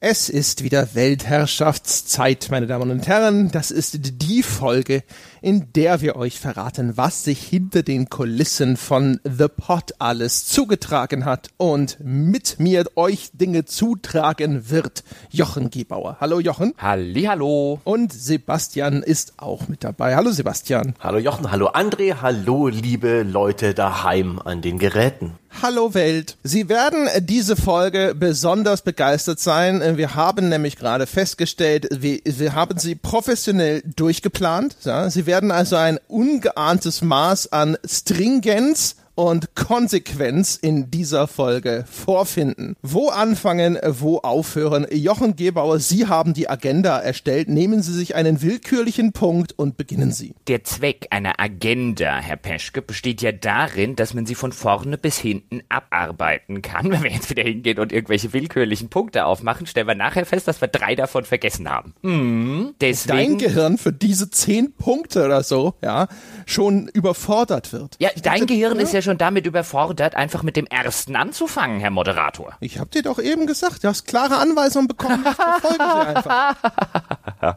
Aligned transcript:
Es 0.00 0.28
ist 0.28 0.62
wieder 0.62 0.94
Weltherrschaftszeit, 0.94 2.46
meine 2.52 2.68
Damen 2.68 2.92
und 2.92 3.08
Herren. 3.08 3.50
Das 3.50 3.72
ist 3.72 4.22
die 4.22 4.44
Folge, 4.44 5.02
in 5.42 5.72
der 5.72 6.00
wir 6.00 6.14
euch 6.14 6.38
verraten, 6.38 6.96
was 6.96 7.24
sich 7.24 7.42
hinter 7.42 7.82
den 7.82 8.08
Kulissen 8.08 8.76
von 8.76 9.18
The 9.24 9.48
Pot 9.48 9.94
alles 9.98 10.46
zugetragen 10.46 11.24
hat 11.24 11.48
und 11.56 11.98
mit 12.00 12.60
mir 12.60 12.84
euch 12.94 13.30
Dinge 13.32 13.64
zutragen 13.64 14.70
wird. 14.70 15.02
Jochen 15.30 15.68
Gebauer. 15.68 16.18
Hallo 16.20 16.38
Jochen. 16.38 16.74
Hallihallo. 16.78 17.80
Und 17.82 18.12
Sebastian 18.12 19.02
ist 19.02 19.32
auch 19.38 19.66
mit 19.66 19.82
dabei. 19.82 20.14
Hallo 20.14 20.30
Sebastian. 20.30 20.94
Hallo 21.00 21.18
Jochen, 21.18 21.50
hallo 21.50 21.70
André, 21.70 22.14
hallo 22.20 22.68
liebe 22.68 23.24
Leute 23.24 23.74
daheim 23.74 24.38
an 24.38 24.62
den 24.62 24.78
Geräten. 24.78 25.32
Hallo 25.60 25.92
Welt. 25.92 26.36
Sie 26.44 26.68
werden 26.68 27.08
diese 27.20 27.56
Folge 27.56 28.14
besonders 28.16 28.82
begeistert 28.82 29.40
sein. 29.40 29.96
Wir 29.96 30.14
haben 30.14 30.48
nämlich 30.48 30.76
gerade 30.76 31.08
festgestellt, 31.08 31.88
wir, 31.90 32.20
wir 32.24 32.54
haben 32.54 32.78
sie 32.78 32.94
professionell 32.94 33.82
durchgeplant. 33.96 34.76
Ja, 34.84 35.10
sie 35.10 35.26
werden 35.26 35.50
also 35.50 35.74
ein 35.74 35.98
ungeahntes 36.06 37.02
Maß 37.02 37.50
an 37.50 37.76
Stringenz 37.84 38.96
und 39.18 39.56
Konsequenz 39.56 40.54
in 40.54 40.92
dieser 40.92 41.26
Folge 41.26 41.84
vorfinden. 41.90 42.76
Wo 42.82 43.08
anfangen, 43.08 43.76
wo 43.84 44.18
aufhören? 44.18 44.86
Jochen 44.92 45.34
Gebauer, 45.34 45.80
Sie 45.80 46.06
haben 46.06 46.34
die 46.34 46.48
Agenda 46.48 47.00
erstellt. 47.00 47.48
Nehmen 47.48 47.82
Sie 47.82 47.92
sich 47.92 48.14
einen 48.14 48.42
willkürlichen 48.42 49.10
Punkt 49.10 49.58
und 49.58 49.76
beginnen 49.76 50.12
Sie. 50.12 50.36
Der 50.46 50.62
Zweck 50.62 51.08
einer 51.10 51.40
Agenda, 51.40 52.18
Herr 52.18 52.36
Peschke, 52.36 52.80
besteht 52.80 53.20
ja 53.20 53.32
darin, 53.32 53.96
dass 53.96 54.14
man 54.14 54.24
sie 54.24 54.36
von 54.36 54.52
vorne 54.52 54.96
bis 54.96 55.18
hinten 55.18 55.62
abarbeiten 55.68 56.62
kann. 56.62 56.92
Wenn 56.92 57.02
wir 57.02 57.10
jetzt 57.10 57.28
wieder 57.28 57.42
hingehen 57.42 57.80
und 57.80 57.92
irgendwelche 57.92 58.32
willkürlichen 58.32 58.88
Punkte 58.88 59.24
aufmachen, 59.24 59.66
stellen 59.66 59.88
wir 59.88 59.96
nachher 59.96 60.26
fest, 60.26 60.46
dass 60.46 60.60
wir 60.60 60.68
drei 60.68 60.94
davon 60.94 61.24
vergessen 61.24 61.68
haben. 61.68 61.92
Mhm. 62.02 62.74
Deswegen, 62.80 63.16
Dein 63.16 63.38
Gehirn 63.38 63.78
für 63.78 63.92
diese 63.92 64.30
zehn 64.30 64.74
Punkte 64.74 65.24
oder 65.24 65.42
so, 65.42 65.74
ja, 65.82 66.06
schon 66.46 66.86
überfordert 66.86 67.72
wird. 67.72 67.96
Ja, 67.98 68.10
dein 68.22 68.46
Gehirn 68.46 68.78
ist 68.78 68.92
ja 68.92 69.02
schon 69.02 69.07
schon 69.08 69.18
damit 69.18 69.46
überfordert, 69.46 70.14
einfach 70.14 70.42
mit 70.42 70.54
dem 70.56 70.66
ersten 70.66 71.16
anzufangen, 71.16 71.80
Herr 71.80 71.90
Moderator. 71.90 72.52
Ich 72.60 72.78
hab 72.78 72.90
dir 72.90 73.02
doch 73.02 73.18
eben 73.18 73.46
gesagt, 73.46 73.82
du 73.82 73.88
hast 73.88 74.06
klare 74.06 74.36
Anweisungen 74.36 74.86
bekommen. 74.86 75.22
Verfolgen 75.24 75.76
Sie 75.78 76.06
einfach. 76.06 76.56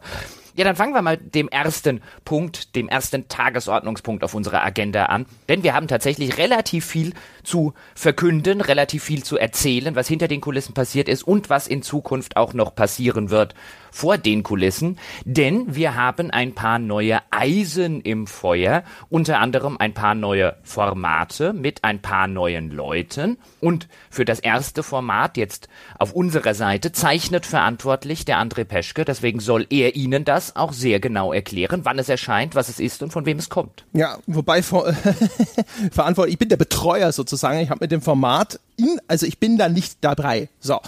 Ja, 0.53 0.65
dann 0.65 0.75
fangen 0.75 0.93
wir 0.93 1.01
mal 1.01 1.15
dem 1.15 1.47
ersten 1.47 2.01
Punkt, 2.25 2.75
dem 2.75 2.89
ersten 2.89 3.29
Tagesordnungspunkt 3.29 4.21
auf 4.21 4.33
unserer 4.33 4.65
Agenda 4.65 5.05
an. 5.05 5.25
Denn 5.47 5.63
wir 5.63 5.73
haben 5.73 5.87
tatsächlich 5.87 6.37
relativ 6.37 6.85
viel 6.85 7.13
zu 7.41 7.73
verkünden, 7.95 8.59
relativ 8.59 9.01
viel 9.01 9.23
zu 9.23 9.37
erzählen, 9.37 9.95
was 9.95 10.09
hinter 10.09 10.27
den 10.27 10.41
Kulissen 10.41 10.73
passiert 10.73 11.07
ist 11.07 11.23
und 11.23 11.49
was 11.49 11.67
in 11.67 11.83
Zukunft 11.83 12.35
auch 12.35 12.53
noch 12.53 12.75
passieren 12.75 13.29
wird 13.29 13.55
vor 13.91 14.17
den 14.17 14.41
Kulissen, 14.41 14.97
denn 15.25 15.75
wir 15.75 15.95
haben 15.95 16.31
ein 16.31 16.55
paar 16.55 16.79
neue 16.79 17.19
Eisen 17.29 18.01
im 18.01 18.25
Feuer, 18.25 18.83
unter 19.09 19.39
anderem 19.39 19.77
ein 19.77 19.93
paar 19.93 20.15
neue 20.15 20.55
Formate 20.63 21.53
mit 21.53 21.83
ein 21.83 22.01
paar 22.01 22.27
neuen 22.27 22.71
Leuten 22.71 23.37
und 23.59 23.87
für 24.09 24.25
das 24.25 24.39
erste 24.39 24.81
Format 24.81 25.37
jetzt 25.37 25.67
auf 25.99 26.13
unserer 26.13 26.53
Seite 26.53 26.91
zeichnet 26.91 27.45
verantwortlich 27.45 28.25
der 28.25 28.37
André 28.37 28.63
Peschke, 28.63 29.05
deswegen 29.05 29.39
soll 29.39 29.67
er 29.69 29.95
Ihnen 29.95 30.25
das 30.25 30.55
auch 30.55 30.73
sehr 30.73 30.99
genau 30.99 31.33
erklären, 31.33 31.81
wann 31.83 31.99
es 31.99 32.09
erscheint, 32.09 32.55
was 32.55 32.69
es 32.69 32.79
ist 32.79 33.03
und 33.03 33.11
von 33.11 33.25
wem 33.25 33.37
es 33.37 33.49
kommt. 33.49 33.85
Ja, 33.93 34.17
wobei 34.25 34.63
verantwortlich, 35.91 36.33
ich 36.33 36.39
bin 36.39 36.49
der 36.49 36.57
Betreuer 36.57 37.11
sozusagen, 37.11 37.59
ich 37.59 37.69
habe 37.69 37.83
mit 37.83 37.91
dem 37.91 38.01
Format 38.01 38.59
in, 38.77 38.99
also 39.07 39.25
ich 39.25 39.37
bin 39.37 39.57
da 39.57 39.69
nicht 39.69 39.97
dabei. 40.01 40.49
So. 40.59 40.79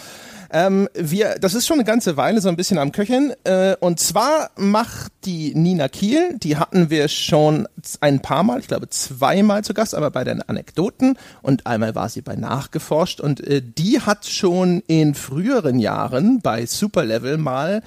Ähm, 0.54 0.88
wir, 0.94 1.40
das 1.40 1.56
ist 1.56 1.66
schon 1.66 1.78
eine 1.78 1.84
ganze 1.84 2.16
Weile 2.16 2.40
so 2.40 2.48
ein 2.48 2.56
bisschen 2.56 2.78
am 2.78 2.92
Köcheln. 2.92 3.34
Äh, 3.44 3.76
und 3.80 4.00
zwar 4.00 4.52
macht 4.56 5.12
die 5.26 5.56
Nina 5.56 5.88
Kiel, 5.88 6.38
die 6.38 6.58
hatten 6.58 6.92
wir 6.92 7.08
schon 7.08 7.68
ein 8.02 8.22
paar 8.22 8.44
Mal, 8.44 8.60
ich 8.60 8.68
glaube 8.68 8.88
zweimal 8.88 9.64
zu 9.64 9.74
Gast, 9.74 9.96
aber 9.96 10.12
bei 10.12 10.24
den 10.24 10.44
Anekdoten 10.44 11.18
und 11.42 11.66
einmal 11.66 11.96
war 11.96 12.08
sie 12.08 12.22
bei 12.22 12.36
Nachgeforscht 12.36 13.20
und 13.20 13.42
äh, 13.42 13.64
die 13.64 14.02
hat 14.02 14.28
schon 14.28 14.84
in 14.86 15.16
früheren 15.16 15.80
Jahren 15.80 16.40
bei 16.42 16.68
Superlevel 16.68 17.38
mal 17.38 17.82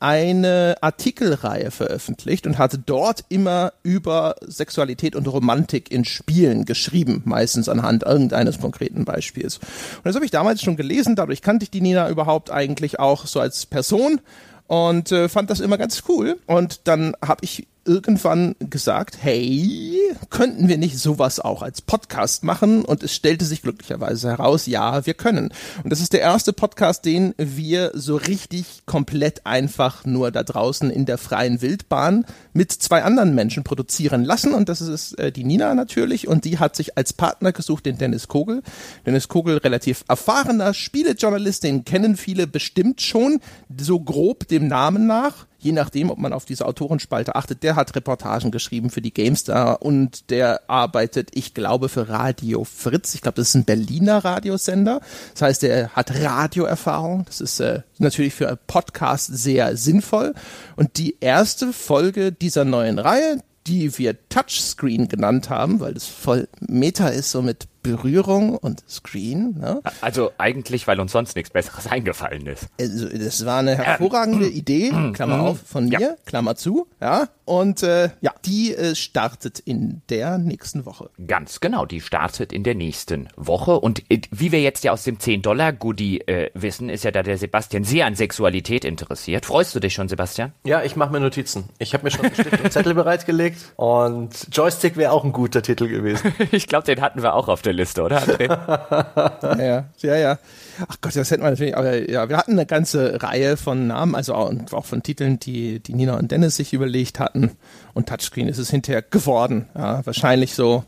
eine 0.00 0.76
Artikelreihe 0.80 1.70
veröffentlicht 1.70 2.46
und 2.46 2.58
hatte 2.58 2.78
dort 2.78 3.24
immer 3.28 3.72
über 3.82 4.36
Sexualität 4.46 5.16
und 5.16 5.26
Romantik 5.26 5.90
in 5.90 6.04
Spielen 6.04 6.64
geschrieben, 6.64 7.22
meistens 7.24 7.68
anhand 7.68 8.04
irgendeines 8.04 8.60
konkreten 8.60 9.04
Beispiels. 9.04 9.58
Und 9.58 10.04
das 10.04 10.14
habe 10.14 10.24
ich 10.24 10.30
damals 10.30 10.62
schon 10.62 10.76
gelesen, 10.76 11.16
dadurch 11.16 11.42
kannte 11.42 11.64
ich 11.64 11.70
die 11.70 11.80
Nina 11.80 12.08
überhaupt 12.08 12.50
eigentlich 12.50 13.00
auch 13.00 13.26
so 13.26 13.40
als 13.40 13.66
Person 13.66 14.20
und 14.68 15.10
äh, 15.12 15.28
fand 15.28 15.50
das 15.50 15.60
immer 15.60 15.78
ganz 15.78 16.04
cool. 16.08 16.38
Und 16.46 16.86
dann 16.86 17.14
habe 17.24 17.44
ich 17.44 17.66
irgendwann 17.88 18.54
gesagt, 18.60 19.16
hey, 19.20 19.98
könnten 20.30 20.68
wir 20.68 20.78
nicht 20.78 20.98
sowas 20.98 21.40
auch 21.40 21.62
als 21.62 21.80
Podcast 21.80 22.44
machen? 22.44 22.84
Und 22.84 23.02
es 23.02 23.14
stellte 23.14 23.44
sich 23.44 23.62
glücklicherweise 23.62 24.28
heraus, 24.28 24.66
ja, 24.66 25.06
wir 25.06 25.14
können. 25.14 25.50
Und 25.82 25.90
das 25.90 26.00
ist 26.00 26.12
der 26.12 26.20
erste 26.20 26.52
Podcast, 26.52 27.06
den 27.06 27.34
wir 27.38 27.90
so 27.94 28.16
richtig 28.16 28.82
komplett 28.84 29.46
einfach 29.46 30.04
nur 30.04 30.30
da 30.30 30.42
draußen 30.42 30.90
in 30.90 31.06
der 31.06 31.18
freien 31.18 31.62
Wildbahn 31.62 32.26
mit 32.52 32.70
zwei 32.70 33.02
anderen 33.02 33.34
Menschen 33.34 33.64
produzieren 33.64 34.24
lassen. 34.24 34.52
Und 34.52 34.68
das 34.68 34.82
ist 34.82 35.18
äh, 35.18 35.32
die 35.32 35.44
Nina 35.44 35.74
natürlich. 35.74 36.28
Und 36.28 36.44
die 36.44 36.58
hat 36.58 36.76
sich 36.76 36.98
als 36.98 37.14
Partner 37.14 37.52
gesucht 37.52 37.86
den 37.86 37.96
Dennis 37.96 38.28
Kogel. 38.28 38.62
Dennis 39.06 39.28
Kogel, 39.28 39.56
relativ 39.56 40.04
erfahrener 40.08 40.74
Spielejournalist, 40.74 41.64
den 41.64 41.84
kennen 41.84 42.16
viele 42.16 42.46
bestimmt 42.46 43.00
schon, 43.00 43.40
so 43.80 43.98
grob 43.98 44.46
dem 44.48 44.68
Namen 44.68 45.06
nach 45.06 45.46
je 45.58 45.72
nachdem, 45.72 46.10
ob 46.10 46.18
man 46.18 46.32
auf 46.32 46.44
diese 46.44 46.66
Autorenspalte 46.66 47.34
achtet, 47.34 47.62
der 47.62 47.76
hat 47.76 47.94
Reportagen 47.96 48.50
geschrieben 48.50 48.90
für 48.90 49.02
die 49.02 49.12
GameStar 49.12 49.82
und 49.82 50.30
der 50.30 50.62
arbeitet, 50.70 51.30
ich 51.34 51.52
glaube, 51.52 51.88
für 51.88 52.08
Radio 52.08 52.64
Fritz. 52.64 53.14
Ich 53.14 53.22
glaube, 53.22 53.36
das 53.36 53.48
ist 53.48 53.54
ein 53.54 53.64
Berliner 53.64 54.24
Radiosender. 54.24 55.00
Das 55.32 55.42
heißt, 55.42 55.64
er 55.64 55.90
hat 55.90 56.14
Radioerfahrung. 56.14 57.24
Das 57.26 57.40
ist 57.40 57.60
äh, 57.60 57.82
natürlich 57.98 58.34
für 58.34 58.56
Podcast 58.66 59.26
sehr 59.36 59.76
sinnvoll. 59.76 60.34
Und 60.76 60.96
die 60.98 61.16
erste 61.20 61.72
Folge 61.72 62.30
dieser 62.30 62.64
neuen 62.64 62.98
Reihe, 62.98 63.42
die 63.66 63.98
wir 63.98 64.16
Touchscreen 64.28 65.08
genannt 65.08 65.50
haben, 65.50 65.80
weil 65.80 65.94
das 65.94 66.06
voll 66.06 66.48
Meta 66.60 67.08
ist, 67.08 67.30
so 67.30 67.42
mit 67.42 67.66
Berührung 67.82 68.56
und 68.56 68.82
Screen. 68.88 69.58
Ne? 69.58 69.80
Also 70.00 70.32
eigentlich, 70.38 70.86
weil 70.86 71.00
uns 71.00 71.12
sonst 71.12 71.36
nichts 71.36 71.50
Besseres 71.50 71.86
eingefallen 71.90 72.46
ist. 72.46 72.66
Also, 72.80 73.08
das 73.08 73.44
war 73.44 73.60
eine 73.60 73.76
hervorragende 73.76 74.46
äh, 74.46 74.50
Idee, 74.50 74.90
Klammer 75.12 75.38
mhm. 75.38 75.44
auf, 75.44 75.58
von 75.66 75.88
mir, 75.88 76.00
ja. 76.00 76.16
Klammer 76.26 76.56
zu, 76.56 76.86
ja. 77.00 77.28
Und 77.44 77.82
äh, 77.82 78.10
ja, 78.20 78.34
die 78.44 78.74
äh, 78.74 78.94
startet 78.94 79.58
in 79.58 80.02
der 80.10 80.36
nächsten 80.36 80.84
Woche. 80.84 81.08
Ganz 81.26 81.60
genau, 81.60 81.86
die 81.86 82.02
startet 82.02 82.52
in 82.52 82.62
der 82.62 82.74
nächsten 82.74 83.30
Woche. 83.36 83.80
Und 83.80 84.02
äh, 84.10 84.20
wie 84.30 84.52
wir 84.52 84.60
jetzt 84.60 84.84
ja 84.84 84.92
aus 84.92 85.04
dem 85.04 85.16
10-Dollar-Goodie 85.16 86.20
äh, 86.26 86.50
wissen, 86.52 86.90
ist 86.90 87.04
ja 87.04 87.10
da 87.10 87.22
der 87.22 87.38
Sebastian 87.38 87.84
sehr 87.84 88.04
an 88.04 88.16
Sexualität 88.16 88.84
interessiert. 88.84 89.46
Freust 89.46 89.74
du 89.74 89.80
dich 89.80 89.94
schon, 89.94 90.08
Sebastian? 90.08 90.52
Ja, 90.64 90.82
ich 90.82 90.94
mache 90.94 91.10
mir 91.10 91.20
Notizen. 91.20 91.70
Ich 91.78 91.94
habe 91.94 92.04
mir 92.04 92.10
schon 92.10 92.26
Stift 92.34 92.60
und 92.62 92.70
Zettel 92.70 92.92
bereitgelegt 92.92 93.72
und 93.76 94.48
Joystick 94.52 94.98
wäre 94.98 95.12
auch 95.12 95.24
ein 95.24 95.32
guter 95.32 95.62
Titel 95.62 95.88
gewesen. 95.88 96.34
ich 96.52 96.66
glaube, 96.66 96.84
den 96.84 97.00
hatten 97.00 97.22
wir 97.22 97.34
auch 97.34 97.48
auf 97.48 97.62
der 97.62 97.67
Liste, 97.72 98.02
oder 98.02 98.22
André? 98.22 98.48
ja, 99.62 99.84
ja, 99.98 100.16
ja. 100.16 100.38
Ach 100.86 100.96
Gott, 101.00 101.16
das 101.16 101.30
hätten 101.30 101.42
wir 101.42 101.50
natürlich, 101.50 101.76
aber 101.76 102.08
ja, 102.08 102.28
wir 102.28 102.36
hatten 102.36 102.52
eine 102.52 102.66
ganze 102.66 103.22
Reihe 103.22 103.56
von 103.56 103.88
Namen, 103.88 104.14
also 104.14 104.34
auch, 104.34 104.52
auch 104.72 104.84
von 104.84 105.02
Titeln, 105.02 105.40
die, 105.40 105.80
die 105.80 105.94
Nina 105.94 106.16
und 106.16 106.30
Dennis 106.30 106.56
sich 106.56 106.72
überlegt 106.72 107.18
hatten. 107.18 107.56
Und 107.94 108.08
Touchscreen 108.08 108.46
ist 108.46 108.58
es 108.58 108.70
hinterher 108.70 109.02
geworden. 109.02 109.68
Ja, 109.74 110.06
wahrscheinlich 110.06 110.54
so, 110.54 110.84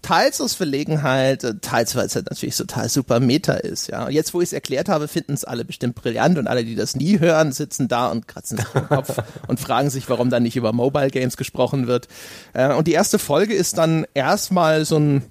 teils 0.00 0.40
aus 0.40 0.54
Verlegenheit, 0.54 1.44
teils 1.60 1.96
weil 1.96 2.06
es 2.06 2.14
halt 2.14 2.30
natürlich 2.30 2.56
total 2.56 2.88
super 2.88 3.18
Meta 3.18 3.54
ist. 3.54 3.88
Ja, 3.88 4.06
und 4.06 4.12
jetzt, 4.12 4.32
wo 4.32 4.40
ich 4.40 4.50
es 4.50 4.52
erklärt 4.52 4.88
habe, 4.88 5.08
finden 5.08 5.32
es 5.32 5.44
alle 5.44 5.64
bestimmt 5.64 5.96
brillant 5.96 6.38
und 6.38 6.46
alle, 6.46 6.64
die 6.64 6.76
das 6.76 6.94
nie 6.94 7.18
hören, 7.18 7.50
sitzen 7.50 7.88
da 7.88 8.08
und 8.08 8.28
kratzen 8.28 8.58
sich 8.58 8.66
den 8.68 8.86
Kopf 8.86 9.16
und 9.48 9.58
fragen 9.58 9.90
sich, 9.90 10.08
warum 10.08 10.30
da 10.30 10.38
nicht 10.38 10.54
über 10.54 10.72
Mobile 10.72 11.10
Games 11.10 11.36
gesprochen 11.36 11.88
wird. 11.88 12.06
Äh, 12.52 12.74
und 12.74 12.86
die 12.86 12.92
erste 12.92 13.18
Folge 13.18 13.54
ist 13.54 13.78
dann 13.78 14.06
erstmal 14.14 14.84
so 14.84 14.98
ein, 14.98 15.22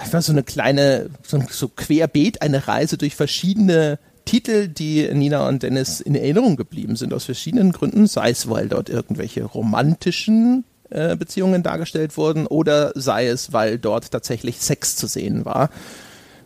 einfach 0.00 0.22
so 0.22 0.32
eine 0.32 0.42
kleine, 0.42 1.10
so, 1.22 1.42
so 1.50 1.68
querbeet, 1.68 2.42
eine 2.42 2.66
Reise 2.66 2.96
durch 2.96 3.14
verschiedene 3.14 3.98
Titel, 4.24 4.68
die 4.68 5.08
Nina 5.12 5.46
und 5.48 5.62
Dennis 5.62 6.00
in 6.00 6.14
Erinnerung 6.14 6.56
geblieben 6.56 6.96
sind, 6.96 7.12
aus 7.12 7.24
verschiedenen 7.24 7.72
Gründen, 7.72 8.06
sei 8.06 8.30
es, 8.30 8.48
weil 8.48 8.68
dort 8.68 8.88
irgendwelche 8.88 9.44
romantischen 9.44 10.64
äh, 10.90 11.16
Beziehungen 11.16 11.62
dargestellt 11.62 12.16
wurden 12.16 12.46
oder 12.46 12.92
sei 12.94 13.26
es, 13.26 13.52
weil 13.52 13.78
dort 13.78 14.10
tatsächlich 14.10 14.60
Sex 14.60 14.96
zu 14.96 15.06
sehen 15.06 15.44
war. 15.44 15.70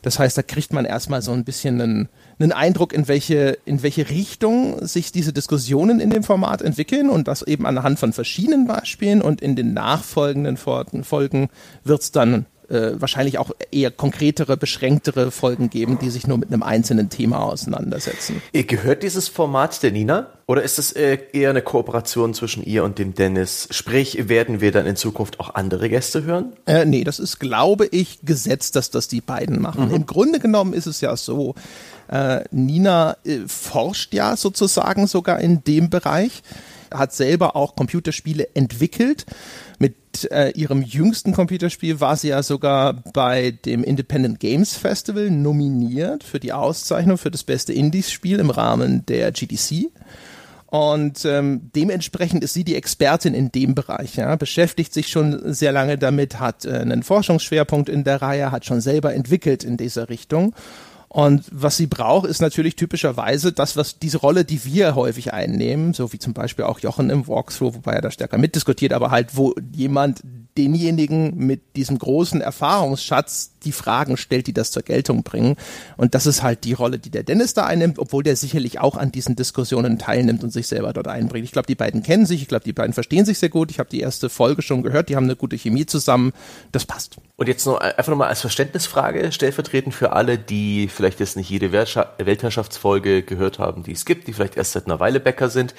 Das 0.02 0.18
heißt, 0.18 0.36
da 0.36 0.42
kriegt 0.42 0.72
man 0.72 0.84
erstmal 0.84 1.22
so 1.22 1.32
ein 1.32 1.44
bisschen 1.44 1.80
einen, 1.80 2.08
einen 2.38 2.52
Eindruck, 2.52 2.92
in 2.92 3.08
welche, 3.08 3.58
in 3.64 3.82
welche 3.82 4.10
Richtung 4.10 4.86
sich 4.86 5.12
diese 5.12 5.32
Diskussionen 5.32 5.98
in 5.98 6.10
dem 6.10 6.22
Format 6.22 6.60
entwickeln 6.60 7.08
und 7.08 7.26
das 7.26 7.42
eben 7.42 7.64
anhand 7.64 7.98
von 7.98 8.12
verschiedenen 8.12 8.66
Beispielen 8.66 9.22
und 9.22 9.40
in 9.40 9.56
den 9.56 9.72
nachfolgenden 9.72 10.58
Folgen 10.58 11.48
wird 11.84 12.02
es 12.02 12.12
dann 12.12 12.44
äh, 12.68 13.00
wahrscheinlich 13.00 13.38
auch 13.38 13.50
eher 13.70 13.90
konkretere, 13.90 14.56
beschränktere 14.56 15.30
Folgen 15.30 15.70
geben, 15.70 15.98
die 15.98 16.10
sich 16.10 16.26
nur 16.26 16.38
mit 16.38 16.52
einem 16.52 16.62
einzelnen 16.62 17.10
Thema 17.10 17.42
auseinandersetzen. 17.42 18.42
Gehört 18.52 19.02
dieses 19.02 19.28
Format 19.28 19.82
der 19.82 19.92
Nina? 19.92 20.28
Oder 20.46 20.62
ist 20.62 20.78
es 20.78 20.92
äh, 20.92 21.18
eher 21.32 21.50
eine 21.50 21.62
Kooperation 21.62 22.34
zwischen 22.34 22.62
ihr 22.64 22.84
und 22.84 22.98
dem 22.98 23.14
Dennis? 23.14 23.66
Sprich, 23.70 24.28
werden 24.28 24.60
wir 24.60 24.72
dann 24.72 24.84
in 24.84 24.96
Zukunft 24.96 25.40
auch 25.40 25.54
andere 25.54 25.88
Gäste 25.88 26.24
hören? 26.24 26.52
Äh, 26.66 26.84
nee, 26.84 27.02
das 27.02 27.18
ist, 27.18 27.40
glaube 27.40 27.86
ich, 27.86 28.20
gesetzt, 28.22 28.76
dass 28.76 28.90
das 28.90 29.08
die 29.08 29.22
beiden 29.22 29.62
machen. 29.62 29.88
Mhm. 29.88 29.94
Im 29.94 30.06
Grunde 30.06 30.40
genommen 30.40 30.74
ist 30.74 30.86
es 30.86 31.00
ja 31.00 31.16
so, 31.16 31.54
äh, 32.08 32.44
Nina 32.50 33.16
äh, 33.24 33.40
forscht 33.46 34.12
ja 34.12 34.36
sozusagen 34.36 35.06
sogar 35.06 35.40
in 35.40 35.64
dem 35.64 35.88
Bereich, 35.88 36.42
hat 36.92 37.12
selber 37.12 37.56
auch 37.56 37.74
Computerspiele 37.74 38.48
entwickelt. 38.54 39.24
Mit 39.78 40.30
äh, 40.30 40.50
ihrem 40.50 40.82
jüngsten 40.82 41.32
Computerspiel 41.32 42.00
war 42.00 42.16
sie 42.16 42.28
ja 42.28 42.42
sogar 42.42 42.94
bei 43.12 43.50
dem 43.50 43.82
Independent 43.82 44.40
Games 44.40 44.74
Festival 44.76 45.30
nominiert 45.30 46.22
für 46.22 46.40
die 46.40 46.52
Auszeichnung 46.52 47.18
für 47.18 47.30
das 47.30 47.44
beste 47.44 47.72
Indies-Spiel 47.72 48.38
im 48.38 48.50
Rahmen 48.50 49.04
der 49.06 49.32
GDC. 49.32 49.90
Und 50.74 51.24
ähm, 51.24 51.70
dementsprechend 51.76 52.42
ist 52.42 52.54
sie 52.54 52.64
die 52.64 52.74
Expertin 52.74 53.32
in 53.32 53.52
dem 53.52 53.76
Bereich, 53.76 54.16
ja, 54.16 54.34
beschäftigt 54.34 54.92
sich 54.92 55.06
schon 55.06 55.52
sehr 55.52 55.70
lange 55.70 55.98
damit, 55.98 56.40
hat 56.40 56.64
äh, 56.64 56.70
einen 56.72 57.04
Forschungsschwerpunkt 57.04 57.88
in 57.88 58.02
der 58.02 58.20
Reihe, 58.20 58.50
hat 58.50 58.64
schon 58.64 58.80
selber 58.80 59.14
entwickelt 59.14 59.62
in 59.62 59.76
dieser 59.76 60.08
Richung. 60.08 60.52
Und 61.14 61.44
was 61.52 61.76
sie 61.76 61.86
braucht, 61.86 62.26
ist 62.28 62.42
natürlich 62.42 62.74
typischerweise 62.74 63.52
das, 63.52 63.76
was 63.76 64.00
diese 64.00 64.18
Rolle, 64.18 64.44
die 64.44 64.64
wir 64.64 64.96
häufig 64.96 65.32
einnehmen, 65.32 65.94
so 65.94 66.12
wie 66.12 66.18
zum 66.18 66.34
Beispiel 66.34 66.64
auch 66.64 66.80
Jochen 66.80 67.08
im 67.08 67.28
Walkthrough, 67.28 67.76
wobei 67.76 67.92
er 67.92 68.00
da 68.00 68.10
stärker 68.10 68.36
mitdiskutiert, 68.36 68.92
aber 68.92 69.12
halt, 69.12 69.36
wo 69.36 69.54
jemand 69.70 70.22
denjenigen 70.56 71.36
mit 71.36 71.76
diesem 71.76 71.98
großen 71.98 72.40
Erfahrungsschatz 72.40 73.52
die 73.64 73.72
Fragen 73.72 74.16
stellt, 74.16 74.46
die 74.46 74.52
das 74.52 74.70
zur 74.70 74.82
Geltung 74.82 75.22
bringen. 75.22 75.56
Und 75.96 76.14
das 76.14 76.26
ist 76.26 76.42
halt 76.42 76.64
die 76.64 76.74
Rolle, 76.74 76.98
die 76.98 77.10
der 77.10 77.22
Dennis 77.22 77.54
da 77.54 77.64
einnimmt, 77.64 77.98
obwohl 77.98 78.22
der 78.22 78.36
sicherlich 78.36 78.78
auch 78.78 78.96
an 78.96 79.10
diesen 79.10 79.36
Diskussionen 79.36 79.98
teilnimmt 79.98 80.44
und 80.44 80.50
sich 80.50 80.66
selber 80.66 80.92
dort 80.92 81.08
einbringt. 81.08 81.44
Ich 81.44 81.52
glaube, 81.52 81.66
die 81.66 81.74
beiden 81.74 82.02
kennen 82.02 82.26
sich, 82.26 82.42
ich 82.42 82.48
glaube, 82.48 82.64
die 82.64 82.72
beiden 82.72 82.92
verstehen 82.92 83.24
sich 83.24 83.38
sehr 83.38 83.48
gut. 83.48 83.70
Ich 83.70 83.78
habe 83.78 83.88
die 83.88 84.00
erste 84.00 84.28
Folge 84.28 84.62
schon 84.62 84.82
gehört, 84.82 85.08
die 85.08 85.16
haben 85.16 85.24
eine 85.24 85.36
gute 85.36 85.56
Chemie 85.56 85.86
zusammen. 85.86 86.32
Das 86.72 86.84
passt. 86.84 87.16
Und 87.36 87.48
jetzt 87.48 87.66
noch 87.66 87.78
einfach 87.78 88.10
nochmal 88.10 88.28
als 88.28 88.42
Verständnisfrage, 88.42 89.32
stellvertretend 89.32 89.94
für 89.94 90.12
alle, 90.12 90.38
die 90.38 90.88
vielleicht 90.88 91.20
jetzt 91.20 91.36
nicht 91.36 91.50
jede 91.50 91.72
Weltherrschaftsfolge 91.72 93.22
gehört 93.22 93.58
haben, 93.58 93.82
die 93.82 93.92
es 93.92 94.04
gibt, 94.04 94.28
die 94.28 94.32
vielleicht 94.32 94.56
erst 94.56 94.72
seit 94.72 94.86
einer 94.86 95.00
Weile 95.00 95.20
Bäcker 95.20 95.48
sind. 95.48 95.74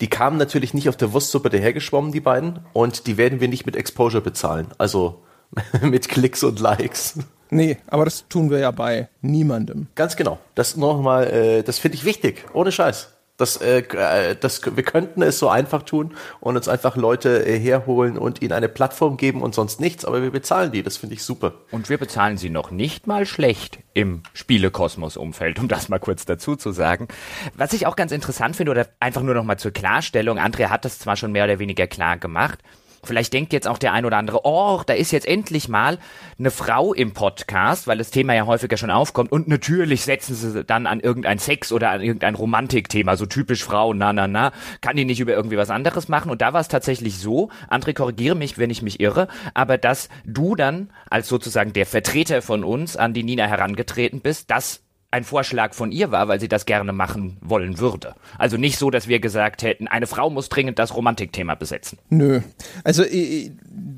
Die 0.00 0.08
kamen 0.08 0.38
natürlich 0.38 0.74
nicht 0.74 0.88
auf 0.88 0.96
der 0.96 1.12
Wurstsuppe 1.12 1.50
dahergeschwommen, 1.50 2.12
die 2.12 2.20
beiden, 2.20 2.60
und 2.72 3.06
die 3.06 3.16
werden 3.16 3.40
wir 3.40 3.48
nicht 3.48 3.66
mit 3.66 3.76
Exposure 3.76 4.22
bezahlen. 4.22 4.68
Also 4.78 5.22
mit 5.82 6.08
Klicks 6.08 6.42
und 6.42 6.58
Likes. 6.60 7.18
Nee, 7.50 7.78
aber 7.88 8.04
das 8.04 8.28
tun 8.28 8.50
wir 8.50 8.60
ja 8.60 8.70
bei 8.70 9.08
niemandem. 9.22 9.88
Ganz 9.96 10.16
genau. 10.16 10.38
Das 10.54 10.76
nochmal, 10.76 11.26
äh, 11.26 11.62
das 11.62 11.78
finde 11.78 11.96
ich 11.96 12.04
wichtig. 12.04 12.46
Ohne 12.54 12.70
Scheiß. 12.70 13.08
Das, 13.40 13.56
äh, 13.56 13.78
äh, 13.80 14.36
das, 14.38 14.60
wir 14.76 14.82
könnten 14.82 15.22
es 15.22 15.38
so 15.38 15.48
einfach 15.48 15.82
tun 15.82 16.14
und 16.40 16.56
uns 16.56 16.68
einfach 16.68 16.96
Leute 16.96 17.46
äh, 17.46 17.58
herholen 17.58 18.18
und 18.18 18.42
ihnen 18.42 18.52
eine 18.52 18.68
Plattform 18.68 19.16
geben 19.16 19.42
und 19.42 19.54
sonst 19.54 19.80
nichts, 19.80 20.04
aber 20.04 20.22
wir 20.22 20.30
bezahlen 20.30 20.72
die. 20.72 20.82
Das 20.82 20.96
finde 20.96 21.14
ich 21.14 21.22
super. 21.22 21.54
Und 21.70 21.88
wir 21.88 21.98
bezahlen 21.98 22.36
sie 22.36 22.50
noch 22.50 22.70
nicht 22.70 23.06
mal 23.06 23.26
schlecht 23.26 23.78
im 23.94 24.22
Spielekosmos-Umfeld, 24.34 25.58
um 25.58 25.68
das 25.68 25.88
mal 25.88 25.98
kurz 25.98 26.24
dazu 26.24 26.56
zu 26.56 26.72
sagen. 26.72 27.08
Was 27.54 27.72
ich 27.72 27.86
auch 27.86 27.96
ganz 27.96 28.12
interessant 28.12 28.56
finde, 28.56 28.72
oder 28.72 28.86
einfach 29.00 29.22
nur 29.22 29.34
noch 29.34 29.44
mal 29.44 29.58
zur 29.58 29.70
Klarstellung, 29.70 30.38
Andrea 30.38 30.70
hat 30.70 30.84
das 30.84 30.98
zwar 30.98 31.16
schon 31.16 31.32
mehr 31.32 31.44
oder 31.44 31.58
weniger 31.58 31.86
klar 31.86 32.18
gemacht, 32.18 32.58
Vielleicht 33.02 33.32
denkt 33.32 33.52
jetzt 33.52 33.66
auch 33.66 33.78
der 33.78 33.92
ein 33.92 34.04
oder 34.04 34.18
andere, 34.18 34.40
oh, 34.44 34.82
da 34.84 34.92
ist 34.92 35.10
jetzt 35.10 35.26
endlich 35.26 35.68
mal 35.68 35.98
eine 36.38 36.50
Frau 36.50 36.92
im 36.92 37.12
Podcast, 37.12 37.86
weil 37.86 37.98
das 37.98 38.10
Thema 38.10 38.34
ja 38.34 38.46
häufiger 38.46 38.76
schon 38.76 38.90
aufkommt. 38.90 39.32
Und 39.32 39.48
natürlich 39.48 40.02
setzen 40.02 40.34
sie 40.34 40.64
dann 40.64 40.86
an 40.86 41.00
irgendein 41.00 41.38
Sex 41.38 41.72
oder 41.72 41.90
an 41.90 42.02
irgendein 42.02 42.34
Romantikthema, 42.34 43.16
so 43.16 43.26
typisch 43.26 43.64
Frau, 43.64 43.94
na, 43.94 44.12
na, 44.12 44.28
na. 44.28 44.52
Kann 44.80 44.96
die 44.96 45.04
nicht 45.04 45.20
über 45.20 45.32
irgendwie 45.32 45.56
was 45.56 45.70
anderes 45.70 46.08
machen? 46.08 46.30
Und 46.30 46.42
da 46.42 46.52
war 46.52 46.60
es 46.60 46.68
tatsächlich 46.68 47.18
so, 47.18 47.50
André, 47.70 47.94
korrigiere 47.94 48.34
mich, 48.34 48.58
wenn 48.58 48.70
ich 48.70 48.82
mich 48.82 49.00
irre, 49.00 49.28
aber 49.54 49.78
dass 49.78 50.08
du 50.24 50.54
dann 50.54 50.90
als 51.08 51.28
sozusagen 51.28 51.72
der 51.72 51.86
Vertreter 51.86 52.42
von 52.42 52.64
uns 52.64 52.96
an 52.96 53.14
die 53.14 53.22
Nina 53.22 53.46
herangetreten 53.46 54.20
bist, 54.20 54.50
dass 54.50 54.82
ein 55.12 55.24
Vorschlag 55.24 55.74
von 55.74 55.90
ihr 55.90 56.12
war, 56.12 56.28
weil 56.28 56.38
sie 56.38 56.48
das 56.48 56.66
gerne 56.66 56.92
machen 56.92 57.36
wollen 57.40 57.78
würde. 57.78 58.14
Also 58.38 58.56
nicht 58.56 58.78
so, 58.78 58.90
dass 58.90 59.08
wir 59.08 59.18
gesagt 59.18 59.62
hätten, 59.62 59.88
eine 59.88 60.06
Frau 60.06 60.30
muss 60.30 60.48
dringend 60.48 60.78
das 60.78 60.94
Romantikthema 60.94 61.56
besetzen. 61.56 61.98
Nö. 62.10 62.42
Also 62.84 63.02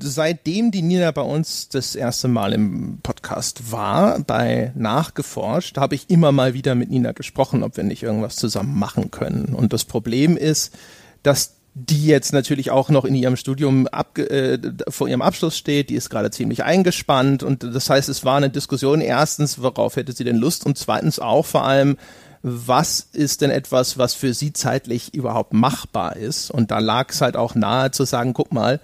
seitdem 0.01 0.71
die 0.71 0.81
Nina 0.81 1.11
bei 1.11 1.21
uns 1.21 1.69
das 1.69 1.95
erste 1.95 2.27
Mal 2.27 2.53
im 2.53 2.99
Podcast 3.03 3.71
war, 3.71 4.19
bei 4.21 4.71
Nachgeforscht, 4.75 5.77
habe 5.77 5.93
ich 5.95 6.09
immer 6.09 6.31
mal 6.31 6.55
wieder 6.55 6.73
mit 6.73 6.89
Nina 6.89 7.11
gesprochen, 7.11 7.61
ob 7.63 7.77
wir 7.77 7.83
nicht 7.83 8.01
irgendwas 8.01 8.35
zusammen 8.35 8.77
machen 8.77 9.11
können. 9.11 9.53
Und 9.53 9.71
das 9.71 9.85
Problem 9.85 10.35
ist, 10.35 10.75
dass 11.21 11.57
die 11.75 12.05
jetzt 12.05 12.33
natürlich 12.33 12.69
auch 12.69 12.89
noch 12.89 13.03
in 13.03 13.15
ihrem 13.15 13.35
Studium 13.35 13.87
ab, 13.87 14.17
äh, 14.19 14.59
vor 14.89 15.07
ihrem 15.07 15.23
Abschluss 15.23 15.57
steht, 15.57 15.89
die 15.89 15.95
ist 15.95 16.09
gerade 16.09 16.29
ziemlich 16.29 16.63
eingespannt. 16.63 17.41
Und 17.41 17.63
das 17.63 17.89
heißt, 17.89 18.09
es 18.09 18.23
war 18.23 18.37
eine 18.37 18.51
Diskussion 18.51 19.01
erstens, 19.01 19.61
worauf 19.61 19.95
hätte 19.95 20.11
sie 20.11 20.23
denn 20.23 20.37
Lust? 20.37 20.65
Und 20.65 20.77
zweitens 20.77 21.17
auch 21.19 21.45
vor 21.45 21.65
allem, 21.65 21.97
was 22.43 23.07
ist 23.13 23.41
denn 23.41 23.49
etwas, 23.49 23.97
was 23.97 24.13
für 24.13 24.33
sie 24.33 24.53
zeitlich 24.53 25.13
überhaupt 25.15 25.53
machbar 25.53 26.15
ist? 26.17 26.51
Und 26.51 26.69
da 26.69 26.79
lag 26.79 27.09
es 27.09 27.21
halt 27.21 27.37
auch 27.37 27.55
nahe 27.55 27.89
zu 27.91 28.03
sagen, 28.03 28.33
guck 28.33 28.53
mal, 28.53 28.79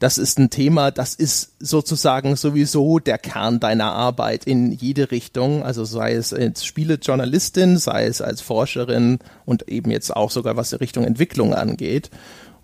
das 0.00 0.16
ist 0.16 0.38
ein 0.38 0.48
Thema, 0.48 0.90
das 0.90 1.14
ist 1.14 1.52
sozusagen 1.60 2.34
sowieso 2.34 2.98
der 2.98 3.18
Kern 3.18 3.60
deiner 3.60 3.92
Arbeit 3.92 4.44
in 4.46 4.72
jede 4.72 5.10
Richtung. 5.10 5.62
Also 5.62 5.84
sei 5.84 6.14
es 6.14 6.32
als 6.32 6.64
Spielejournalistin, 6.64 7.76
sei 7.76 8.06
es 8.06 8.22
als 8.22 8.40
Forscherin 8.40 9.18
und 9.44 9.68
eben 9.68 9.90
jetzt 9.90 10.16
auch 10.16 10.30
sogar 10.30 10.56
was 10.56 10.70
die 10.70 10.76
Richtung 10.76 11.04
Entwicklung 11.04 11.52
angeht. 11.52 12.10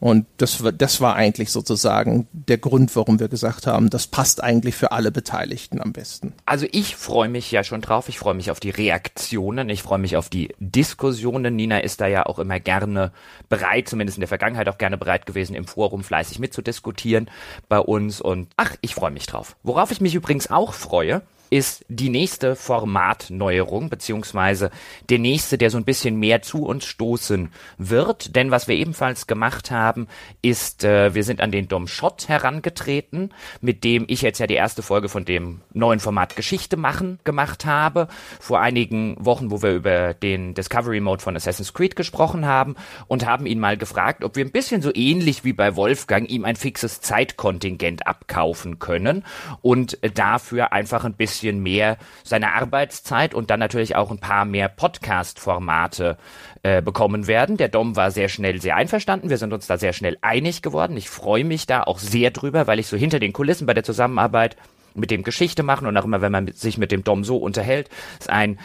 Und 0.07 0.27
das, 0.37 0.63
das 0.79 1.01
war 1.01 1.17
eigentlich 1.17 1.51
sozusagen 1.51 2.29
der 2.31 2.59
Grund, 2.59 2.95
warum 2.95 3.19
wir 3.19 3.27
gesagt 3.27 3.67
haben, 3.67 3.91
das 3.91 4.07
passt 4.07 4.41
eigentlich 4.41 4.77
für 4.77 4.93
alle 4.93 5.11
Beteiligten 5.11 5.81
am 5.81 5.93
besten. 5.93 6.33
Also 6.45 6.65
ich 6.71 6.95
freue 6.95 7.29
mich 7.29 7.51
ja 7.51 7.65
schon 7.65 7.81
drauf. 7.81 8.09
Ich 8.09 8.21
freue 8.21 8.35
mich 8.35 8.53
auf 8.53 8.61
die 8.61 8.71
Reaktionen. 8.71 9.69
Ich 9.69 9.83
freue 9.83 9.99
mich 9.99 10.17
auf 10.17 10.29
die 10.29 10.55
Diskussionen. 10.61 11.57
Nina 11.57 11.79
ist 11.79 12.01
da 12.01 12.07
ja 12.07 12.25
auch 12.25 12.39
immer 12.39 12.61
gerne 12.61 13.11
bereit, 13.49 13.89
zumindest 13.89 14.19
in 14.19 14.21
der 14.21 14.29
Vergangenheit 14.29 14.69
auch 14.69 14.79
gerne 14.79 14.97
bereit 14.97 15.27
gewesen, 15.27 15.57
im 15.57 15.67
Forum 15.67 16.05
fleißig 16.05 16.39
mitzudiskutieren 16.39 17.29
bei 17.69 17.81
uns. 17.81 18.21
Und 18.21 18.47
ach, 18.57 18.77
ich 18.83 18.95
freue 18.95 19.11
mich 19.11 19.27
drauf. 19.27 19.57
Worauf 19.65 19.91
ich 19.91 20.01
mich 20.01 20.15
übrigens 20.15 20.49
auch 20.53 20.73
freue, 20.73 21.23
ist 21.51 21.85
die 21.89 22.09
nächste 22.09 22.57
Formatneuerung, 22.57 23.89
beziehungsweise 23.89 24.71
der 25.09 25.19
nächste, 25.19 25.59
der 25.59 25.71
so 25.71 25.79
ein 25.79 25.85
bisschen 25.85 26.19
mehr 26.19 26.43
zu 26.43 26.65
uns 26.65 26.85
stoßen 26.85 27.51
wird. 27.79 28.35
Denn 28.35 28.51
was 28.51 28.69
wir 28.69 28.77
ebenfalls 28.77 29.27
gemacht 29.27 29.71
haben, 29.71 30.09
ist, 30.43 30.85
äh, 30.85 31.15
wir 31.15 31.25
sind 31.25 31.41
an 31.41 31.53
den 31.53 31.69
Dom 31.69 31.87
Schott 31.87 32.29
herangetreten, 32.29 33.33
mit 33.61 33.85
dem 33.85 34.05
ich 34.09 34.23
jetzt 34.23 34.39
ja 34.39 34.47
die 34.47 34.55
erste 34.55 34.83
Folge 34.83 35.09
von 35.09 35.25
dem 35.25 35.61
neuen 35.73 36.01
Format 36.01 36.37
Geschichte 36.37 36.77
machen 36.77 37.19
gemacht 37.25 37.65
habe. 37.65 38.09
Vor 38.41 38.61
einigen 38.61 39.17
Wochen, 39.25 39.51
wo 39.51 39.63
wir 39.63 39.73
über 39.73 40.15
den 40.15 40.55
Discovery 40.55 41.01
Mode 41.01 41.23
von 41.23 41.37
Assassin's 41.37 41.75
Creed 41.75 41.97
gesprochen 41.97 42.47
haben 42.47 42.77
und 43.07 43.27
haben 43.27 43.47
ihn 43.47 43.61
mal 43.61 43.77
gefragt, 43.77 44.25
ob 44.25 44.37
wir 44.37 44.45
ein 44.45 44.53
bisschen 44.53 44.83
so 44.83 44.91
ähnlich 44.95 45.45
wie 45.45 45.53
bei 45.53 45.77
Wolfgang 45.77 46.29
ihm 46.29 46.45
ein 46.45 46.57
fixes 46.57 47.01
Zeitkontingent 47.01 48.07
abkaufen 48.07 48.79
können 48.79 49.25
und 49.63 49.99
dafür 50.15 50.73
einfach 50.73 51.05
ein 51.05 51.15
bisschen 51.15 51.36
bisschen 51.37 51.63
mehr 51.63 51.99
seine 52.25 52.55
Arbeitszeit 52.55 53.35
und 53.35 53.51
dann 53.51 53.61
natürlich 53.61 53.95
auch 53.97 54.11
ein 54.11 54.19
paar 54.19 54.45
mehr 54.45 54.69
Podcast-Formate 54.69 56.17
äh, 56.63 56.81
bekommen 56.81 57.27
werden. 57.27 57.57
Der 57.57 57.69
Dom 57.69 57.95
war 57.95 58.11
sehr 58.11 58.29
schnell 58.29 58.61
sehr 58.61 58.77
einverstanden. 58.77 59.29
Wir 59.29 59.39
sind 59.39 59.53
uns 59.53 59.67
da 59.67 59.77
sehr 59.77 59.93
schnell 59.93 60.17
einig 60.23 60.63
geworden. 60.63 60.97
Ich 60.97 61.11
freue 61.11 61.45
mich 61.45 61.67
da 61.67 61.83
auch 61.83 61.99
sehr 61.99 62.31
drüber, 62.31 62.67
weil 62.67 62.79
ich 62.79 62.87
so 62.87 62.97
hinter 62.97 63.19
den 63.19 63.33
Kulissen 63.33 63.67
bei 63.67 63.75
der 63.75 63.85
Zusammenarbeit 63.85 64.57
mit 64.95 65.11
dem 65.11 65.25
Geschichte 65.25 65.63
machen 65.63 65.87
und 65.87 65.97
auch 65.99 66.07
immer, 66.07 66.23
wenn 66.23 66.33
man 66.33 66.51
sich 66.53 66.79
mit 66.79 66.91
dem 66.91 67.05
Dom 67.05 67.23
so 67.23 67.37
unterhält, 67.37 67.91
ist 68.19 68.31
ein 68.31 68.59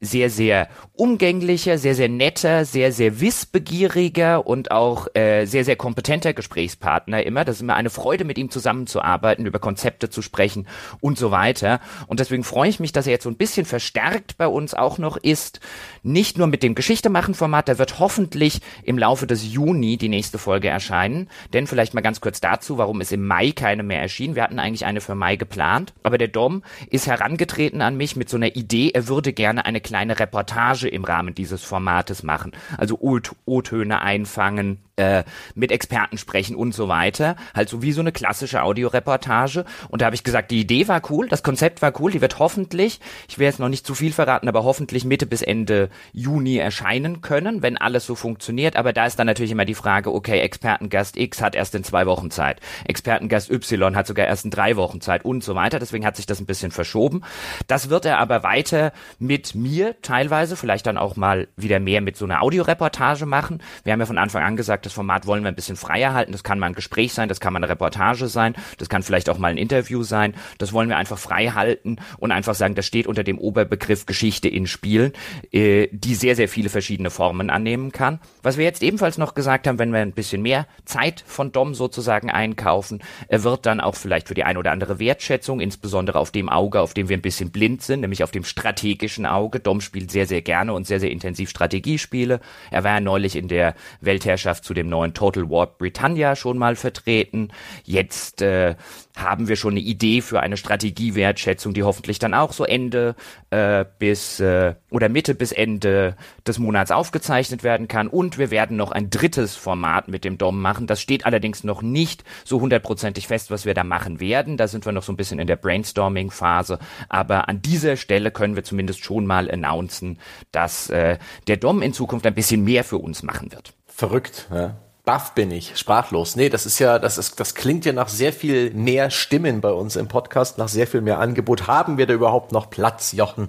sehr, 0.00 0.28
sehr 0.28 0.68
umgänglicher, 0.92 1.78
sehr, 1.78 1.94
sehr 1.94 2.10
netter, 2.10 2.66
sehr, 2.66 2.92
sehr 2.92 3.20
wissbegieriger 3.20 4.46
und 4.46 4.70
auch 4.70 5.08
äh, 5.14 5.46
sehr, 5.46 5.64
sehr 5.64 5.76
kompetenter 5.76 6.34
Gesprächspartner 6.34 7.24
immer. 7.24 7.46
Das 7.46 7.56
ist 7.56 7.62
immer 7.62 7.76
eine 7.76 7.88
Freude, 7.88 8.24
mit 8.24 8.36
ihm 8.36 8.50
zusammenzuarbeiten, 8.50 9.46
über 9.46 9.58
Konzepte 9.58 10.10
zu 10.10 10.20
sprechen 10.20 10.68
und 11.00 11.16
so 11.16 11.30
weiter. 11.30 11.80
Und 12.08 12.20
deswegen 12.20 12.44
freue 12.44 12.68
ich 12.68 12.78
mich, 12.78 12.92
dass 12.92 13.06
er 13.06 13.12
jetzt 13.12 13.24
so 13.24 13.30
ein 13.30 13.36
bisschen 13.36 13.64
verstärkt 13.64 14.36
bei 14.36 14.46
uns 14.46 14.74
auch 14.74 14.98
noch 14.98 15.16
ist. 15.16 15.60
Nicht 16.02 16.36
nur 16.36 16.46
mit 16.46 16.62
dem 16.62 16.74
Geschichte-machen-Format, 16.74 17.68
da 17.68 17.78
wird 17.78 17.98
hoffentlich 17.98 18.60
im 18.82 18.98
Laufe 18.98 19.26
des 19.26 19.50
Juni 19.50 19.96
die 19.96 20.10
nächste 20.10 20.38
Folge 20.38 20.68
erscheinen. 20.68 21.28
Denn 21.54 21.66
vielleicht 21.66 21.94
mal 21.94 22.02
ganz 22.02 22.20
kurz 22.20 22.40
dazu, 22.40 22.76
warum 22.76 23.00
ist 23.00 23.12
im 23.12 23.26
Mai 23.26 23.52
keine 23.52 23.82
mehr 23.82 24.02
erschienen. 24.02 24.34
Wir 24.34 24.42
hatten 24.42 24.58
eigentlich 24.58 24.84
eine 24.84 25.00
für 25.00 25.14
Mai 25.14 25.36
geplant. 25.36 25.94
Aber 26.02 26.18
der 26.18 26.28
Dom 26.28 26.62
ist 26.90 27.06
herangetreten 27.06 27.80
an 27.80 27.96
mich 27.96 28.14
mit 28.14 28.28
so 28.28 28.36
einer 28.36 28.56
Idee, 28.56 28.90
er 28.92 29.08
würde 29.08 29.32
gerne 29.32 29.64
eine 29.64 29.80
kleine 29.86 30.18
Reportage 30.18 30.88
im 30.88 31.04
Rahmen 31.04 31.34
dieses 31.34 31.62
Formates 31.64 32.22
machen. 32.22 32.52
Also 32.76 32.98
O-Töne 33.00 34.02
einfangen, 34.02 34.78
äh, 34.96 35.24
mit 35.54 35.70
Experten 35.72 36.18
sprechen 36.18 36.56
und 36.56 36.72
so 36.72 36.88
weiter. 36.88 37.36
Halt 37.54 37.68
so 37.68 37.82
wie 37.82 37.92
so 37.92 38.00
eine 38.00 38.12
klassische 38.12 38.62
Audioreportage. 38.62 39.64
Und 39.88 40.02
da 40.02 40.06
habe 40.06 40.16
ich 40.16 40.24
gesagt, 40.24 40.50
die 40.50 40.60
Idee 40.60 40.88
war 40.88 41.02
cool, 41.10 41.28
das 41.28 41.42
Konzept 41.42 41.82
war 41.82 41.92
cool, 42.00 42.10
die 42.10 42.20
wird 42.20 42.38
hoffentlich, 42.38 43.00
ich 43.28 43.38
will 43.38 43.46
jetzt 43.46 43.60
noch 43.60 43.68
nicht 43.68 43.86
zu 43.86 43.94
viel 43.94 44.12
verraten, 44.12 44.48
aber 44.48 44.64
hoffentlich 44.64 45.04
Mitte 45.04 45.26
bis 45.26 45.42
Ende 45.42 45.90
Juni 46.12 46.56
erscheinen 46.56 47.20
können, 47.20 47.62
wenn 47.62 47.76
alles 47.76 48.06
so 48.06 48.14
funktioniert. 48.14 48.76
Aber 48.76 48.92
da 48.92 49.06
ist 49.06 49.18
dann 49.18 49.26
natürlich 49.26 49.52
immer 49.52 49.64
die 49.64 49.74
Frage, 49.74 50.12
okay, 50.12 50.40
Expertengast 50.40 51.16
X 51.16 51.42
hat 51.42 51.54
erst 51.54 51.74
in 51.74 51.84
zwei 51.84 52.06
Wochen 52.06 52.30
Zeit, 52.30 52.60
Expertengast 52.86 53.50
Y 53.50 53.94
hat 53.96 54.06
sogar 54.06 54.26
erst 54.26 54.44
in 54.44 54.50
drei 54.50 54.76
Wochen 54.76 55.00
Zeit 55.00 55.24
und 55.24 55.44
so 55.44 55.54
weiter. 55.54 55.78
Deswegen 55.78 56.06
hat 56.06 56.16
sich 56.16 56.26
das 56.26 56.40
ein 56.40 56.46
bisschen 56.46 56.70
verschoben. 56.70 57.22
Das 57.66 57.90
wird 57.90 58.06
er 58.06 58.18
aber 58.18 58.42
weiter 58.42 58.92
mit 59.18 59.54
mir 59.54 60.00
teilweise, 60.02 60.56
vielleicht 60.56 60.86
dann 60.86 60.96
auch 60.96 61.16
mal 61.16 61.48
wieder 61.56 61.80
mehr 61.80 62.00
mit 62.00 62.16
so 62.16 62.24
einer 62.24 62.42
Audioreportage 62.42 63.26
machen. 63.26 63.62
Wir 63.84 63.92
haben 63.92 64.00
ja 64.00 64.06
von 64.06 64.18
Anfang 64.18 64.42
an 64.42 64.56
gesagt, 64.56 64.85
das 64.86 64.92
Format 64.92 65.26
wollen 65.26 65.42
wir 65.42 65.48
ein 65.48 65.54
bisschen 65.54 65.76
freier 65.76 66.14
halten. 66.14 66.32
Das 66.32 66.44
kann 66.44 66.58
mal 66.58 66.66
ein 66.66 66.74
Gespräch 66.74 67.12
sein, 67.12 67.28
das 67.28 67.40
kann 67.40 67.52
mal 67.52 67.58
eine 67.58 67.68
Reportage 67.68 68.28
sein, 68.28 68.54
das 68.78 68.88
kann 68.88 69.02
vielleicht 69.02 69.28
auch 69.28 69.38
mal 69.38 69.48
ein 69.48 69.58
Interview 69.58 70.02
sein. 70.02 70.34
Das 70.58 70.72
wollen 70.72 70.88
wir 70.88 70.96
einfach 70.96 71.18
frei 71.18 71.48
halten 71.48 71.96
und 72.18 72.32
einfach 72.32 72.54
sagen, 72.54 72.74
das 72.74 72.86
steht 72.86 73.06
unter 73.06 73.24
dem 73.24 73.38
Oberbegriff 73.38 74.06
Geschichte 74.06 74.48
in 74.48 74.66
Spielen, 74.66 75.12
äh, 75.52 75.88
die 75.90 76.14
sehr, 76.14 76.36
sehr 76.36 76.48
viele 76.48 76.68
verschiedene 76.68 77.10
Formen 77.10 77.50
annehmen 77.50 77.92
kann. 77.92 78.20
Was 78.42 78.56
wir 78.56 78.64
jetzt 78.64 78.82
ebenfalls 78.82 79.18
noch 79.18 79.34
gesagt 79.34 79.66
haben, 79.66 79.78
wenn 79.78 79.92
wir 79.92 80.00
ein 80.00 80.12
bisschen 80.12 80.42
mehr 80.42 80.66
Zeit 80.84 81.24
von 81.26 81.50
Dom 81.52 81.74
sozusagen 81.74 82.30
einkaufen, 82.30 83.02
er 83.28 83.42
wird 83.42 83.66
dann 83.66 83.80
auch 83.80 83.96
vielleicht 83.96 84.28
für 84.28 84.34
die 84.34 84.44
ein 84.44 84.56
oder 84.56 84.70
andere 84.70 84.98
Wertschätzung, 84.98 85.60
insbesondere 85.60 86.18
auf 86.18 86.30
dem 86.30 86.48
Auge, 86.48 86.80
auf 86.80 86.94
dem 86.94 87.08
wir 87.08 87.16
ein 87.16 87.22
bisschen 87.22 87.50
blind 87.50 87.82
sind, 87.82 88.00
nämlich 88.00 88.22
auf 88.22 88.30
dem 88.30 88.44
strategischen 88.44 89.26
Auge. 89.26 89.58
Dom 89.58 89.80
spielt 89.80 90.12
sehr, 90.12 90.26
sehr 90.26 90.42
gerne 90.42 90.72
und 90.72 90.86
sehr, 90.86 91.00
sehr 91.00 91.10
intensiv 91.10 91.50
Strategiespiele. 91.50 92.40
Er 92.70 92.84
war 92.84 92.94
ja 92.94 93.00
neulich 93.00 93.34
in 93.34 93.48
der 93.48 93.74
Weltherrschaft 94.00 94.64
zu 94.64 94.74
dem 94.76 94.88
neuen 94.88 95.14
Total 95.14 95.50
War 95.50 95.66
Britannia 95.66 96.36
schon 96.36 96.58
mal 96.58 96.76
vertreten. 96.76 97.48
Jetzt 97.84 98.42
äh, 98.42 98.76
haben 99.16 99.48
wir 99.48 99.56
schon 99.56 99.72
eine 99.72 99.80
Idee 99.80 100.20
für 100.20 100.40
eine 100.40 100.56
Strategiewertschätzung, 100.56 101.74
die 101.74 101.82
hoffentlich 101.82 102.18
dann 102.18 102.34
auch 102.34 102.52
so 102.52 102.64
Ende 102.64 103.16
äh, 103.50 103.84
bis 103.98 104.40
äh, 104.40 104.74
oder 104.90 105.08
Mitte 105.08 105.34
bis 105.34 105.52
Ende 105.52 106.16
des 106.46 106.58
Monats 106.58 106.90
aufgezeichnet 106.90 107.64
werden 107.64 107.88
kann. 107.88 108.08
Und 108.08 108.38
wir 108.38 108.50
werden 108.50 108.76
noch 108.76 108.92
ein 108.92 109.08
drittes 109.10 109.56
Format 109.56 110.08
mit 110.08 110.24
dem 110.24 110.36
Dom 110.38 110.60
machen. 110.60 110.86
Das 110.86 111.00
steht 111.00 111.24
allerdings 111.24 111.64
noch 111.64 111.82
nicht 111.82 112.24
so 112.44 112.60
hundertprozentig 112.60 113.26
fest, 113.26 113.50
was 113.50 113.64
wir 113.64 113.74
da 113.74 113.84
machen 113.84 114.20
werden. 114.20 114.56
Da 114.56 114.68
sind 114.68 114.84
wir 114.84 114.92
noch 114.92 115.02
so 115.02 115.12
ein 115.12 115.16
bisschen 115.16 115.38
in 115.38 115.46
der 115.46 115.56
Brainstorming-Phase. 115.56 116.78
Aber 117.08 117.48
an 117.48 117.62
dieser 117.62 117.96
Stelle 117.96 118.30
können 118.30 118.56
wir 118.56 118.64
zumindest 118.64 119.04
schon 119.04 119.26
mal 119.26 119.50
announcen, 119.50 120.18
dass 120.52 120.90
äh, 120.90 121.18
der 121.46 121.56
Dom 121.56 121.80
in 121.80 121.94
Zukunft 121.94 122.26
ein 122.26 122.34
bisschen 122.34 122.64
mehr 122.64 122.84
für 122.84 122.98
uns 122.98 123.22
machen 123.22 123.52
wird. 123.52 123.75
Verrückt, 123.96 124.46
ja. 124.52 124.76
Baff 125.06 125.32
bin 125.32 125.50
ich, 125.50 125.78
sprachlos. 125.78 126.36
Nee, 126.36 126.50
das 126.50 126.66
ist 126.66 126.78
ja, 126.80 126.98
das 126.98 127.16
ist, 127.16 127.40
das 127.40 127.54
klingt 127.54 127.86
ja 127.86 127.94
nach 127.94 128.08
sehr 128.08 128.34
viel 128.34 128.70
mehr 128.74 129.10
Stimmen 129.10 129.62
bei 129.62 129.70
uns 129.70 129.96
im 129.96 130.06
Podcast, 130.06 130.58
nach 130.58 130.68
sehr 130.68 130.86
viel 130.86 131.00
mehr 131.00 131.18
Angebot. 131.18 131.66
Haben 131.66 131.96
wir 131.96 132.06
da 132.06 132.12
überhaupt 132.12 132.52
noch 132.52 132.68
Platz, 132.68 133.12
Jochen? 133.12 133.48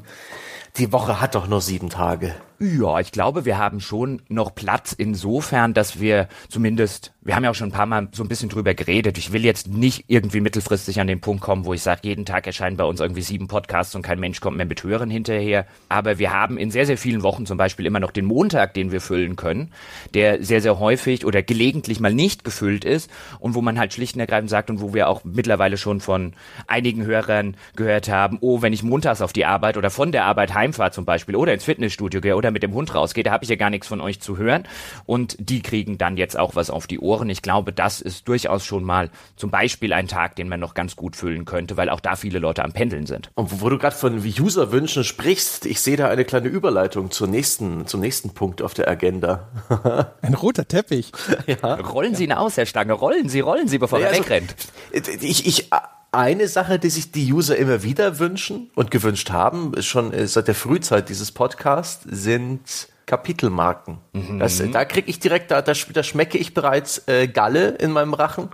Die 0.78 0.94
Woche 0.94 1.20
hat 1.20 1.36
doch 1.36 1.48
nur 1.48 1.60
sieben 1.60 1.90
Tage. 1.90 2.34
Ja, 2.60 3.00
ich 3.00 3.12
glaube, 3.12 3.46
wir 3.46 3.60
haben 3.60 3.80
schon 3.80 4.24
noch 4.30 4.56
Platz 4.56 4.92
insofern, 4.92 5.76
dass 5.76 6.00
wir 6.00 6.28
zumindest, 6.50 7.14
wir 7.22 7.36
haben 7.36 7.44
ja 7.44 7.52
auch 7.52 7.56
schon 7.56 7.70
ein 7.70 7.74
paar 7.74 7.86
Mal 7.86 8.08
so 8.14 8.24
ein 8.24 8.30
bisschen 8.30 8.50
drüber 8.50 8.74
geredet. 8.74 9.20
Ich 9.20 9.32
will 9.32 9.46
jetzt 9.46 9.68
nicht 9.68 10.06
irgendwie 10.08 10.40
mittelfristig 10.40 11.00
an 11.00 11.06
den 11.06 11.22
Punkt 11.22 11.44
kommen, 11.44 11.66
wo 11.66 11.76
ich 11.76 11.84
sage, 11.84 12.02
jeden 12.06 12.26
Tag 12.26 12.48
erscheinen 12.48 12.76
bei 12.76 12.84
uns 12.84 13.00
irgendwie 13.00 13.22
sieben 13.22 13.48
Podcasts 13.48 13.94
und 13.94 14.02
kein 14.02 14.20
Mensch 14.20 14.40
kommt 14.40 14.58
mehr 14.58 14.66
mit 14.66 14.82
Hören 14.82 15.12
hinterher. 15.12 15.68
Aber 15.88 16.18
wir 16.18 16.34
haben 16.34 16.58
in 16.58 16.72
sehr, 16.72 16.88
sehr 16.88 16.98
vielen 16.98 17.22
Wochen 17.22 17.46
zum 17.46 17.60
Beispiel 17.60 17.86
immer 17.86 18.00
noch 18.00 18.10
den 18.10 18.26
Montag, 18.26 18.74
den 18.74 18.92
wir 18.92 19.02
füllen 19.02 19.36
können, 19.36 19.72
der 20.16 20.44
sehr, 20.44 20.62
sehr 20.62 20.80
häufig 20.80 21.28
oder 21.28 21.44
gelegentlich 21.44 22.00
mal 22.00 22.14
nicht 22.14 22.44
gefüllt 22.44 22.86
ist 22.86 23.12
und 23.38 23.54
wo 23.54 23.62
man 23.62 23.78
halt 23.78 23.94
schlicht 23.94 24.16
und 24.16 24.22
ergreifend 24.22 24.50
sagt 24.50 24.72
und 24.72 24.82
wo 24.82 24.96
wir 24.96 25.10
auch 25.10 25.22
mittlerweile 25.24 25.78
schon 25.78 26.00
von 26.00 26.34
einigen 26.66 27.06
Hörern 27.06 27.56
gehört 27.76 28.10
haben, 28.10 28.40
oh, 28.42 28.64
wenn 28.64 28.74
ich 28.74 28.82
montags 28.82 29.22
auf 29.22 29.32
die 29.32 29.46
Arbeit 29.46 29.78
oder 29.78 29.92
von 29.92 30.12
der 30.12 30.26
Arbeit 30.26 30.56
heimfahre 30.56 30.90
zum 30.90 31.06
Beispiel 31.06 31.36
oder 31.36 31.54
ins 31.54 31.66
Fitnessstudio 31.66 32.20
gehe 32.20 32.36
oder 32.36 32.47
oder 32.48 32.52
mit 32.54 32.64
dem 32.64 32.74
Hund 32.74 32.96
rausgeht, 32.96 33.28
da 33.28 33.32
habe 33.32 33.44
ich 33.44 33.50
ja 33.50 33.56
gar 33.56 33.70
nichts 33.70 33.88
von 33.88 34.02
euch 34.02 34.22
zu 34.22 34.38
hören. 34.38 34.64
Und 35.06 35.36
die 35.40 35.62
kriegen 35.62 35.98
dann 35.98 36.18
jetzt 36.18 36.40
auch 36.40 36.56
was 36.56 36.70
auf 36.70 36.88
die 36.88 37.00
Ohren. 37.00 37.30
Ich 37.30 37.42
glaube, 37.42 37.74
das 37.74 38.02
ist 38.02 38.28
durchaus 38.28 38.66
schon 38.66 38.84
mal 38.84 39.10
zum 39.36 39.52
Beispiel 39.52 39.94
ein 39.94 40.08
Tag, 40.08 40.36
den 40.36 40.48
man 40.48 40.60
noch 40.60 40.74
ganz 40.74 40.96
gut 40.96 41.16
füllen 41.16 41.46
könnte, 41.46 41.78
weil 41.78 41.90
auch 41.90 42.00
da 42.00 42.16
viele 42.16 42.40
Leute 42.40 42.64
am 42.64 42.72
Pendeln 42.72 43.06
sind. 43.06 43.30
Und 43.36 43.62
wo 43.62 43.70
du 43.70 43.78
gerade 43.78 43.96
von 43.96 44.24
User-Wünschen 44.24 45.04
sprichst, 45.04 45.66
ich 45.66 45.82
sehe 45.82 45.98
da 45.98 46.08
eine 46.08 46.26
kleine 46.26 46.48
Überleitung 46.48 47.12
zur 47.12 47.28
nächsten, 47.28 47.86
zum 47.86 48.00
nächsten 48.00 48.34
Punkt 48.34 48.62
auf 48.62 48.74
der 48.74 48.88
Agenda. 48.88 49.50
ein 50.22 50.34
roter 50.34 50.68
Teppich. 50.68 51.12
Ja. 51.46 51.76
Rollen 51.76 52.16
Sie 52.16 52.26
ihn 52.26 52.34
aus, 52.34 52.58
Herr 52.58 52.66
Stange. 52.66 52.94
Rollen 52.94 53.30
Sie, 53.30 53.42
rollen 53.42 53.68
Sie, 53.68 53.78
bevor 53.78 54.00
ja, 54.00 54.08
er 54.08 54.12
also, 54.12 54.24
wegrennt. 54.24 54.56
Ich, 54.92 55.46
ich, 55.46 55.70
eine 56.12 56.48
Sache, 56.48 56.80
die 56.80 56.90
sich 56.90 57.12
die 57.12 57.32
User 57.32 57.58
immer 57.58 57.84
wieder 57.84 58.20
wünschen 58.20 58.72
und 58.76 58.92
gewünscht 58.92 59.32
haben, 59.32 59.74
ist 59.74 59.86
schon 59.86 60.14
äh, 60.14 60.28
seit 60.28 60.48
der 60.48 60.56
Frühzeit 60.56 61.10
dieses 61.10 61.32
Podcasts, 61.32 62.06
sind 62.10 62.88
Kapitelmarken. 63.06 64.00
Mhm. 64.14 64.40
Das, 64.40 64.62
da 64.72 64.86
kriege 64.86 65.10
ich 65.10 65.20
direkt, 65.20 65.52
da, 65.52 65.62
da, 65.62 65.74
da 65.74 66.04
schmecke 66.04 66.38
ich 66.38 66.54
bereits 66.54 67.08
äh, 67.08 67.28
Galle 67.28 67.70
in 67.70 67.92
meinem 67.92 68.14
Rachen 68.14 68.50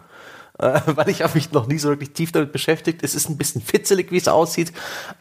äh, 0.59 0.79
weil 0.85 1.09
ich 1.09 1.21
habe 1.21 1.33
mich 1.35 1.51
noch 1.51 1.67
nie 1.67 1.77
so 1.77 1.89
wirklich 1.89 2.11
tief 2.11 2.31
damit 2.31 2.51
beschäftigt. 2.51 3.01
Es 3.03 3.15
ist 3.15 3.29
ein 3.29 3.37
bisschen 3.37 3.61
fitzelig, 3.61 4.11
wie 4.11 4.17
es 4.17 4.27
aussieht, 4.27 4.71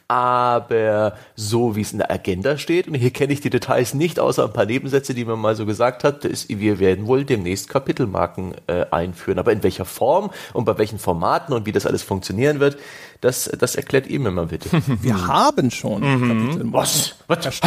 aber 0.09 1.17
so 1.37 1.75
wie 1.75 1.81
es 1.81 1.93
in 1.93 1.99
der 1.99 2.11
Agenda 2.11 2.59
steht, 2.59 2.89
und 2.89 2.95
hier 2.95 3.11
kenne 3.11 3.33
ich 3.33 3.41
die 3.41 3.51
Details 3.51 3.95
nicht, 3.95 4.21
außer 4.21 4.45
ein 4.45 4.53
paar 4.53 4.67
Nebensätze, 4.67 5.15
die 5.15 5.25
man 5.25 5.39
mal 5.39 5.57
so 5.57 5.67
gesagt 5.67 6.05
hat, 6.05 6.25
ist, 6.25 6.49
wir 6.49 6.79
werden 6.79 7.07
wohl 7.07 7.25
demnächst 7.25 7.69
Kapitelmarken 7.69 8.55
äh, 8.67 8.85
einführen. 8.91 9.39
Aber 9.39 9.53
in 9.53 9.63
welcher 9.63 9.85
Form 9.85 10.31
und 10.53 10.65
bei 10.65 10.77
welchen 10.79 10.99
Formaten 10.99 11.55
und 11.55 11.67
wie 11.67 11.73
das 11.73 11.87
alles 11.87 12.03
funktionieren 12.03 12.61
wird, 12.61 12.77
das, 13.21 13.45
das 13.59 13.77
erklärt 13.77 14.07
ihr 14.09 14.21
mir 14.21 14.31
mal 14.31 14.47
bitte. 14.47 14.69
Wir 15.01 15.27
haben 15.27 15.71
schon 15.71 16.03
mhm. 16.03 16.29
Kapitelmarken. 16.29 16.73
Was? 16.73 17.15
Was? 17.29 17.61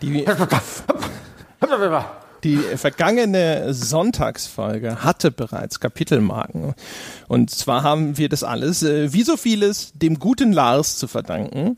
Die, 0.00 0.24
Die 2.44 2.56
vergangene 2.56 3.74
Sonntagsfolge 3.74 5.04
hatte 5.04 5.30
bereits 5.30 5.80
Kapitelmarken. 5.80 6.74
Und 7.28 7.50
zwar 7.50 7.82
haben 7.82 8.16
wir 8.16 8.28
das 8.28 8.44
alles, 8.44 8.82
äh, 8.82 9.12
wie 9.12 9.22
so 9.22 9.36
vieles, 9.36 9.92
dem 9.94 10.18
guten 10.18 10.52
Lars 10.52 10.96
zu 10.96 11.06
verdanken. 11.06 11.76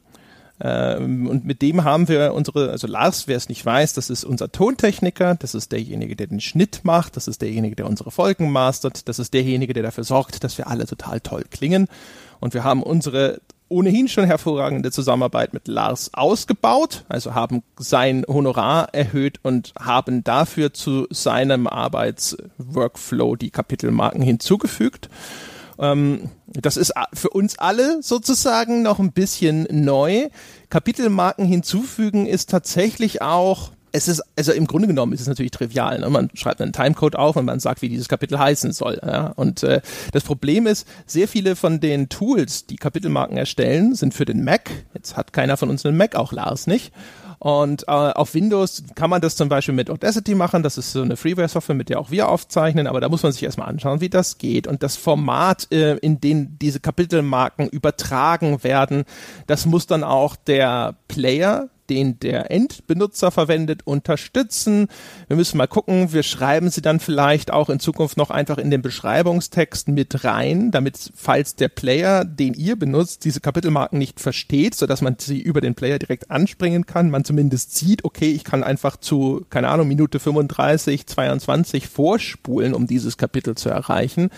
Ähm, 0.61 1.27
und 1.27 1.45
mit 1.45 1.61
dem 1.63 1.83
haben 1.83 2.07
wir 2.07 2.35
unsere, 2.35 2.71
also 2.71 2.87
Lars, 2.87 3.27
wer 3.27 3.37
es 3.37 3.49
nicht 3.49 3.67
weiß, 3.67 3.95
das 3.95 4.11
ist 4.11 4.23
unser 4.23 4.53
Tontechniker, 4.53 5.35
das 5.35 5.57
ist 5.57 5.73
derjenige, 5.73 6.15
der 6.15 6.29
den 6.29 6.41
Schnitt 6.41 6.81
macht, 6.85 7.17
das 7.17 7.27
ist 7.27 7.43
derjenige, 7.43 7.75
der 7.75 7.87
unsere 7.87 8.13
Folgen 8.13 8.51
mastert, 8.51 9.09
das 9.09 9.19
ist 9.19 9.35
derjenige, 9.35 9.73
der 9.73 9.83
dafür 9.83 10.05
sorgt, 10.05 10.45
dass 10.45 10.59
wir 10.59 10.69
alle 10.69 10.87
total 10.87 11.21
toll 11.21 11.45
klingen. 11.51 11.89
Und 12.39 12.55
wir 12.55 12.63
haben 12.63 12.83
unsere 12.83 13.41
ohnehin 13.73 14.09
schon 14.09 14.25
hervorragende 14.25 14.91
Zusammenarbeit 14.91 15.55
mit 15.55 15.67
Lars 15.67 16.11
ausgebaut, 16.13 17.05
also 17.09 17.35
haben 17.35 17.63
sein 17.79 18.25
Honorar 18.29 18.93
erhöht 18.93 19.41
und 19.43 19.73
haben 19.79 20.23
dafür 20.23 20.73
zu 20.73 21.07
seinem 21.11 21.67
Arbeitsworkflow 21.67 23.37
die 23.37 23.51
Kapitelmarken 23.51 24.23
hinzugefügt. 24.23 25.09
Ähm, 25.79 26.31
das 26.47 26.77
ist 26.77 26.93
für 27.15 27.31
uns 27.31 27.59
alle 27.59 28.03
sozusagen 28.03 28.83
noch 28.83 28.99
ein 28.99 29.13
bisschen 29.13 29.67
neu. 29.71 30.29
Kapitelmarken 30.69 31.45
hinzufügen 31.47 32.27
ist 32.27 32.51
tatsächlich 32.51 33.23
auch 33.23 33.73
es 33.93 34.09
ist, 34.09 34.23
also 34.37 34.53
im 34.53 34.67
Grunde 34.67 34.89
genommen 34.89 35.13
ist 35.13 35.21
es 35.21 35.29
natürlich 35.29 35.51
trivial. 35.51 36.01
Ne? 36.01 36.09
Man 36.09 36.31
schreibt 36.35 36.61
einen 36.61 36.73
Timecode 36.73 37.17
auf 37.17 37.37
und 37.37 37.45
man 37.45 37.61
sagt, 37.61 37.83
wie 37.83 37.89
dieses 37.89 38.09
Kapitel 38.09 38.39
heißen 38.39 38.73
soll. 38.73 39.01
Ja? 39.05 39.29
Und 39.37 39.63
äh, 39.63 39.83
das 40.13 40.25
Problem 40.25 40.67
ist, 40.67 40.89
sehr 41.07 41.29
viele 41.29 41.57
von 41.57 41.81
den 41.81 42.09
Tools, 42.09 42.67
die 42.67 42.77
Kapitelmarken 42.77 43.37
erstellen, 43.37 43.95
sind 43.95 44.15
für 44.15 44.25
den 44.25 44.45
Mac. 44.45 44.71
Jetzt 44.95 45.17
hat 45.17 45.33
keiner 45.33 45.57
von 45.57 45.71
uns 45.71 45.85
einen 45.85 45.97
Mac, 45.97 46.17
auch 46.17 46.33
Lars 46.33 46.67
nicht. 46.67 46.93
Und 47.39 47.89
äh, 47.89 47.91
auf 47.91 48.35
Windows 48.35 48.85
kann 48.95 49.11
man 49.11 49.21
das 49.21 49.35
zum 49.35 49.49
Beispiel 49.49 49.75
mit 49.75 49.91
Audacity 49.91 50.37
machen. 50.37 50.63
Das 50.63 50.79
ist 50.79 50.93
so 50.93 51.03
eine 51.03 51.17
Freeware-Software, 51.17 51.75
mit 51.75 51.89
der 51.89 51.99
auch 51.99 52.13
wir 52.13 52.29
aufzeichnen. 52.29 52.87
Aber 52.87 53.01
da 53.01 53.09
muss 53.09 53.25
man 53.25 53.33
sich 53.33 53.43
erstmal 53.43 53.69
anschauen, 53.69 54.01
wie 54.01 54.09
das 54.09 54.39
geht. 54.39 54.69
Und 54.69 54.85
das 54.85 54.97
Format, 54.97 55.67
äh, 55.73 55.97
in 55.97 56.21
dem 56.21 56.57
diese 56.61 56.79
Kapitelmarken 56.79 57.69
übertragen 57.69 58.63
werden, 58.63 59.03
das 59.49 59.67
muss 59.67 59.89
dann 59.89 60.05
auch 60.05 60.37
der 60.37 60.95
Player 61.09 61.69
den 61.91 62.19
der 62.21 62.51
Endbenutzer 62.51 63.31
verwendet, 63.31 63.83
unterstützen. 63.85 64.89
Wir 65.29 65.37
müssen 65.37 65.59
mal 65.59 65.67
gucken, 65.67 66.13
wir 66.13 66.23
schreiben 66.23 66.71
sie 66.71 66.83
dann 66.83 67.01
vielleicht 67.01 67.53
auch 67.53 67.69
in 67.71 67.81
Zukunft 67.81 68.17
noch 68.17 68.31
einfach 68.31 68.59
in 68.59 68.71
den 68.71 68.83
Beschreibungstext 68.83 69.89
mit 69.89 70.25
rein, 70.25 70.71
damit, 70.71 71.13
falls 71.15 71.57
der 71.57 71.69
Player, 71.69 72.25
den 72.25 72.55
ihr 72.55 72.77
benutzt, 72.77 73.25
diese 73.25 73.41
Kapitelmarken 73.41 73.99
nicht 73.99 74.21
versteht, 74.21 74.75
sodass 74.75 75.03
man 75.03 75.17
sie 75.19 75.41
über 75.41 75.61
den 75.61 75.75
Player 75.75 75.99
direkt 75.99 76.31
anspringen 76.31 76.87
kann, 76.87 77.11
man 77.11 77.25
zumindest 77.25 77.77
sieht, 77.77 78.05
okay, 78.05 78.31
ich 78.31 78.45
kann 78.45 78.63
einfach 78.65 78.97
zu, 78.97 79.45
keine 79.51 79.69
Ahnung, 79.69 79.89
Minute 79.89 80.19
35, 80.19 81.07
22 81.07 81.89
vorspulen, 81.89 82.75
um 82.75 82.87
dieses 82.87 83.17
Kapitel 83.17 83.55
zu 83.55 83.69
erreichen. 83.69 84.31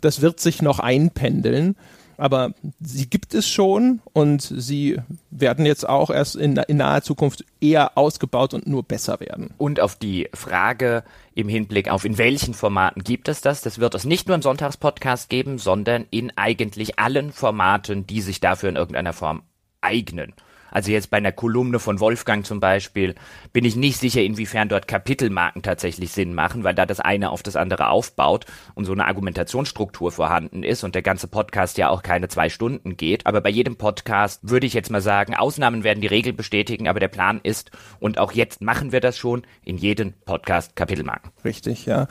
Das 0.00 0.20
wird 0.20 0.40
sich 0.40 0.62
noch 0.62 0.78
einpendeln. 0.78 1.76
Aber 2.22 2.54
sie 2.78 3.10
gibt 3.10 3.34
es 3.34 3.48
schon 3.48 4.00
und 4.12 4.42
sie 4.42 5.00
werden 5.32 5.66
jetzt 5.66 5.88
auch 5.88 6.08
erst 6.08 6.36
in, 6.36 6.56
in 6.56 6.76
naher 6.76 7.02
Zukunft 7.02 7.44
eher 7.60 7.98
ausgebaut 7.98 8.54
und 8.54 8.68
nur 8.68 8.84
besser 8.84 9.18
werden. 9.18 9.52
Und 9.58 9.80
auf 9.80 9.96
die 9.96 10.28
Frage 10.32 11.02
im 11.34 11.48
Hinblick 11.48 11.90
auf, 11.90 12.04
in 12.04 12.18
welchen 12.18 12.54
Formaten 12.54 13.02
gibt 13.02 13.26
es 13.26 13.40
das, 13.40 13.60
das 13.60 13.80
wird 13.80 13.96
es 13.96 14.04
nicht 14.04 14.28
nur 14.28 14.36
im 14.36 14.42
Sonntagspodcast 14.42 15.30
geben, 15.30 15.58
sondern 15.58 16.06
in 16.10 16.30
eigentlich 16.36 17.00
allen 17.00 17.32
Formaten, 17.32 18.06
die 18.06 18.20
sich 18.20 18.38
dafür 18.38 18.68
in 18.68 18.76
irgendeiner 18.76 19.14
Form 19.14 19.42
eignen. 19.80 20.32
Also 20.72 20.90
jetzt 20.90 21.10
bei 21.10 21.18
einer 21.18 21.30
Kolumne 21.30 21.78
von 21.78 22.00
Wolfgang 22.00 22.44
zum 22.44 22.58
Beispiel 22.58 23.14
bin 23.52 23.64
ich 23.64 23.76
nicht 23.76 23.98
sicher, 23.98 24.22
inwiefern 24.22 24.68
dort 24.68 24.88
Kapitelmarken 24.88 25.62
tatsächlich 25.62 26.10
Sinn 26.12 26.34
machen, 26.34 26.64
weil 26.64 26.74
da 26.74 26.86
das 26.86 26.98
eine 26.98 27.30
auf 27.30 27.42
das 27.42 27.54
andere 27.54 27.88
aufbaut 27.88 28.46
und 28.74 28.84
so 28.84 28.92
eine 28.92 29.06
Argumentationsstruktur 29.06 30.10
vorhanden 30.10 30.62
ist 30.64 30.82
und 30.82 30.94
der 30.94 31.02
ganze 31.02 31.28
Podcast 31.28 31.78
ja 31.78 31.90
auch 31.90 32.02
keine 32.02 32.28
zwei 32.28 32.48
Stunden 32.48 32.96
geht. 32.96 33.26
Aber 33.26 33.40
bei 33.40 33.50
jedem 33.50 33.76
Podcast 33.76 34.40
würde 34.42 34.66
ich 34.66 34.74
jetzt 34.74 34.90
mal 34.90 35.02
sagen, 35.02 35.34
Ausnahmen 35.34 35.84
werden 35.84 36.00
die 36.00 36.06
Regel 36.06 36.32
bestätigen, 36.32 36.88
aber 36.88 37.00
der 37.00 37.08
Plan 37.08 37.40
ist, 37.42 37.70
und 38.00 38.18
auch 38.18 38.32
jetzt 38.32 38.62
machen 38.62 38.92
wir 38.92 39.00
das 39.00 39.16
schon, 39.18 39.42
in 39.62 39.76
jedem 39.76 40.14
Podcast 40.24 40.74
Kapitelmarken. 40.74 41.30
Richtig, 41.44 41.86
ja. 41.86 42.08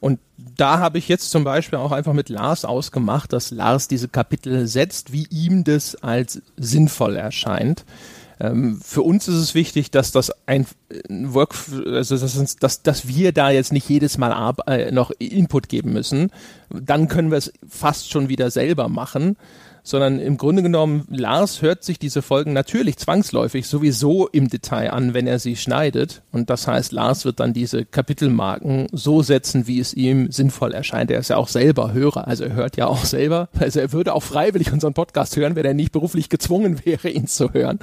Und 0.00 0.20
da 0.36 0.78
habe 0.78 0.98
ich 0.98 1.08
jetzt 1.08 1.30
zum 1.30 1.44
Beispiel 1.44 1.78
auch 1.78 1.92
einfach 1.92 2.12
mit 2.12 2.28
Lars 2.28 2.64
ausgemacht, 2.64 3.32
dass 3.32 3.50
Lars 3.50 3.88
diese 3.88 4.08
Kapitel 4.08 4.66
setzt, 4.66 5.12
wie 5.12 5.26
ihm 5.30 5.64
das 5.64 5.94
als 5.96 6.42
sinnvoll 6.56 7.16
erscheint. 7.16 7.84
Ähm, 8.40 8.80
für 8.82 9.02
uns 9.02 9.28
ist 9.28 9.36
es 9.36 9.54
wichtig, 9.54 9.90
dass 9.92 10.10
das 10.10 10.32
ein 10.46 10.66
Work, 11.08 11.54
also 11.86 12.18
dass, 12.18 12.56
dass, 12.56 12.82
dass 12.82 13.06
wir 13.06 13.32
da 13.32 13.50
jetzt 13.50 13.72
nicht 13.72 13.88
jedes 13.88 14.18
Mal 14.18 14.32
ab, 14.32 14.62
äh, 14.66 14.90
noch 14.90 15.12
Input 15.18 15.68
geben 15.68 15.92
müssen. 15.92 16.30
Dann 16.68 17.06
können 17.06 17.30
wir 17.30 17.38
es 17.38 17.52
fast 17.68 18.10
schon 18.10 18.28
wieder 18.28 18.50
selber 18.50 18.88
machen 18.88 19.36
sondern 19.84 20.18
im 20.18 20.38
Grunde 20.38 20.62
genommen, 20.62 21.06
Lars 21.10 21.60
hört 21.60 21.84
sich 21.84 21.98
diese 21.98 22.22
Folgen 22.22 22.54
natürlich 22.54 22.96
zwangsläufig 22.96 23.66
sowieso 23.68 24.26
im 24.28 24.48
Detail 24.48 24.90
an, 24.90 25.12
wenn 25.12 25.26
er 25.26 25.38
sie 25.38 25.56
schneidet. 25.56 26.22
Und 26.32 26.48
das 26.48 26.66
heißt, 26.66 26.90
Lars 26.90 27.26
wird 27.26 27.38
dann 27.38 27.52
diese 27.52 27.84
Kapitelmarken 27.84 28.88
so 28.92 29.22
setzen, 29.22 29.66
wie 29.66 29.78
es 29.78 29.92
ihm 29.92 30.32
sinnvoll 30.32 30.72
erscheint. 30.72 31.10
Er 31.10 31.20
ist 31.20 31.28
ja 31.28 31.36
auch 31.36 31.48
selber 31.48 31.92
Hörer, 31.92 32.26
also 32.26 32.44
er 32.44 32.54
hört 32.54 32.78
ja 32.78 32.86
auch 32.86 33.04
selber. 33.04 33.48
Also 33.60 33.78
er 33.78 33.92
würde 33.92 34.14
auch 34.14 34.22
freiwillig 34.22 34.72
unseren 34.72 34.94
Podcast 34.94 35.36
hören, 35.36 35.54
wenn 35.54 35.66
er 35.66 35.74
nicht 35.74 35.92
beruflich 35.92 36.30
gezwungen 36.30 36.80
wäre, 36.84 37.10
ihn 37.10 37.26
zu 37.26 37.52
hören. 37.52 37.80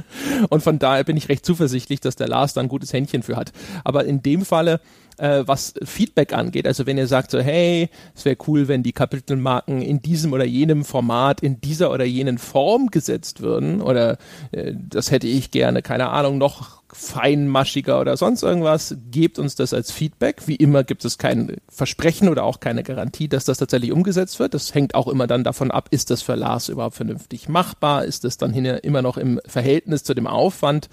Und 0.49 0.63
von 0.63 0.79
daher 0.79 1.03
bin 1.03 1.17
ich 1.17 1.29
recht 1.29 1.45
zuversichtlich, 1.45 1.99
dass 1.99 2.15
der 2.15 2.27
Lars 2.27 2.53
da 2.53 2.61
ein 2.61 2.67
gutes 2.67 2.93
Händchen 2.93 3.21
für 3.21 3.35
hat. 3.35 3.51
Aber 3.83 4.05
in 4.05 4.23
dem 4.23 4.43
Falle 4.43 4.81
äh, 5.21 5.47
was 5.47 5.73
Feedback 5.83 6.33
angeht. 6.33 6.65
Also 6.65 6.85
wenn 6.85 6.97
ihr 6.97 7.07
sagt 7.07 7.31
so, 7.31 7.39
hey, 7.39 7.89
es 8.15 8.25
wäre 8.25 8.37
cool, 8.47 8.67
wenn 8.67 8.81
die 8.81 8.91
Kapitelmarken 8.91 9.81
in 9.81 10.01
diesem 10.01 10.33
oder 10.33 10.45
jenem 10.45 10.83
Format, 10.83 11.41
in 11.41 11.61
dieser 11.61 11.91
oder 11.91 12.05
jenen 12.05 12.39
Form 12.39 12.87
gesetzt 12.87 13.41
würden 13.41 13.81
oder 13.81 14.17
äh, 14.51 14.73
das 14.75 15.11
hätte 15.11 15.27
ich 15.27 15.51
gerne, 15.51 15.83
keine 15.83 16.09
Ahnung, 16.09 16.39
noch 16.39 16.81
feinmaschiger 16.93 18.01
oder 18.01 18.17
sonst 18.17 18.43
irgendwas, 18.43 18.97
gebt 19.11 19.39
uns 19.39 19.55
das 19.55 19.73
als 19.73 19.91
Feedback. 19.91 20.47
Wie 20.47 20.55
immer 20.55 20.83
gibt 20.83 21.05
es 21.05 21.17
kein 21.17 21.57
Versprechen 21.69 22.27
oder 22.27 22.43
auch 22.43 22.59
keine 22.59 22.83
Garantie, 22.83 23.29
dass 23.29 23.45
das 23.45 23.59
tatsächlich 23.59 23.91
umgesetzt 23.91 24.39
wird. 24.39 24.53
Das 24.53 24.73
hängt 24.73 24.95
auch 24.95 25.07
immer 25.07 25.27
dann 25.27 25.43
davon 25.43 25.71
ab, 25.71 25.87
ist 25.91 26.09
das 26.09 26.21
für 26.21 26.35
Lars 26.35 26.67
überhaupt 26.67 26.95
vernünftig 26.95 27.47
machbar? 27.47 28.03
Ist 28.03 28.25
das 28.25 28.37
dann 28.37 28.53
immer 28.53 29.01
noch 29.01 29.17
im 29.17 29.39
Verhältnis 29.45 30.03
zu 30.03 30.13
dem 30.13 30.27
Aufwand? 30.27 30.89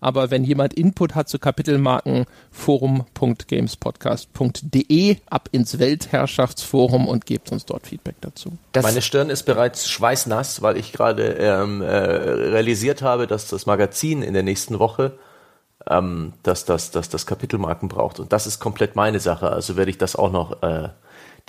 Aber 0.00 0.30
wenn 0.30 0.44
jemand 0.44 0.74
Input 0.74 1.14
hat 1.14 1.28
zu 1.28 1.38
Kapitelmarken, 1.38 2.26
forum.gamespodcast.de, 2.50 5.16
ab 5.28 5.48
ins 5.52 5.78
Weltherrschaftsforum 5.78 7.06
und 7.08 7.26
gebt 7.26 7.52
uns 7.52 7.66
dort 7.66 7.86
Feedback 7.86 8.16
dazu. 8.20 8.52
Das 8.72 8.84
Meine 8.84 9.02
Stirn 9.02 9.30
ist 9.30 9.44
bereits 9.44 9.88
schweißnass, 9.88 10.62
weil 10.62 10.76
ich 10.76 10.92
gerade 10.92 11.36
ähm, 11.38 11.82
äh, 11.82 11.86
realisiert 11.86 13.02
habe, 13.02 13.26
dass 13.26 13.48
das 13.48 13.66
Magazin 13.66 14.22
in 14.22 14.34
der 14.34 14.42
nächsten 14.42 14.78
Woche 14.78 15.18
ähm, 15.88 16.34
dass 16.42 16.64
das, 16.64 16.90
dass 16.90 17.08
das 17.08 17.26
Kapitelmarken 17.26 17.88
braucht. 17.88 18.20
Und 18.20 18.32
das 18.32 18.46
ist 18.46 18.60
komplett 18.60 18.96
meine 18.96 19.20
Sache. 19.20 19.50
Also 19.50 19.76
werde 19.76 19.90
ich 19.90 19.98
das 19.98 20.16
auch 20.16 20.30
noch 20.30 20.62
äh, 20.62 20.88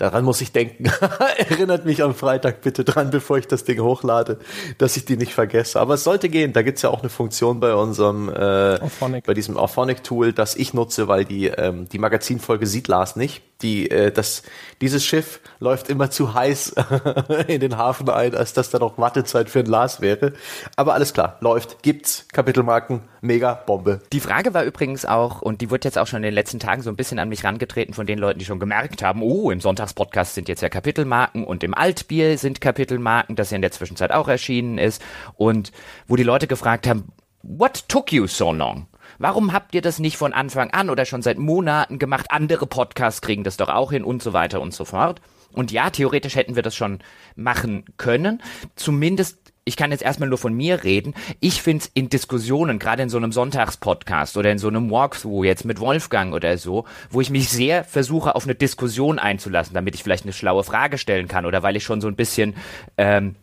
Daran 0.00 0.24
muss 0.24 0.40
ich 0.40 0.50
denken. 0.50 0.90
Erinnert 1.36 1.84
mich 1.84 2.02
am 2.02 2.14
Freitag 2.14 2.62
bitte 2.62 2.84
dran, 2.84 3.10
bevor 3.10 3.36
ich 3.36 3.46
das 3.46 3.64
Ding 3.64 3.80
hochlade, 3.80 4.38
dass 4.78 4.96
ich 4.96 5.04
die 5.04 5.18
nicht 5.18 5.34
vergesse. 5.34 5.78
Aber 5.78 5.92
es 5.92 6.04
sollte 6.04 6.30
gehen. 6.30 6.54
Da 6.54 6.62
gibt's 6.62 6.80
ja 6.80 6.88
auch 6.88 7.00
eine 7.00 7.10
Funktion 7.10 7.60
bei 7.60 7.74
unserem, 7.74 8.30
äh, 8.30 8.80
bei 9.26 9.34
diesem 9.34 9.58
Auphonic-Tool, 9.58 10.32
das 10.32 10.56
ich 10.56 10.72
nutze, 10.72 11.06
weil 11.06 11.26
die, 11.26 11.48
ähm, 11.48 11.86
die 11.90 11.98
Magazinfolge 11.98 12.66
sieht 12.66 12.88
Lars 12.88 13.14
nicht 13.14 13.42
die, 13.62 13.90
äh, 13.90 14.10
das, 14.10 14.42
dieses 14.80 15.04
Schiff 15.04 15.40
läuft 15.58 15.88
immer 15.88 16.10
zu 16.10 16.34
heiß 16.34 16.74
in 17.48 17.60
den 17.60 17.76
Hafen 17.76 18.08
ein, 18.08 18.34
als 18.34 18.52
dass 18.52 18.70
da 18.70 18.78
noch 18.78 18.98
Wartezeit 18.98 19.50
für 19.50 19.60
ein 19.60 19.66
Lars 19.66 20.00
wäre. 20.00 20.32
Aber 20.76 20.94
alles 20.94 21.12
klar, 21.12 21.36
läuft, 21.40 21.82
gibt's, 21.82 22.26
Kapitelmarken, 22.32 23.02
mega 23.20 23.54
Bombe. 23.54 24.00
Die 24.12 24.20
Frage 24.20 24.54
war 24.54 24.64
übrigens 24.64 25.04
auch, 25.04 25.42
und 25.42 25.60
die 25.60 25.70
wird 25.70 25.84
jetzt 25.84 25.98
auch 25.98 26.06
schon 26.06 26.18
in 26.18 26.24
den 26.24 26.34
letzten 26.34 26.58
Tagen 26.58 26.82
so 26.82 26.90
ein 26.90 26.96
bisschen 26.96 27.18
an 27.18 27.28
mich 27.28 27.44
rangetreten 27.44 27.94
von 27.94 28.06
den 28.06 28.18
Leuten, 28.18 28.38
die 28.38 28.44
schon 28.44 28.60
gemerkt 28.60 29.02
haben, 29.02 29.22
oh, 29.22 29.50
im 29.50 29.60
Sonntagspodcast 29.90 30.34
sind 30.34 30.48
jetzt 30.48 30.62
ja 30.62 30.68
Kapitelmarken 30.68 31.44
und 31.44 31.64
im 31.64 31.74
Altbier 31.74 32.38
sind 32.38 32.60
Kapitelmarken, 32.60 33.36
das 33.36 33.50
ja 33.50 33.56
in 33.56 33.62
der 33.62 33.72
Zwischenzeit 33.72 34.12
auch 34.12 34.28
erschienen 34.28 34.78
ist. 34.78 35.02
Und 35.34 35.72
wo 36.06 36.16
die 36.16 36.22
Leute 36.22 36.46
gefragt 36.46 36.86
haben, 36.86 37.12
what 37.42 37.88
took 37.88 38.12
you 38.12 38.26
so 38.26 38.52
long? 38.52 38.86
Warum 39.18 39.52
habt 39.52 39.74
ihr 39.74 39.82
das 39.82 39.98
nicht 39.98 40.16
von 40.16 40.32
Anfang 40.32 40.70
an 40.70 40.88
oder 40.88 41.04
schon 41.04 41.22
seit 41.22 41.38
Monaten 41.38 41.98
gemacht? 41.98 42.26
Andere 42.30 42.66
Podcasts 42.66 43.20
kriegen 43.20 43.44
das 43.44 43.56
doch 43.56 43.68
auch 43.68 43.90
hin 43.90 44.04
und 44.04 44.22
so 44.22 44.32
weiter 44.32 44.60
und 44.60 44.72
so 44.72 44.84
fort. 44.84 45.20
Und 45.52 45.72
ja, 45.72 45.90
theoretisch 45.90 46.36
hätten 46.36 46.54
wir 46.54 46.62
das 46.62 46.76
schon 46.76 47.00
machen 47.34 47.84
können. 47.96 48.40
Zumindest 48.76 49.39
ich 49.70 49.76
kann 49.76 49.92
jetzt 49.92 50.02
erstmal 50.02 50.28
nur 50.28 50.36
von 50.36 50.52
mir 50.52 50.82
reden. 50.82 51.14
Ich 51.38 51.62
finde 51.62 51.84
es 51.84 51.90
in 51.94 52.08
Diskussionen, 52.08 52.80
gerade 52.80 53.04
in 53.04 53.08
so 53.08 53.18
einem 53.18 53.30
Sonntagspodcast 53.30 54.36
oder 54.36 54.50
in 54.50 54.58
so 54.58 54.66
einem 54.66 54.90
Walkthrough 54.90 55.44
jetzt 55.44 55.64
mit 55.64 55.78
Wolfgang 55.78 56.34
oder 56.34 56.58
so, 56.58 56.86
wo 57.08 57.20
ich 57.20 57.30
mich 57.30 57.48
sehr 57.48 57.84
versuche, 57.84 58.34
auf 58.34 58.42
eine 58.42 58.56
Diskussion 58.56 59.20
einzulassen, 59.20 59.72
damit 59.72 59.94
ich 59.94 60.02
vielleicht 60.02 60.24
eine 60.24 60.32
schlaue 60.32 60.64
Frage 60.64 60.98
stellen 60.98 61.28
kann 61.28 61.46
oder 61.46 61.62
weil 61.62 61.76
ich 61.76 61.84
schon 61.84 62.00
so 62.00 62.08
ein 62.08 62.16
bisschen 62.16 62.56
ähm, 62.98 63.36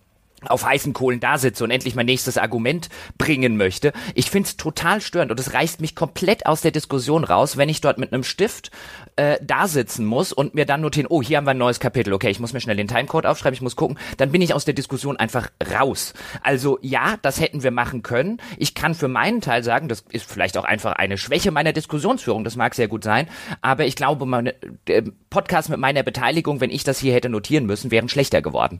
auf 0.46 0.66
heißen 0.66 0.92
Kohlen 0.92 1.22
da 1.22 1.38
sitze 1.38 1.64
und 1.64 1.72
endlich 1.72 1.96
mein 1.96 2.06
nächstes 2.06 2.38
Argument 2.38 2.90
bringen 3.18 3.56
möchte. 3.56 3.94
Ich 4.14 4.30
finde 4.30 4.48
es 4.48 4.58
total 4.58 5.00
störend 5.00 5.32
und 5.32 5.40
es 5.40 5.54
reißt 5.54 5.80
mich 5.80 5.96
komplett 5.96 6.46
aus 6.46 6.60
der 6.60 6.72
Diskussion 6.72 7.24
raus, 7.24 7.56
wenn 7.56 7.70
ich 7.70 7.80
dort 7.80 8.00
mit 8.00 8.12
einem 8.12 8.24
Stift 8.26 8.70
äh, 9.18 9.38
da 9.42 9.68
sitzen 9.68 10.06
muss 10.06 10.32
und 10.32 10.56
mir 10.56 10.66
dann 10.66 10.82
notieren, 10.82 11.08
oh, 11.10 11.22
hier 11.22 11.38
haben 11.38 11.46
wir 11.46 11.52
ein 11.52 11.58
neues 11.58 11.80
Kapitel, 11.80 12.14
okay, 12.14 12.30
ich 12.30 12.40
muss 12.40 12.54
mir 12.54 12.62
schnell 12.62 12.78
den 12.78 12.88
Timecode 12.88 13.26
aufschreiben, 13.26 13.56
ich 13.56 13.62
muss 13.62 13.76
gucken, 13.76 13.98
dann 14.18 14.32
bin 14.32 14.42
ich 14.42 14.54
aus 14.54 14.66
der 14.66 14.74
Diskussion 14.74 15.18
einfach 15.18 15.50
raus. 15.78 16.14
Also 16.42 16.80
ja, 16.82 17.18
das 17.22 17.42
hätten 17.42 17.64
wir 17.64 17.72
machen 17.72 18.04
können. 18.04 18.40
Ich 18.58 18.76
kann 18.76 18.96
für 18.96 19.08
meinen 19.08 19.42
Teil 19.42 19.64
sagen, 19.64 19.90
das 19.90 20.04
ist 20.12 20.32
vielleicht 20.32 20.58
auch 20.58 20.66
einfach 20.66 20.94
eine 20.94 21.18
Schwäche 21.18 21.52
meiner 21.52 21.74
Diskussionsführung, 21.74 22.44
das 22.44 22.56
mag 22.56 22.76
sehr 22.76 22.88
gut 22.88 23.04
sein, 23.04 23.28
aber 23.62 23.86
ich 23.86 23.96
glaube, 23.96 24.26
meine, 24.26 24.56
der 24.88 25.04
Podcast 25.30 25.70
mit 25.70 25.80
meiner 25.80 26.04
Beteiligung, 26.04 26.62
wenn 26.62 26.70
ich 26.70 26.84
das 26.84 27.00
hier 27.00 27.14
hätte 27.14 27.30
notieren 27.30 27.66
müssen, 27.66 27.92
wären 27.92 28.10
schlechter 28.10 28.42
geworden. 28.42 28.80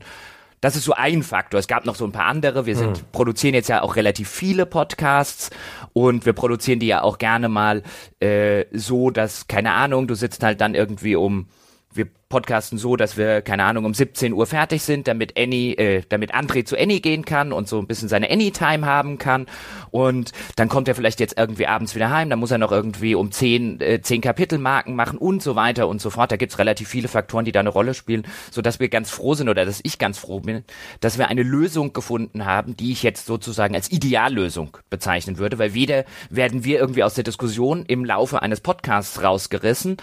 Das 0.60 0.74
ist 0.74 0.84
so 0.84 0.92
ein 0.92 1.22
Faktor. 1.22 1.60
Es 1.60 1.68
gab 1.68 1.84
noch 1.84 1.94
so 1.94 2.04
ein 2.04 2.12
paar 2.12 2.26
andere. 2.26 2.66
Wir 2.66 2.74
sind, 2.74 2.98
mhm. 2.98 3.04
produzieren 3.12 3.54
jetzt 3.54 3.68
ja 3.68 3.82
auch 3.82 3.94
relativ 3.94 4.28
viele 4.28 4.66
Podcasts 4.66 5.50
und 5.92 6.26
wir 6.26 6.32
produzieren 6.32 6.80
die 6.80 6.86
ja 6.86 7.02
auch 7.02 7.18
gerne 7.18 7.48
mal 7.48 7.82
äh, 8.20 8.64
so, 8.72 9.10
dass, 9.10 9.48
keine 9.48 9.72
Ahnung, 9.72 10.06
du 10.06 10.14
sitzt 10.14 10.42
halt 10.42 10.60
dann 10.60 10.74
irgendwie 10.74 11.16
um 11.16 11.46
wir 11.92 12.08
podcasten 12.28 12.76
so, 12.76 12.96
dass 12.96 13.16
wir, 13.16 13.40
keine 13.40 13.64
Ahnung, 13.64 13.86
um 13.86 13.94
17 13.94 14.34
Uhr 14.34 14.46
fertig 14.46 14.82
sind, 14.82 15.08
damit 15.08 15.38
Annie, 15.38 15.74
äh, 15.74 16.02
damit 16.08 16.34
André 16.34 16.64
zu 16.64 16.76
Annie 16.76 17.00
gehen 17.00 17.24
kann 17.24 17.52
und 17.52 17.68
so 17.68 17.78
ein 17.78 17.86
bisschen 17.86 18.08
seine 18.08 18.30
Annie-Time 18.30 18.84
haben 18.84 19.16
kann. 19.18 19.46
Und 19.90 20.32
dann 20.56 20.68
kommt 20.68 20.88
er 20.88 20.94
vielleicht 20.94 21.20
jetzt 21.20 21.38
irgendwie 21.38 21.66
abends 21.66 21.94
wieder 21.94 22.10
heim, 22.10 22.28
dann 22.28 22.38
muss 22.38 22.50
er 22.50 22.58
noch 22.58 22.70
irgendwie 22.70 23.14
um 23.14 23.32
10, 23.32 23.80
äh, 23.80 24.02
10 24.02 24.20
Kapitelmarken 24.20 24.94
machen 24.94 25.18
und 25.18 25.42
so 25.42 25.56
weiter 25.56 25.88
und 25.88 26.02
so 26.02 26.10
fort. 26.10 26.30
Da 26.30 26.36
gibt's 26.36 26.58
relativ 26.58 26.88
viele 26.88 27.08
Faktoren, 27.08 27.46
die 27.46 27.52
da 27.52 27.60
eine 27.60 27.70
Rolle 27.70 27.94
spielen, 27.94 28.26
so 28.50 28.60
dass 28.60 28.78
wir 28.78 28.90
ganz 28.90 29.10
froh 29.10 29.32
sind 29.34 29.48
oder 29.48 29.64
dass 29.64 29.80
ich 29.82 29.98
ganz 29.98 30.18
froh 30.18 30.40
bin, 30.40 30.64
dass 31.00 31.16
wir 31.16 31.28
eine 31.28 31.42
Lösung 31.42 31.94
gefunden 31.94 32.44
haben, 32.44 32.76
die 32.76 32.92
ich 32.92 33.02
jetzt 33.02 33.24
sozusagen 33.24 33.74
als 33.74 33.90
Ideallösung 33.90 34.76
bezeichnen 34.90 35.38
würde, 35.38 35.58
weil 35.58 35.72
weder 35.72 36.04
werden 36.28 36.64
wir 36.64 36.78
irgendwie 36.78 37.04
aus 37.04 37.14
der 37.14 37.24
Diskussion 37.24 37.86
im 37.86 38.04
Laufe 38.04 38.42
eines 38.42 38.60
Podcasts 38.60 39.22
rausgerissen, 39.22 39.96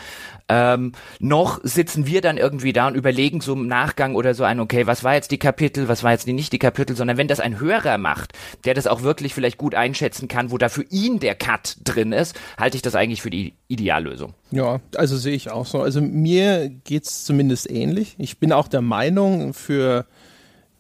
ähm, 0.47 0.91
noch 1.19 1.59
sitzen 1.63 2.07
wir 2.07 2.14
dann 2.21 2.38
irgendwie 2.38 2.73
da 2.73 2.88
und 2.88 2.95
überlegen 2.95 3.41
so 3.41 3.54
im 3.54 3.67
Nachgang 3.67 4.15
oder 4.15 4.34
so 4.34 4.43
ein, 4.43 4.60
okay, 4.60 4.88
was 4.88 5.04
war 5.04 5.15
jetzt 5.15 5.32
die 5.32 5.38
Kapitel, 5.38 5.88
was 5.88 6.04
war 6.04 6.12
jetzt 6.12 6.28
die 6.28 6.34
nicht 6.34 6.54
die 6.54 6.60
Kapitel, 6.60 6.95
sondern 6.95 7.17
wenn 7.17 7.28
das 7.28 7.39
ein 7.39 7.60
Hörer 7.60 7.97
macht, 7.97 8.34
der 8.65 8.73
das 8.73 8.88
auch 8.88 9.01
wirklich 9.01 9.34
vielleicht 9.34 9.58
gut 9.58 9.75
einschätzen 9.75 10.28
kann, 10.28 10.51
wo 10.51 10.58
da 10.58 10.69
für 10.69 10.84
ihn 10.84 11.19
der 11.19 11.36
Cut 11.36 11.78
drin 11.84 12.12
ist, 12.12 12.36
halte 12.58 12.78
ich 12.78 12.82
das 12.82 12.95
eigentlich 12.95 13.21
für 13.21 13.30
die 13.30 13.54
Ideallösung. 13.67 14.34
Ja, 14.51 14.80
also 14.95 15.17
sehe 15.17 15.36
ich 15.36 15.51
auch 15.51 15.65
so. 15.65 15.82
Also 15.82 16.01
mir 16.01 16.69
geht's 16.69 17.25
zumindest 17.25 17.69
ähnlich. 17.69 18.15
Ich 18.17 18.39
bin 18.39 18.51
auch 18.51 18.67
der 18.67 18.82
Meinung, 18.82 19.54
für 19.54 20.06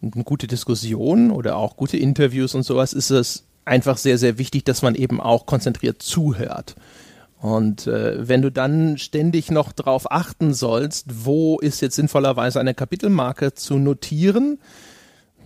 eine 0.01 0.23
gute 0.23 0.47
Diskussion 0.47 1.31
oder 1.31 1.57
auch 1.57 1.77
gute 1.77 1.97
Interviews 1.97 2.55
und 2.55 2.63
sowas 2.63 2.93
ist 2.93 3.09
es 3.09 3.45
einfach 3.65 3.97
sehr, 3.97 4.17
sehr 4.17 4.37
wichtig, 4.37 4.63
dass 4.65 4.81
man 4.81 4.95
eben 4.95 5.19
auch 5.19 5.45
konzentriert 5.45 6.01
zuhört. 6.01 6.75
Und 7.39 7.85
äh, 7.87 8.27
wenn 8.27 8.41
du 8.41 8.51
dann 8.51 8.97
ständig 8.97 9.51
noch 9.51 9.71
darauf 9.71 10.11
achten 10.11 10.53
sollst, 10.53 11.25
wo 11.25 11.59
ist 11.59 11.81
jetzt 11.81 11.95
sinnvollerweise 11.95 12.59
eine 12.59 12.73
Kapitelmarke 12.73 13.53
zu 13.53 13.77
notieren, 13.77 14.59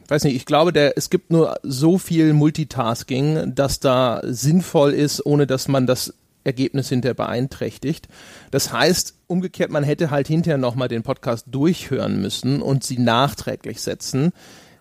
weiß 0.07 0.23
nicht, 0.23 0.35
ich 0.35 0.45
glaube, 0.45 0.73
der, 0.73 0.97
es 0.97 1.09
gibt 1.09 1.31
nur 1.31 1.59
so 1.63 1.97
viel 1.97 2.33
Multitasking, 2.33 3.53
dass 3.55 3.79
da 3.79 4.21
sinnvoll 4.23 4.93
ist, 4.93 5.25
ohne 5.25 5.45
dass 5.45 5.67
man 5.67 5.87
das 5.87 6.13
Ergebnis 6.43 6.89
hinterher 6.89 7.13
beeinträchtigt. 7.13 8.07
Das 8.49 8.73
heißt, 8.73 9.15
umgekehrt, 9.27 9.71
man 9.71 9.83
hätte 9.83 10.09
halt 10.09 10.27
hinterher 10.27 10.57
nochmal 10.57 10.87
den 10.87 11.03
Podcast 11.03 11.45
durchhören 11.51 12.21
müssen 12.21 12.61
und 12.61 12.83
sie 12.83 12.97
nachträglich 12.97 13.81
setzen. 13.81 14.31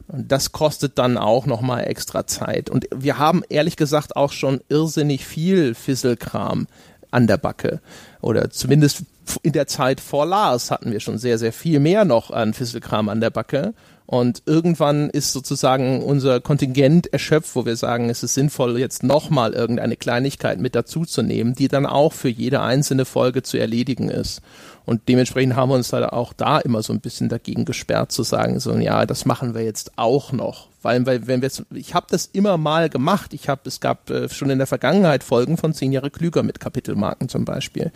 Und 0.06 0.32
das 0.32 0.52
kostet 0.52 0.98
dann 0.98 1.18
auch 1.18 1.44
nochmal 1.44 1.84
extra 1.86 2.26
Zeit. 2.26 2.70
Und 2.70 2.88
wir 2.94 3.18
haben 3.18 3.42
ehrlich 3.50 3.76
gesagt 3.76 4.16
auch 4.16 4.32
schon 4.32 4.60
irrsinnig 4.70 5.26
viel 5.26 5.74
Fisselkram 5.74 6.66
an 7.10 7.26
der 7.26 7.38
Backe. 7.38 7.80
Oder 8.20 8.50
zumindest 8.50 9.02
in 9.42 9.52
der 9.52 9.66
Zeit 9.66 10.00
vor 10.00 10.26
Lars 10.26 10.70
hatten 10.70 10.92
wir 10.92 11.00
schon 11.00 11.18
sehr, 11.18 11.38
sehr 11.38 11.52
viel 11.52 11.80
mehr 11.80 12.04
noch 12.04 12.30
an 12.30 12.54
Fisselkram 12.54 13.08
an 13.08 13.20
der 13.20 13.30
Backe. 13.30 13.74
Und 14.06 14.42
irgendwann 14.46 15.10
ist 15.10 15.34
sozusagen 15.34 16.02
unser 16.02 16.40
Kontingent 16.40 17.12
erschöpft, 17.12 17.54
wo 17.54 17.66
wir 17.66 17.76
sagen, 17.76 18.08
es 18.08 18.22
ist 18.22 18.32
sinnvoll, 18.32 18.78
jetzt 18.78 19.02
nochmal 19.02 19.52
irgendeine 19.52 19.96
Kleinigkeit 19.96 20.58
mit 20.58 20.74
dazuzunehmen, 20.74 21.54
die 21.54 21.68
dann 21.68 21.84
auch 21.84 22.14
für 22.14 22.30
jede 22.30 22.62
einzelne 22.62 23.04
Folge 23.04 23.42
zu 23.42 23.58
erledigen 23.58 24.08
ist. 24.08 24.40
Und 24.86 25.10
dementsprechend 25.10 25.56
haben 25.56 25.68
wir 25.68 25.74
uns 25.74 25.90
da 25.90 26.08
auch 26.08 26.32
da 26.32 26.58
immer 26.58 26.82
so 26.82 26.94
ein 26.94 27.00
bisschen 27.00 27.28
dagegen 27.28 27.66
gesperrt 27.66 28.10
zu 28.10 28.22
sagen, 28.22 28.60
so 28.60 28.74
ja, 28.78 29.04
das 29.04 29.26
machen 29.26 29.54
wir 29.54 29.62
jetzt 29.62 29.92
auch 29.96 30.32
noch, 30.32 30.67
weil, 30.82 31.06
weil 31.06 31.26
wenn 31.26 31.40
wir 31.40 31.46
jetzt, 31.46 31.64
ich 31.72 31.94
habe 31.94 32.06
das 32.10 32.26
immer 32.26 32.56
mal 32.56 32.88
gemacht. 32.88 33.34
Ich 33.34 33.48
habe, 33.48 33.62
es 33.64 33.80
gab 33.80 34.10
äh, 34.10 34.28
schon 34.28 34.50
in 34.50 34.58
der 34.58 34.66
Vergangenheit 34.66 35.24
Folgen 35.24 35.56
von 35.56 35.74
zehn 35.74 35.92
Jahre 35.92 36.10
klüger 36.10 36.42
mit 36.42 36.60
Kapitelmarken 36.60 37.28
zum 37.28 37.44
Beispiel 37.44 37.92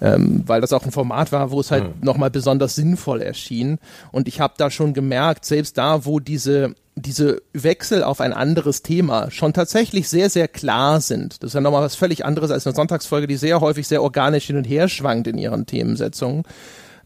ähm, 0.00 0.44
weil 0.46 0.60
das 0.60 0.72
auch 0.72 0.84
ein 0.84 0.92
Format 0.92 1.32
war, 1.32 1.50
wo 1.50 1.60
es 1.60 1.70
halt 1.70 1.84
mhm. 1.84 2.04
nochmal 2.04 2.30
besonders 2.30 2.74
sinnvoll 2.74 3.20
erschien. 3.20 3.78
Und 4.12 4.28
ich 4.28 4.40
habe 4.40 4.54
da 4.56 4.70
schon 4.70 4.94
gemerkt, 4.94 5.44
selbst 5.44 5.78
da, 5.78 6.04
wo 6.04 6.20
diese 6.20 6.74
diese 6.96 7.40
Wechsel 7.54 8.02
auf 8.02 8.20
ein 8.20 8.34
anderes 8.34 8.82
Thema 8.82 9.30
schon 9.30 9.54
tatsächlich 9.54 10.08
sehr, 10.08 10.28
sehr 10.28 10.48
klar 10.48 11.00
sind. 11.00 11.42
Das 11.42 11.48
ist 11.48 11.54
ja 11.54 11.60
nochmal 11.62 11.82
was 11.82 11.94
völlig 11.94 12.26
anderes 12.26 12.50
als 12.50 12.66
eine 12.66 12.74
Sonntagsfolge, 12.74 13.26
die 13.26 13.36
sehr 13.36 13.60
häufig 13.60 13.88
sehr 13.88 14.02
organisch 14.02 14.46
hin 14.46 14.56
und 14.56 14.64
her 14.64 14.88
schwankt 14.88 15.26
in 15.26 15.38
ihren 15.38 15.64
Themensetzungen. 15.64 16.42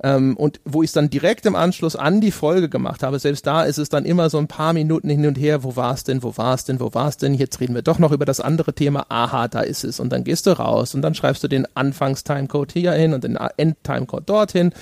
Ähm, 0.05 0.37
und 0.37 0.61
wo 0.67 0.83
ich 0.83 0.89
es 0.89 0.93
dann 0.93 1.09
direkt 1.09 1.47
im 1.47 1.57
Anschluss 1.57 1.97
an 1.97 2.21
die 2.21 2.31
Folge 2.31 2.69
gemacht 2.69 3.03
habe, 3.03 3.19
selbst 3.19 3.47
da 3.47 3.65
ist 3.65 3.79
es 3.79 3.89
dann 3.89 4.05
immer 4.05 4.29
so 4.29 4.37
ein 4.37 4.49
paar 4.49 4.75
Minuten 4.75 5.09
hin 5.09 5.27
und 5.27 5.37
her, 5.37 5.65
wo 5.65 5.77
war 5.77 5.95
es 5.95 6.05
denn, 6.05 6.23
wo 6.23 6.37
war 6.37 6.55
es 6.55 6.65
denn, 6.65 6.79
wo 6.79 6.93
war 6.93 7.09
es 7.09 7.17
denn, 7.17 7.33
jetzt 7.33 7.59
reden 7.59 7.75
wir 7.75 7.81
doch 7.81 7.99
noch 7.99 8.13
über 8.13 8.27
das 8.27 8.39
andere 8.39 8.75
Thema, 8.75 9.07
aha, 9.09 9.49
da 9.49 9.61
ist 9.61 9.83
es. 9.83 10.01
Und 10.01 10.13
dann 10.13 10.23
gehst 10.23 10.47
du 10.47 10.51
raus 10.51 10.95
und 10.95 11.01
dann 11.01 11.15
schreibst 11.15 11.43
du 11.43 11.49
den 11.49 11.67
Anfangs-Timecode 11.75 12.71
hier 12.71 12.93
hin 12.93 13.15
und 13.15 13.25
den 13.25 13.39
End-Timecode 13.57 14.29
dorthin 14.29 14.75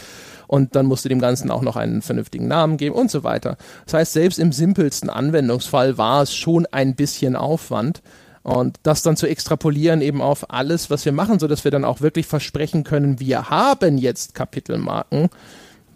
und 0.48 0.74
dann 0.74 0.86
musst 0.86 1.04
du 1.04 1.08
dem 1.08 1.20
Ganzen 1.20 1.52
auch 1.52 1.62
noch 1.62 1.76
einen 1.76 2.02
vernünftigen 2.02 2.48
Namen 2.48 2.76
geben 2.76 2.96
und 2.96 3.08
so 3.08 3.22
weiter. 3.22 3.56
Das 3.84 3.94
heißt, 3.94 4.14
selbst 4.14 4.40
im 4.40 4.50
simpelsten 4.50 5.08
Anwendungsfall 5.08 5.98
war 5.98 6.22
es 6.22 6.34
schon 6.34 6.66
ein 6.66 6.96
bisschen 6.96 7.36
Aufwand. 7.36 8.02
Und 8.42 8.78
das 8.82 9.02
dann 9.02 9.16
zu 9.16 9.28
extrapolieren 9.28 10.00
eben 10.00 10.20
auf 10.20 10.50
alles, 10.50 10.90
was 10.90 11.04
wir 11.04 11.12
machen, 11.12 11.38
so 11.38 11.46
dass 11.46 11.64
wir 11.64 11.70
dann 11.70 11.84
auch 11.84 12.00
wirklich 12.00 12.26
versprechen 12.26 12.82
können, 12.84 13.20
wir 13.20 13.50
haben 13.50 13.98
jetzt 13.98 14.34
Kapitelmarken. 14.34 15.28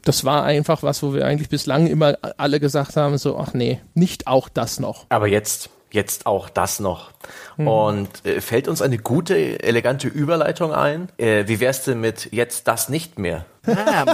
Das 0.05 0.25
war 0.25 0.45
einfach 0.45 0.85
was, 0.85 1.03
wo 1.03 1.13
wir 1.13 1.27
eigentlich 1.27 1.49
bislang 1.49 1.89
immer 1.89 2.17
alle 2.37 2.61
gesagt 2.61 2.97
haben, 2.97 3.19
so, 3.19 3.37
ach 3.37 3.55
nee, 3.55 3.81
nicht 3.95 4.29
auch 4.29 4.49
das 4.49 4.79
noch. 4.79 5.07
Aber 5.09 5.27
jetzt, 5.27 5.71
jetzt 5.91 6.27
auch 6.27 6.49
das 6.49 6.79
noch. 6.79 7.11
Mhm. 7.57 7.67
Und 7.67 8.25
äh, 8.25 8.41
fällt 8.41 8.69
uns 8.69 8.81
eine 8.81 8.99
gute, 8.99 9.61
elegante 9.65 10.07
Überleitung 10.07 10.73
ein? 10.73 11.09
Äh, 11.17 11.49
wie 11.49 11.59
wär's 11.59 11.83
denn 11.83 12.01
mit 12.01 12.29
jetzt 12.33 12.69
das 12.69 12.89
nicht 12.89 13.19
mehr? 13.19 13.45
Ah, 13.67 14.05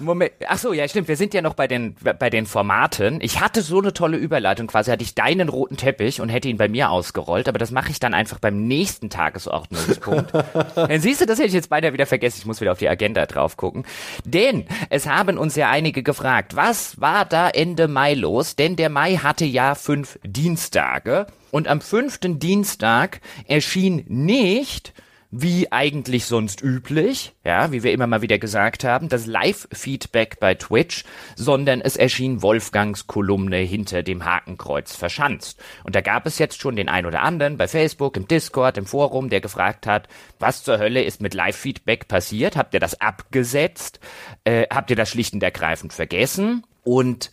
Moment. 0.00 0.32
Ach 0.48 0.58
so, 0.58 0.72
ja, 0.72 0.86
stimmt. 0.88 1.08
Wir 1.08 1.16
sind 1.16 1.34
ja 1.34 1.42
noch 1.42 1.54
bei 1.54 1.66
den, 1.66 1.96
bei 2.18 2.30
den 2.30 2.46
Formaten. 2.46 3.20
Ich 3.20 3.40
hatte 3.40 3.62
so 3.62 3.78
eine 3.78 3.92
tolle 3.92 4.16
Überleitung. 4.16 4.66
Quasi 4.66 4.90
hatte 4.90 5.04
ich 5.04 5.14
deinen 5.14 5.48
roten 5.48 5.76
Teppich 5.76 6.20
und 6.20 6.28
hätte 6.28 6.48
ihn 6.48 6.56
bei 6.56 6.68
mir 6.68 6.90
ausgerollt. 6.90 7.48
Aber 7.48 7.58
das 7.58 7.70
mache 7.70 7.90
ich 7.90 8.00
dann 8.00 8.14
einfach 8.14 8.38
beim 8.38 8.66
nächsten 8.66 9.10
Tagesordnungspunkt. 9.10 10.32
dann 10.74 11.00
siehst 11.00 11.20
du, 11.20 11.26
das 11.26 11.38
hätte 11.38 11.48
ich 11.48 11.54
jetzt 11.54 11.70
beinahe 11.70 11.92
wieder 11.92 12.06
vergessen. 12.06 12.38
Ich 12.40 12.46
muss 12.46 12.60
wieder 12.60 12.72
auf 12.72 12.78
die 12.78 12.88
Agenda 12.88 13.26
drauf 13.26 13.56
gucken. 13.56 13.84
Denn 14.24 14.66
es 14.90 15.06
haben 15.06 15.38
uns 15.38 15.56
ja 15.56 15.70
einige 15.70 16.02
gefragt, 16.02 16.56
was 16.56 17.00
war 17.00 17.24
da 17.24 17.48
Ende 17.48 17.88
Mai 17.88 18.14
los? 18.14 18.56
Denn 18.56 18.76
der 18.76 18.88
Mai 18.88 19.16
hatte 19.16 19.44
ja 19.44 19.74
fünf 19.74 20.18
Dienstage. 20.24 21.26
Und 21.50 21.68
am 21.68 21.80
fünften 21.80 22.40
Dienstag 22.40 23.20
erschien 23.46 24.04
nicht 24.08 24.92
wie 25.36 25.72
eigentlich 25.72 26.26
sonst 26.26 26.62
üblich, 26.62 27.34
ja, 27.42 27.72
wie 27.72 27.82
wir 27.82 27.90
immer 27.90 28.06
mal 28.06 28.22
wieder 28.22 28.38
gesagt 28.38 28.84
haben, 28.84 29.08
das 29.08 29.26
Live-Feedback 29.26 30.38
bei 30.38 30.54
Twitch, 30.54 31.04
sondern 31.34 31.80
es 31.80 31.96
erschien 31.96 32.40
Wolfgangs 32.40 33.08
Kolumne 33.08 33.56
hinter 33.56 34.04
dem 34.04 34.24
Hakenkreuz 34.24 34.94
verschanzt. 34.94 35.60
Und 35.82 35.96
da 35.96 36.02
gab 36.02 36.26
es 36.26 36.38
jetzt 36.38 36.60
schon 36.60 36.76
den 36.76 36.88
ein 36.88 37.04
oder 37.04 37.22
anderen 37.22 37.56
bei 37.56 37.66
Facebook, 37.66 38.16
im 38.16 38.28
Discord, 38.28 38.78
im 38.78 38.86
Forum, 38.86 39.28
der 39.28 39.40
gefragt 39.40 39.88
hat, 39.88 40.06
was 40.38 40.62
zur 40.62 40.78
Hölle 40.78 41.02
ist 41.02 41.20
mit 41.20 41.34
Live-Feedback 41.34 42.06
passiert? 42.06 42.56
Habt 42.56 42.72
ihr 42.72 42.80
das 42.80 43.00
abgesetzt? 43.00 43.98
Äh, 44.44 44.68
habt 44.70 44.90
ihr 44.90 44.96
das 44.96 45.10
schlicht 45.10 45.34
und 45.34 45.42
ergreifend 45.42 45.92
vergessen? 45.92 46.64
Und 46.84 47.32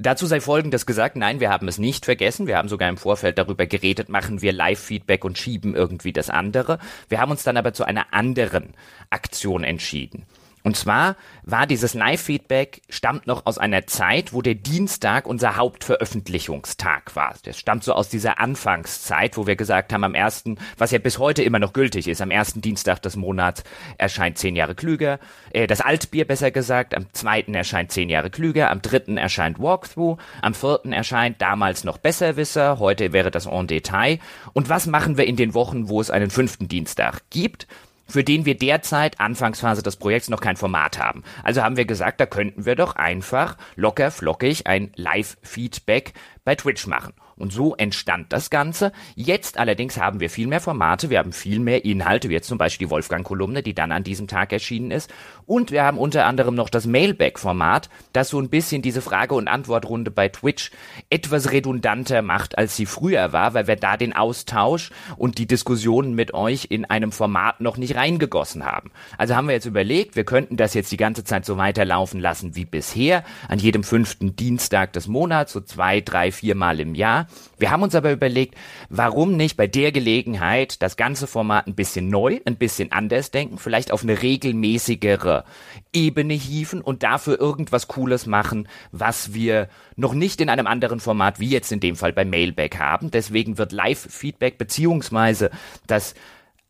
Dazu 0.00 0.26
sei 0.26 0.40
Folgendes 0.40 0.86
gesagt, 0.86 1.16
nein, 1.16 1.40
wir 1.40 1.50
haben 1.50 1.66
es 1.66 1.78
nicht 1.78 2.04
vergessen. 2.04 2.46
Wir 2.46 2.56
haben 2.56 2.68
sogar 2.68 2.88
im 2.88 2.96
Vorfeld 2.96 3.36
darüber 3.36 3.66
geredet, 3.66 4.08
machen 4.08 4.42
wir 4.42 4.52
Live-Feedback 4.52 5.24
und 5.24 5.36
schieben 5.38 5.74
irgendwie 5.74 6.12
das 6.12 6.30
andere. 6.30 6.78
Wir 7.08 7.20
haben 7.20 7.32
uns 7.32 7.42
dann 7.42 7.56
aber 7.56 7.72
zu 7.72 7.82
einer 7.82 8.12
anderen 8.12 8.74
Aktion 9.10 9.64
entschieden. 9.64 10.24
Und 10.62 10.76
zwar 10.76 11.16
war 11.42 11.66
dieses 11.66 11.94
Live-Feedback, 11.94 12.82
stammt 12.88 13.26
noch 13.26 13.46
aus 13.46 13.58
einer 13.58 13.86
Zeit, 13.86 14.32
wo 14.32 14.42
der 14.42 14.54
Dienstag 14.54 15.26
unser 15.26 15.56
Hauptveröffentlichungstag 15.56 17.14
war. 17.16 17.34
Das 17.44 17.58
stammt 17.58 17.84
so 17.84 17.92
aus 17.92 18.08
dieser 18.08 18.38
Anfangszeit, 18.38 19.36
wo 19.36 19.46
wir 19.46 19.56
gesagt 19.56 19.92
haben, 19.92 20.04
am 20.04 20.14
ersten, 20.14 20.58
was 20.76 20.90
ja 20.90 20.98
bis 20.98 21.18
heute 21.18 21.42
immer 21.42 21.58
noch 21.58 21.72
gültig 21.72 22.08
ist, 22.08 22.20
am 22.20 22.30
ersten 22.30 22.60
Dienstag 22.60 23.00
des 23.02 23.16
Monats 23.16 23.64
erscheint 23.96 24.38
zehn 24.38 24.56
Jahre 24.56 24.74
klüger, 24.74 25.18
äh, 25.52 25.66
das 25.66 25.80
Altbier 25.80 26.26
besser 26.26 26.50
gesagt, 26.50 26.94
am 26.94 27.06
zweiten 27.12 27.54
erscheint 27.54 27.92
zehn 27.92 28.08
Jahre 28.08 28.30
klüger, 28.30 28.70
am 28.70 28.82
dritten 28.82 29.16
erscheint 29.16 29.58
Walkthrough, 29.58 30.18
am 30.42 30.54
vierten 30.54 30.92
erscheint 30.92 31.40
damals 31.40 31.84
noch 31.84 31.98
Besserwisser, 31.98 32.78
heute 32.78 33.12
wäre 33.12 33.30
das 33.30 33.46
en 33.46 33.66
Detail. 33.66 34.18
Und 34.52 34.68
was 34.68 34.86
machen 34.86 35.16
wir 35.16 35.26
in 35.26 35.36
den 35.36 35.54
Wochen, 35.54 35.88
wo 35.88 36.00
es 36.00 36.10
einen 36.10 36.30
fünften 36.30 36.68
Dienstag 36.68 37.22
gibt? 37.30 37.66
Für 38.08 38.24
den 38.24 38.44
wir 38.44 38.56
derzeit 38.56 39.20
Anfangsphase 39.20 39.82
des 39.82 39.96
Projekts 39.96 40.28
noch 40.28 40.40
kein 40.40 40.56
Format 40.56 40.98
haben. 40.98 41.22
Also 41.42 41.62
haben 41.62 41.76
wir 41.76 41.84
gesagt, 41.84 42.20
da 42.20 42.26
könnten 42.26 42.64
wir 42.64 42.74
doch 42.74 42.96
einfach 42.96 43.56
locker 43.76 44.10
flockig 44.10 44.66
ein 44.66 44.92
Live-Feedback 44.96 46.14
bei 46.44 46.54
Twitch 46.54 46.86
machen. 46.86 47.12
Und 47.38 47.52
so 47.52 47.74
entstand 47.76 48.32
das 48.32 48.50
Ganze. 48.50 48.92
Jetzt 49.14 49.58
allerdings 49.58 49.98
haben 49.98 50.20
wir 50.20 50.30
viel 50.30 50.46
mehr 50.46 50.60
Formate, 50.60 51.10
wir 51.10 51.18
haben 51.18 51.32
viel 51.32 51.60
mehr 51.60 51.84
Inhalte, 51.84 52.28
wie 52.28 52.34
jetzt 52.34 52.48
zum 52.48 52.58
Beispiel 52.58 52.86
die 52.86 52.90
Wolfgang-Kolumne, 52.90 53.62
die 53.62 53.74
dann 53.74 53.92
an 53.92 54.04
diesem 54.04 54.26
Tag 54.26 54.52
erschienen 54.52 54.90
ist. 54.90 55.10
Und 55.46 55.70
wir 55.70 55.84
haben 55.84 55.98
unter 55.98 56.26
anderem 56.26 56.54
noch 56.54 56.68
das 56.68 56.86
Mailback-Format, 56.86 57.88
das 58.12 58.28
so 58.28 58.40
ein 58.40 58.50
bisschen 58.50 58.82
diese 58.82 59.00
Frage- 59.00 59.34
und 59.34 59.48
Antwortrunde 59.48 60.10
bei 60.10 60.28
Twitch 60.28 60.70
etwas 61.10 61.52
redundanter 61.52 62.22
macht, 62.22 62.58
als 62.58 62.76
sie 62.76 62.86
früher 62.86 63.32
war, 63.32 63.54
weil 63.54 63.66
wir 63.66 63.76
da 63.76 63.96
den 63.96 64.14
Austausch 64.14 64.90
und 65.16 65.38
die 65.38 65.46
Diskussionen 65.46 66.14
mit 66.14 66.34
euch 66.34 66.66
in 66.70 66.84
einem 66.84 67.12
Format 67.12 67.60
noch 67.60 67.76
nicht 67.76 67.94
reingegossen 67.94 68.64
haben. 68.64 68.90
Also 69.16 69.36
haben 69.36 69.46
wir 69.46 69.54
jetzt 69.54 69.66
überlegt, 69.66 70.16
wir 70.16 70.24
könnten 70.24 70.56
das 70.56 70.74
jetzt 70.74 70.92
die 70.92 70.96
ganze 70.96 71.24
Zeit 71.24 71.46
so 71.46 71.56
weiterlaufen 71.56 72.20
lassen 72.20 72.56
wie 72.56 72.64
bisher, 72.64 73.24
an 73.48 73.58
jedem 73.58 73.84
fünften 73.84 74.36
Dienstag 74.36 74.92
des 74.92 75.06
Monats, 75.06 75.52
so 75.52 75.60
zwei, 75.60 76.00
drei, 76.00 76.32
vier 76.32 76.54
Mal 76.54 76.80
im 76.80 76.94
Jahr. 76.94 77.27
Wir 77.58 77.70
haben 77.70 77.82
uns 77.82 77.94
aber 77.94 78.12
überlegt, 78.12 78.54
warum 78.88 79.36
nicht 79.36 79.56
bei 79.56 79.66
der 79.66 79.92
Gelegenheit 79.92 80.82
das 80.82 80.96
ganze 80.96 81.26
Format 81.26 81.66
ein 81.66 81.74
bisschen 81.74 82.08
neu, 82.08 82.40
ein 82.44 82.56
bisschen 82.56 82.92
anders 82.92 83.30
denken, 83.30 83.58
vielleicht 83.58 83.92
auf 83.92 84.02
eine 84.02 84.22
regelmäßigere 84.22 85.44
Ebene 85.92 86.34
hieven 86.34 86.80
und 86.80 87.02
dafür 87.02 87.40
irgendwas 87.40 87.88
Cooles 87.88 88.26
machen, 88.26 88.68
was 88.92 89.34
wir 89.34 89.68
noch 89.96 90.14
nicht 90.14 90.40
in 90.40 90.50
einem 90.50 90.66
anderen 90.66 91.00
Format 91.00 91.40
wie 91.40 91.48
jetzt 91.48 91.72
in 91.72 91.80
dem 91.80 91.96
Fall 91.96 92.12
bei 92.12 92.24
Mailback 92.24 92.78
haben. 92.78 93.10
Deswegen 93.10 93.58
wird 93.58 93.72
Live-Feedback 93.72 94.58
beziehungsweise 94.58 95.50
das 95.86 96.14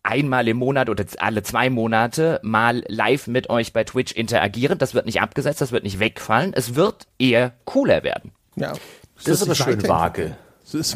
einmal 0.03 0.49
im 0.49 0.57
Monat 0.57 0.88
oder 0.88 1.05
alle 1.18 1.42
zwei 1.42 1.71
Monate 1.71 2.40
mal 2.42 2.83
live 2.88 3.27
mit 3.27 3.51
euch 3.51 3.73
bei 3.73 3.85
Twitch 3.85 4.12
interagieren. 4.12 4.79
Das 4.79 4.94
wird 4.94 5.07
nicht 5.07 5.21
abgesetzt, 5.21 5.61
das 5.61 5.73
wird 5.73 5.85
nicht 5.85 6.01
wegfallen. 6.01 6.53
Es 6.55 6.75
wird 6.75 7.07
eher 7.18 7.53
cooler 7.64 8.03
werden. 8.03 8.33
Ja. 8.57 8.73
Das, 9.16 9.25
das 9.25 9.42
ist 9.42 9.42
aber 9.42 9.55
schön 9.55 9.87
vage. 9.87 10.37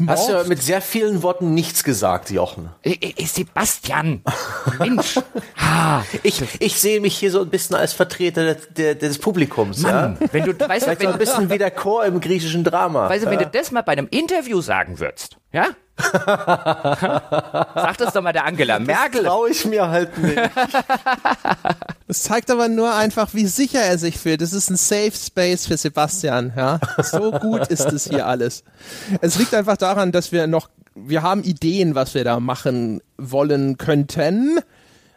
Hast 0.07 0.29
du 0.29 0.43
mit 0.47 0.61
sehr 0.61 0.81
vielen 0.81 1.23
Worten 1.23 1.53
nichts 1.53 1.83
gesagt, 1.83 2.29
Jochen. 2.29 2.69
Sebastian, 3.25 4.21
Mensch. 4.77 5.19
ich, 6.23 6.43
ich 6.59 6.79
sehe 6.79 7.01
mich 7.01 7.17
hier 7.17 7.31
so 7.31 7.41
ein 7.41 7.49
bisschen 7.49 7.75
als 7.75 7.93
Vertreter 7.93 8.55
des, 8.55 8.99
des 8.99 9.17
Publikums. 9.17 9.79
Mann, 9.79 10.17
ja? 10.19 10.27
wenn 10.31 10.45
du, 10.45 10.59
weißt 10.59 10.87
du, 10.87 10.91
wenn, 10.91 11.07
so 11.07 11.13
ein 11.13 11.17
bisschen 11.17 11.49
wie 11.49 11.57
der 11.57 11.71
Chor 11.71 12.05
im 12.05 12.19
griechischen 12.19 12.63
Drama. 12.63 13.09
Weißt 13.09 13.25
du, 13.25 13.29
wenn 13.29 13.39
du 13.39 13.47
das 13.47 13.71
mal 13.71 13.81
bei 13.81 13.93
einem 13.93 14.07
Interview 14.11 14.61
sagen 14.61 14.99
würdest, 14.99 15.37
ja? 15.51 15.67
Sag 15.97 17.97
das 17.97 18.13
doch 18.13 18.21
mal 18.21 18.33
der 18.33 18.45
Angela 18.45 18.79
Merkel. 18.79 19.23
Das 19.23 19.31
traue 19.31 19.49
ich 19.49 19.65
mir 19.65 19.89
halt 19.89 20.17
nicht. 20.17 20.37
Das 22.05 22.23
zeigt 22.23 22.51
aber 22.51 22.67
nur 22.67 22.93
einfach, 22.93 23.33
wie 23.33 23.47
sicher 23.47 23.79
er 23.79 23.97
sich 23.97 24.19
fühlt. 24.19 24.41
Das 24.41 24.53
ist 24.53 24.69
ein 24.69 24.75
Safe 24.75 25.13
Space 25.13 25.65
für 25.65 25.77
Sebastian, 25.77 26.53
ja. 26.55 26.79
So 27.01 27.31
gut 27.31 27.67
ist 27.69 27.91
es 27.91 28.07
hier 28.07 28.27
alles. 28.27 28.63
Es 29.21 29.39
liegt 29.39 29.55
einfach 29.55 29.77
daran, 29.77 30.11
dass 30.11 30.31
wir 30.31 30.45
noch, 30.45 30.69
wir 30.93 31.23
haben 31.23 31.43
Ideen, 31.43 31.95
was 31.95 32.13
wir 32.13 32.23
da 32.23 32.39
machen 32.39 33.01
wollen 33.17 33.79
könnten, 33.79 34.59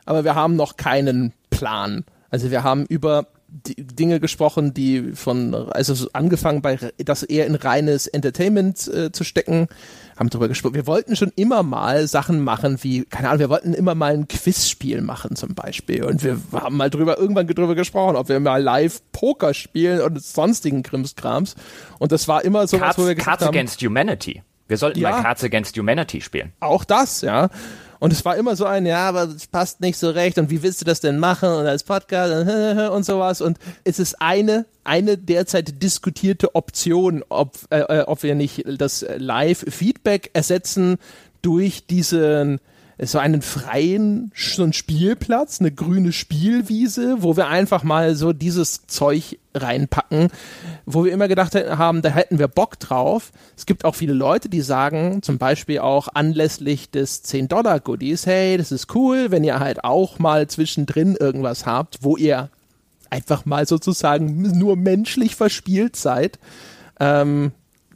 aber 0.07 0.25
wir 0.25 0.37
haben 0.37 0.57
noch 0.57 0.77
keinen 0.77 1.35
Plan. 1.51 2.05
Also 2.31 2.51
wir 2.51 2.63
haben 2.63 2.87
über 2.87 3.27
Dinge 3.65 4.21
gesprochen, 4.21 4.75
die 4.75 5.13
von, 5.15 5.55
also 5.55 5.95
so 5.95 6.09
angefangen 6.13 6.63
bei, 6.63 6.79
das 6.99 7.23
eher 7.23 7.47
in 7.47 7.55
reines 7.55 8.07
Entertainment 8.07 8.87
äh, 8.89 9.13
zu 9.13 9.25
stecken, 9.25 9.69
haben 10.17 10.31
darüber 10.31 10.49
gesprochen. 10.49 10.75
Wir 10.75 10.87
wollten 10.87 11.15
schon 11.17 11.33
immer 11.37 11.63
mal 11.63 12.07
Sachen 12.09 12.43
machen 12.43 12.79
wie, 12.83 13.05
keine 13.05 13.29
Ahnung, 13.29 13.41
wir 13.41 13.51
wollten 13.51 13.75
immer 13.75 13.95
mal 13.95 14.15
ein 14.15 14.29
Quizspiel 14.29 15.01
machen 15.03 15.37
zum 15.37 15.55
Beispiel. 15.55 16.05
Und 16.05 16.23
wir 16.25 16.39
haben 16.53 16.77
mal 16.77 16.91
drüber, 16.91 17.19
irgendwann 17.19 17.47
drüber 17.47 17.75
gesprochen, 17.75 18.17
ob 18.17 18.29
wir 18.29 18.41
mal 18.41 18.63
live 18.63 19.01
Poker 19.13 19.53
spielen 19.55 20.01
und 20.01 20.23
sonstigen 20.23 20.83
Krimskrams. 20.83 21.55
Und 21.99 22.13
das 22.13 22.29
war 22.29 22.45
immer 22.45 22.67
so 22.67 22.79
Cards, 22.79 22.99
was, 22.99 23.05
wo 23.05 23.09
wir 23.09 23.15
Cards 23.15 23.25
gesagt 23.25 23.43
haben, 23.43 23.49
Against 23.49 23.83
Humanity. 23.83 24.43
Wir 24.69 24.79
sollten 24.79 24.99
Ja. 24.99 25.11
mal 25.11 25.23
Cards 25.23 25.45
Against 25.45 25.77
Humanity 25.79 26.21
spielen. 26.21 26.53
auch 26.61 26.85
das, 26.85 27.21
ja. 27.21 27.51
Und 27.99 28.13
es 28.13 28.25
war 28.25 28.37
immer 28.37 28.57
so 28.57 28.65
ein, 28.65 28.87
ja, 28.87 29.09
aber 29.09 29.25
es 29.25 29.47
passt 29.47 29.81
nicht 29.81 29.99
so 29.99 30.11
recht 30.11 30.39
und 30.39 30.51
wie 30.51 30.63
willst 30.63 30.81
du 30.81 30.85
das 30.85 31.01
denn 31.01 31.19
machen 31.19 31.49
und 31.49 31.67
als 31.67 31.85
Podcast 31.85 32.33
und, 32.33 32.89
und 32.93 33.05
sowas. 33.05 33.41
Und 33.41 33.59
es 33.85 33.99
ist 33.99 34.21
eine, 34.21 34.67
eine 34.85 35.17
derzeit 35.19 35.83
diskutierte 35.83 36.55
Option, 36.55 37.25
ob, 37.29 37.57
äh, 37.71 37.81
äh, 37.81 38.01
ob 38.03 38.23
wir 38.23 38.35
nicht 38.35 38.65
das 38.67 39.05
Live-Feedback 39.17 40.31
ersetzen 40.33 40.99
durch 41.43 41.87
diesen 41.87 42.61
so 42.99 43.19
einen 43.19 43.43
freien 43.43 44.33
so 44.35 44.63
einen 44.63 44.73
Spielplatz, 44.73 45.61
eine 45.61 45.71
grüne 45.71 46.13
Spielwiese, 46.13 47.17
wo 47.23 47.37
wir 47.37 47.49
einfach 47.49 47.83
mal 47.83 48.15
so 48.15 48.33
dieses 48.33 48.87
Zeug 48.87 49.39
reinpacken, 49.55 50.29
wo 50.87 51.05
wir 51.05 51.13
immer 51.13 51.29
gedacht 51.29 51.55
haben, 51.55 52.01
da 52.01 52.09
hätten 52.09 52.39
wir 52.39 52.49
Bock 52.49 52.79
drauf. 52.79 53.33
Es 53.57 53.67
gibt 53.67 53.85
auch 53.85 53.95
viele 53.95 54.15
Leute, 54.15 54.49
die 54.49 54.63
sagen, 54.63 55.23
zum 55.23 55.37
Beispiel 55.37 55.81
auch 55.81 56.09
anlässlich 56.15 56.91
des 56.91 57.23
10-Dollar-Goodies, 57.25 58.25
hey, 58.27 58.57
das 58.57 58.73
ist 58.73 58.95
cool, 58.95 59.31
wenn 59.31 59.45
ihr 59.45 59.61
halt 59.61 59.85
auch 59.85 60.19
mal 60.19 60.47
zwischendrin 60.47 61.17
irgendwas 61.17 61.67
habt, 61.67 61.99
wo 62.01 62.17
ihr 62.17 62.49
einfach 63.11 63.45
mal 63.45 63.67
sozusagen 63.67 64.59
nur 64.59 64.77
menschlich 64.77 65.37
verspielt 65.37 65.97
seid. 65.97 66.39
Ähm, 66.99 67.53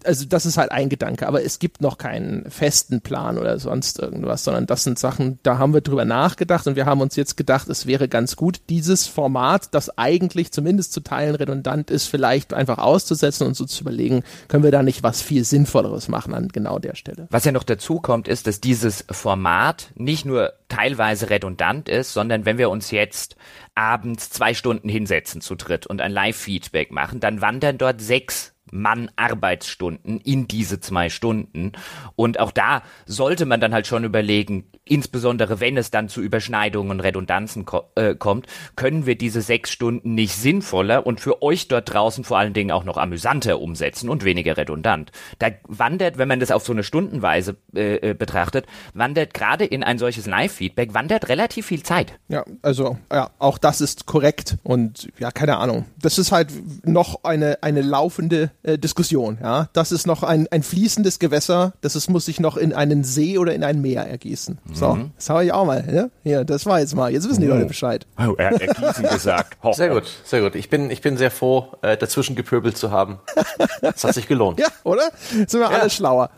also 0.07 0.25
das 0.27 0.47
ist 0.47 0.57
halt 0.57 0.73
ein 0.73 0.89
Gedanke, 0.89 1.27
aber 1.27 1.45
es 1.45 1.59
gibt 1.59 1.81
noch 1.81 1.99
keinen 1.99 2.51
festen 2.51 3.01
Plan 3.01 3.39
oder 3.39 3.59
sonst 3.59 3.99
irgendwas, 3.99 4.45
sondern 4.45 4.67
das 4.67 4.85
sind 4.85 4.99
Sachen, 4.99 5.39
da 5.43 5.59
haben 5.59 5.75
wir 5.75 5.81
drüber 5.81 6.05
nachgedacht 6.05 6.67
und 6.67 6.77
wir 6.77 6.87
haben 6.87 7.01
uns 7.01 7.17
jetzt 7.17 7.37
gedacht, 7.37 7.69
es 7.69 7.87
wäre 7.87 8.09
ganz 8.09 8.37
gut, 8.37 8.61
dieses 8.69 9.07
Format, 9.07 9.75
das 9.75 9.97
eigentlich 9.99 10.53
zumindest 10.53 10.93
zu 10.93 11.01
Teilen 11.01 11.35
redundant 11.35 11.91
ist, 11.91 12.07
vielleicht 12.07 12.55
einfach 12.55 12.79
auszusetzen 12.79 13.47
und 13.47 13.55
so 13.55 13.65
zu 13.65 13.83
überlegen, 13.83 14.23
können 14.49 14.65
wir 14.65 14.71
da 14.71 14.83
nicht 14.83 15.03
was 15.03 15.23
viel 15.23 15.45
Sinnvolleres 15.45 16.09
machen 16.09 16.35
an 16.35 16.49
genau 16.49 16.79
der 16.79 16.95
Stelle. 16.95 17.27
Was 17.31 17.45
ja 17.45 17.53
noch 17.53 17.65
dazu 17.65 18.01
kommt, 18.01 18.29
ist, 18.29 18.47
dass 18.47 18.61
dieses 18.61 19.05
Format 19.11 19.91
nicht 19.95 20.25
nur 20.25 20.53
teilweise 20.69 21.31
redundant 21.31 21.89
ist, 21.89 22.13
sondern 22.13 22.45
wenn 22.45 22.59
wir 22.59 22.71
uns 22.71 22.91
jetzt 22.91 23.37
abends 23.75 24.31
zwei 24.31 24.55
Stunden 24.55 24.89
hinsetzen 24.89 25.41
zu 25.41 25.55
dritt 25.55 25.87
und 25.87 26.01
ein 26.01 26.13
Live-Feedback 26.13 26.93
machen, 26.93 27.21
dann 27.21 27.41
wandern 27.41 27.79
dort 27.79 28.01
sechs 28.01 28.53
Mann 28.71 29.11
Arbeitsstunden 29.17 30.21
in 30.21 30.49
diese 30.49 30.81
zwei 30.81 31.09
Stunden. 31.09 31.73
Und 32.17 32.39
auch 32.39 32.53
da 32.53 32.83
sollte 33.07 33.47
man 33.47 33.61
dann 33.61 33.75
halt 33.75 33.87
schon 33.87 34.05
überlegen, 34.05 34.71
insbesondere 34.91 35.61
wenn 35.61 35.77
es 35.77 35.91
dann 35.91 36.09
zu 36.09 36.21
Überschneidungen 36.21 36.91
und 36.91 37.01
Redundanzen 37.01 37.65
ko 37.65 37.85
äh, 37.95 38.15
kommt, 38.15 38.47
können 38.77 39.07
wir 39.07 39.17
diese 39.17 39.41
sechs 39.41 39.71
Stunden 39.71 40.15
nicht 40.15 40.35
sinnvoller 40.35 41.07
und 41.07 41.21
für 41.21 41.43
euch 41.43 41.69
dort 41.69 41.93
draußen 41.93 42.25
vor 42.25 42.39
allen 42.39 42.53
Dingen 42.53 42.73
auch 42.73 42.85
noch 42.85 42.97
amüsanter 42.97 43.61
umsetzen 43.61 44.09
und 44.09 44.25
weniger 44.25 44.57
redundant. 44.57 45.13
Da 45.39 45.49
wandert, 45.69 46.19
wenn 46.19 46.29
man 46.29 46.41
das 46.41 46.51
auf 46.51 46.65
so 46.65 46.73
eine 46.73 46.83
Stundenweise 46.83 47.57
äh, 47.75 48.11
äh, 48.11 48.15
betrachtet, 48.15 48.67
wandert 48.93 49.33
gerade 49.33 49.65
in 49.65 49.85
ein 49.85 49.99
solches 49.99 50.27
Live-Feedback, 50.27 50.93
wandert 50.93 51.29
relativ 51.29 51.67
viel 51.67 51.83
Zeit. 51.83 52.19
Ja, 52.29 52.45
also 52.63 52.99
ja, 53.13 53.31
auch 53.39 53.59
das 53.59 53.81
ist 53.81 54.07
korrekt 54.07 54.57
und 54.65 55.09
ja, 55.19 55.31
keine 55.31 55.59
Ahnung. 55.59 55.87
Das 56.03 56.19
ist 56.19 56.33
halt 56.33 56.51
noch 56.85 57.23
eine 57.23 57.63
eine 57.63 57.83
laufende 57.83 58.51
äh, 58.65 58.77
Diskussion. 58.77 59.39
Ja, 59.41 59.69
das 59.73 59.93
ist 59.93 60.07
noch 60.07 60.25
ein 60.25 60.49
ein 60.51 60.65
fließendes 60.65 61.21
Gewässer. 61.21 61.75
Das 61.81 61.95
ist, 61.95 62.11
muss 62.11 62.25
sich 62.25 62.41
noch 62.41 62.57
in 62.57 62.73
einen 62.73 63.05
See 63.05 63.39
oder 63.39 63.55
in 63.55 63.63
ein 63.63 63.81
Meer 63.81 64.07
ergießen. 64.07 64.59
So, 64.81 64.99
das 65.15 65.31
habe 65.31 65.45
ich 65.45 65.53
auch 65.53 65.65
mal. 65.65 65.83
Ne? 65.83 66.11
Hier, 66.23 66.45
das 66.45 66.67
war 66.67 66.81
jetzt 66.81 66.95
mal. 66.95 67.13
Jetzt 67.13 67.29
wissen 67.29 67.41
die 67.43 67.47
Leute 67.47 67.67
Bescheid. 67.67 68.07
Oh, 68.19 68.35
er 68.37 68.51
hat 68.51 69.11
gesagt. 69.11 69.59
Ho, 69.63 69.73
Sehr 69.73 69.91
gut, 69.91 70.05
sehr 70.25 70.41
gut. 70.41 70.55
Ich 70.55 70.71
bin, 70.71 70.91
ich 70.91 71.01
bin 71.03 71.17
sehr 71.17 71.31
froh, 71.31 71.69
äh, 71.83 71.97
dazwischen 71.97 72.35
gepöbelt 72.35 72.77
zu 72.77 72.91
haben. 72.91 73.19
Das 73.83 74.05
hat 74.05 74.15
sich 74.15 74.27
gelohnt. 74.29 74.61
Ja, 74.61 74.69
oder? 74.85 75.11
Sind 75.31 75.55
wir 75.55 75.69
alle 75.71 75.89
schlauer. 75.91 76.31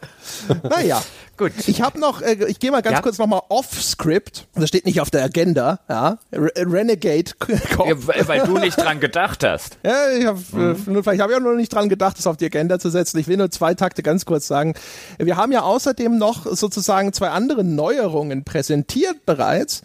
Naja. 0.62 1.02
Gut. 1.42 1.52
Ich 1.68 1.82
habe 1.82 1.98
noch, 1.98 2.22
äh, 2.22 2.36
ich 2.46 2.58
gehe 2.58 2.70
mal 2.70 2.82
ganz 2.82 2.96
Ja. 2.96 3.02
kurz 3.02 3.18
nochmal 3.18 3.42
off-Script. 3.48 4.46
Das 4.54 4.68
steht 4.68 4.86
nicht 4.86 5.00
auf 5.00 5.10
der 5.10 5.24
Agenda. 5.24 5.80
Ja, 5.88 6.18
Re 6.32 6.50
Renegade. 6.56 7.32
Ja, 7.84 8.06
weil 8.06 8.28
weil 8.28 8.40
du 8.46 8.58
nicht 8.58 8.76
dran 8.76 9.00
gedacht 9.00 9.42
hast. 9.44 9.78
Ja, 9.82 10.10
ich 10.16 10.26
habe 10.26 10.38
Mhm. 10.52 10.96
äh, 10.96 11.02
vielleicht 11.02 11.20
habe 11.20 11.32
ich 11.32 11.38
auch 11.38 11.42
noch 11.42 11.54
nicht 11.54 11.72
dran 11.74 11.88
gedacht, 11.88 12.18
das 12.18 12.26
auf 12.26 12.36
die 12.36 12.46
Agenda 12.46 12.78
zu 12.78 12.90
setzen. 12.90 13.18
Ich 13.18 13.26
will 13.28 13.36
nur 13.36 13.50
zwei 13.50 13.74
Takte 13.74 14.02
ganz 14.02 14.24
kurz 14.24 14.46
sagen. 14.46 14.74
Wir 15.18 15.36
haben 15.36 15.50
ja 15.52 15.62
außerdem 15.62 16.16
noch 16.16 16.46
sozusagen 16.46 17.12
zwei 17.12 17.30
andere 17.30 17.64
Neuerungen 17.64 18.44
präsentiert 18.44 19.26
bereits. 19.26 19.82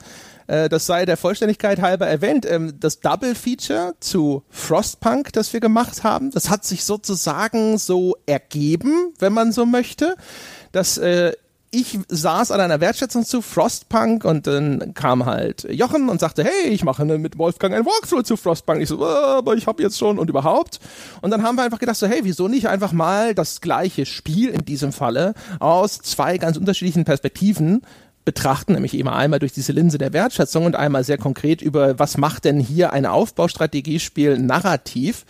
Äh, 0.47 0.69
Das 0.69 0.85
sei 0.85 1.05
der 1.05 1.17
Vollständigkeit 1.17 1.81
halber 1.81 2.07
erwähnt. 2.07 2.45
Ähm, 2.45 2.73
Das 2.79 2.99
Double 2.99 3.35
Feature 3.35 3.95
zu 3.99 4.43
Frostpunk, 4.49 5.33
das 5.33 5.51
wir 5.53 5.59
gemacht 5.59 6.03
haben, 6.03 6.31
das 6.31 6.49
hat 6.49 6.63
sich 6.65 6.83
sozusagen 6.85 7.77
so 7.77 8.15
ergeben, 8.25 9.13
wenn 9.19 9.33
man 9.33 9.51
so 9.51 9.65
möchte, 9.65 10.15
dass 10.71 10.97
äh, 10.97 11.33
ich 11.71 11.99
saß 12.07 12.51
an 12.51 12.61
einer 12.61 12.79
Wertschätzung 12.79 13.25
zu 13.25 13.41
Frostpunk 13.41 14.23
und 14.23 14.47
dann 14.47 14.93
kam 14.93 15.25
halt 15.25 15.67
Jochen 15.69 16.07
und 16.07 16.19
sagte, 16.19 16.43
hey, 16.43 16.69
ich 16.69 16.83
mache 16.83 17.03
mit 17.05 17.37
Wolfgang 17.37 17.75
ein 17.75 17.85
Walkthrough 17.85 18.23
zu 18.23 18.37
Frostpunk. 18.37 18.81
Ich 18.81 18.89
so, 18.89 19.03
äh, 19.03 19.07
aber 19.07 19.55
ich 19.55 19.67
habe 19.67 19.83
jetzt 19.83 19.97
schon 19.97 20.17
und 20.17 20.29
überhaupt. 20.29 20.79
Und 21.21 21.31
dann 21.31 21.43
haben 21.43 21.57
wir 21.57 21.63
einfach 21.63 21.79
gedacht, 21.79 21.97
so, 21.97 22.07
hey, 22.07 22.21
wieso 22.23 22.47
nicht 22.47 22.69
einfach 22.69 22.93
mal 22.93 23.35
das 23.35 23.59
gleiche 23.59 24.05
Spiel 24.05 24.49
in 24.49 24.63
diesem 24.63 24.93
Falle 24.93 25.33
aus 25.59 25.99
zwei 25.99 26.37
ganz 26.37 26.57
unterschiedlichen 26.57 27.03
Perspektiven 27.03 27.81
betrachten, 28.23 28.73
nämlich 28.73 28.93
eben 28.93 29.09
einmal 29.09 29.39
durch 29.39 29.53
diese 29.53 29.71
Linse 29.71 29.97
der 29.97 30.13
Wertschätzung 30.13 30.65
und 30.65 30.75
einmal 30.75 31.03
sehr 31.03 31.17
konkret 31.17 31.61
über, 31.61 31.99
was 31.99 32.17
macht 32.17 32.45
denn 32.45 32.59
hier 32.59 32.93
ein 32.93 33.05
Aufbaustrategiespiel 33.05 34.37
narrativ. 34.39 35.25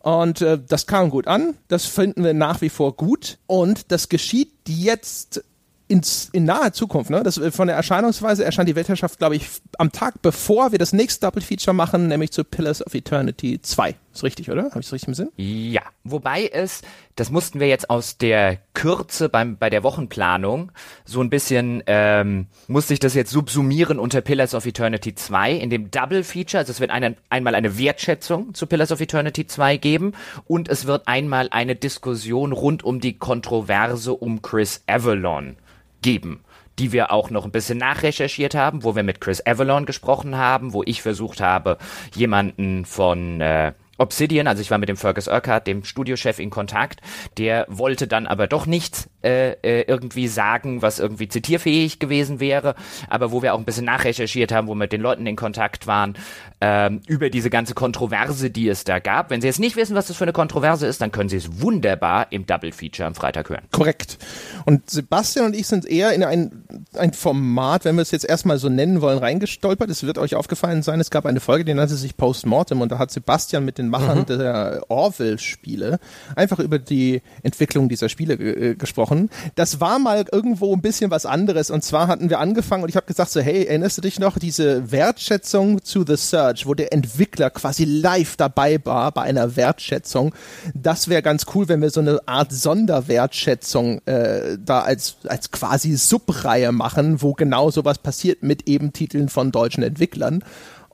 Und 0.00 0.40
äh, 0.42 0.58
das 0.66 0.86
kam 0.86 1.10
gut 1.10 1.26
an, 1.26 1.54
das 1.68 1.86
finden 1.86 2.24
wir 2.24 2.34
nach 2.34 2.60
wie 2.60 2.68
vor 2.68 2.96
gut 2.96 3.38
und 3.46 3.90
das 3.92 4.08
geschieht 4.08 4.52
jetzt 4.68 5.42
ins, 5.88 6.28
in 6.32 6.44
naher 6.44 6.72
Zukunft. 6.72 7.10
Ne? 7.10 7.22
Das, 7.22 7.38
äh, 7.38 7.50
von 7.50 7.66
der 7.66 7.76
Erscheinungsweise 7.76 8.44
erscheint 8.44 8.68
die 8.68 8.76
Weltherrschaft, 8.76 9.18
glaube 9.18 9.36
ich, 9.36 9.48
am 9.78 9.90
Tag 9.90 10.20
bevor 10.22 10.70
wir 10.70 10.78
das 10.78 10.92
nächste 10.92 11.26
Double 11.26 11.42
Feature 11.42 11.74
machen, 11.74 12.08
nämlich 12.08 12.30
zu 12.30 12.44
Pillars 12.44 12.86
of 12.86 12.94
Eternity 12.94 13.60
2. 13.60 13.94
Ist 14.12 14.22
richtig, 14.22 14.50
oder? 14.50 14.64
Habe 14.64 14.80
ich 14.80 14.86
es 14.86 14.92
richtig 14.92 15.08
im 15.08 15.14
Sinn? 15.14 15.30
Ja, 15.36 15.82
wobei 16.04 16.46
es, 16.46 16.82
das 17.16 17.30
mussten 17.30 17.60
wir 17.60 17.68
jetzt 17.68 17.88
aus 17.88 18.18
der 18.18 18.58
Kürze 18.74 19.28
beim, 19.28 19.56
bei 19.56 19.70
der 19.70 19.82
Wochenplanung 19.82 20.72
so 21.04 21.20
ein 21.20 21.30
bisschen, 21.30 21.82
ähm, 21.86 22.46
musste 22.66 22.94
ich 22.94 23.00
das 23.00 23.14
jetzt 23.14 23.30
subsumieren 23.30 23.98
unter 23.98 24.20
Pillars 24.20 24.54
of 24.54 24.66
Eternity 24.66 25.14
2 25.14 25.52
in 25.52 25.70
dem 25.70 25.90
Double 25.90 26.24
Feature. 26.24 26.58
Also 26.58 26.72
es 26.72 26.80
wird 26.80 26.90
einen, 26.90 27.16
einmal 27.30 27.54
eine 27.54 27.78
Wertschätzung 27.78 28.54
zu 28.54 28.66
Pillars 28.66 28.92
of 28.92 29.00
Eternity 29.00 29.46
2 29.46 29.76
geben 29.78 30.12
und 30.46 30.68
es 30.68 30.86
wird 30.86 31.06
einmal 31.06 31.48
eine 31.50 31.76
Diskussion 31.76 32.52
rund 32.52 32.84
um 32.84 33.00
die 33.00 33.18
Kontroverse 33.18 34.12
um 34.12 34.42
Chris 34.42 34.82
Avalon 34.86 35.56
geben 36.02 36.44
die 36.78 36.92
wir 36.92 37.10
auch 37.10 37.30
noch 37.30 37.44
ein 37.44 37.50
bisschen 37.50 37.78
nachrecherchiert 37.78 38.54
haben, 38.54 38.84
wo 38.84 38.94
wir 38.94 39.02
mit 39.02 39.20
Chris 39.20 39.44
Avalon 39.44 39.86
gesprochen 39.86 40.36
haben, 40.36 40.72
wo 40.72 40.82
ich 40.84 41.02
versucht 41.02 41.40
habe, 41.40 41.78
jemanden 42.14 42.84
von 42.84 43.40
äh, 43.40 43.72
Obsidian, 43.98 44.46
also 44.46 44.62
ich 44.62 44.70
war 44.70 44.78
mit 44.78 44.88
dem 44.88 44.96
Fergus 44.96 45.26
Urquhart, 45.26 45.66
dem 45.66 45.84
Studiochef, 45.84 46.38
in 46.38 46.50
Kontakt. 46.50 47.00
Der 47.36 47.66
wollte 47.68 48.06
dann 48.06 48.28
aber 48.28 48.46
doch 48.46 48.66
nichts 48.66 49.10
äh, 49.22 49.52
äh, 49.62 49.84
irgendwie 49.88 50.28
sagen, 50.28 50.80
was 50.80 51.00
irgendwie 51.00 51.28
zitierfähig 51.28 51.98
gewesen 51.98 52.38
wäre, 52.38 52.74
aber 53.08 53.32
wo 53.32 53.42
wir 53.42 53.54
auch 53.54 53.58
ein 53.58 53.64
bisschen 53.64 53.84
nachrecherchiert 53.84 54.52
haben, 54.52 54.68
wo 54.68 54.72
wir 54.72 54.76
mit 54.76 54.92
den 54.92 55.00
Leuten 55.00 55.26
in 55.26 55.34
Kontakt 55.34 55.86
waren, 55.86 56.14
ähm, 56.60 57.00
über 57.06 57.30
diese 57.30 57.50
ganze 57.50 57.74
Kontroverse, 57.74 58.50
die 58.50 58.68
es 58.68 58.84
da 58.84 58.98
gab. 58.98 59.30
Wenn 59.30 59.40
Sie 59.40 59.46
jetzt 59.46 59.60
nicht 59.60 59.76
wissen, 59.76 59.94
was 59.96 60.06
das 60.06 60.16
für 60.16 60.24
eine 60.24 60.32
Kontroverse 60.32 60.86
ist, 60.86 61.00
dann 61.00 61.12
können 61.12 61.28
Sie 61.28 61.36
es 61.36 61.60
wunderbar 61.60 62.28
im 62.30 62.46
Double 62.46 62.72
Feature 62.72 63.06
am 63.06 63.14
Freitag 63.14 63.48
hören. 63.48 63.64
Korrekt. 63.72 64.18
Und 64.64 64.88
Sebastian 64.90 65.46
und 65.46 65.56
ich 65.56 65.66
sind 65.66 65.84
eher 65.86 66.12
in 66.12 66.22
ein, 66.22 66.64
ein 66.94 67.12
Format, 67.12 67.84
wenn 67.84 67.96
wir 67.96 68.02
es 68.02 68.10
jetzt 68.10 68.24
erstmal 68.24 68.58
so 68.58 68.68
nennen 68.68 69.00
wollen, 69.00 69.18
reingestolpert. 69.18 69.90
Es 69.90 70.04
wird 70.04 70.18
euch 70.18 70.34
aufgefallen 70.34 70.82
sein, 70.82 71.00
es 71.00 71.10
gab 71.10 71.26
eine 71.26 71.40
Folge, 71.40 71.64
die 71.64 71.74
nannte 71.74 71.94
sich 71.94 72.16
Postmortem 72.16 72.80
und 72.80 72.92
da 72.92 72.98
hat 72.98 73.10
Sebastian 73.10 73.64
mit 73.64 73.78
den 73.78 73.88
Machern 73.88 74.26
der 74.26 74.84
Orville-Spiele 74.88 75.98
einfach 76.36 76.58
über 76.58 76.78
die 76.78 77.22
Entwicklung 77.42 77.88
dieser 77.88 78.08
Spiele 78.08 78.34
äh, 78.34 78.74
gesprochen 78.74 79.07
Jochen. 79.08 79.30
Das 79.54 79.80
war 79.80 79.98
mal 79.98 80.24
irgendwo 80.30 80.74
ein 80.74 80.82
bisschen 80.82 81.10
was 81.10 81.26
anderes. 81.26 81.70
Und 81.70 81.84
zwar 81.84 82.08
hatten 82.08 82.30
wir 82.30 82.38
angefangen 82.38 82.82
und 82.82 82.88
ich 82.88 82.96
habe 82.96 83.06
gesagt 83.06 83.30
so, 83.30 83.40
hey, 83.40 83.64
erinnerst 83.64 83.98
du 83.98 84.02
dich 84.02 84.18
noch, 84.18 84.38
diese 84.38 84.90
Wertschätzung 84.90 85.82
zu 85.82 86.04
The 86.06 86.16
Search, 86.16 86.66
wo 86.66 86.74
der 86.74 86.92
Entwickler 86.92 87.50
quasi 87.50 87.84
live 87.84 88.36
dabei 88.36 88.78
war 88.84 89.12
bei 89.12 89.22
einer 89.22 89.56
Wertschätzung. 89.56 90.34
Das 90.74 91.08
wäre 91.08 91.22
ganz 91.22 91.46
cool, 91.54 91.68
wenn 91.68 91.80
wir 91.80 91.90
so 91.90 92.00
eine 92.00 92.20
Art 92.26 92.52
Sonderwertschätzung 92.52 94.00
äh, 94.06 94.58
da 94.58 94.80
als, 94.80 95.16
als 95.26 95.50
quasi 95.50 95.96
Subreihe 95.96 96.72
machen, 96.72 97.22
wo 97.22 97.32
genau 97.32 97.70
sowas 97.70 97.98
passiert 97.98 98.42
mit 98.42 98.68
eben 98.68 98.92
Titeln 98.92 99.28
von 99.28 99.52
deutschen 99.52 99.82
Entwicklern. 99.82 100.44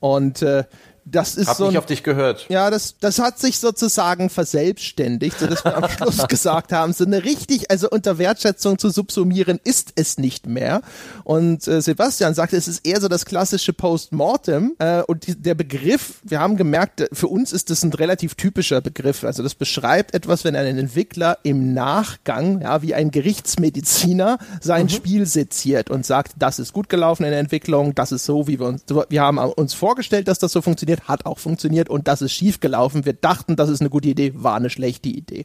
Und 0.01 0.43
äh, 0.43 0.65
das 1.05 1.35
ist 1.35 1.49
Hab 1.49 1.57
so 1.57 1.65
nicht 1.65 1.75
ein, 1.75 1.79
auf 1.79 1.87
dich 1.87 2.03
gehört. 2.03 2.47
ja, 2.49 2.71
das, 2.71 2.97
das 2.99 3.19
hat 3.19 3.39
sich 3.39 3.59
sozusagen 3.59 4.31
verselbstständigt, 4.31 5.39
sodass 5.39 5.65
wir 5.65 5.77
am 5.77 5.89
Schluss 5.97 6.27
gesagt 6.29 6.73
haben, 6.73 6.93
so 6.93 7.05
eine 7.05 7.25
richtig, 7.25 7.71
also 7.71 7.89
unter 7.91 8.19
Wertschätzung 8.19 8.79
zu 8.79 8.91
subsumieren 8.91 9.61
ist 9.65 9.93
es 9.97 10.19
nicht 10.19 10.47
mehr. 10.47 10.81
Und 11.25 11.67
äh, 11.69 11.81
Sebastian 11.81 12.35
sagte, 12.35 12.57
es 12.57 12.69
ist 12.69 12.87
eher 12.87 13.01
so 13.01 13.09
das 13.09 13.27
klassische 13.27 13.73
Postmortem. 13.73 14.75
Äh, 14.79 15.03
und 15.03 15.27
die, 15.27 15.35
der 15.35 15.55
Begriff, 15.55 16.21
wir 16.23 16.41
haben 16.41 16.57
gemerkt, 16.57 17.03
äh, 17.03 17.09
für 17.13 17.29
uns 17.29 17.53
ist 17.53 17.71
das 17.71 17.83
ein 17.83 17.93
relativ 17.93 18.35
typischer 18.35 18.81
Begriff. 18.81 19.25
Also 19.25 19.43
das 19.43 19.55
beschreibt 19.55 20.15
etwas, 20.15 20.45
wenn 20.45 20.57
ein 20.57 20.79
Entwickler 20.79 21.39
im 21.43 21.75
Nachgang, 21.75 22.63
ja, 22.63 22.83
wie 22.83 22.95
ein 22.95 23.11
Gerichtsmediziner 23.11 24.39
sein 24.61 24.89
Spiel 24.89 25.27
seziert 25.27 25.91
und 25.91 26.07
sagt, 26.07 26.33
das 26.39 26.59
ist 26.59 26.73
gut 26.73 26.89
gelaufen 26.89 27.25
in 27.25 27.31
der 27.31 27.41
Entwicklung, 27.41 27.95
das 27.95 28.13
ist 28.13 28.25
so, 28.25 28.47
wie 28.47 28.59
wir 28.59 28.67
uns, 28.67 28.85
wir 29.09 29.23
haben 29.23 29.39
uns 29.39 29.75
vorgestellt, 29.75 30.29
dass 30.29 30.39
das 30.39 30.53
so 30.53 30.63
funktioniert, 30.63 30.94
hat 31.03 31.27
auch 31.27 31.39
funktioniert 31.39 31.89
und 31.89 32.09
das 32.09 32.23
ist 32.23 32.33
schief 32.33 32.61
gelaufen. 32.61 33.05
Wir 33.05 33.13
dachten, 33.13 33.57
das 33.57 33.69
ist 33.69 33.81
eine 33.81 33.91
gute 33.91 34.09
Idee, 34.09 34.33
war 34.35 34.57
eine 34.57 34.71
schlechte 34.71 35.09
Idee. 35.09 35.45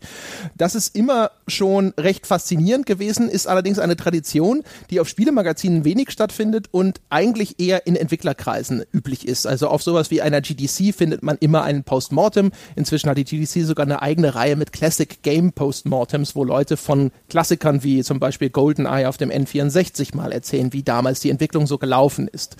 Das 0.57 0.75
ist 0.75 0.95
immer 0.95 1.31
schon 1.47 1.93
recht 1.99 2.27
faszinierend 2.27 2.85
gewesen, 2.85 3.29
ist 3.29 3.47
allerdings 3.47 3.79
eine 3.79 3.95
Tradition, 3.95 4.63
die 4.89 4.99
auf 4.99 5.07
Spielemagazinen 5.09 5.85
wenig 5.85 6.11
stattfindet 6.11 6.67
und 6.71 7.01
eigentlich 7.09 7.59
eher 7.59 7.87
in 7.87 7.95
Entwicklerkreisen 7.95 8.83
üblich 8.93 9.27
ist. 9.27 9.45
Also 9.45 9.67
auf 9.67 9.83
sowas 9.83 10.11
wie 10.11 10.21
einer 10.21 10.41
GDC 10.41 10.93
findet 10.95 11.23
man 11.23 11.37
immer 11.39 11.63
einen 11.63 11.83
Postmortem. 11.83 12.51
Inzwischen 12.75 13.09
hat 13.09 13.17
die 13.17 13.25
GDC 13.25 13.65
sogar 13.65 13.85
eine 13.85 14.01
eigene 14.01 14.35
Reihe 14.35 14.55
mit 14.55 14.71
Classic 14.71 15.21
Game 15.23 15.53
Postmortems, 15.53 16.35
wo 16.35 16.43
Leute 16.43 16.77
von 16.77 17.11
Klassikern 17.29 17.83
wie 17.83 18.03
zum 18.03 18.19
Beispiel 18.19 18.49
GoldenEye 18.49 19.07
auf 19.07 19.17
dem 19.17 19.29
N64 19.29 20.15
mal 20.15 20.31
erzählen, 20.31 20.73
wie 20.73 20.83
damals 20.83 21.19
die 21.19 21.29
Entwicklung 21.29 21.67
so 21.67 21.77
gelaufen 21.77 22.27
ist. 22.27 22.57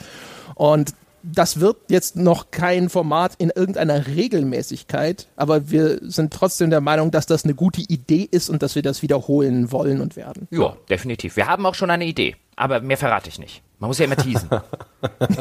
Und 0.56 0.93
das 1.23 1.60
wird 1.60 1.77
jetzt 1.89 2.15
noch 2.15 2.51
kein 2.51 2.89
Format 2.89 3.36
in 3.38 3.51
irgendeiner 3.53 4.08
Regelmäßigkeit, 4.08 5.27
aber 5.36 5.69
wir 5.69 5.99
sind 6.01 6.34
trotzdem 6.34 6.69
der 6.69 6.82
Meinung, 6.82 7.12
dass 7.12 7.25
das 7.25 7.43
eine 7.43 7.55
gute 7.55 7.82
Idee 7.82 8.27
ist 8.29 8.49
und 8.49 8.62
dass 8.63 8.75
wir 8.75 8.82
das 8.82 9.01
wiederholen 9.01 9.71
wollen 9.71 10.01
und 10.01 10.15
werden. 10.15 10.47
Ja, 10.51 10.75
definitiv. 10.89 11.36
Wir 11.36 11.47
haben 11.47 11.65
auch 11.65 11.75
schon 11.75 11.91
eine 11.91 12.05
Idee, 12.05 12.36
aber 12.55 12.82
mehr 12.82 12.97
verrate 12.97 13.29
ich 13.29 13.39
nicht. 13.39 13.63
Man 13.79 13.87
muss 13.87 13.97
ja 13.97 14.05
immer 14.05 14.17
teasen. 14.17 14.49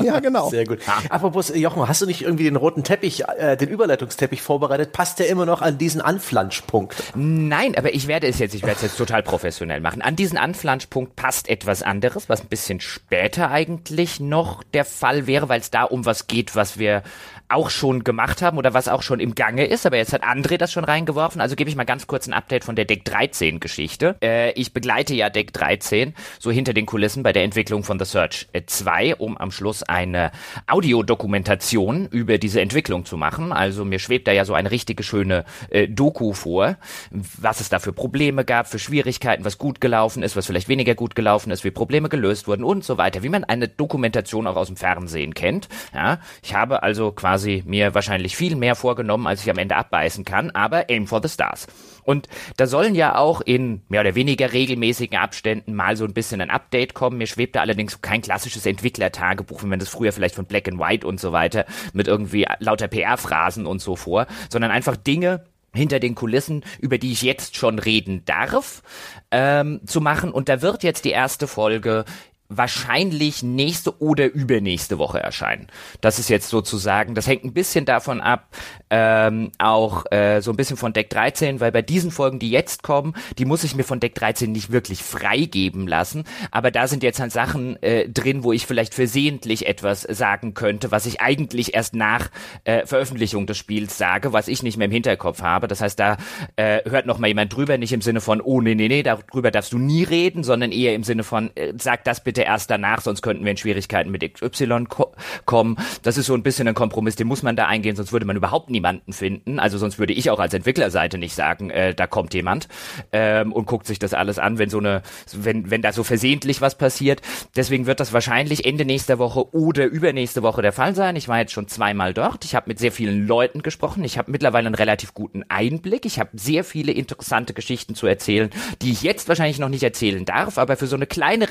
Ja, 0.01 0.21
genau. 0.21 0.49
Sehr 0.51 0.65
gut. 0.65 0.79
Apropos, 1.09 1.53
Jochen, 1.53 1.89
hast 1.89 2.01
du 2.01 2.07
nicht 2.07 2.23
irgendwie 2.23 2.45
den 2.45 2.55
roten 2.55 2.85
Teppich, 2.85 3.25
äh, 3.27 3.57
den 3.57 3.69
Überleitungsteppich 3.69 4.41
vorbereitet? 4.41 4.93
Passt 4.93 5.19
der 5.19 5.29
immer 5.29 5.47
noch 5.47 5.63
an 5.63 5.79
diesen 5.79 6.01
Anflanschpunkt? 6.01 7.03
Nein, 7.17 7.77
aber 7.77 7.93
ich 7.93 8.07
werde 8.07 8.29
es 8.29 8.39
jetzt, 8.39 8.55
ich 8.55 8.63
werde 8.63 8.77
es 8.77 8.83
jetzt 8.83 8.97
total 8.97 9.25
professionell 9.25 9.81
machen. 9.81 10.01
An 10.01 10.15
diesen 10.15 10.39
Anflanschpunkt 10.39 11.17
passt 11.17 11.49
etwas 11.49 11.83
anderes, 11.83 12.29
was 12.29 12.43
ein 12.43 12.47
bisschen 12.47 12.79
später 12.81 13.51
eigentlich 13.51 14.21
noch 14.21 14.63
der 14.63 14.85
Fall 14.85 15.27
wäre, 15.27 15.49
weil 15.49 15.61
es 15.61 15.73
da 15.73 15.83
um 15.83 16.07
was 16.07 16.29
geht, 16.29 16.55
was 16.55 16.79
wir 16.79 17.03
auch 17.49 17.71
schon 17.71 18.05
gemacht 18.05 18.43
haben 18.43 18.59
oder 18.59 18.75
was 18.75 18.89
auch 18.89 19.03
schon 19.03 19.21
im 19.21 19.35
Gange 19.35 19.65
ist, 19.65 19.87
aber 19.87 19.97
jetzt 19.97 20.13
hat 20.13 20.23
André 20.23 20.59
das 20.59 20.71
schon 20.71 20.85
reingeworfen, 20.85 21.41
also 21.41 21.57
gebe 21.57 21.71
ich 21.71 21.77
mal 21.77 21.85
ganz 21.85 22.07
kurz 22.07 22.27
ein 22.27 22.35
Update 22.35 22.65
von 22.65 22.77
der 22.77 22.85
Deck 22.85 23.05
13 23.05 23.59
Geschichte. 23.59 24.17
Äh, 24.23 24.53
ich 24.53 24.73
begleite 24.73 25.15
ja 25.15 25.31
Deck 25.31 25.53
13 25.53 26.15
so 26.39 26.51
hinter 26.51 26.75
den 26.75 26.87
Kulissen 26.87 27.23
bei 27.23 27.33
der 27.33 27.45
Entwicklung 27.45 27.85
von 27.85 27.99
The 27.99 28.05
Search 28.29 28.49
2, 28.67 29.17
um 29.17 29.37
am 29.39 29.51
Schluss 29.51 29.83
eine 29.83 30.31
Audiodokumentation 30.67 32.07
über 32.09 32.39
diese 32.39 32.61
Entwicklung 32.61 33.05
zu 33.05 33.17
machen. 33.17 33.53
Also 33.53 33.85
mir 33.85 33.99
schwebt 33.99 34.29
da 34.29 34.33
ja 34.33 34.45
so 34.45 34.55
eine 34.55 34.71
richtige 34.71 35.03
schöne 35.03 35.45
äh, 35.71 35.89
Doku 35.89 36.33
vor, 36.33 36.77
was 37.11 37.61
es 37.61 37.69
da 37.69 37.79
für 37.79 37.93
Probleme 37.93 38.45
gab, 38.45 38.69
für 38.69 38.79
Schwierigkeiten, 38.79 39.45
was 39.45 39.59
gut 39.59 39.81
gelaufen 39.81 40.23
ist, 40.23 40.37
was 40.37 40.47
vielleicht 40.47 40.69
weniger 40.69 40.95
gut 40.95 41.15
gelaufen 41.15 41.51
ist, 41.51 41.65
wie 41.65 41.71
Probleme 41.71 42.09
gelöst 42.09 42.47
wurden 42.49 42.65
und 42.65 42.85
so 42.85 42.99
weiter, 42.99 43.23
wie 43.23 43.29
man 43.29 43.45
eine 43.45 43.69
Dokumentation 43.69 44.47
auch 44.47 44.57
aus 44.57 44.69
dem 44.69 44.77
Fernsehen 44.77 45.35
kennt. 45.35 45.69
Ja, 45.95 46.19
ich 46.43 46.55
habe 46.55 46.83
also 46.83 47.13
quasi 47.13 47.63
mir 47.67 47.95
wahrscheinlich 47.95 48.37
viel 48.37 48.57
mehr 48.57 48.75
vorgenommen, 48.75 49.27
als 49.27 49.43
ich 49.43 49.51
am 49.51 49.59
Ende 49.59 49.77
abbeißen 49.77 50.25
kann, 50.25 50.51
aber 50.51 50.91
aim 50.91 51.07
for 51.07 51.21
the 51.23 51.29
stars. 51.29 51.67
Und 52.09 52.27
da 52.57 52.67
sollen 52.67 52.95
ja 52.95 53.17
auch 53.17 53.43
in 53.43 53.83
mehr 53.91 54.01
oder 54.01 54.15
weniger 54.15 54.55
regelmäßigen 54.55 55.19
Abständen 55.19 55.75
mal 55.75 55.95
so 55.95 56.07
ein 56.07 56.15
bisschen 56.15 56.41
ein 56.41 56.49
Update 56.49 56.95
kommen. 56.95 57.19
Mir 57.19 57.27
schwebt 57.27 57.55
da 57.55 57.61
allerdings 57.61 58.01
kein 58.01 58.23
klassisches 58.23 58.65
Entwicklertagebuch, 58.65 59.63
wie 59.63 59.67
man 59.67 59.79
das 59.79 59.91
früher 59.91 60.11
vielleicht 60.11 60.35
von 60.35 60.47
Black 60.47 60.69
and 60.69 60.79
White 60.79 61.07
und 61.07 61.21
so 61.21 61.33
weiter 61.33 61.67
mit 61.93 62.09
irgendwie 62.09 62.47
lauter 62.61 62.89
PR-Phrasen 62.89 63.67
und 63.67 63.83
so 63.83 63.95
vor, 63.95 64.27
sondern 64.49 64.71
einfach 64.71 64.97
Dinge, 64.97 65.45
hinter 65.75 66.01
den 66.01 66.15
Kulissen, 66.15 66.65
über 66.81 66.97
die 66.97 67.13
ich 67.13 67.21
jetzt 67.21 67.57
schon 67.57 67.79
reden 67.79 68.23
darf, 68.25 68.83
ähm, 69.31 69.81
zu 69.85 70.01
machen. 70.01 70.33
Und 70.33 70.49
da 70.49 70.63
wird 70.63 70.83
jetzt 70.83 71.05
die 71.05 71.11
erste 71.11 71.47
Folge 71.47 72.07
wahrscheinlich 72.49 73.43
nächste 73.43 74.01
oder 74.01 74.27
übernächste 74.27 74.99
Woche 74.99 75.21
erscheinen. 75.21 75.67
Das 76.01 76.19
ist 76.19 76.31
jetzt 76.31 76.49
sozusagen, 76.49 77.15
das 77.15 77.27
hängt 77.27 77.45
ein 77.45 77.53
bisschen 77.53 77.85
davon 77.85 78.23
ab, 78.23 78.49
ähm, 78.89 79.53
auch 79.59 80.07
äh, 80.11 80.41
so 80.41 80.51
ein 80.51 80.57
bisschen 80.57 80.79
von 80.79 80.95
Deck 80.95 81.11
13, 81.11 81.61
weil 81.61 81.73
bei 81.73 81.83
diesen 81.83 82.11
Folgen, 82.11 82.39
die 82.39 82.51
jetzt 82.51 82.83
kommen, 82.83 83.15
die 83.37 83.45
muss 83.45 83.65
ich 83.65 83.75
mir 83.75 83.85
von 83.85 84.01
Deck 84.01 84.15
13 84.15 84.51
nicht 84.51 84.73
wirklich 84.73 85.03
freigeben 85.03 85.87
lassen, 85.87 86.25
aber 86.51 86.71
da 86.71 86.87
sind 86.89 87.03
jetzt 87.03 87.21
halt 87.21 87.33
Sachen 87.33 87.83
äh, 87.83 88.09
drin, 88.09 88.45
wo 88.45 88.53
ich 88.53 88.67
vielleicht 88.67 88.95
versehentlich 88.95 89.67
etwas 89.67 90.03
sagen 90.03 90.55
könnte, 90.55 90.91
was 90.91 91.05
ich 91.05 91.21
eigentlich 91.21 91.75
erst 91.75 91.95
nach 91.95 92.31
äh, 92.65 92.87
Veröffentlichung 92.87 93.47
des 93.47 93.59
Spiels 93.59 93.99
sage, 93.99 94.33
was 94.33 94.49
ich 94.49 94.63
nicht 94.63 94.79
mehr 94.79 94.87
im 94.87 94.93
Hinterkopf 94.93 95.43
habe. 95.43 95.69
Das 95.69 95.83
heißt, 95.83 95.99
da 95.99 96.17
äh, 96.57 96.81
hört 96.89 97.05
noch 97.05 97.19
mal 97.19 97.29
jemand 97.29 97.55
drüber, 97.55 97.77
nicht 97.77 97.93
im 97.93 98.01
Sinne 98.01 98.23
von, 98.23 98.41
oh 98.41 98.63
nee, 98.63 98.75
nee, 98.75 98.89
nee, 98.89 99.03
darüber 99.03 99.51
darfst 99.51 99.75
du 99.75 99.79
nie 99.79 100.03
reden, 100.03 100.45
sondern 100.45 100.73
eher 100.73 100.95
im 100.95 101.05
Sinne 101.05 101.25
von, 101.25 101.55
äh, 101.55 101.75
sag 101.77 102.05
das 102.05 102.25
bitte 102.25 102.38
erst 102.43 102.71
danach, 102.71 103.01
sonst 103.01 103.23
könnten 103.23 103.45
wir 103.45 103.51
in 103.51 103.57
Schwierigkeiten 103.57 104.11
mit 104.11 104.23
XY 104.35 104.85
ko 104.89 105.13
kommen. 105.45 105.77
Das 106.03 106.19
ist 106.19 106.27
so 106.27 106.35
ein 106.35 106.43
bisschen 106.43 106.69
ein 106.69 106.75
Kompromiss, 106.75 107.17
den 107.17 107.27
muss 107.27 107.43
man 107.43 107.57
da 107.57 107.67
eingehen, 107.67 107.97
sonst 107.97 108.13
würde 108.13 108.27
man 108.27 108.37
überhaupt 108.37 108.71
niemanden 108.71 109.13
finden. 109.13 109.59
Also 109.59 109.79
sonst 109.79 109.99
würde 109.99 110.13
ich 110.13 110.31
auch 110.31 110.39
als 110.39 110.55
Entwicklerseite 110.55 111.19
nicht 111.19 111.35
sagen, 111.35 111.71
äh, 111.71 111.95
da 111.95 112.07
kommt 112.07 112.35
jemand 112.35 112.69
ähm, 113.13 113.53
und 113.53 113.67
guckt 113.67 113.87
sich 113.87 113.99
das 113.99 114.15
alles 114.15 114.39
an, 114.39 114.59
wenn 114.59 114.71
so 114.71 114.79
eine, 114.79 115.03
wenn, 115.33 115.71
wenn 115.71 115.83
da 115.83 115.93
so 115.93 116.05
versehentlich 116.05 116.61
was 116.61 116.77
passiert. 116.77 117.23
Deswegen 117.57 117.87
wird 117.87 118.01
das 118.01 118.13
wahrscheinlich 118.13 118.65
Ende 118.65 118.85
nächster 118.85 119.19
Woche 119.19 119.55
oder 119.55 119.87
übernächste 119.87 120.43
Woche 120.43 120.63
der 120.63 120.73
Fall 120.73 120.95
sein. 120.95 121.17
Ich 121.17 121.29
war 121.29 121.39
jetzt 121.39 121.53
schon 121.53 121.69
zweimal 121.69 122.15
dort. 122.15 122.45
Ich 122.45 122.55
habe 122.55 122.69
mit 122.69 122.79
sehr 122.79 122.93
vielen 122.93 123.27
Leuten 123.27 123.63
gesprochen. 123.63 124.05
Ich 124.05 124.19
habe 124.19 124.31
mittlerweile 124.31 124.67
einen 124.67 124.75
relativ 124.75 125.15
guten 125.15 125.45
Einblick. 125.49 126.07
Ich 126.07 126.19
habe 126.19 126.31
sehr 126.35 126.65
viele 126.65 126.93
interessante 126.93 127.55
Geschichten 127.55 127.95
zu 127.95 128.07
erzählen, 128.07 128.51
die 128.83 128.93
ich 128.93 129.03
jetzt 129.03 129.29
wahrscheinlich 129.29 129.59
noch 129.59 129.69
nicht 129.69 129.83
erzählen 129.83 130.25
darf, 130.25 130.59
aber 130.59 130.77
für 130.77 130.87
so 130.87 130.97
eine 130.97 131.07
kleine 131.07 131.51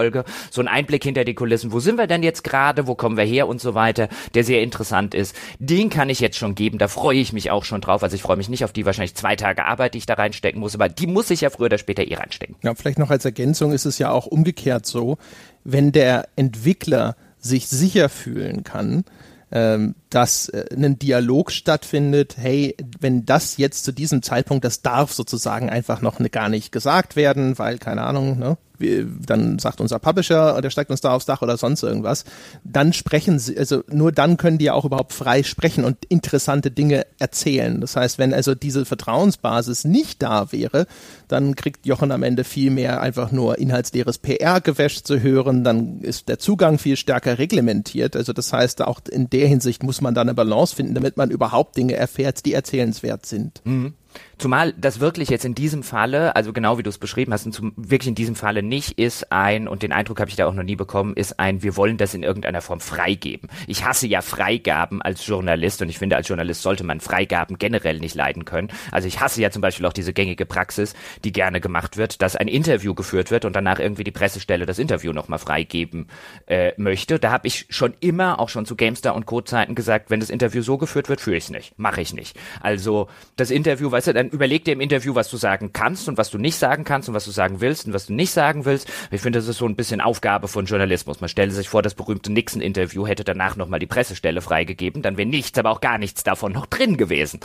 Reportagefolge, 0.00 0.24
so 0.50 0.60
ein 0.60 0.68
Einblick 0.68 1.04
hinter 1.04 1.24
die 1.24 1.34
Kulissen, 1.34 1.72
wo 1.72 1.80
sind 1.80 1.96
wir 1.96 2.06
denn 2.06 2.22
jetzt 2.22 2.44
gerade, 2.44 2.86
wo 2.86 2.94
kommen 2.94 3.16
wir 3.16 3.24
her? 3.24 3.48
Und 3.48 3.60
so 3.60 3.74
weiter, 3.74 4.08
der 4.34 4.44
sehr 4.44 4.62
interessant 4.62 5.14
ist, 5.14 5.34
den 5.58 5.90
kann 5.90 6.08
ich 6.08 6.20
jetzt 6.20 6.36
schon 6.36 6.54
geben. 6.54 6.78
Da 6.78 6.88
freue 6.88 7.18
ich 7.18 7.32
mich 7.32 7.50
auch 7.50 7.64
schon 7.64 7.80
drauf. 7.80 8.02
Also 8.02 8.16
ich 8.16 8.22
freue 8.22 8.36
mich 8.36 8.48
nicht 8.48 8.64
auf 8.64 8.72
die 8.72 8.86
wahrscheinlich 8.86 9.14
zwei 9.14 9.36
Tage 9.36 9.64
Arbeit, 9.64 9.94
die 9.94 9.98
ich 9.98 10.06
da 10.06 10.14
reinstecken 10.14 10.60
muss, 10.60 10.74
aber 10.74 10.88
die 10.88 11.06
muss 11.06 11.30
ich 11.30 11.42
ja 11.42 11.50
früher 11.50 11.66
oder 11.66 11.78
später 11.78 12.06
eh 12.06 12.14
reinstecken. 12.14 12.56
Ja, 12.62 12.74
vielleicht 12.74 12.98
noch 12.98 13.10
als 13.10 13.24
Ergänzung 13.24 13.72
ist 13.72 13.84
es 13.84 13.98
ja 13.98 14.10
auch 14.10 14.26
umgekehrt 14.26 14.86
so, 14.86 15.18
wenn 15.64 15.92
der 15.92 16.28
Entwickler 16.36 17.16
sich 17.38 17.68
sicher 17.68 18.08
fühlen 18.08 18.64
kann, 18.64 19.04
ähm, 19.52 19.94
dass 20.10 20.48
äh, 20.48 20.66
ein 20.76 20.98
Dialog 20.98 21.52
stattfindet, 21.52 22.36
hey, 22.36 22.76
wenn 23.00 23.24
das 23.24 23.56
jetzt 23.56 23.84
zu 23.84 23.92
diesem 23.92 24.22
Zeitpunkt, 24.22 24.64
das 24.64 24.82
darf 24.82 25.12
sozusagen 25.12 25.70
einfach 25.70 26.02
noch 26.02 26.18
ne, 26.18 26.28
gar 26.28 26.48
nicht 26.48 26.72
gesagt 26.72 27.16
werden, 27.16 27.58
weil, 27.58 27.78
keine 27.78 28.02
Ahnung, 28.02 28.38
ne, 28.38 28.58
wir, 28.80 29.04
dann 29.04 29.58
sagt 29.58 29.80
unser 29.80 29.98
Publisher, 29.98 30.60
der 30.60 30.70
steigt 30.70 30.90
uns 30.90 31.00
da 31.00 31.14
aufs 31.14 31.26
Dach 31.26 31.42
oder 31.42 31.56
sonst 31.56 31.82
irgendwas, 31.82 32.24
dann 32.64 32.92
sprechen 32.92 33.38
sie, 33.38 33.56
also 33.56 33.82
nur 33.88 34.10
dann 34.10 34.36
können 34.36 34.58
die 34.58 34.64
ja 34.66 34.74
auch 34.74 34.84
überhaupt 34.84 35.12
frei 35.12 35.42
sprechen 35.42 35.84
und 35.84 36.04
interessante 36.06 36.70
Dinge 36.70 37.06
erzählen. 37.18 37.80
Das 37.80 37.96
heißt, 37.96 38.18
wenn 38.18 38.34
also 38.34 38.54
diese 38.54 38.84
Vertrauensbasis 38.84 39.84
nicht 39.84 40.22
da 40.22 40.50
wäre, 40.50 40.86
dann 41.28 41.54
kriegt 41.54 41.86
Jochen 41.86 42.10
am 42.10 42.22
Ende 42.22 42.44
viel 42.44 42.70
mehr 42.70 43.00
einfach 43.00 43.30
nur 43.30 43.58
inhaltsleeres 43.58 44.18
PR-Gewäsch 44.18 45.02
zu 45.02 45.20
hören, 45.20 45.62
dann 45.62 46.00
ist 46.00 46.28
der 46.28 46.38
Zugang 46.38 46.78
viel 46.78 46.96
stärker 46.96 47.38
reglementiert. 47.38 48.16
Also 48.16 48.32
das 48.32 48.52
heißt, 48.52 48.82
auch 48.82 49.00
in 49.10 49.30
der 49.30 49.46
Hinsicht 49.46 49.82
muss 49.82 49.99
man 50.00 50.14
da 50.14 50.20
eine 50.20 50.34
Balance 50.34 50.74
finden, 50.74 50.94
damit 50.94 51.16
man 51.16 51.30
überhaupt 51.30 51.76
Dinge 51.76 51.94
erfährt, 51.94 52.44
die 52.44 52.52
erzählenswert 52.52 53.26
sind. 53.26 53.60
Mhm. 53.64 53.94
Zumal 54.40 54.72
das 54.72 55.00
wirklich 55.00 55.28
jetzt 55.28 55.44
in 55.44 55.54
diesem 55.54 55.82
Falle, 55.82 56.34
also 56.34 56.54
genau 56.54 56.78
wie 56.78 56.82
du 56.82 56.88
es 56.88 56.96
beschrieben 56.96 57.34
hast, 57.34 57.44
und 57.44 57.52
zum, 57.52 57.74
wirklich 57.76 58.08
in 58.08 58.14
diesem 58.14 58.34
Falle 58.34 58.62
nicht 58.62 58.98
ist 58.98 59.30
ein, 59.30 59.68
und 59.68 59.82
den 59.82 59.92
Eindruck 59.92 60.18
habe 60.18 60.30
ich 60.30 60.36
da 60.36 60.46
auch 60.46 60.54
noch 60.54 60.62
nie 60.62 60.76
bekommen, 60.76 61.12
ist 61.12 61.38
ein, 61.38 61.62
wir 61.62 61.76
wollen 61.76 61.98
das 61.98 62.14
in 62.14 62.22
irgendeiner 62.22 62.62
Form 62.62 62.80
freigeben. 62.80 63.50
Ich 63.66 63.84
hasse 63.84 64.06
ja 64.06 64.22
Freigaben 64.22 65.02
als 65.02 65.26
Journalist 65.26 65.82
und 65.82 65.90
ich 65.90 65.98
finde, 65.98 66.16
als 66.16 66.26
Journalist 66.28 66.62
sollte 66.62 66.84
man 66.84 67.00
Freigaben 67.00 67.58
generell 67.58 67.98
nicht 67.98 68.14
leiden 68.14 68.46
können. 68.46 68.68
Also 68.90 69.08
ich 69.08 69.20
hasse 69.20 69.42
ja 69.42 69.50
zum 69.50 69.60
Beispiel 69.60 69.84
auch 69.84 69.92
diese 69.92 70.14
gängige 70.14 70.46
Praxis, 70.46 70.94
die 71.22 71.32
gerne 71.32 71.60
gemacht 71.60 71.98
wird, 71.98 72.22
dass 72.22 72.34
ein 72.34 72.48
Interview 72.48 72.94
geführt 72.94 73.30
wird 73.30 73.44
und 73.44 73.54
danach 73.54 73.78
irgendwie 73.78 74.04
die 74.04 74.10
Pressestelle 74.10 74.64
das 74.64 74.78
Interview 74.78 75.12
nochmal 75.12 75.38
freigeben 75.38 76.06
äh, 76.46 76.72
möchte. 76.78 77.18
Da 77.18 77.30
habe 77.30 77.46
ich 77.46 77.66
schon 77.68 77.92
immer, 78.00 78.40
auch 78.40 78.48
schon 78.48 78.64
zu 78.64 78.74
GameStar 78.74 79.14
und 79.14 79.26
Co-Zeiten 79.26 79.74
gesagt, 79.74 80.08
wenn 80.08 80.20
das 80.20 80.30
Interview 80.30 80.62
so 80.62 80.78
geführt 80.78 81.10
wird, 81.10 81.20
führe 81.20 81.36
ich 81.36 81.44
es 81.44 81.50
nicht. 81.50 81.78
Mache 81.78 82.00
ich 82.00 82.14
nicht. 82.14 82.38
Also 82.62 83.08
das 83.36 83.50
Interview, 83.50 83.90
weißt 83.90 84.06
du, 84.06 84.14
dann 84.14 84.29
überleg 84.30 84.64
dir 84.64 84.72
im 84.72 84.80
Interview, 84.80 85.14
was 85.14 85.28
du 85.28 85.36
sagen 85.36 85.72
kannst 85.72 86.08
und 86.08 86.18
was 86.18 86.30
du 86.30 86.38
nicht 86.38 86.56
sagen 86.56 86.84
kannst 86.84 87.08
und 87.08 87.14
was 87.14 87.24
du 87.24 87.30
sagen 87.30 87.60
willst 87.60 87.86
und 87.86 87.92
was 87.92 88.06
du 88.06 88.14
nicht 88.14 88.30
sagen 88.30 88.64
willst. 88.64 88.90
Ich 89.10 89.20
finde, 89.20 89.38
das 89.38 89.48
ist 89.48 89.58
so 89.58 89.66
ein 89.66 89.76
bisschen 89.76 90.00
Aufgabe 90.00 90.48
von 90.48 90.66
Journalismus. 90.66 91.20
Man 91.20 91.28
stelle 91.28 91.50
sich 91.50 91.68
vor, 91.68 91.82
das 91.82 91.94
berühmte 91.94 92.32
Nixon-Interview 92.32 93.06
hätte 93.06 93.24
danach 93.24 93.56
nochmal 93.56 93.80
die 93.80 93.86
Pressestelle 93.86 94.40
freigegeben, 94.40 95.02
dann 95.02 95.16
wäre 95.16 95.28
nichts, 95.28 95.58
aber 95.58 95.70
auch 95.70 95.80
gar 95.80 95.98
nichts 95.98 96.22
davon 96.22 96.52
noch 96.52 96.66
drin 96.66 96.96
gewesen. 96.96 97.40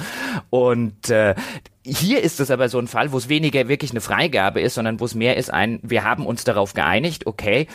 Und 0.50 1.10
äh, 1.10 1.36
hier 1.86 2.22
ist 2.22 2.40
es 2.40 2.52
aber 2.52 2.70
so 2.70 2.80
ein 2.80 2.88
Fall, 2.88 3.12
wo 3.12 3.18
es 3.18 3.30
weniger 3.30 3.68
wirklich 3.68 3.92
eine 3.92 4.02
Freigabe 4.02 4.62
ist, 4.62 4.76
sondern 4.76 5.00
wo 5.00 5.06
es 5.06 5.16
mehr 5.16 5.38
ist 5.38 5.52
ein, 5.54 5.80
wir 5.84 6.04
haben 6.04 6.26
uns 6.26 6.44
darauf 6.44 6.74
geeinigt, 6.74 7.28
okay, 7.28 7.68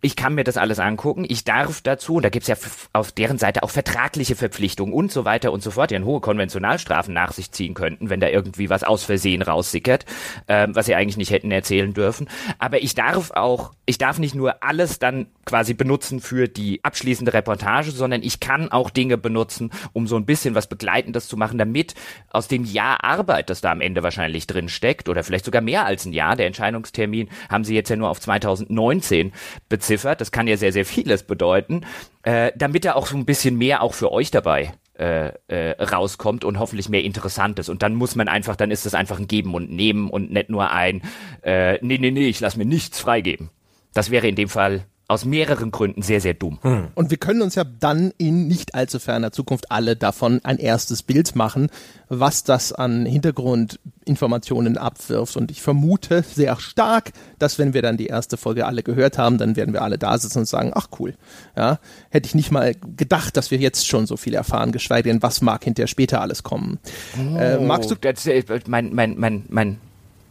ich 0.00 0.14
kann 0.14 0.34
mir 0.34 0.44
das 0.44 0.56
alles 0.56 0.78
angucken, 0.78 1.26
ich 1.28 1.42
darf 1.42 1.80
dazu, 1.80 2.16
und 2.16 2.22
da 2.22 2.28
gibt's 2.28 2.46
ja 2.46 2.54
auf 2.92 3.10
deren 3.10 3.38
Seite 3.38 3.64
auch 3.64 3.70
vertragliche 3.70 4.36
Verpflichtungen 4.36 4.94
und 4.94 5.10
so 5.10 5.24
weiter 5.24 5.50
und 5.52 5.62
so 5.62 5.72
fort, 5.72 5.90
die 5.90 5.94
dann 5.94 6.04
hohe 6.04 6.20
Konventionalstrafen 6.20 7.12
nach 7.12 7.32
sich 7.32 7.50
ziehen 7.50 7.74
könnten, 7.74 8.08
wenn 8.08 8.20
da 8.20 8.28
irgendwie 8.28 8.70
was 8.70 8.84
aus 8.84 9.02
Versehen 9.02 9.42
raussickert, 9.42 10.04
ähm, 10.46 10.76
was 10.76 10.86
sie 10.86 10.94
eigentlich 10.94 11.16
nicht 11.16 11.32
hätten 11.32 11.50
erzählen 11.50 11.92
dürfen. 11.94 12.28
Aber 12.60 12.80
ich 12.80 12.94
darf 12.94 13.32
auch, 13.32 13.72
ich 13.86 13.98
darf 13.98 14.20
nicht 14.20 14.36
nur 14.36 14.62
alles 14.62 15.00
dann 15.00 15.26
quasi 15.44 15.74
benutzen 15.74 16.20
für 16.20 16.46
die 16.46 16.84
abschließende 16.84 17.32
Reportage, 17.32 17.90
sondern 17.90 18.22
ich 18.22 18.38
kann 18.38 18.70
auch 18.70 18.90
Dinge 18.90 19.18
benutzen, 19.18 19.72
um 19.92 20.06
so 20.06 20.14
ein 20.14 20.26
bisschen 20.26 20.54
was 20.54 20.68
Begleitendes 20.68 21.26
zu 21.26 21.36
machen, 21.36 21.58
damit 21.58 21.94
aus 22.30 22.46
dem 22.46 22.64
Jahr 22.64 23.02
Arbeit, 23.02 23.50
das 23.50 23.62
da 23.62 23.72
am 23.72 23.80
Ende 23.80 24.04
wahrscheinlich 24.04 24.46
drin 24.46 24.68
steckt, 24.68 25.08
oder 25.08 25.24
vielleicht 25.24 25.44
sogar 25.44 25.62
mehr 25.62 25.86
als 25.86 26.04
ein 26.04 26.12
Jahr, 26.12 26.36
der 26.36 26.46
Entscheidungstermin 26.46 27.30
haben 27.50 27.64
sie 27.64 27.74
jetzt 27.74 27.88
ja 27.88 27.96
nur 27.96 28.10
auf 28.10 28.20
2019 28.20 29.32
bezogen, 29.68 29.87
beziffert. 29.88 30.20
Das 30.20 30.30
kann 30.30 30.46
ja 30.46 30.56
sehr, 30.56 30.72
sehr 30.72 30.84
vieles 30.84 31.22
bedeuten, 31.22 31.82
äh, 32.22 32.52
damit 32.56 32.84
er 32.84 32.96
auch 32.96 33.06
so 33.06 33.16
ein 33.16 33.24
bisschen 33.24 33.56
mehr 33.56 33.82
auch 33.82 33.94
für 33.94 34.12
euch 34.12 34.30
dabei 34.30 34.74
äh, 34.98 35.32
äh, 35.48 35.82
rauskommt 35.82 36.44
und 36.44 36.58
hoffentlich 36.58 36.88
mehr 36.88 37.02
Interessantes. 37.02 37.68
Und 37.68 37.82
dann 37.82 37.94
muss 37.94 38.14
man 38.14 38.28
einfach, 38.28 38.56
dann 38.56 38.70
ist 38.70 38.84
es 38.84 38.94
einfach 38.94 39.18
ein 39.18 39.28
Geben 39.28 39.54
und 39.54 39.70
Nehmen 39.70 40.10
und 40.10 40.30
nicht 40.30 40.50
nur 40.50 40.70
ein, 40.70 41.02
äh, 41.42 41.78
nee, 41.84 41.98
nee, 41.98 42.10
nee, 42.10 42.28
ich 42.28 42.40
lass 42.40 42.56
mir 42.56 42.66
nichts 42.66 43.00
freigeben. 43.00 43.50
Das 43.94 44.10
wäre 44.10 44.28
in 44.28 44.36
dem 44.36 44.48
Fall 44.48 44.84
aus 45.08 45.24
mehreren 45.24 45.70
Gründen 45.70 46.02
sehr, 46.02 46.20
sehr 46.20 46.34
dumm. 46.34 46.58
Hm. 46.60 46.88
Und 46.94 47.10
wir 47.10 47.16
können 47.16 47.40
uns 47.40 47.54
ja 47.54 47.64
dann 47.64 48.12
in 48.18 48.46
nicht 48.46 48.74
allzu 48.74 48.98
ferner 48.98 49.32
Zukunft 49.32 49.70
alle 49.70 49.96
davon 49.96 50.40
ein 50.44 50.58
erstes 50.58 51.02
Bild 51.02 51.34
machen, 51.34 51.70
was 52.10 52.44
das 52.44 52.74
an 52.74 53.06
Hintergrundinformationen 53.06 54.76
abwirft. 54.76 55.38
Und 55.38 55.50
ich 55.50 55.62
vermute 55.62 56.22
sehr 56.22 56.60
stark, 56.60 57.12
dass 57.38 57.58
wenn 57.58 57.72
wir 57.72 57.80
dann 57.80 57.96
die 57.96 58.06
erste 58.06 58.36
Folge 58.36 58.66
alle 58.66 58.82
gehört 58.82 59.16
haben, 59.16 59.38
dann 59.38 59.56
werden 59.56 59.72
wir 59.72 59.80
alle 59.80 59.96
da 59.96 60.18
sitzen 60.18 60.40
und 60.40 60.46
sagen, 60.46 60.72
ach 60.74 60.88
cool, 60.98 61.14
ja, 61.56 61.78
hätte 62.10 62.26
ich 62.26 62.34
nicht 62.34 62.50
mal 62.50 62.74
gedacht, 62.74 63.34
dass 63.38 63.50
wir 63.50 63.58
jetzt 63.58 63.88
schon 63.88 64.06
so 64.06 64.18
viel 64.18 64.34
erfahren, 64.34 64.72
geschweige 64.72 65.08
denn, 65.08 65.22
was 65.22 65.40
mag 65.40 65.64
hinterher 65.64 65.88
später 65.88 66.20
alles 66.20 66.42
kommen. 66.42 66.78
Oh, 67.16 67.38
äh, 67.38 67.58
magst 67.58 67.90
du? 67.90 67.94
Das, 67.94 68.26
äh, 68.26 68.44
mein, 68.66 68.94
mein, 68.94 69.18
mein, 69.18 69.46
mein 69.48 69.78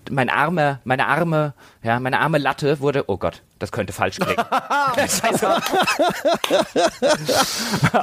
mein 0.09 0.29
arme, 0.29 0.79
meine 0.83 1.07
arme, 1.07 1.53
ja, 1.83 1.99
meine 1.99 2.19
arme 2.19 2.37
Latte 2.37 2.79
wurde, 2.79 3.05
oh 3.07 3.17
Gott, 3.17 3.43
das 3.59 3.71
könnte 3.71 3.93
falsch 3.93 4.17
klingen. 4.17 4.43
Scheiße. 4.95 5.57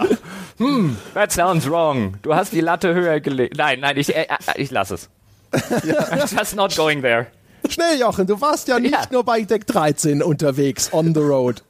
hm, 0.58 0.96
that 1.14 1.32
sounds 1.32 1.68
wrong. 1.68 2.16
Du 2.22 2.34
hast 2.34 2.52
die 2.52 2.60
Latte 2.60 2.94
höher 2.94 3.20
gelegt. 3.20 3.56
Nein, 3.56 3.80
nein, 3.80 3.96
ich, 3.96 4.14
äh, 4.14 4.26
ich 4.56 4.70
lasse 4.70 4.94
es. 4.94 5.10
Just 6.30 6.56
not 6.56 6.74
going 6.76 7.02
there. 7.02 7.26
Schnell, 7.68 7.98
Jochen, 7.98 8.26
du 8.26 8.40
warst 8.40 8.68
ja 8.68 8.78
nicht 8.78 8.92
ja. 8.92 9.02
nur 9.10 9.24
bei 9.24 9.42
Deck 9.42 9.66
13 9.66 10.22
unterwegs, 10.22 10.92
on 10.92 11.14
the 11.14 11.20
road. 11.20 11.62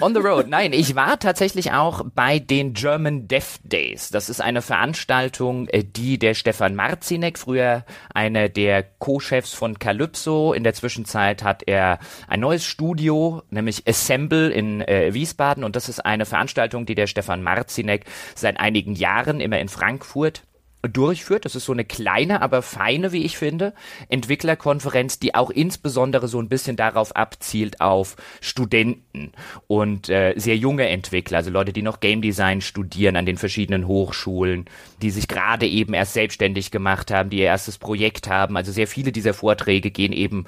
On 0.00 0.14
the 0.14 0.20
Road. 0.20 0.48
Nein, 0.48 0.72
ich 0.72 0.94
war 0.94 1.18
tatsächlich 1.18 1.72
auch 1.72 2.04
bei 2.14 2.38
den 2.38 2.72
German 2.72 3.28
Deaf 3.28 3.58
Days. 3.62 4.08
Das 4.10 4.28
ist 4.28 4.40
eine 4.40 4.62
Veranstaltung, 4.62 5.68
äh, 5.68 5.84
die 5.84 6.18
der 6.18 6.34
Stefan 6.34 6.74
Marzinek, 6.74 7.38
früher 7.38 7.84
einer 8.14 8.48
der 8.48 8.82
Co-Chefs 8.82 9.52
von 9.54 9.78
Calypso, 9.78 10.52
in 10.52 10.64
der 10.64 10.74
Zwischenzeit 10.74 11.42
hat 11.42 11.62
er 11.66 11.98
ein 12.28 12.40
neues 12.40 12.64
Studio, 12.64 13.42
nämlich 13.50 13.86
Assemble 13.86 14.48
in 14.48 14.80
äh, 14.82 15.12
Wiesbaden. 15.12 15.64
Und 15.64 15.76
das 15.76 15.88
ist 15.88 16.04
eine 16.04 16.26
Veranstaltung, 16.26 16.86
die 16.86 16.94
der 16.94 17.06
Stefan 17.06 17.42
Marzinek 17.42 18.04
seit 18.34 18.58
einigen 18.58 18.94
Jahren 18.94 19.40
immer 19.40 19.58
in 19.58 19.68
Frankfurt 19.68 20.42
durchführt. 20.88 21.44
Das 21.44 21.54
ist 21.54 21.64
so 21.64 21.72
eine 21.72 21.84
kleine, 21.84 22.42
aber 22.42 22.62
feine, 22.62 23.12
wie 23.12 23.24
ich 23.24 23.38
finde, 23.38 23.74
Entwicklerkonferenz, 24.08 25.18
die 25.18 25.34
auch 25.34 25.50
insbesondere 25.50 26.28
so 26.28 26.40
ein 26.40 26.48
bisschen 26.48 26.76
darauf 26.76 27.14
abzielt 27.14 27.80
auf 27.80 28.16
Studenten 28.40 29.32
und 29.66 30.08
äh, 30.08 30.34
sehr 30.36 30.56
junge 30.56 30.88
Entwickler, 30.88 31.38
also 31.38 31.50
Leute, 31.50 31.72
die 31.72 31.82
noch 31.82 32.00
Game 32.00 32.22
Design 32.22 32.60
studieren 32.60 33.16
an 33.16 33.26
den 33.26 33.38
verschiedenen 33.38 33.86
Hochschulen, 33.86 34.66
die 35.02 35.10
sich 35.10 35.28
gerade 35.28 35.66
eben 35.66 35.94
erst 35.94 36.14
selbstständig 36.14 36.70
gemacht 36.70 37.10
haben, 37.10 37.30
die 37.30 37.38
ihr 37.38 37.46
erstes 37.46 37.78
Projekt 37.78 38.28
haben. 38.28 38.56
Also 38.56 38.72
sehr 38.72 38.86
viele 38.86 39.12
dieser 39.12 39.34
Vorträge 39.34 39.90
gehen 39.90 40.12
eben 40.12 40.46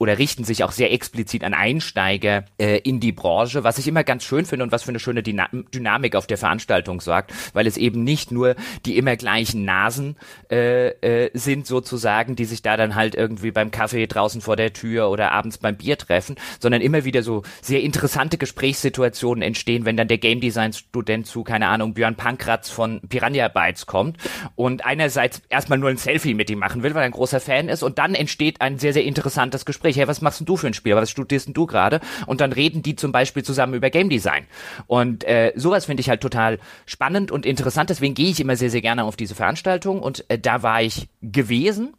oder 0.00 0.18
richten 0.18 0.44
sich 0.44 0.64
auch 0.64 0.72
sehr 0.72 0.92
explizit 0.92 1.44
an 1.44 1.52
Einsteiger 1.52 2.46
äh, 2.58 2.78
in 2.78 3.00
die 3.00 3.12
Branche, 3.12 3.64
was 3.64 3.76
ich 3.76 3.86
immer 3.86 4.02
ganz 4.02 4.24
schön 4.24 4.46
finde 4.46 4.64
und 4.64 4.72
was 4.72 4.82
für 4.82 4.88
eine 4.88 4.98
schöne 4.98 5.22
Dyna 5.22 5.48
Dynamik 5.74 6.16
auf 6.16 6.26
der 6.26 6.38
Veranstaltung 6.38 7.02
sorgt, 7.02 7.34
weil 7.52 7.66
es 7.66 7.76
eben 7.76 8.02
nicht 8.02 8.32
nur 8.32 8.56
die 8.86 8.96
immer 8.96 9.16
gleichen 9.16 9.66
Nasen 9.66 10.16
äh, 10.50 10.88
äh, 10.88 11.30
sind 11.34 11.66
sozusagen, 11.66 12.34
die 12.34 12.46
sich 12.46 12.62
da 12.62 12.78
dann 12.78 12.94
halt 12.94 13.14
irgendwie 13.14 13.50
beim 13.50 13.70
Kaffee 13.70 14.06
draußen 14.06 14.40
vor 14.40 14.56
der 14.56 14.72
Tür 14.72 15.10
oder 15.10 15.32
abends 15.32 15.58
beim 15.58 15.76
Bier 15.76 15.98
treffen, 15.98 16.36
sondern 16.60 16.80
immer 16.80 17.04
wieder 17.04 17.22
so 17.22 17.42
sehr 17.60 17.82
interessante 17.82 18.38
Gesprächssituationen 18.38 19.42
entstehen, 19.42 19.84
wenn 19.84 19.98
dann 19.98 20.08
der 20.08 20.18
Game 20.18 20.40
Design 20.40 20.72
Student 20.72 21.26
zu, 21.26 21.44
keine 21.44 21.68
Ahnung, 21.68 21.92
Björn 21.92 22.16
Pankratz 22.16 22.70
von 22.70 23.02
Piranha 23.06 23.48
Bytes 23.48 23.84
kommt 23.84 24.16
und 24.54 24.86
einerseits 24.86 25.42
erstmal 25.50 25.78
nur 25.78 25.90
ein 25.90 25.98
Selfie 25.98 26.32
mit 26.32 26.48
ihm 26.48 26.58
machen 26.58 26.82
will, 26.82 26.94
weil 26.94 27.02
er 27.02 27.06
ein 27.06 27.10
großer 27.10 27.40
Fan 27.40 27.68
ist 27.68 27.82
und 27.82 27.98
dann 27.98 28.14
entsteht 28.14 28.62
ein 28.62 28.78
sehr, 28.78 28.94
sehr 28.94 29.04
interessantes 29.04 29.66
Gespräch 29.66 29.89
Gespräch, 29.90 30.00
hey, 30.00 30.08
was 30.08 30.20
machst 30.20 30.48
du 30.48 30.56
für 30.56 30.66
ein 30.66 30.74
Spiel, 30.74 30.94
was 30.94 31.10
studierst 31.10 31.50
du 31.52 31.66
gerade? 31.66 32.00
Und 32.26 32.40
dann 32.40 32.52
reden 32.52 32.82
die 32.82 32.96
zum 32.96 33.12
Beispiel 33.12 33.42
zusammen 33.42 33.74
über 33.74 33.90
Game 33.90 34.08
Design. 34.08 34.46
Und 34.86 35.24
äh, 35.24 35.52
sowas 35.56 35.86
finde 35.86 36.00
ich 36.00 36.08
halt 36.08 36.20
total 36.20 36.58
spannend 36.86 37.30
und 37.30 37.46
interessant, 37.46 37.90
deswegen 37.90 38.14
gehe 38.14 38.30
ich 38.30 38.40
immer 38.40 38.56
sehr, 38.56 38.70
sehr 38.70 38.80
gerne 38.80 39.04
auf 39.04 39.16
diese 39.16 39.34
Veranstaltung 39.34 40.00
und 40.00 40.24
äh, 40.28 40.38
da 40.38 40.62
war 40.62 40.82
ich 40.82 41.08
gewesen. 41.22 41.94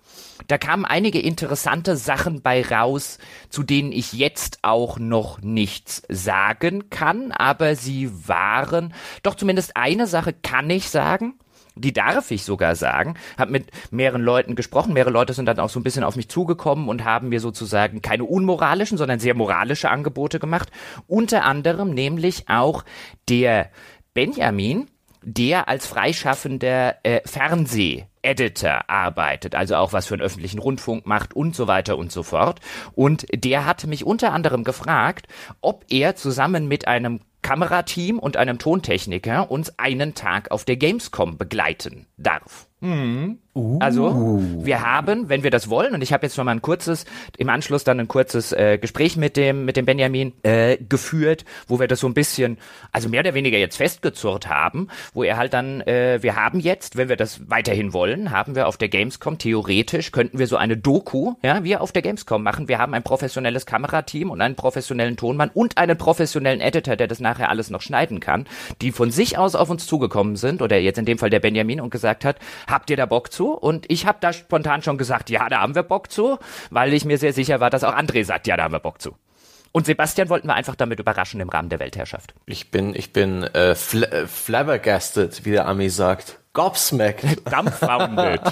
Da 0.48 0.58
kamen 0.58 0.86
einige 0.86 1.20
interessante 1.20 1.96
Sachen 1.96 2.42
bei 2.42 2.66
raus, 2.66 3.20
zu 3.50 3.64
denen 3.64 3.92
ich 3.92 4.14
jetzt 4.14 4.60
auch 4.64 4.98
noch 4.98 5.42
nichts 5.42 6.02
sagen 6.10 6.90
kann, 6.90 7.32
aber 7.32 7.76
sie 7.76 8.10
waren, 8.28 8.94
doch 9.22 9.36
zumindest 9.36 9.78
eine 9.78 10.08
Sache 10.08 10.34
kann 10.34 10.70
ich 10.70 10.90
sagen 10.90 11.36
die 11.76 11.94
darf 11.94 12.32
ich 12.32 12.44
sogar 12.44 12.76
sagen, 12.76 13.16
habe 13.38 13.52
mit 13.52 13.68
mehreren 13.92 14.22
Leuten 14.22 14.56
gesprochen. 14.56 14.94
Mehrere 14.94 15.12
Leute 15.12 15.34
sind 15.34 15.46
dann 15.46 15.60
auch 15.60 15.70
so 15.70 15.80
ein 15.80 15.84
bisschen 15.84 16.04
auf 16.04 16.16
mich 16.16 16.30
zugekommen 16.30 16.90
und 16.90 17.04
haben 17.06 17.30
mir 17.30 17.40
sozusagen 17.40 18.02
keine 18.02 18.26
unmoralischen, 18.26 18.98
sondern 18.98 19.20
sehr 19.20 19.36
moralische 19.36 19.90
Angebote 19.90 20.40
gemacht. 20.40 20.70
Unter 21.08 21.44
anderem 21.46 21.94
nämlich 21.94 22.50
auch 22.50 22.84
der 23.30 23.70
Benjamin, 24.14 24.88
der 25.24 25.68
als 25.68 25.86
freischaffender 25.88 26.96
äh, 27.04 27.22
Fernseh-Editor 27.26 28.90
arbeitet, 28.90 29.56
also 29.56 29.76
auch 29.76 29.94
was 29.94 30.08
für 30.08 30.16
einen 30.16 30.24
öffentlichen 30.24 30.60
Rundfunk 30.60 31.06
macht 31.06 31.36
und 31.36 31.56
so 31.56 31.68
weiter 31.68 31.98
und 31.98 32.12
so 32.12 32.24
fort. 32.24 32.60
Und 32.94 33.26
der 33.34 33.66
hatte 33.66 33.88
mich 33.88 34.06
unter 34.06 34.34
anderem 34.34 34.64
gefragt, 34.64 35.28
ob 35.62 35.86
er 35.90 36.16
zusammen 36.16 36.68
mit 36.68 36.88
einem 36.88 37.22
Kamerateam 37.42 38.20
und 38.20 38.38
einem 38.38 38.60
Tontechniker 38.60 39.50
uns 39.50 39.78
einen 39.80 40.14
Tag 40.14 40.52
auf 40.52 40.64
der 40.64 40.78
Gamescom 40.78 41.38
begleiten 41.38 42.06
darf. 42.18 42.68
Mhm. 42.82 43.40
Uh. 43.54 43.80
Also, 43.80 44.40
wir 44.64 44.82
haben, 44.82 45.28
wenn 45.28 45.44
wir 45.44 45.52
das 45.52 45.70
wollen, 45.70 45.94
und 45.94 46.02
ich 46.02 46.14
habe 46.14 46.26
jetzt 46.26 46.36
schon 46.36 46.46
mal 46.46 46.54
ein 46.54 46.62
kurzes, 46.62 47.04
im 47.38 47.50
Anschluss 47.50 47.84
dann 47.84 48.00
ein 48.00 48.08
kurzes 48.08 48.54
äh, 48.54 48.78
Gespräch 48.78 49.18
mit 49.18 49.36
dem, 49.36 49.66
mit 49.66 49.76
dem 49.76 49.86
Benjamin 49.86 50.32
äh, 50.44 50.78
geführt, 50.78 51.44
wo 51.68 51.78
wir 51.78 51.90
das 51.90 52.00
so 52.00 52.08
ein 52.08 52.14
bisschen, 52.14 52.58
also 52.94 53.10
mehr 53.10 53.20
oder 53.20 53.34
weniger 53.34 53.58
jetzt 53.58 53.76
festgezurrt 53.76 54.48
haben, 54.48 54.88
wo 55.14 55.24
er 55.24 55.36
halt 55.36 55.52
dann, 55.52 55.82
äh, 55.82 56.20
wir 56.22 56.38
haben 56.38 56.62
jetzt, 56.62 56.96
wenn 56.96 57.10
wir 57.10 57.18
das 57.18 57.42
weiterhin 57.50 57.92
wollen, 57.92 58.32
haben 58.32 58.56
wir 58.56 58.70
auf 58.70 58.78
der 58.78 58.88
Gamescom 58.88 59.38
theoretisch, 59.38 60.14
könnten 60.14 60.40
wir 60.40 60.48
so 60.48 60.56
eine 60.56 60.78
Doku, 60.78 61.34
ja, 61.44 61.62
wir 61.66 61.82
auf 61.82 61.92
der 61.92 62.04
Gamescom 62.04 62.44
machen. 62.44 62.70
Wir 62.70 62.80
haben 62.80 62.94
ein 62.94 63.04
professionelles 63.04 63.66
Kamerateam 63.66 64.30
und 64.30 64.40
einen 64.40 64.56
professionellen 64.56 65.18
Tonmann 65.18 65.52
und 65.54 65.78
einen 65.78 65.98
professionellen 65.98 66.62
Editor, 66.62 66.96
der 66.96 67.08
das 67.08 67.20
nachher 67.20 67.50
alles 67.50 67.70
noch 67.70 67.82
schneiden 67.82 68.22
kann, 68.22 68.46
die 68.82 68.94
von 68.94 69.12
sich 69.12 69.38
aus 69.38 69.56
auf 69.56 69.70
uns 69.70 69.86
zugekommen 69.88 70.38
sind, 70.38 70.62
oder 70.62 70.78
jetzt 70.78 71.00
in 71.00 71.06
dem 71.06 71.18
Fall 71.18 71.30
der 71.30 71.42
Benjamin 71.42 71.82
und 71.82 71.90
gesagt 71.90 72.24
hat, 72.24 72.38
habt 72.66 72.90
ihr 72.90 72.96
da 72.96 73.06
Bock 73.06 73.30
zu? 73.30 73.41
Und 73.50 73.86
ich 73.90 74.06
habe 74.06 74.18
da 74.22 74.34
spontan 74.34 74.84
schon 74.84 74.98
gesagt, 74.98 75.30
ja, 75.30 75.50
da 75.50 75.62
haben 75.62 75.76
wir 75.76 75.84
Bock 75.84 76.12
zu, 76.12 76.38
weil 76.70 76.94
ich 76.94 77.06
mir 77.06 77.18
sehr 77.18 77.34
sicher 77.34 77.60
war, 77.60 77.70
dass 77.70 77.84
auch 77.84 77.96
André 77.96 78.24
sagt, 78.24 78.48
ja, 78.48 78.58
da 78.58 78.64
haben 78.64 78.74
wir 78.74 78.80
Bock 78.80 79.02
zu. 79.02 79.16
Und 79.72 79.86
Sebastian 79.86 80.30
wollten 80.30 80.48
wir 80.48 80.56
einfach 80.56 80.76
damit 80.76 81.00
überraschen 81.00 81.40
im 81.40 81.50
Rahmen 81.50 81.70
der 81.70 81.80
Weltherrschaft. 81.80 82.34
Ich 82.46 82.72
bin, 82.72 82.94
ich 82.94 83.14
bin 83.14 83.44
äh, 83.44 83.76
fl 83.76 84.04
äh, 84.04 84.28
flabbergasted, 84.28 85.46
wie 85.46 85.52
der 85.52 85.68
Ami 85.68 85.90
sagt. 85.90 86.40
Gobsmacked. 86.54 87.50
Dumbfounded. 87.50 88.42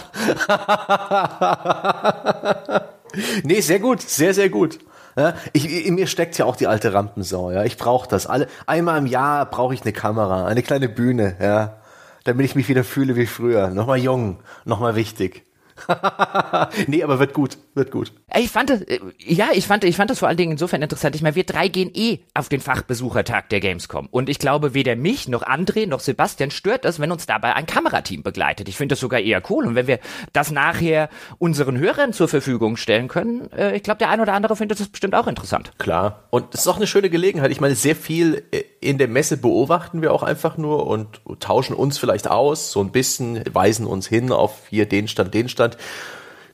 nee, 3.43 3.59
sehr 3.59 3.79
gut, 3.79 4.01
sehr, 4.01 4.33
sehr 4.33 4.49
gut. 4.49 4.79
Ja, 5.17 5.33
ich, 5.51 5.85
in 5.85 5.95
mir 5.95 6.07
steckt 6.07 6.37
ja 6.37 6.45
auch 6.45 6.55
die 6.55 6.67
alte 6.67 6.93
Rampensau. 6.93 7.51
Ja, 7.51 7.65
ich 7.65 7.75
brauche 7.75 8.07
das. 8.07 8.25
Alle 8.25 8.47
einmal 8.67 8.99
im 8.99 9.05
Jahr 9.05 9.45
brauche 9.47 9.73
ich 9.73 9.81
eine 9.81 9.91
Kamera, 9.91 10.45
eine 10.45 10.63
kleine 10.63 10.87
Bühne. 10.87 11.35
Ja, 11.41 11.78
damit 12.23 12.45
ich 12.45 12.55
mich 12.55 12.69
wieder 12.69 12.83
fühle 12.83 13.15
wie 13.15 13.25
früher. 13.25 13.69
Nochmal 13.69 13.99
jung, 13.99 14.39
nochmal 14.65 14.95
wichtig. 14.95 15.43
nee, 16.87 17.03
aber 17.03 17.19
wird 17.19 17.33
gut, 17.33 17.57
wird 17.79 17.91
gut. 17.91 18.11
Ich 18.37 18.49
fand 18.49 18.69
das, 18.69 18.81
äh, 18.81 18.99
ja, 19.17 19.47
ich 19.53 19.65
fand, 19.65 19.83
ich 19.83 19.95
fand 19.95 20.11
das 20.11 20.19
vor 20.19 20.27
allen 20.27 20.37
Dingen 20.37 20.51
insofern 20.51 20.81
interessant. 20.81 21.15
Ich 21.15 21.23
meine, 21.23 21.35
wir 21.35 21.45
drei 21.45 21.67
gehen 21.67 21.89
eh 21.93 22.19
auf 22.35 22.49
den 22.49 22.59
Fachbesuchertag 22.59 23.49
der 23.49 23.59
Gamescom. 23.59 24.07
Und 24.11 24.29
ich 24.29 24.37
glaube, 24.37 24.75
weder 24.75 24.95
mich, 24.95 25.27
noch 25.27 25.43
André, 25.43 25.87
noch 25.87 26.01
Sebastian 26.01 26.51
stört 26.51 26.85
das, 26.85 26.99
wenn 26.99 27.11
uns 27.11 27.25
dabei 27.25 27.55
ein 27.55 27.65
Kamerateam 27.65 28.21
begleitet. 28.21 28.69
Ich 28.69 28.77
finde 28.77 28.93
das 28.93 28.99
sogar 28.99 29.19
eher 29.19 29.41
cool. 29.49 29.65
Und 29.65 29.75
wenn 29.75 29.87
wir 29.87 29.99
das 30.33 30.51
nachher 30.51 31.09
unseren 31.39 31.79
Hörern 31.79 32.13
zur 32.13 32.27
Verfügung 32.27 32.77
stellen 32.77 33.07
können, 33.07 33.51
äh, 33.51 33.75
ich 33.75 33.83
glaube, 33.83 33.97
der 33.97 34.09
ein 34.09 34.21
oder 34.21 34.33
andere 34.33 34.55
findet 34.55 34.79
das 34.79 34.89
bestimmt 34.89 35.15
auch 35.15 35.27
interessant. 35.27 35.71
Klar. 35.79 36.25
Und 36.29 36.53
es 36.53 36.61
ist 36.61 36.67
auch 36.67 36.77
eine 36.77 36.87
schöne 36.87 37.09
Gelegenheit. 37.09 37.51
Ich 37.51 37.61
meine, 37.61 37.75
sehr 37.75 37.95
viel 37.95 38.43
äh, 38.51 38.63
in 38.81 38.97
der 38.97 39.07
Messe 39.07 39.37
beobachten 39.37 40.01
wir 40.01 40.13
auch 40.13 40.23
einfach 40.23 40.57
nur 40.57 40.85
und 40.87 41.21
tauschen 41.39 41.75
uns 41.75 41.97
vielleicht 41.97 42.29
aus, 42.29 42.71
so 42.71 42.81
ein 42.81 42.91
bisschen, 42.91 43.43
weisen 43.51 43.85
uns 43.85 44.07
hin 44.07 44.31
auf 44.31 44.67
hier 44.69 44.85
den 44.85 45.07
Stand, 45.07 45.33
den 45.33 45.49
Stand 45.49 45.77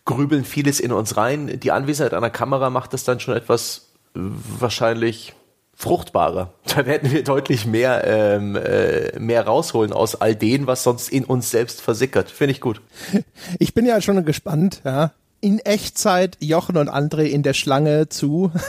grübeln 0.06 0.46
vieles 0.46 0.80
in 0.80 0.92
uns 0.92 1.18
rein. 1.18 1.60
Die 1.60 1.72
Anwesenheit 1.72 2.14
einer 2.14 2.30
Kamera 2.30 2.70
macht 2.70 2.94
das 2.94 3.04
dann 3.04 3.20
schon 3.20 3.36
etwas 3.36 3.94
äh, 4.16 4.20
wahrscheinlich 4.60 5.34
fruchtbarer. 5.76 6.54
Da 6.76 6.86
werden 6.86 7.12
wir 7.12 7.24
deutlich 7.24 7.66
mehr, 7.66 8.04
ähm, 8.06 8.56
äh, 8.56 9.18
mehr 9.18 9.46
rausholen 9.46 9.94
aus 9.94 10.20
all 10.20 10.36
dem, 10.36 10.68
was 10.68 10.84
sonst 10.84 11.10
in 11.10 11.24
uns 11.24 11.52
selbst 11.52 11.82
versickert. 11.82 12.30
Finde 12.30 12.52
ich 12.52 12.62
gut. 12.62 12.82
Ich 13.60 13.74
bin 13.74 13.86
ja 13.86 14.02
schon 14.02 14.24
gespannt, 14.26 14.82
ja. 14.84 15.12
In 15.42 15.60
Echtzeit 15.60 16.38
Jochen 16.42 16.78
und 16.78 16.90
André 16.90 17.24
in 17.24 17.44
der 17.44 17.54
Schlange 17.54 18.10
zu. 18.10 18.52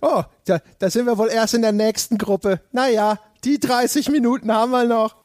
oh, 0.00 0.24
da, 0.46 0.60
da 0.78 0.90
sind 0.90 1.06
wir 1.06 1.16
wohl 1.16 1.28
erst 1.28 1.54
in 1.54 1.62
der 1.62 1.72
nächsten 1.72 2.18
Gruppe. 2.18 2.60
Naja, 2.72 3.20
die 3.44 3.60
30 3.60 4.08
Minuten 4.08 4.52
haben 4.52 4.72
wir 4.72 4.84
noch. 4.84 5.16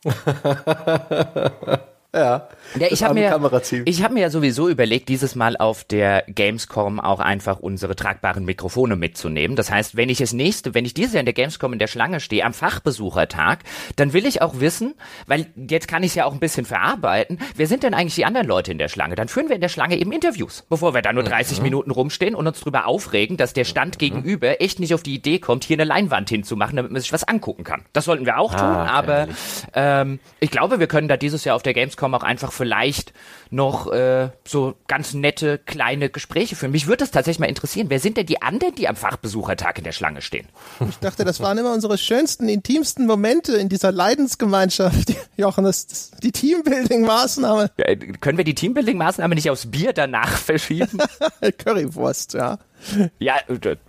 Ja, 2.15 2.47
ja 2.79 2.87
ich 2.91 3.03
habe 3.03 3.15
mir, 3.15 3.51
ich 3.85 4.03
hab 4.03 4.11
mir 4.11 4.19
ja 4.19 4.29
sowieso 4.29 4.69
überlegt, 4.69 5.09
dieses 5.09 5.33
Mal 5.33 5.57
auf 5.57 5.83
der 5.83 6.23
Gamescom 6.27 6.99
auch 6.99 7.19
einfach 7.19 7.59
unsere 7.59 7.95
tragbaren 7.95 8.45
Mikrofone 8.45 8.95
mitzunehmen. 8.95 9.55
Das 9.55 9.71
heißt, 9.71 9.97
wenn 9.97 10.09
ich 10.09 10.21
es 10.21 10.31
nächste, 10.31 10.75
wenn 10.75 10.85
ich 10.85 10.93
dieses 10.93 11.13
Jahr 11.13 11.21
in 11.21 11.25
der 11.25 11.33
Gamescom 11.33 11.73
in 11.73 11.79
der 11.79 11.87
Schlange 11.87 12.19
stehe, 12.19 12.45
am 12.45 12.53
Fachbesuchertag, 12.53 13.59
dann 13.95 14.13
will 14.13 14.27
ich 14.27 14.43
auch 14.43 14.59
wissen, 14.59 14.93
weil 15.25 15.47
jetzt 15.55 15.87
kann 15.87 16.03
ich 16.03 16.09
es 16.09 16.15
ja 16.15 16.25
auch 16.25 16.33
ein 16.33 16.39
bisschen 16.39 16.65
verarbeiten, 16.65 17.39
wer 17.55 17.65
sind 17.65 17.81
denn 17.81 17.95
eigentlich 17.95 18.13
die 18.13 18.25
anderen 18.25 18.45
Leute 18.45 18.71
in 18.71 18.77
der 18.77 18.89
Schlange? 18.89 19.15
Dann 19.15 19.27
führen 19.27 19.49
wir 19.49 19.55
in 19.55 19.61
der 19.61 19.69
Schlange 19.69 19.97
eben 19.97 20.11
Interviews, 20.11 20.65
bevor 20.69 20.93
wir 20.93 21.01
da 21.01 21.13
nur 21.13 21.23
30 21.23 21.57
mhm. 21.57 21.63
Minuten 21.63 21.89
rumstehen 21.89 22.35
und 22.35 22.45
uns 22.45 22.59
drüber 22.59 22.85
aufregen, 22.85 23.37
dass 23.37 23.53
der 23.53 23.65
Stand 23.65 23.95
mhm. 23.95 23.99
gegenüber 23.99 24.61
echt 24.61 24.79
nicht 24.79 24.93
auf 24.93 25.01
die 25.01 25.15
Idee 25.15 25.39
kommt, 25.39 25.63
hier 25.63 25.77
eine 25.77 25.85
Leinwand 25.85 26.29
hinzumachen, 26.29 26.75
damit 26.75 26.91
man 26.91 27.01
sich 27.01 27.11
was 27.11 27.23
angucken 27.23 27.63
kann. 27.63 27.85
Das 27.91 28.05
sollten 28.05 28.27
wir 28.27 28.37
auch 28.37 28.53
tun, 28.53 28.61
ah, 28.61 28.85
aber 28.85 29.27
ähm, 29.73 30.19
ich 30.39 30.51
glaube, 30.51 30.79
wir 30.79 30.85
können 30.85 31.07
da 31.07 31.17
dieses 31.17 31.43
Jahr 31.43 31.55
auf 31.55 31.63
der 31.63 31.73
Gamescom 31.73 32.02
Gamescom 32.03 32.13
auch 32.15 32.23
einfach 32.23 32.51
vielleicht 32.51 33.13
noch 33.49 33.91
äh, 33.91 34.29
so 34.45 34.75
ganz 34.87 35.13
nette 35.13 35.57
kleine 35.57 36.09
Gespräche 36.09 36.55
führen. 36.55 36.71
Mich 36.71 36.87
würde 36.87 36.97
das 36.97 37.11
tatsächlich 37.11 37.39
mal 37.39 37.47
interessieren. 37.47 37.89
Wer 37.89 37.99
sind 37.99 38.17
denn 38.17 38.25
die 38.25 38.41
anderen, 38.41 38.75
die 38.75 38.87
am 38.87 38.95
Fachbesuchertag 38.95 39.77
in 39.77 39.83
der 39.83 39.91
Schlange 39.91 40.21
stehen? 40.21 40.47
Ich 40.89 40.97
dachte, 40.97 41.23
das 41.23 41.39
waren 41.39 41.57
immer 41.57 41.73
unsere 41.73 41.97
schönsten, 41.97 42.49
intimsten 42.49 43.05
Momente 43.05 43.55
in 43.55 43.69
dieser 43.69 43.91
Leidensgemeinschaft. 43.91 45.13
Jochen, 45.37 45.63
das, 45.63 45.87
das 45.87 46.11
die 46.21 46.31
Teambuilding-Maßnahme. 46.31 47.69
Ja, 47.77 47.95
können 48.19 48.37
wir 48.37 48.45
die 48.45 48.55
Teambuilding-Maßnahme 48.55 49.35
nicht 49.35 49.49
aufs 49.49 49.69
Bier 49.69 49.93
danach 49.93 50.37
verschieben? 50.37 50.99
Currywurst, 51.57 52.33
ja. 52.33 52.57
Ja, 53.19 53.35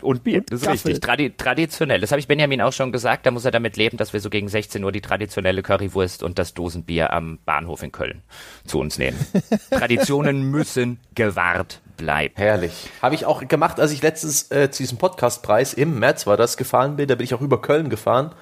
und 0.01 0.25
Bier, 0.25 0.43
das 0.43 0.61
ist 0.61 0.67
Gaffel. 0.67 0.73
richtig. 0.73 1.01
Tradi 1.01 1.31
traditionell. 1.37 2.01
Das 2.01 2.11
habe 2.11 2.21
ich 2.21 2.29
Benjamin 2.29 2.61
auch 2.61 2.73
schon 2.73 2.93
gesagt. 2.93 3.27
Da 3.27 3.31
muss 3.31 3.45
er 3.45 3.51
damit 3.51 3.77
leben, 3.77 3.97
dass 3.97 4.13
wir 4.13 4.21
so 4.21 4.31
gegen 4.31 4.49
16 4.49 4.83
Uhr 4.83 4.93
die 4.93 5.01
traditionelle 5.01 5.63
Currywurst 5.63 6.23
und 6.23 6.39
das 6.39 6.55
Dosenbier 6.55 7.13
am 7.13 7.39
Bahnhof 7.45 7.83
in 7.83 7.93
Köln 7.93 8.23
zu 8.67 8.79
uns 8.81 8.99
nehmen. 8.99 9.19
Traditionen 9.71 10.51
müssen 10.51 10.99
gewahrt 11.15 11.81
bleiben. 11.97 12.35
Herrlich. 12.37 12.91
Habe 13.03 13.15
ich 13.15 13.25
auch 13.25 13.47
gemacht, 13.47 13.81
als 13.81 13.93
ich 13.93 14.03
letztens 14.03 14.51
äh, 14.51 14.71
zu 14.71 14.83
diesem 14.83 14.99
Podcastpreis 14.99 15.75
im 15.75 15.99
März 15.99 16.27
war 16.27 16.37
das 16.37 16.57
gefahren 16.57 16.97
bin. 16.97 17.09
Da 17.09 17.15
bin 17.15 17.25
ich 17.25 17.35
auch 17.35 17.41
über 17.41 17.61
Köln 17.61 17.89
gefahren 17.89 18.35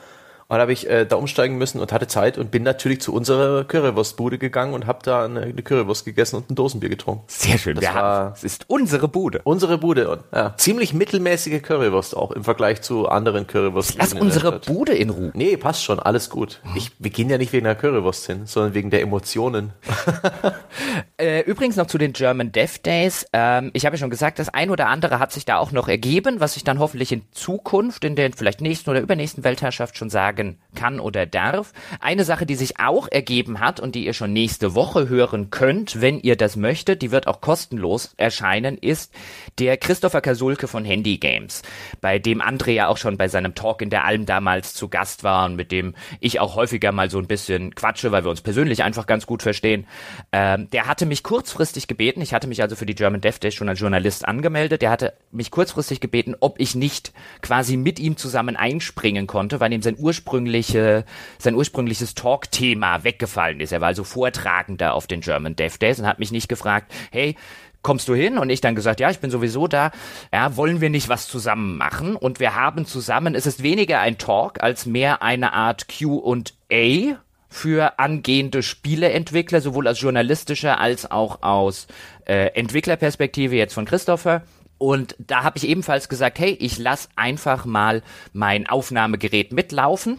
und 0.53 0.61
habe 0.61 0.73
ich 0.75 0.87
äh, 0.87 1.07
da 1.07 1.17
umsteigen 1.17 1.57
müssen 1.57 1.81
und 1.81 1.93
hatte 1.93 2.07
Zeit 2.07 2.37
und 2.37 2.51
bin 2.51 2.63
natürlich 2.63 3.01
zu 3.01 3.15
unserer 3.15 3.65
Currywurstbude 3.65 4.37
gegangen 4.37 4.75
und 4.75 4.87
habe 4.87 4.99
da 5.03 5.25
eine, 5.25 5.41
eine, 5.41 5.63
Currywurst 5.63 6.05
gegessen 6.05 6.37
und 6.37 6.51
ein 6.51 6.55
Dosenbier 6.55 6.91
getrunken. 6.91 7.25
Sehr 7.27 7.57
schön. 7.57 7.77
Das 7.77 7.95
war, 7.95 8.35
es 8.37 8.45
ist 8.45 8.67
unsere 8.69 9.09
Bude. 9.09 9.41
Unsere 9.45 9.79
Bude. 9.79 10.11
Und, 10.11 10.21
ja, 10.31 10.55
ziemlich 10.59 10.93
mittelmäßige 10.93 11.63
Currywurst 11.63 12.15
auch 12.15 12.33
im 12.33 12.45
Vergleich 12.45 12.83
zu 12.83 13.09
anderen 13.09 13.47
Currywurst. 13.47 13.97
Lass 13.97 14.13
unsere 14.13 14.61
Bude 14.61 14.93
in 14.93 15.09
Ruhe. 15.09 15.31
Nee, 15.33 15.57
passt 15.57 15.85
schon, 15.85 15.99
alles 15.99 16.29
gut. 16.29 16.61
Ich, 16.75 16.91
wir 16.99 17.11
gehen 17.11 17.31
ja 17.31 17.39
nicht 17.39 17.55
wegen 17.55 17.65
der 17.65 17.75
Currywurst 17.75 18.27
hin, 18.27 18.43
sondern 18.45 18.75
wegen 18.75 18.91
der 18.91 19.01
Emotionen. 19.01 19.73
äh, 21.17 21.41
übrigens 21.45 21.77
noch 21.77 21.87
zu 21.87 21.97
den 21.97 22.13
German 22.13 22.53
Dev 22.53 22.79
Days. 22.83 23.25
Ähm, 23.33 23.71
ich 23.73 23.87
habe 23.87 23.97
ja 23.97 24.01
schon 24.01 24.11
gesagt, 24.11 24.39
das 24.39 24.51
ein 24.51 24.69
oder 24.69 24.89
andere 24.89 25.19
hat 25.19 25.33
sich 25.33 25.47
da 25.47 25.57
auch 25.57 25.73
noch 25.73 25.89
ergeben, 25.89 26.41
was 26.41 26.59
ich 26.59 26.65
dann 26.65 26.79
hoffentlich 26.79 27.11
in 27.11 27.23
Zukunft, 27.33 28.05
in 28.05 28.17
der 28.17 28.31
vielleicht 28.37 28.61
nächsten 28.61 28.91
oder 28.91 29.01
übernächsten 29.01 29.45
Weltherrschaft 29.45 29.97
schon 29.97 30.11
sagen 30.11 30.41
sagen 30.43 30.59
kann 30.74 31.01
oder 31.01 31.26
darf. 31.26 31.72
Eine 32.01 32.24
Sache, 32.24 32.47
die 32.47 32.55
sich 32.55 32.80
auch 32.80 33.07
ergeben 33.09 33.61
hat 33.61 33.78
und 33.78 33.95
die 33.95 34.07
ihr 34.07 34.14
schon 34.14 34.32
nächste 34.32 34.74
Woche 34.74 35.09
hören 35.09 35.51
könnt, 35.51 36.01
wenn 36.01 36.18
ihr 36.18 36.36
das 36.36 36.57
möchtet, 36.57 37.03
die 37.03 37.11
wird 37.11 37.26
auch 37.26 37.40
kostenlos 37.40 38.14
erscheinen, 38.16 38.78
ist 38.78 39.12
der 39.59 39.76
Christopher 39.76 40.22
Kasulke 40.22 40.68
von 40.68 40.84
Handy 40.84 41.18
Games, 41.18 41.62
bei 42.01 42.18
dem 42.18 42.40
André 42.40 42.70
ja 42.70 42.88
auch 42.88 42.97
schon 42.97 43.18
bei 43.18 43.28
seinem 43.28 43.55
Talk 43.55 43.82
in 43.82 43.90
der 43.90 44.05
Alm 44.05 44.24
damals 44.24 44.74
zu 44.74 44.88
Gast 44.88 45.24
war 45.24 45.45
und 45.45 45.57
mit 45.57 45.72
dem 45.72 45.95
ich 46.20 46.40
auch 46.40 46.57
häufiger 46.57 46.90
mal 46.90 47.11
so 47.11 47.18
ein 47.18 47.26
bisschen 47.26 47.74
quatsche, 47.74 48.11
weil 48.11 48.24
wir 48.24 48.30
uns 48.30 48.40
persönlich 48.40 48.82
einfach 48.82 49.07
ganz 49.07 49.26
gut 49.26 49.43
verstehen. 49.43 49.86
Ähm, 50.32 50.70
der 50.70 50.86
hatte 50.86 51.05
mich 51.05 51.22
kurzfristig 51.22 51.86
gebeten, 51.86 52.22
ich 52.22 52.32
hatte 52.32 52.49
mich 52.49 52.62
also 52.62 52.76
für 52.76 52.86
die 52.86 52.95
German 52.95 53.20
Dev 53.20 53.38
Day 53.38 53.53
schon 53.53 53.68
als 53.68 53.80
Journalist 53.80 54.26
angemeldet, 54.26 54.80
der 54.80 54.90
hatte 54.90 55.12
mich 55.30 55.51
kurzfristig 55.51 56.01
gebeten, 56.01 56.34
ob 56.40 56.59
ich 56.59 56.74
nicht 56.74 57.12
quasi 57.43 57.76
mit 57.76 58.01
ihm 58.01 58.16
zusammen 58.16 58.57
einspringen 58.57 59.26
konnte, 59.26 59.61
weil 59.61 59.72
ihm 59.72 59.82
sein 59.82 59.97
Ursprung 59.99 60.32
ursprüngliche, 60.33 61.05
sein 61.39 61.55
ursprüngliches 61.55 62.14
Talk-Thema 62.14 63.05
weggefallen 63.05 63.61
ist. 63.61 63.72
Er 63.72 63.80
war 63.80 63.89
also 63.89 64.05
Vortragender 64.05 64.95
auf 64.95 65.07
den 65.07 65.20
German 65.20 65.57
Dev 65.57 65.76
Days 65.78 66.01
und 66.01 66.07
hat 66.07 66.18
mich 66.18 66.33
nicht 66.33 66.49
gefragt, 66.49 66.93
hey, 67.11 67.37
kommst 67.83 68.09
du 68.09 68.14
hin? 68.14 68.39
Und 68.39 68.49
ich 68.49 68.62
dann 68.62 68.74
gesagt, 68.74 69.01
ja, 69.01 69.11
ich 69.11 69.18
bin 69.18 69.30
sowieso 69.30 69.66
da. 69.66 69.91
Ja, 70.33 70.57
wollen 70.57 70.80
wir 70.80 70.89
nicht 70.89 71.09
was 71.09 71.28
zusammen 71.28 71.76
machen? 71.76 72.16
Und 72.16 72.41
wir 72.41 72.55
haben 72.55 72.87
zusammen, 72.87 73.35
es 73.35 73.47
ist 73.47 73.62
weniger 73.62 74.01
ein 74.01 74.16
Talk 74.18 74.62
als 74.62 74.87
mehr 74.87 75.22
eine 75.22 75.53
Art 75.53 75.87
Q&A 75.89 77.18
für 77.51 77.99
angehende 77.99 78.62
Spieleentwickler, 78.62 79.61
sowohl 79.61 79.87
aus 79.87 80.01
journalistischer 80.01 80.80
als 80.80 81.11
auch 81.11 81.43
aus 81.43 81.87
äh, 82.24 82.47
Entwicklerperspektive 82.55 83.57
jetzt 83.57 83.74
von 83.74 83.85
Christopher. 83.85 84.43
Und 84.83 85.14
da 85.20 85.45
habe 85.45 85.59
ich 85.59 85.68
ebenfalls 85.68 86.09
gesagt, 86.09 86.41
hey, 86.41 86.57
ich 86.59 86.76
lass 86.76 87.09
einfach 87.14 87.66
mal 87.66 88.03
mein 88.33 88.68
Aufnahmegerät 88.68 89.53
mitlaufen 89.53 90.18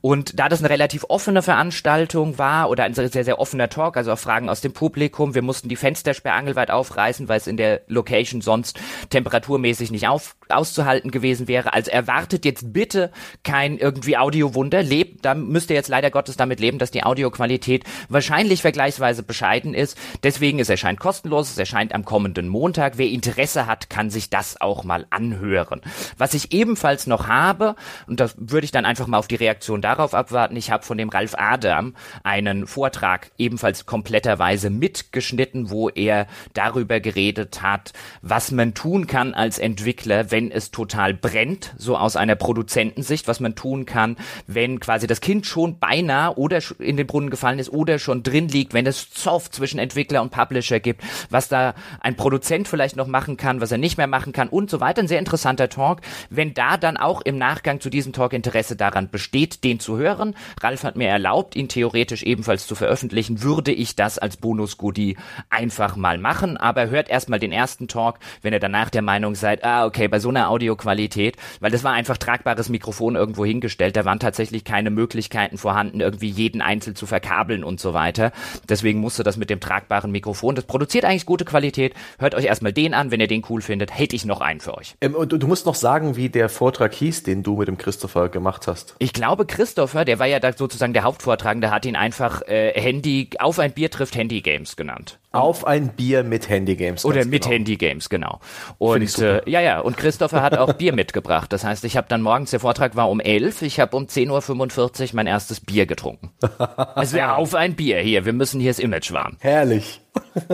und 0.00 0.38
da 0.38 0.48
das 0.48 0.60
eine 0.60 0.70
relativ 0.70 1.04
offene 1.08 1.42
Veranstaltung 1.42 2.38
war 2.38 2.70
oder 2.70 2.84
ein 2.84 2.94
sehr, 2.94 3.08
sehr 3.08 3.38
offener 3.40 3.68
Talk, 3.68 3.96
also 3.96 4.12
auch 4.12 4.18
Fragen 4.18 4.48
aus 4.48 4.60
dem 4.60 4.72
Publikum, 4.72 5.34
wir 5.34 5.42
mussten 5.42 5.68
die 5.68 5.76
Fenstersperre 5.76 6.36
angelweit 6.36 6.70
aufreißen, 6.70 7.28
weil 7.28 7.38
es 7.38 7.48
in 7.48 7.56
der 7.56 7.80
Location 7.88 8.40
sonst 8.40 8.78
temperaturmäßig 9.10 9.90
nicht 9.90 10.06
auf, 10.06 10.36
auszuhalten 10.48 11.10
gewesen 11.10 11.48
wäre. 11.48 11.72
Also 11.72 11.90
erwartet 11.90 12.44
jetzt 12.44 12.72
bitte 12.72 13.10
kein 13.42 13.76
irgendwie 13.76 14.16
Audiowunder. 14.16 14.82
Lebt, 14.82 15.24
da 15.24 15.34
müsst 15.34 15.70
ihr 15.70 15.76
jetzt 15.76 15.88
leider 15.88 16.10
Gottes 16.10 16.36
damit 16.36 16.60
leben, 16.60 16.78
dass 16.78 16.92
die 16.92 17.02
Audioqualität 17.02 17.84
wahrscheinlich 18.08 18.62
vergleichsweise 18.62 19.24
bescheiden 19.24 19.74
ist. 19.74 19.98
Deswegen, 20.22 20.60
es 20.60 20.68
erscheint 20.68 21.00
kostenlos, 21.00 21.50
es 21.50 21.58
erscheint 21.58 21.92
am 21.92 22.04
kommenden 22.04 22.46
Montag. 22.46 22.98
Wer 22.98 23.08
Interesse 23.08 23.66
hat, 23.66 23.90
kann 23.90 24.10
sich 24.10 24.30
das 24.30 24.60
auch 24.60 24.84
mal 24.84 25.06
anhören. 25.10 25.80
Was 26.16 26.34
ich 26.34 26.52
ebenfalls 26.52 27.08
noch 27.08 27.26
habe, 27.26 27.74
und 28.06 28.20
da 28.20 28.30
würde 28.36 28.64
ich 28.64 28.70
dann 28.70 28.84
einfach 28.84 29.08
mal 29.08 29.18
auf 29.18 29.28
die 29.28 29.34
Reaktion 29.34 29.82
darauf 29.88 30.12
abwarten. 30.14 30.56
Ich 30.56 30.70
habe 30.70 30.84
von 30.84 30.98
dem 30.98 31.08
Ralf 31.08 31.34
Adam 31.38 31.94
einen 32.22 32.66
Vortrag 32.66 33.30
ebenfalls 33.38 33.86
kompletterweise 33.86 34.68
mitgeschnitten, 34.68 35.70
wo 35.70 35.88
er 35.88 36.26
darüber 36.52 37.00
geredet 37.00 37.62
hat, 37.62 37.92
was 38.20 38.50
man 38.50 38.74
tun 38.74 39.06
kann 39.06 39.32
als 39.32 39.58
Entwickler, 39.58 40.30
wenn 40.30 40.50
es 40.50 40.70
total 40.70 41.14
brennt, 41.14 41.74
so 41.78 41.96
aus 41.96 42.16
einer 42.16 42.36
Produzentensicht, 42.36 43.28
was 43.28 43.40
man 43.40 43.54
tun 43.54 43.86
kann, 43.86 44.16
wenn 44.46 44.78
quasi 44.78 45.06
das 45.06 45.22
Kind 45.22 45.46
schon 45.46 45.78
beinahe 45.78 46.36
oder 46.36 46.60
in 46.78 46.96
den 46.98 47.06
Brunnen 47.06 47.30
gefallen 47.30 47.58
ist 47.58 47.72
oder 47.72 47.98
schon 47.98 48.22
drin 48.22 48.48
liegt, 48.48 48.74
wenn 48.74 48.86
es 48.86 49.10
Zoff 49.10 49.50
zwischen 49.50 49.78
Entwickler 49.78 50.20
und 50.20 50.30
Publisher 50.30 50.80
gibt, 50.80 51.02
was 51.30 51.48
da 51.48 51.74
ein 52.00 52.16
Produzent 52.16 52.68
vielleicht 52.68 52.96
noch 52.96 53.06
machen 53.06 53.38
kann, 53.38 53.62
was 53.62 53.72
er 53.72 53.78
nicht 53.78 53.96
mehr 53.96 54.06
machen 54.06 54.34
kann 54.34 54.48
und 54.48 54.68
so 54.68 54.80
weiter. 54.80 55.00
Ein 55.00 55.08
sehr 55.08 55.18
interessanter 55.18 55.70
Talk. 55.70 56.02
Wenn 56.28 56.52
da 56.52 56.76
dann 56.76 56.98
auch 56.98 57.22
im 57.22 57.38
Nachgang 57.38 57.80
zu 57.80 57.88
diesem 57.88 58.12
Talk 58.12 58.34
Interesse 58.34 58.76
daran 58.76 59.08
besteht, 59.08 59.64
den 59.64 59.77
zu 59.80 59.98
hören, 59.98 60.34
Ralf 60.60 60.84
hat 60.84 60.96
mir 60.96 61.08
erlaubt, 61.08 61.56
ihn 61.56 61.68
theoretisch 61.68 62.22
ebenfalls 62.22 62.66
zu 62.66 62.74
veröffentlichen, 62.74 63.42
würde 63.42 63.72
ich 63.72 63.96
das 63.96 64.18
als 64.18 64.36
Bonus-Goodie 64.36 65.16
einfach 65.50 65.96
mal 65.96 66.18
machen. 66.18 66.56
Aber 66.56 66.90
hört 66.90 67.08
erstmal 67.08 67.38
den 67.38 67.52
ersten 67.52 67.88
Talk, 67.88 68.18
wenn 68.42 68.52
ihr 68.52 68.60
danach 68.60 68.90
der 68.90 69.02
Meinung 69.02 69.34
seid, 69.34 69.64
ah, 69.64 69.86
okay, 69.86 70.08
bei 70.08 70.18
so 70.18 70.28
einer 70.28 70.50
Audioqualität, 70.50 71.36
weil 71.60 71.70
das 71.70 71.84
war 71.84 71.92
einfach 71.92 72.16
tragbares 72.16 72.68
Mikrofon 72.68 73.16
irgendwo 73.16 73.44
hingestellt, 73.44 73.96
da 73.96 74.04
waren 74.04 74.18
tatsächlich 74.18 74.64
keine 74.64 74.90
Möglichkeiten 74.90 75.58
vorhanden, 75.58 76.00
irgendwie 76.00 76.30
jeden 76.30 76.60
einzeln 76.60 76.96
zu 76.96 77.06
verkabeln 77.06 77.64
und 77.64 77.80
so 77.80 77.94
weiter. 77.94 78.32
Deswegen 78.68 79.00
musste 79.00 79.22
das 79.22 79.36
mit 79.36 79.50
dem 79.50 79.60
tragbaren 79.60 80.10
Mikrofon, 80.10 80.54
das 80.54 80.64
produziert 80.64 81.04
eigentlich 81.04 81.26
gute 81.26 81.44
Qualität. 81.44 81.94
Hört 82.18 82.34
euch 82.34 82.44
erstmal 82.44 82.72
den 82.72 82.94
an, 82.94 83.10
wenn 83.10 83.20
ihr 83.20 83.26
den 83.26 83.44
cool 83.48 83.62
findet, 83.62 83.96
hätte 83.96 84.16
ich 84.16 84.24
noch 84.24 84.40
einen 84.40 84.60
für 84.60 84.76
euch. 84.76 84.96
Ähm, 85.00 85.14
und 85.14 85.32
du 85.32 85.46
musst 85.46 85.66
noch 85.66 85.74
sagen, 85.74 86.16
wie 86.16 86.28
der 86.28 86.48
Vortrag 86.48 86.94
hieß, 86.94 87.22
den 87.22 87.42
du 87.42 87.56
mit 87.56 87.68
dem 87.68 87.78
Christopher 87.78 88.28
gemacht 88.28 88.66
hast. 88.66 88.94
Ich 88.98 89.12
glaube, 89.12 89.46
Christopher, 89.46 89.67
der 89.76 90.18
war 90.18 90.26
ja 90.26 90.40
da 90.40 90.52
sozusagen 90.52 90.92
der 90.92 91.02
Hauptvortragende, 91.02 91.70
hat 91.70 91.86
ihn 91.86 91.96
einfach 91.96 92.42
äh, 92.42 92.72
Handy, 92.80 93.30
auf 93.38 93.58
ein 93.58 93.72
Bier 93.72 93.90
trifft 93.90 94.16
Handy 94.16 94.40
Games 94.40 94.76
genannt. 94.76 95.18
Auf 95.32 95.66
ein 95.66 95.88
Bier 95.88 96.24
mit 96.24 96.48
Handy 96.48 96.74
Games. 96.74 97.04
Oder 97.04 97.24
mit 97.24 97.42
genau. 97.42 97.54
Handy 97.54 97.76
Games, 97.76 98.08
genau. 98.08 98.40
Und 98.78 99.18
äh, 99.18 99.42
ja, 99.48 99.60
ja, 99.60 99.80
und 99.80 99.96
Christopher 99.96 100.42
hat 100.42 100.56
auch 100.56 100.72
Bier 100.72 100.94
mitgebracht. 100.94 101.52
Das 101.52 101.64
heißt, 101.64 101.84
ich 101.84 101.96
habe 101.96 102.08
dann 102.08 102.22
morgens, 102.22 102.50
der 102.50 102.60
Vortrag 102.60 102.96
war 102.96 103.10
um 103.10 103.20
11, 103.20 103.62
ich 103.62 103.78
habe 103.78 103.96
um 103.96 104.04
10.45 104.04 105.02
Uhr 105.02 105.08
mein 105.12 105.26
erstes 105.26 105.60
Bier 105.60 105.86
getrunken. 105.86 106.30
Also 106.94 107.16
ja, 107.16 107.36
auf 107.36 107.54
ein 107.54 107.76
Bier 107.76 107.98
hier, 108.00 108.24
wir 108.24 108.32
müssen 108.32 108.60
hier 108.60 108.70
das 108.70 108.78
Image 108.78 109.12
wahren. 109.12 109.36
Herrlich. 109.40 110.00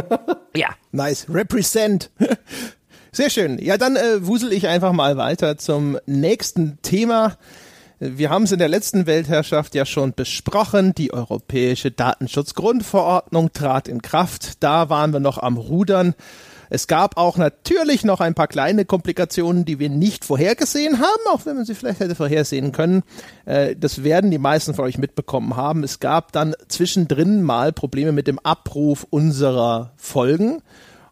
ja. 0.57 0.69
Nice. 0.93 1.27
Represent. 1.29 2.11
Sehr 3.12 3.31
schön. 3.31 3.59
Ja, 3.59 3.79
dann 3.79 3.97
äh, 3.97 4.27
wusel 4.27 4.53
ich 4.53 4.69
einfach 4.69 4.93
mal 4.93 5.17
weiter 5.17 5.57
zum 5.57 5.99
nächsten 6.07 6.79
Thema. 6.83 7.37
Wir 8.07 8.28
haben 8.28 8.42
es 8.42 8.52
in 8.52 8.59
der 8.59 8.68
letzten 8.68 9.07
Weltherrschaft 9.07 9.74
ja 9.74 9.86
schon 9.86 10.12
besprochen. 10.12 10.94
Die 10.94 11.14
Europäische 11.14 11.90
Datenschutzgrundverordnung 11.90 13.55
trat 13.55 13.88
in 13.88 14.02
Kraft. 14.02 14.62
Da 14.62 14.90
waren 14.90 15.14
wir 15.14 15.20
noch 15.20 15.38
am 15.38 15.57
Rudern. 15.57 16.14
Es 16.68 16.86
gab 16.86 17.16
auch 17.16 17.38
natürlich 17.38 18.05
noch 18.05 18.20
ein 18.20 18.34
paar 18.34 18.48
kleine 18.48 18.84
Komplikationen, 18.84 19.64
die 19.64 19.78
wir 19.78 19.88
nicht 19.88 20.26
vorhergesehen 20.26 20.98
haben, 20.98 21.22
auch 21.32 21.46
wenn 21.46 21.57
man 21.57 21.64
sie 21.64 21.74
vielleicht 21.74 22.00
hätte 22.00 22.14
vorhersehen 22.14 22.72
können. 22.72 23.05
Äh, 23.46 23.74
das 23.74 24.05
werden 24.05 24.30
die 24.30 24.38
meisten 24.38 24.74
von 24.74 24.84
euch 24.84 24.98
mitbekommen 24.98 25.57
haben. 25.57 25.82
Es 25.82 25.98
gab 25.98 26.32
dann 26.32 26.55
zwischendrin 26.68 27.42
mal 27.42 27.72
Probleme 27.72 28.12
mit 28.12 28.26
dem 28.26 28.38
Abruf 28.38 29.07
unserer 29.09 29.92
Folgen. 29.96 30.61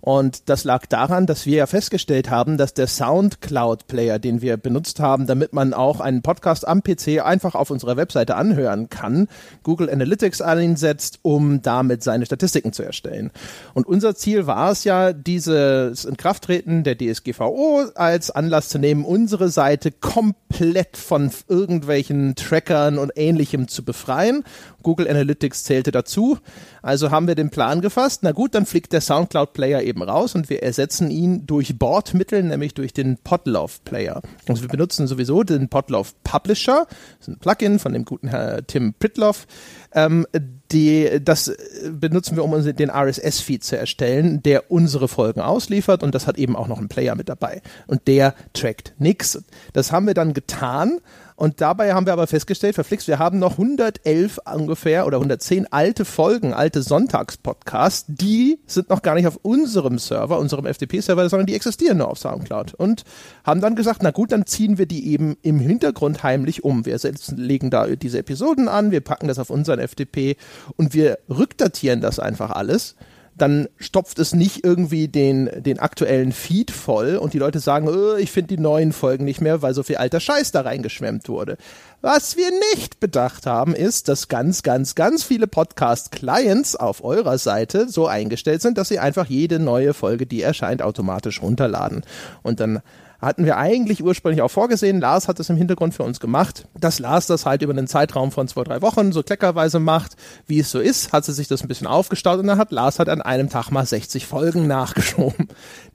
Und 0.05 0.49
das 0.49 0.65
lag 0.65 0.87
daran, 0.87 1.27
dass 1.27 1.47
wir 1.47 1.59
ja 1.59 1.67
festgestellt 1.67 2.29
haben, 2.29 2.59
dass 2.59 2.75
der 2.75 2.89
Soundcloud-Player, 2.89 4.19
den 4.19 4.43
wir 4.43 4.57
benutzt 4.57 4.99
haben, 4.99 5.29
damit 5.29 5.53
man 5.53 5.73
auch 5.73 6.01
einen 6.01 6.23
Podcast 6.23 6.67
am 6.67 6.83
PC 6.83 7.25
einfach 7.25 7.55
auf 7.55 7.71
unserer 7.71 7.97
Webseite 7.97 8.35
anhören 8.35 8.91
kann, 8.91 9.29
Google 9.63 9.89
Analytics 9.89 10.43
einsetzt, 10.43 11.21
um 11.23 11.63
damit 11.63 12.03
seine 12.03 12.27
Statistiken 12.27 12.73
zu 12.73 12.83
erstellen. 12.83 13.31
Und 13.75 13.87
unser 13.87 14.17
Ziel 14.17 14.49
war 14.49 14.73
es 14.73 14.83
ja, 14.83 15.13
dieses 15.13 16.05
Inkrafttreten 16.05 16.83
der 16.83 16.99
DSGVO 16.99 17.85
als 17.95 18.33
Anlass 18.33 18.71
zu 18.71 18.81
nehmen, 18.81 19.05
unsere 19.05 19.51
Seite 19.51 19.93
komplett 19.93 20.97
von 20.97 21.31
irgendwelchen 21.47 22.35
Trackern 22.35 22.99
und 22.99 23.13
ähnlichem 23.15 23.69
zu 23.69 23.85
befreien. 23.85 24.43
Google 24.83 25.09
Analytics 25.09 25.63
zählte 25.63 25.93
dazu. 25.93 26.39
Also 26.83 27.11
haben 27.11 27.29
wir 27.29 27.37
den 27.37 27.51
Plan 27.51 27.81
gefasst. 27.81 28.23
Na 28.23 28.33
gut, 28.33 28.55
dann 28.55 28.67
fliegt 28.67 28.93
der 28.93 29.01
Soundcloud-Player 29.01 29.83
eben 29.83 30.03
raus 30.03 30.35
und 30.35 30.51
wir 30.51 30.63
ersetzen 30.63 31.11
ihn 31.11 31.47
durch 31.47 31.79
Bordmittel, 31.79 32.43
nämlich 32.43 32.75
durch 32.75 32.93
den 32.93 33.19
Podlove-Player. 33.19 34.21
Also 34.49 34.63
wir 34.63 34.69
benutzen 34.69 35.07
sowieso 35.07 35.45
den 35.45 35.69
Podlove 35.69 36.11
Publisher. 36.25 36.87
Das 37.19 37.29
ist 37.29 37.35
ein 37.35 37.39
Plugin 37.39 37.79
von 37.79 37.93
dem 37.93 38.05
guten 38.05 38.29
Herr 38.29 38.67
Tim 38.67 38.95
Pritloff. 38.99 39.47
Ähm, 39.95 40.27
die, 40.73 41.21
das 41.23 41.55
benutzen 41.91 42.37
wir, 42.37 42.45
um 42.45 42.53
den 42.65 42.91
RSS-Feed 42.91 43.63
zu 43.63 43.77
erstellen, 43.77 44.43
der 44.43 44.71
unsere 44.71 45.07
Folgen 45.07 45.41
ausliefert 45.41 46.03
und 46.03 46.15
das 46.15 46.27
hat 46.27 46.39
eben 46.39 46.57
auch 46.57 46.67
noch 46.67 46.79
einen 46.79 46.89
Player 46.89 47.15
mit 47.15 47.29
dabei. 47.29 47.63
Und 47.87 48.09
der 48.09 48.35
trackt 48.55 48.95
nichts. 48.99 49.43
Das 49.73 49.93
haben 49.93 50.07
wir 50.07 50.15
dann 50.15 50.35
getan 50.35 50.99
und 51.43 51.61
dabei 51.61 51.93
haben 51.93 52.07
wir 52.07 52.13
aber 52.13 52.29
festgestellt, 52.29 52.77
verflixt, 52.77 53.09
wir 53.09 53.19
haben 53.19 53.41
noch 53.41 53.59
111 53.59 54.39
ungefähr 54.55 55.09
oder 55.09 55.17
110 55.17 55.73
alte 55.73 56.05
Folgen, 56.05 56.55
alte 56.55 56.83
Sonntagspodcasts, 56.83 58.05
die 58.07 58.61
sind 58.65 58.91
noch 58.91 59.03
gar 59.03 59.17
nicht 59.17 59.27
auf 59.27 59.41
unserem 59.43 59.99
Server, 59.99 60.39
unserem 60.39 60.73
FTP-Server, 60.73 61.29
sondern 61.29 61.47
die 61.47 61.57
existieren 61.57 61.99
nur 61.99 62.07
auf 62.07 62.21
Soundcloud. 62.21 62.75
Und 62.75 63.03
haben 63.43 63.61
dann 63.61 63.75
gesagt, 63.75 64.05
na 64.05 64.13
gut, 64.13 64.31
dann 64.31 64.47
ziehen 64.47 64.79
wir 64.79 64.87
die 64.87 65.09
eben 65.09 65.37
im 65.43 65.59
Hintergrund 65.59 66.23
heimlich 66.23 66.63
um. 66.63 66.87
Wir 66.87 66.97
legen 67.35 67.71
da 67.71 67.89
diese 67.89 68.21
Episoden 68.21 68.69
an, 68.69 68.93
wir 68.93 69.01
packen 69.01 69.27
das 69.27 69.41
auf 69.41 69.51
unseren 69.51 69.81
FTP 69.81 70.37
und 70.77 70.95
wir 70.95 71.19
rückdatieren 71.29 72.01
das 72.01 72.21
einfach 72.21 72.53
alles 72.53 72.95
dann 73.37 73.69
stopft 73.79 74.19
es 74.19 74.35
nicht 74.35 74.65
irgendwie 74.65 75.09
den, 75.09 75.51
den 75.63 75.79
aktuellen 75.79 76.33
Feed 76.33 76.71
voll 76.71 77.17
und 77.17 77.33
die 77.33 77.39
Leute 77.39 77.61
sagen, 77.61 77.89
oh, 77.89 78.15
ich 78.17 78.31
finde 78.31 78.57
die 78.57 78.63
neuen 78.63 78.93
Folgen 78.93 79.25
nicht 79.25 79.41
mehr, 79.41 79.63
weil 79.63 79.75
so 79.75 79.83
viel 79.83 79.97
alter 79.97 80.21
Scheiß 80.21 80.53
da 80.53 80.63
reingeschwemmt 80.63 81.29
wurde. 81.29 81.57
Was 82.03 82.37
wir 82.37 82.51
nicht 82.75 83.01
bedacht 83.01 83.47
haben, 83.47 83.75
ist, 83.75 84.09
dass 84.09 84.29
ganz, 84.29 84.63
ganz, 84.63 84.95
ganz 84.95 85.23
viele 85.23 85.47
Podcast-Clients 85.47 86.77
auf 86.77 87.05
eurer 87.05 87.39
Seite 87.39 87.89
so 87.89 88.07
eingestellt 88.07 88.61
sind, 88.61 88.77
dass 88.77 88.89
sie 88.89 88.99
einfach 88.99 89.27
jede 89.27 89.59
neue 89.59 89.95
Folge, 89.95 90.27
die 90.27 90.43
erscheint, 90.43 90.83
automatisch 90.83 91.41
runterladen. 91.41 92.03
Und 92.43 92.61
dann 92.61 92.83
hatten 93.23 93.45
wir 93.45 93.57
eigentlich 93.57 94.03
ursprünglich 94.03 94.43
auch 94.43 94.51
vorgesehen. 94.51 95.01
Lars 95.01 95.29
hat 95.29 95.39
es 95.39 95.49
im 95.49 95.57
Hintergrund 95.57 95.95
für 95.95 96.03
uns 96.03 96.19
gemacht, 96.19 96.67
dass 96.79 96.99
Lars 96.99 97.27
das 97.27 97.47
halt 97.47 97.63
über 97.63 97.73
einen 97.73 97.87
Zeitraum 97.87 98.33
von 98.33 98.49
zwei, 98.49 98.65
drei 98.65 98.83
Wochen 98.83 99.13
so 99.13 99.23
kleckerweise 99.23 99.79
macht, 99.79 100.17
wie 100.47 100.59
es 100.59 100.73
so 100.73 100.81
ist, 100.81 101.13
hat 101.13 101.25
sie 101.25 101.33
sich 101.33 101.47
das 101.47 101.63
ein 101.63 101.69
bisschen 101.69 101.87
aufgestaut 101.87 102.41
und 102.41 102.49
dann 102.49 102.59
hat 102.59 102.73
Lars 102.73 102.99
halt 102.99 103.09
an 103.09 103.23
einem 103.23 103.49
Tag 103.49 103.71
mal 103.71 103.87
60 103.87 104.27
Folgen 104.27 104.67
nachgeschoben, 104.67 105.49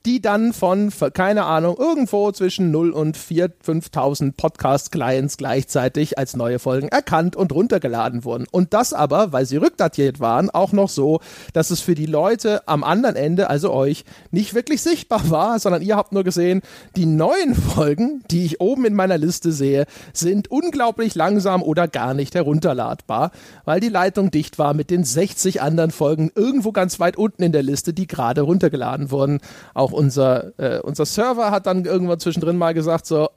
die 0.05 0.21
dann 0.21 0.53
von, 0.53 0.91
keine 1.13 1.43
Ahnung, 1.43 1.75
irgendwo 1.77 2.31
zwischen 2.31 2.71
0 2.71 2.91
und 2.91 3.17
4, 3.17 3.51
5000 3.61 4.37
Podcast-Clients 4.37 5.35
gleichzeitig 5.35 6.17
als 6.17 6.37
neue 6.37 6.59
Folgen 6.59 6.87
erkannt 6.87 7.35
und 7.35 7.51
runtergeladen 7.51 8.23
wurden. 8.23 8.45
Und 8.49 8.73
das 8.73 8.93
aber, 8.93 9.33
weil 9.33 9.45
sie 9.45 9.57
rückdatiert 9.57 10.21
waren, 10.21 10.49
auch 10.49 10.71
noch 10.71 10.87
so, 10.87 11.19
dass 11.51 11.71
es 11.71 11.81
für 11.81 11.95
die 11.95 12.05
Leute 12.05 12.65
am 12.69 12.85
anderen 12.85 13.17
Ende, 13.17 13.49
also 13.49 13.73
euch, 13.73 14.05
nicht 14.31 14.53
wirklich 14.53 14.81
sichtbar 14.81 15.29
war, 15.29 15.59
sondern 15.59 15.81
ihr 15.81 15.97
habt 15.97 16.13
nur 16.13 16.23
gesehen, 16.23 16.61
die 16.95 17.16
neuen 17.17 17.55
Folgen, 17.55 18.23
die 18.31 18.45
ich 18.45 18.61
oben 18.61 18.85
in 18.85 18.93
meiner 18.93 19.17
Liste 19.17 19.51
sehe, 19.51 19.85
sind 20.13 20.49
unglaublich 20.49 21.15
langsam 21.15 21.61
oder 21.61 21.87
gar 21.87 22.13
nicht 22.13 22.35
herunterladbar, 22.35 23.31
weil 23.65 23.79
die 23.79 23.89
Leitung 23.89 24.31
dicht 24.31 24.57
war 24.59 24.73
mit 24.73 24.89
den 24.89 25.03
60 25.03 25.61
anderen 25.61 25.91
Folgen 25.91 26.31
irgendwo 26.35 26.71
ganz 26.71 26.99
weit 26.99 27.17
unten 27.17 27.43
in 27.43 27.51
der 27.51 27.63
Liste, 27.63 27.93
die 27.93 28.07
gerade 28.07 28.41
runtergeladen 28.41 29.11
wurden. 29.11 29.41
Auch 29.73 29.91
unser, 29.91 30.57
äh, 30.57 30.79
unser 30.79 31.05
Server 31.05 31.51
hat 31.51 31.65
dann 31.65 31.85
irgendwann 31.85 32.19
zwischendrin 32.19 32.57
mal 32.57 32.73
gesagt 32.73 33.05
so, 33.05 33.29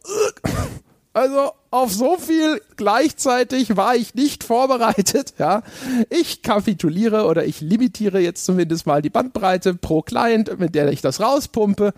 also 1.12 1.50
auf 1.70 1.92
so 1.92 2.16
viel 2.16 2.60
gleichzeitig 2.76 3.76
war 3.76 3.94
ich 3.94 4.14
nicht 4.14 4.42
vorbereitet, 4.44 5.34
ja. 5.38 5.62
Ich 6.08 6.42
kapituliere 6.42 7.26
oder 7.26 7.44
ich 7.44 7.60
limitiere 7.60 8.20
jetzt 8.20 8.44
zumindest 8.44 8.86
mal 8.86 9.02
die 9.02 9.10
Bandbreite 9.10 9.74
pro 9.74 10.02
Client, 10.02 10.58
mit 10.58 10.74
der 10.74 10.90
ich 10.92 11.00
das 11.00 11.20
rauspumpe. 11.20 11.92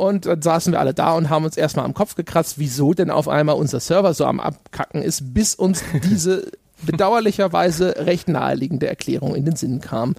Und 0.00 0.24
dann 0.24 0.40
saßen 0.40 0.72
wir 0.72 0.80
alle 0.80 0.94
da 0.94 1.12
und 1.12 1.28
haben 1.28 1.44
uns 1.44 1.58
erstmal 1.58 1.84
am 1.84 1.92
Kopf 1.92 2.14
gekratzt, 2.14 2.54
wieso 2.58 2.94
denn 2.94 3.10
auf 3.10 3.28
einmal 3.28 3.56
unser 3.56 3.80
Server 3.80 4.14
so 4.14 4.24
am 4.24 4.40
Abkacken 4.40 5.02
ist, 5.02 5.34
bis 5.34 5.54
uns 5.54 5.84
diese 6.04 6.50
bedauerlicherweise 6.86 7.96
recht 7.98 8.26
naheliegende 8.26 8.88
Erklärung 8.88 9.34
in 9.34 9.44
den 9.44 9.56
Sinn 9.56 9.82
kam. 9.82 10.14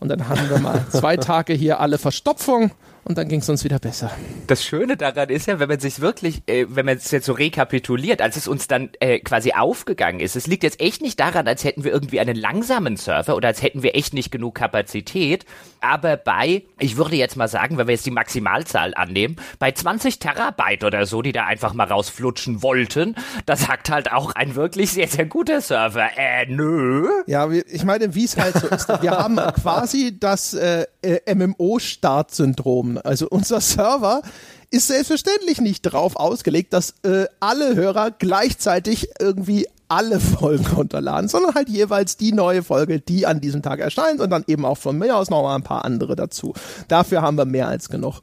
Und 0.00 0.08
dann 0.08 0.30
hatten 0.30 0.48
wir 0.48 0.58
mal 0.60 0.82
zwei 0.90 1.18
Tage 1.18 1.52
hier 1.52 1.78
alle 1.78 1.98
Verstopfung 1.98 2.70
und 3.08 3.16
dann 3.16 3.28
ging 3.28 3.40
es 3.40 3.48
uns 3.48 3.64
wieder 3.64 3.78
besser. 3.78 4.10
Das 4.46 4.62
Schöne 4.62 4.96
daran 4.96 5.30
ist 5.30 5.46
ja, 5.46 5.58
wenn 5.58 5.68
man 5.68 5.80
sich 5.80 6.00
wirklich, 6.00 6.42
äh, 6.46 6.66
wenn 6.68 6.84
man 6.86 6.98
es 6.98 7.10
jetzt 7.10 7.26
so 7.26 7.32
rekapituliert, 7.32 8.20
als 8.20 8.36
es 8.36 8.46
uns 8.46 8.68
dann 8.68 8.90
äh, 9.00 9.18
quasi 9.20 9.52
aufgegangen 9.52 10.20
ist, 10.20 10.36
es 10.36 10.46
liegt 10.46 10.62
jetzt 10.62 10.80
echt 10.80 11.00
nicht 11.00 11.18
daran, 11.18 11.48
als 11.48 11.64
hätten 11.64 11.84
wir 11.84 11.90
irgendwie 11.90 12.20
einen 12.20 12.36
langsamen 12.36 12.96
Server 12.96 13.34
oder 13.34 13.48
als 13.48 13.62
hätten 13.62 13.82
wir 13.82 13.96
echt 13.96 14.12
nicht 14.12 14.30
genug 14.30 14.56
Kapazität, 14.56 15.46
aber 15.80 16.16
bei, 16.16 16.64
ich 16.78 16.96
würde 16.96 17.16
jetzt 17.16 17.36
mal 17.36 17.48
sagen, 17.48 17.78
wenn 17.78 17.86
wir 17.86 17.94
jetzt 17.94 18.06
die 18.06 18.10
Maximalzahl 18.10 18.94
annehmen, 18.94 19.36
bei 19.58 19.72
20 19.72 20.18
Terabyte 20.18 20.84
oder 20.84 21.06
so, 21.06 21.22
die 21.22 21.32
da 21.32 21.46
einfach 21.46 21.72
mal 21.72 21.86
rausflutschen 21.86 22.62
wollten, 22.62 23.14
da 23.46 23.56
sagt 23.56 23.90
halt 23.90 24.12
auch 24.12 24.32
ein 24.32 24.54
wirklich 24.54 24.90
sehr, 24.90 25.08
sehr 25.08 25.24
guter 25.24 25.60
Server, 25.60 26.08
äh, 26.16 26.46
nö. 26.46 27.08
Ja, 27.26 27.48
ich 27.50 27.84
meine, 27.84 28.14
wie 28.14 28.24
es 28.24 28.36
halt 28.36 28.54
so 28.54 28.66
ist. 28.68 28.88
Wir 29.02 29.12
haben 29.12 29.36
quasi 29.62 30.18
das 30.18 30.54
äh, 30.54 30.86
äh 31.02 31.34
MMO-Start-Syndrom. 31.34 32.98
Also 33.02 33.28
unser 33.28 33.60
Server 33.60 34.22
ist 34.70 34.88
selbstverständlich 34.88 35.60
nicht 35.60 35.86
darauf 35.86 36.16
ausgelegt, 36.16 36.72
dass 36.72 36.94
äh, 37.02 37.26
alle 37.40 37.74
Hörer 37.74 38.10
gleichzeitig 38.10 39.08
irgendwie 39.18 39.66
alle 39.88 40.20
Folgen 40.20 40.66
runterladen, 40.66 41.28
sondern 41.28 41.54
halt 41.54 41.68
jeweils 41.68 42.16
die 42.16 42.32
neue 42.32 42.62
Folge, 42.62 43.00
die 43.00 43.26
an 43.26 43.40
diesem 43.40 43.62
Tag 43.62 43.80
erscheint 43.80 44.20
und 44.20 44.30
dann 44.30 44.44
eben 44.46 44.64
auch 44.64 44.78
von 44.78 44.98
mir 44.98 45.16
aus 45.16 45.30
noch 45.30 45.42
mal 45.42 45.54
ein 45.54 45.62
paar 45.62 45.84
andere 45.84 46.16
dazu. 46.16 46.52
Dafür 46.88 47.22
haben 47.22 47.38
wir 47.38 47.46
mehr 47.46 47.68
als 47.68 47.88
genug. 47.88 48.20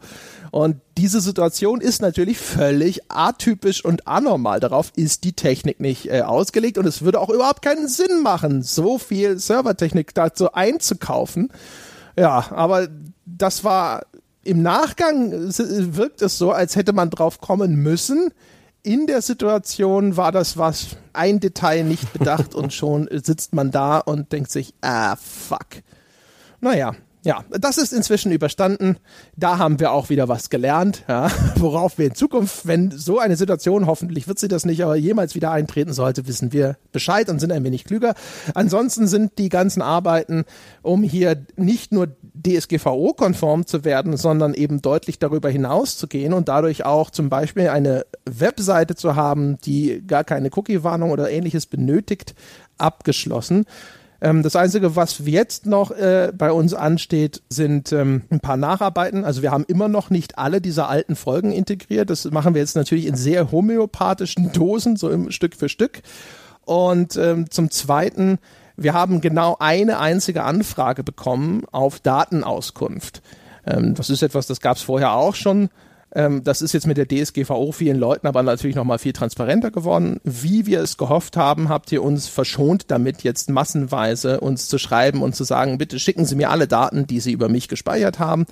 Und 0.51 0.77
diese 0.97 1.19
Situation 1.19 1.81
ist 1.81 2.01
natürlich 2.01 2.37
völlig 2.37 3.01
atypisch 3.09 3.83
und 3.83 4.07
anormal. 4.07 4.61
Darauf 4.61 4.93
ist 4.95 5.25
die 5.25 5.33
Technik 5.33 5.81
nicht 5.81 6.09
äh, 6.09 6.21
ausgelegt 6.21 6.77
und 6.77 6.85
es 6.85 7.01
würde 7.01 7.19
auch 7.19 7.29
überhaupt 7.29 7.61
keinen 7.61 7.89
Sinn 7.89 8.21
machen, 8.21 8.61
so 8.61 8.97
viel 8.97 9.37
Servertechnik 9.37 10.13
dazu 10.13 10.53
einzukaufen. 10.53 11.49
Ja, 12.17 12.51
aber 12.51 12.87
das 13.25 13.63
war 13.63 14.03
im 14.43 14.61
Nachgang 14.61 15.31
wirkt 15.31 16.21
es 16.21 16.37
so, 16.37 16.51
als 16.51 16.75
hätte 16.75 16.93
man 16.93 17.09
drauf 17.09 17.39
kommen 17.39 17.75
müssen. 17.77 18.29
In 18.83 19.07
der 19.07 19.23
Situation 19.23 20.15
war 20.15 20.31
das 20.31 20.57
was, 20.57 20.97
ein 21.13 21.39
Detail 21.39 21.83
nicht 21.83 22.13
bedacht 22.13 22.53
und 22.55 22.71
schon 22.71 23.09
sitzt 23.11 23.53
man 23.53 23.71
da 23.71 23.97
und 23.97 24.31
denkt 24.31 24.51
sich, 24.51 24.73
ah, 24.81 25.15
fuck. 25.15 25.65
Naja, 26.61 26.95
ja, 27.25 27.43
das 27.49 27.79
ist 27.79 27.91
inzwischen 27.91 28.31
überstanden. 28.31 28.97
Da 29.35 29.57
haben 29.57 29.79
wir 29.79 29.91
auch 29.91 30.09
wieder 30.09 30.29
was 30.29 30.51
gelernt, 30.51 31.03
ja, 31.07 31.31
worauf 31.55 31.97
wir 31.97 32.05
in 32.05 32.13
Zukunft, 32.13 32.67
wenn 32.67 32.91
so 32.91 33.17
eine 33.17 33.35
Situation, 33.35 33.87
hoffentlich 33.87 34.27
wird 34.27 34.37
sie 34.37 34.47
das 34.47 34.63
nicht, 34.63 34.83
aber 34.83 34.95
jemals 34.95 35.33
wieder 35.33 35.49
eintreten 35.51 35.91
sollte, 35.91 36.27
wissen 36.27 36.53
wir 36.53 36.77
Bescheid 36.91 37.27
und 37.29 37.39
sind 37.39 37.51
ein 37.51 37.63
wenig 37.63 37.83
klüger. 37.83 38.13
Ansonsten 38.53 39.07
sind 39.07 39.39
die 39.39 39.49
ganzen 39.49 39.81
Arbeiten, 39.81 40.45
um 40.83 41.01
hier 41.01 41.43
nicht 41.55 41.91
nur 41.91 42.09
DSGVO-konform 42.45 43.65
zu 43.65 43.83
werden, 43.83 44.17
sondern 44.17 44.53
eben 44.53 44.83
deutlich 44.83 45.17
darüber 45.17 45.49
hinaus 45.49 45.97
zu 45.97 46.07
gehen 46.07 46.31
und 46.31 46.47
dadurch 46.47 46.85
auch 46.85 47.09
zum 47.09 47.29
Beispiel 47.29 47.69
eine 47.69 48.05
Webseite 48.29 48.93
zu 48.93 49.15
haben, 49.15 49.57
die 49.65 50.05
gar 50.05 50.23
keine 50.23 50.51
Cookie-Warnung 50.55 51.09
oder 51.09 51.31
ähnliches 51.31 51.65
benötigt, 51.65 52.35
abgeschlossen. 52.77 53.65
Ähm, 54.25 54.41
das 54.41 54.55
Einzige, 54.55 54.95
was 54.95 55.21
jetzt 55.23 55.67
noch 55.67 55.91
äh, 55.91 56.31
bei 56.35 56.51
uns 56.51 56.73
ansteht, 56.73 57.43
sind 57.47 57.91
ähm, 57.91 58.23
ein 58.31 58.39
paar 58.39 58.57
Nacharbeiten. 58.57 59.23
Also 59.23 59.43
wir 59.43 59.51
haben 59.51 59.65
immer 59.67 59.87
noch 59.87 60.09
nicht 60.09 60.39
alle 60.39 60.61
dieser 60.61 60.89
alten 60.89 61.15
Folgen 61.15 61.51
integriert. 61.51 62.09
Das 62.09 62.25
machen 62.31 62.55
wir 62.55 62.61
jetzt 62.61 62.75
natürlich 62.75 63.05
in 63.05 63.15
sehr 63.15 63.51
homöopathischen 63.51 64.51
Dosen, 64.53 64.95
so 64.95 65.11
im 65.11 65.29
Stück 65.29 65.55
für 65.55 65.69
Stück. 65.69 66.01
Und 66.63 67.15
ähm, 67.17 67.51
zum 67.51 67.69
Zweiten, 67.69 68.39
wir 68.75 68.95
haben 68.95 69.21
genau 69.21 69.57
eine 69.59 69.99
einzige 69.99 70.43
Anfrage 70.43 71.03
bekommen 71.03 71.61
auf 71.71 71.99
Datenauskunft. 71.99 73.21
Ähm, 73.67 73.93
das 73.93 74.09
ist 74.09 74.23
etwas, 74.23 74.47
das 74.47 74.59
gab 74.59 74.77
es 74.77 74.81
vorher 74.81 75.13
auch 75.13 75.35
schon. 75.35 75.69
Ähm, 76.15 76.43
das 76.43 76.61
ist 76.61 76.73
jetzt 76.73 76.87
mit 76.87 76.97
der 76.97 77.07
DSGVO 77.07 77.73
vielen 77.73 77.99
Leuten 77.99 78.25
aber 78.25 78.41
natürlich 78.41 78.75
nochmal 78.75 78.99
viel 78.99 79.13
transparenter 79.13 79.69
geworden. 79.69 80.21
Wie 80.23 80.65
wir 80.65 80.79
es 80.79 80.97
gehofft 80.97 81.35
haben, 81.35 81.67
habt 81.67 81.91
ihr 81.91 82.01
uns 82.01 82.27
verschont 82.27 82.85
damit 82.87 83.23
jetzt 83.23 83.49
massenweise 83.49 84.39
uns 84.39 84.69
zu 84.69 84.77
schreiben 84.77 85.21
und 85.21 85.35
zu 85.35 85.43
sagen, 85.43 85.77
bitte 85.77 85.99
schicken 85.99 86.25
Sie 86.25 86.35
mir 86.35 86.49
alle 86.49 86.67
Daten, 86.67 87.05
die 87.05 87.19
Sie 87.19 87.33
über 87.33 87.49
mich 87.49 87.67
gespeichert 87.67 88.17
haben. 88.17 88.45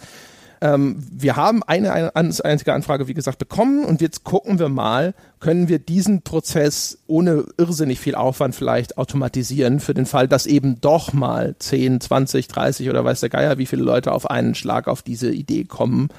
Ähm, 0.59 0.97
wir 1.09 1.38
haben 1.38 1.64
eine, 1.64 1.93
eine 1.93 2.34
einzige 2.43 2.74
Anfrage, 2.74 3.07
wie 3.07 3.14
gesagt, 3.14 3.39
bekommen 3.39 3.86
und 3.86 4.01
jetzt 4.01 4.26
gucken 4.26 4.59
wir 4.59 4.70
mal, 4.70 5.14
können 5.39 5.70
wir 5.70 5.80
diesen 5.80 6.22
Prozess 6.22 6.99
ohne 7.07 7.45
irrsinnig 7.57 8.01
viel 8.01 8.16
Aufwand 8.16 8.55
vielleicht 8.55 8.97
automatisieren 8.97 9.80
für 9.80 9.93
den 9.93 10.05
Fall, 10.05 10.28
dass 10.28 10.47
eben 10.47 10.82
doch 10.82 11.14
mal 11.14 11.55
10, 11.57 12.01
20, 12.01 12.49
30 12.49 12.89
oder 12.89 13.05
weiß 13.05 13.22
der 13.22 13.30
Geier, 13.30 13.57
wie 13.57 13.66
viele 13.66 13.84
Leute 13.84 14.11
auf 14.11 14.30
einen 14.30 14.53
Schlag 14.53 14.89
auf 14.89 15.01
diese 15.01 15.32
Idee 15.32 15.64
kommen 15.64 16.09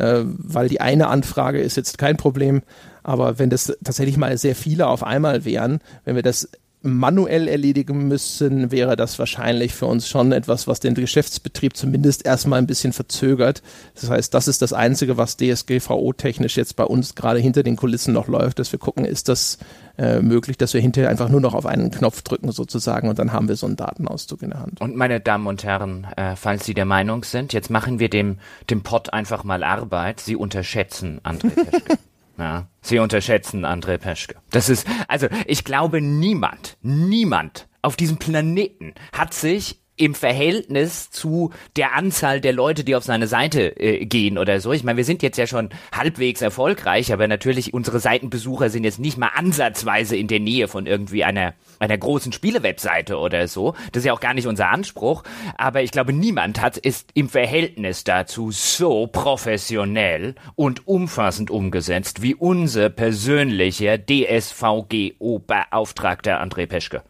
äh, 0.00 0.24
weil 0.24 0.68
die 0.68 0.80
eine 0.80 1.08
Anfrage 1.08 1.60
ist 1.60 1.76
jetzt 1.76 1.98
kein 1.98 2.16
Problem, 2.16 2.62
aber 3.02 3.38
wenn 3.38 3.50
das 3.50 3.76
tatsächlich 3.84 4.16
mal 4.16 4.36
sehr 4.38 4.54
viele 4.54 4.86
auf 4.86 5.02
einmal 5.02 5.44
wären, 5.44 5.80
wenn 6.04 6.16
wir 6.16 6.22
das 6.22 6.48
manuell 6.82 7.46
erledigen 7.46 8.08
müssen, 8.08 8.70
wäre 8.70 8.96
das 8.96 9.18
wahrscheinlich 9.18 9.74
für 9.74 9.86
uns 9.86 10.08
schon 10.08 10.32
etwas, 10.32 10.66
was 10.66 10.80
den 10.80 10.94
Geschäftsbetrieb 10.94 11.76
zumindest 11.76 12.24
erstmal 12.24 12.58
ein 12.58 12.66
bisschen 12.66 12.92
verzögert. 12.94 13.62
Das 14.00 14.08
heißt, 14.08 14.32
das 14.32 14.48
ist 14.48 14.62
das 14.62 14.72
Einzige, 14.72 15.18
was 15.18 15.36
DSGVO-technisch 15.36 16.56
jetzt 16.56 16.76
bei 16.76 16.84
uns 16.84 17.14
gerade 17.14 17.38
hinter 17.38 17.62
den 17.62 17.76
Kulissen 17.76 18.14
noch 18.14 18.28
läuft, 18.28 18.58
dass 18.58 18.72
wir 18.72 18.78
gucken, 18.78 19.04
ist 19.04 19.28
das 19.28 19.58
äh, 19.98 20.22
möglich, 20.22 20.56
dass 20.56 20.72
wir 20.72 20.80
hinterher 20.80 21.10
einfach 21.10 21.28
nur 21.28 21.42
noch 21.42 21.52
auf 21.52 21.66
einen 21.66 21.90
Knopf 21.90 22.22
drücken 22.22 22.50
sozusagen 22.50 23.10
und 23.10 23.18
dann 23.18 23.32
haben 23.32 23.48
wir 23.48 23.56
so 23.56 23.66
einen 23.66 23.76
Datenauszug 23.76 24.42
in 24.42 24.50
der 24.50 24.60
Hand. 24.60 24.80
Und 24.80 24.96
meine 24.96 25.20
Damen 25.20 25.46
und 25.46 25.64
Herren, 25.64 26.06
äh, 26.16 26.34
falls 26.34 26.64
Sie 26.64 26.74
der 26.74 26.86
Meinung 26.86 27.24
sind, 27.24 27.52
jetzt 27.52 27.68
machen 27.68 27.98
wir 27.98 28.08
dem, 28.08 28.38
dem 28.70 28.82
Pod 28.82 29.12
einfach 29.12 29.44
mal 29.44 29.62
Arbeit. 29.62 30.20
Sie 30.20 30.36
unterschätzen 30.36 31.20
André 31.24 31.50
Peschke. 31.50 31.98
Ja, 32.38 32.68
Sie 32.80 32.98
unterschätzen 32.98 33.64
André 33.66 33.98
Peschke. 33.98 34.36
Das 34.50 34.68
ist, 34.68 34.86
also 35.08 35.28
ich 35.46 35.64
glaube, 35.64 36.00
niemand, 36.00 36.78
niemand 36.80 37.68
auf 37.82 37.96
diesem 37.96 38.18
Planeten 38.18 38.94
hat 39.12 39.34
sich 39.34 39.79
im 40.00 40.14
Verhältnis 40.14 41.10
zu 41.10 41.50
der 41.76 41.94
Anzahl 41.94 42.40
der 42.40 42.54
Leute, 42.54 42.84
die 42.84 42.96
auf 42.96 43.04
seine 43.04 43.26
Seite 43.26 43.78
äh, 43.78 44.06
gehen 44.06 44.38
oder 44.38 44.58
so. 44.60 44.72
Ich 44.72 44.82
meine, 44.82 44.96
wir 44.96 45.04
sind 45.04 45.22
jetzt 45.22 45.36
ja 45.36 45.46
schon 45.46 45.68
halbwegs 45.92 46.40
erfolgreich, 46.40 47.12
aber 47.12 47.28
natürlich 47.28 47.74
unsere 47.74 48.00
Seitenbesucher 48.00 48.70
sind 48.70 48.84
jetzt 48.84 48.98
nicht 48.98 49.18
mal 49.18 49.32
ansatzweise 49.34 50.16
in 50.16 50.26
der 50.26 50.40
Nähe 50.40 50.68
von 50.68 50.86
irgendwie 50.86 51.22
einer 51.22 51.52
einer 51.80 51.98
großen 51.98 52.32
Spielewebseite 52.32 53.18
oder 53.18 53.48
so. 53.48 53.74
Das 53.92 54.00
ist 54.00 54.06
ja 54.06 54.12
auch 54.12 54.20
gar 54.20 54.34
nicht 54.34 54.46
unser 54.46 54.70
Anspruch, 54.70 55.24
aber 55.56 55.82
ich 55.82 55.90
glaube, 55.90 56.12
niemand 56.12 56.62
hat 56.62 56.76
ist 56.78 57.10
im 57.14 57.28
Verhältnis 57.28 58.04
dazu 58.04 58.50
so 58.50 59.06
professionell 59.06 60.34
und 60.54 60.86
umfassend 60.86 61.50
umgesetzt 61.50 62.22
wie 62.22 62.34
unser 62.34 62.88
persönlicher 62.88 63.98
DSVGO-Beauftragter 63.98 66.42
André 66.42 66.66
Peschke. 66.66 67.02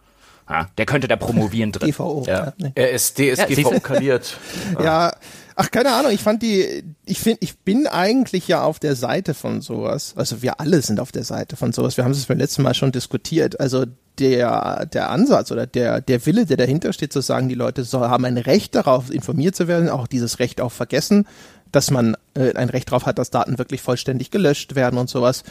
Der 0.77 0.87
könnte 0.87 1.09
da 1.09 1.17
promovieren 1.17 1.73
drin. 1.73 1.91
DVO. 1.91 2.25
Ja. 2.27 2.53
Ja. 2.59 2.69
Er 2.75 2.91
ist 2.91 3.19
DSGVO-kaliert. 3.19 4.37
ja, 4.83 5.13
ach, 5.55 5.71
keine 5.71 5.93
Ahnung, 5.93 6.11
ich 6.11 6.23
fand 6.23 6.43
die, 6.43 6.83
ich 7.07 7.21
finde, 7.21 7.39
ich 7.43 7.59
bin 7.61 7.87
eigentlich 7.87 8.49
ja 8.49 8.63
auf 8.63 8.79
der 8.79 8.97
Seite 8.97 9.35
von 9.35 9.61
sowas. 9.61 10.15
Also 10.17 10.43
wir 10.43 10.61
alle 10.61 10.83
sind 10.83 10.99
auf 10.99 11.13
der 11.13 11.25
Seite 11.25 11.57
von 11.57 11.73
sowas. 11.73 11.97
Wir 11.97 12.05
haben 12.05 12.11
es 12.11 12.27
beim 12.27 12.39
letzten 12.39 12.63
Mal 12.63 12.75
schon 12.75 12.93
diskutiert. 12.93 13.61
Also 13.61 13.85
der, 14.19 14.87
der 14.87 15.11
Ansatz 15.11 15.53
oder 15.53 15.67
der, 15.67 16.01
der 16.01 16.25
Wille, 16.27 16.47
der 16.47 16.57
dahinter 16.57 16.93
steht, 16.93 17.13
zu 17.13 17.21
sagen, 17.21 17.49
die 17.49 17.55
Leute 17.55 17.85
so, 17.85 18.01
haben 18.01 18.25
ein 18.25 18.37
Recht 18.37 18.75
darauf, 18.75 19.11
informiert 19.11 19.55
zu 19.55 19.69
werden, 19.69 19.89
auch 19.89 20.07
dieses 20.07 20.39
Recht 20.41 20.61
auf 20.61 20.73
Vergessen, 20.73 21.27
dass 21.73 21.91
man 21.91 22.17
äh, 22.35 22.55
ein 22.55 22.69
Recht 22.69 22.89
darauf 22.89 23.07
hat, 23.07 23.19
dass 23.19 23.31
Daten 23.31 23.59
wirklich 23.59 23.83
vollständig 23.83 24.31
gelöscht 24.31 24.75
werden 24.75 24.99
und 24.99 25.09
sowas, 25.09 25.45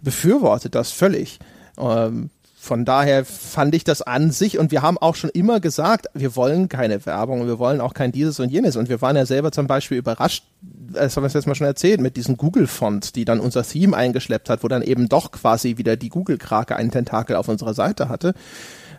befürwortet 0.00 0.74
das 0.74 0.90
völlig. 0.90 1.38
Ähm, 1.78 2.30
von 2.60 2.84
daher 2.84 3.24
fand 3.24 3.74
ich 3.74 3.84
das 3.84 4.02
an 4.02 4.32
sich 4.32 4.58
und 4.58 4.72
wir 4.72 4.82
haben 4.82 4.98
auch 4.98 5.14
schon 5.14 5.30
immer 5.30 5.60
gesagt, 5.60 6.06
wir 6.12 6.34
wollen 6.34 6.68
keine 6.68 7.06
Werbung, 7.06 7.46
wir 7.46 7.58
wollen 7.58 7.80
auch 7.80 7.94
kein 7.94 8.10
dieses 8.10 8.40
und 8.40 8.50
jenes 8.50 8.76
und 8.76 8.88
wir 8.88 9.00
waren 9.00 9.16
ja 9.16 9.24
selber 9.24 9.52
zum 9.52 9.68
Beispiel 9.68 9.96
überrascht, 9.96 10.44
das 10.60 11.16
haben 11.16 11.22
wir 11.22 11.30
jetzt 11.30 11.46
mal 11.46 11.54
schon 11.54 11.66
erzählt, 11.66 12.00
mit 12.00 12.16
diesen 12.16 12.36
Google-Fonts, 12.36 13.12
die 13.12 13.24
dann 13.24 13.38
unser 13.38 13.62
Theme 13.62 13.96
eingeschleppt 13.96 14.50
hat, 14.50 14.64
wo 14.64 14.68
dann 14.68 14.82
eben 14.82 15.08
doch 15.08 15.30
quasi 15.30 15.78
wieder 15.78 15.96
die 15.96 16.08
Google-Krake 16.08 16.74
einen 16.74 16.90
Tentakel 16.90 17.36
auf 17.36 17.48
unserer 17.48 17.74
Seite 17.74 18.08
hatte. 18.08 18.34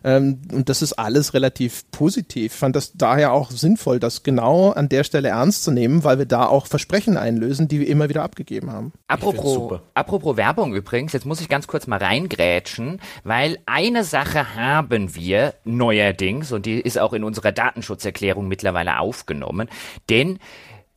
Ähm, 0.03 0.41
und 0.51 0.69
das 0.69 0.81
ist 0.81 0.93
alles 0.93 1.33
relativ 1.33 1.89
positiv. 1.91 2.53
Ich 2.53 2.59
fand 2.59 2.75
das 2.75 2.93
daher 2.93 3.33
auch 3.33 3.51
sinnvoll, 3.51 3.99
das 3.99 4.23
genau 4.23 4.71
an 4.71 4.89
der 4.89 5.03
Stelle 5.03 5.29
ernst 5.29 5.63
zu 5.63 5.71
nehmen, 5.71 6.03
weil 6.03 6.19
wir 6.19 6.25
da 6.25 6.45
auch 6.45 6.67
Versprechen 6.67 7.17
einlösen, 7.17 7.67
die 7.67 7.79
wir 7.79 7.87
immer 7.87 8.09
wieder 8.09 8.23
abgegeben 8.23 8.71
haben. 8.71 8.93
Apropos, 9.07 9.79
apropos 9.93 10.37
Werbung 10.37 10.73
übrigens, 10.73 11.13
jetzt 11.13 11.25
muss 11.25 11.41
ich 11.41 11.49
ganz 11.49 11.67
kurz 11.67 11.87
mal 11.87 11.99
reingrätschen, 11.99 13.01
weil 13.23 13.57
eine 13.65 14.03
Sache 14.03 14.55
haben 14.55 15.15
wir 15.15 15.55
neuerdings 15.63 16.51
und 16.51 16.65
die 16.65 16.79
ist 16.79 16.99
auch 16.99 17.13
in 17.13 17.23
unserer 17.23 17.51
Datenschutzerklärung 17.51 18.47
mittlerweile 18.47 18.99
aufgenommen, 18.99 19.69
denn 20.09 20.39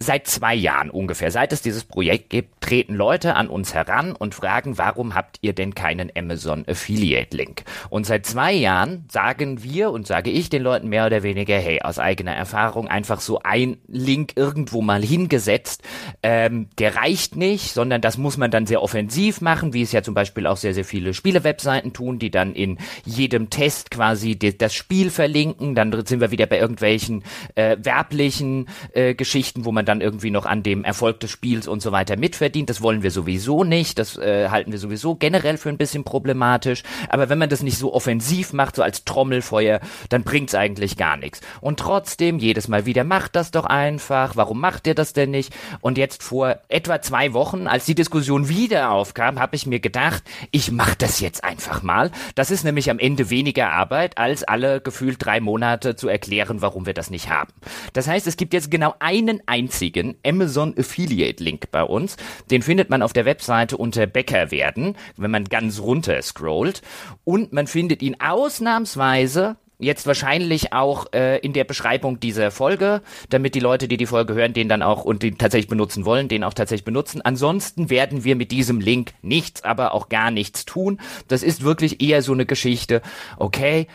Seit 0.02 0.26
zwei 0.26 0.56
Jahren 0.56 0.90
ungefähr, 0.90 1.30
seit 1.30 1.52
es 1.52 1.62
dieses 1.62 1.84
Projekt 1.84 2.28
gibt, 2.28 2.60
treten 2.60 2.96
Leute 2.96 3.36
an 3.36 3.46
uns 3.46 3.72
heran 3.72 4.16
und 4.16 4.34
fragen, 4.34 4.76
warum 4.76 5.14
habt 5.14 5.38
ihr 5.42 5.52
denn 5.52 5.76
keinen 5.76 6.10
Amazon 6.16 6.64
Affiliate 6.66 7.36
Link? 7.36 7.62
Und 7.88 8.04
seit 8.04 8.26
zwei 8.26 8.52
Jahren 8.52 9.04
sagen 9.08 9.62
wir 9.62 9.92
und 9.92 10.08
sage 10.08 10.30
ich 10.30 10.50
den 10.50 10.64
Leuten 10.64 10.88
mehr 10.88 11.06
oder 11.06 11.22
weniger, 11.22 11.56
hey, 11.56 11.82
aus 11.82 12.00
eigener 12.00 12.34
Erfahrung 12.34 12.88
einfach 12.88 13.20
so 13.20 13.38
ein 13.44 13.76
Link 13.86 14.32
irgendwo 14.34 14.82
mal 14.82 15.02
hingesetzt, 15.04 15.84
ähm, 16.24 16.68
der 16.80 16.96
reicht 16.96 17.36
nicht, 17.36 17.72
sondern 17.72 18.00
das 18.00 18.18
muss 18.18 18.36
man 18.36 18.50
dann 18.50 18.66
sehr 18.66 18.82
offensiv 18.82 19.40
machen, 19.40 19.72
wie 19.72 19.82
es 19.82 19.92
ja 19.92 20.02
zum 20.02 20.14
Beispiel 20.14 20.48
auch 20.48 20.56
sehr, 20.56 20.74
sehr 20.74 20.84
viele 20.84 21.14
Spiele-Webseiten 21.14 21.92
tun, 21.92 22.18
die 22.18 22.32
dann 22.32 22.54
in 22.54 22.78
jedem 23.04 23.50
Test 23.50 23.92
quasi 23.92 24.36
das 24.36 24.74
Spiel 24.74 25.10
verlinken. 25.10 25.76
Dann 25.76 25.92
sind 26.06 26.20
wir 26.20 26.32
wieder 26.32 26.46
bei 26.46 26.58
irgendwelchen 26.58 27.22
äh, 27.54 27.76
werblichen 27.80 28.68
äh, 28.94 29.14
Geschichten, 29.14 29.64
wo 29.64 29.70
man 29.70 29.84
dann 29.84 29.91
irgendwie 30.00 30.30
noch 30.30 30.46
an 30.46 30.62
dem 30.62 30.84
Erfolg 30.84 31.20
des 31.20 31.30
Spiels 31.30 31.68
und 31.68 31.82
so 31.82 31.92
weiter 31.92 32.16
mitverdient. 32.16 32.70
Das 32.70 32.80
wollen 32.80 33.02
wir 33.02 33.10
sowieso 33.10 33.64
nicht. 33.64 33.98
Das 33.98 34.16
äh, 34.16 34.48
halten 34.48 34.72
wir 34.72 34.78
sowieso 34.78 35.14
generell 35.14 35.58
für 35.58 35.68
ein 35.68 35.76
bisschen 35.76 36.04
problematisch. 36.04 36.82
Aber 37.08 37.28
wenn 37.28 37.38
man 37.38 37.48
das 37.48 37.62
nicht 37.62 37.78
so 37.78 37.92
offensiv 37.92 38.52
macht, 38.52 38.76
so 38.76 38.82
als 38.82 39.04
Trommelfeuer, 39.04 39.80
dann 40.08 40.22
bringt's 40.22 40.54
eigentlich 40.54 40.96
gar 40.96 41.16
nichts. 41.16 41.40
Und 41.60 41.80
trotzdem, 41.80 42.38
jedes 42.38 42.68
Mal 42.68 42.86
wieder, 42.86 43.04
macht 43.04 43.36
das 43.36 43.50
doch 43.50 43.66
einfach. 43.66 44.36
Warum 44.36 44.60
macht 44.60 44.86
ihr 44.86 44.94
das 44.94 45.12
denn 45.12 45.30
nicht? 45.30 45.54
Und 45.80 45.98
jetzt 45.98 46.22
vor 46.22 46.56
etwa 46.68 47.00
zwei 47.02 47.32
Wochen, 47.32 47.66
als 47.66 47.84
die 47.84 47.94
Diskussion 47.94 48.48
wieder 48.48 48.90
aufkam, 48.90 49.38
habe 49.38 49.56
ich 49.56 49.66
mir 49.66 49.80
gedacht, 49.80 50.22
ich 50.50 50.70
mache 50.70 50.96
das 50.96 51.20
jetzt 51.20 51.44
einfach 51.44 51.82
mal. 51.82 52.10
Das 52.34 52.50
ist 52.50 52.64
nämlich 52.64 52.90
am 52.90 52.98
Ende 52.98 53.30
weniger 53.30 53.72
Arbeit, 53.72 54.18
als 54.18 54.44
alle 54.44 54.80
gefühlt 54.80 55.24
drei 55.24 55.40
Monate 55.40 55.96
zu 55.96 56.08
erklären, 56.08 56.62
warum 56.62 56.86
wir 56.86 56.94
das 56.94 57.10
nicht 57.10 57.28
haben. 57.28 57.52
Das 57.92 58.08
heißt, 58.08 58.26
es 58.26 58.36
gibt 58.36 58.54
jetzt 58.54 58.70
genau 58.70 58.94
einen 58.98 59.40
einzigen 59.46 59.81
Amazon 60.24 60.74
Affiliate 60.78 61.42
Link 61.42 61.70
bei 61.70 61.82
uns. 61.82 62.16
Den 62.50 62.62
findet 62.62 62.90
man 62.90 63.02
auf 63.02 63.12
der 63.12 63.24
Webseite 63.24 63.76
unter 63.76 64.06
Bäcker 64.06 64.50
werden, 64.50 64.96
wenn 65.16 65.30
man 65.30 65.44
ganz 65.44 65.80
runter 65.80 66.20
scrollt. 66.22 66.82
Und 67.24 67.52
man 67.52 67.66
findet 67.66 68.02
ihn 68.02 68.16
ausnahmsweise 68.20 69.56
jetzt 69.82 70.06
wahrscheinlich 70.06 70.72
auch 70.72 71.06
äh, 71.12 71.38
in 71.38 71.52
der 71.52 71.64
Beschreibung 71.64 72.20
dieser 72.20 72.50
Folge, 72.50 73.02
damit 73.28 73.54
die 73.54 73.60
Leute, 73.60 73.88
die 73.88 73.96
die 73.96 74.06
Folge 74.06 74.34
hören, 74.34 74.52
den 74.52 74.68
dann 74.68 74.82
auch 74.82 75.04
und 75.04 75.22
den 75.22 75.38
tatsächlich 75.38 75.68
benutzen 75.68 76.04
wollen, 76.04 76.28
den 76.28 76.44
auch 76.44 76.54
tatsächlich 76.54 76.84
benutzen. 76.84 77.20
Ansonsten 77.22 77.90
werden 77.90 78.24
wir 78.24 78.36
mit 78.36 78.52
diesem 78.52 78.80
Link 78.80 79.12
nichts, 79.22 79.64
aber 79.64 79.92
auch 79.92 80.08
gar 80.08 80.30
nichts 80.30 80.64
tun. 80.64 81.00
Das 81.28 81.42
ist 81.42 81.64
wirklich 81.64 82.00
eher 82.00 82.22
so 82.22 82.32
eine 82.32 82.46
Geschichte. 82.46 83.02
Okay, 83.36 83.88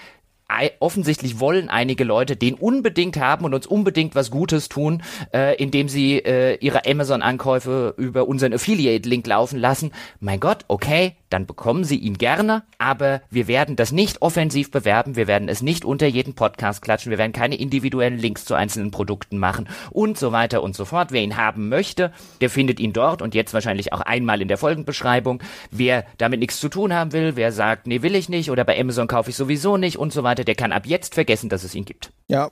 offensichtlich 0.80 1.40
wollen 1.40 1.70
einige 1.70 2.04
Leute 2.04 2.36
den 2.36 2.56
unbedingt 2.56 3.18
haben 3.18 3.46
und 3.46 3.54
uns 3.54 3.68
unbedingt 3.68 4.16
was 4.16 4.32
Gutes 4.32 4.70
tun, 4.70 5.04
äh, 5.34 5.56
indem 5.62 5.90
sie 5.90 6.18
äh, 6.18 6.56
ihre 6.56 6.86
Amazon-Ankäufe 6.86 7.94
über 7.98 8.28
unseren 8.28 8.54
Affiliate-Link 8.54 9.28
laufen 9.28 9.60
lassen. 9.60 9.92
Mein 10.20 10.40
Gott, 10.40 10.66
okay, 10.68 11.16
dann 11.30 11.46
bekommen 11.46 11.84
Sie 11.84 11.98
ihn 11.98 12.18
gerne, 12.18 12.64
aber 12.78 13.22
wir 13.30 13.48
werden 13.48 13.76
das 13.76 13.92
nicht 13.92 14.22
offensiv 14.22 14.72
bewerben, 14.72 15.16
wir 15.16 15.28
werden 15.28 15.50
es 15.50 15.62
nicht 15.62 15.84
unter 15.84 16.08
jeden 16.08 16.36
Podcast 16.36 16.82
klatschen, 16.82 17.10
wir 17.10 17.18
werden 17.18 17.34
keine 17.34 17.56
individuellen 17.56 18.18
Links 18.18 18.46
zu 18.46 18.56
einzelnen 18.56 18.92
Produkten 18.92 19.38
machen 19.38 19.68
und 19.92 20.18
so 20.18 20.32
weiter 20.32 20.64
und 20.64 20.76
so 20.76 20.86
fort. 20.86 21.12
Wer 21.12 21.24
ihn 21.24 21.36
haben 21.36 21.68
möchte, 21.68 22.14
der 22.40 22.50
findet 22.50 22.80
ihn 22.80 22.94
dort 22.94 23.22
und 23.22 23.36
jetzt 23.36 23.54
wahrscheinlich 23.54 23.92
auch 23.92 24.02
einmal 24.02 24.42
in 24.42 24.48
der 24.48 24.58
Folgenbeschreibung. 24.58 25.44
Wer 25.70 26.06
damit 26.18 26.40
nichts 26.40 26.60
zu 26.60 26.70
tun 26.70 26.94
haben 26.94 27.12
will, 27.12 27.36
wer 27.36 27.52
sagt, 27.52 27.88
nee, 27.88 28.02
will 28.02 28.16
ich 28.16 28.30
nicht 28.30 28.50
oder 28.50 28.64
bei 28.64 28.80
Amazon 28.80 29.08
kaufe 29.08 29.30
ich 29.30 29.36
sowieso 29.36 29.76
nicht 29.76 29.98
und 29.98 30.14
so 30.14 30.24
weiter, 30.24 30.37
der 30.46 30.56
kann 30.56 30.72
ab 30.72 30.86
jetzt 30.86 31.14
vergessen, 31.14 31.50
dass 31.50 31.64
es 31.64 31.76
ihn 31.76 31.86
gibt. 31.86 32.12
Ja, 32.28 32.52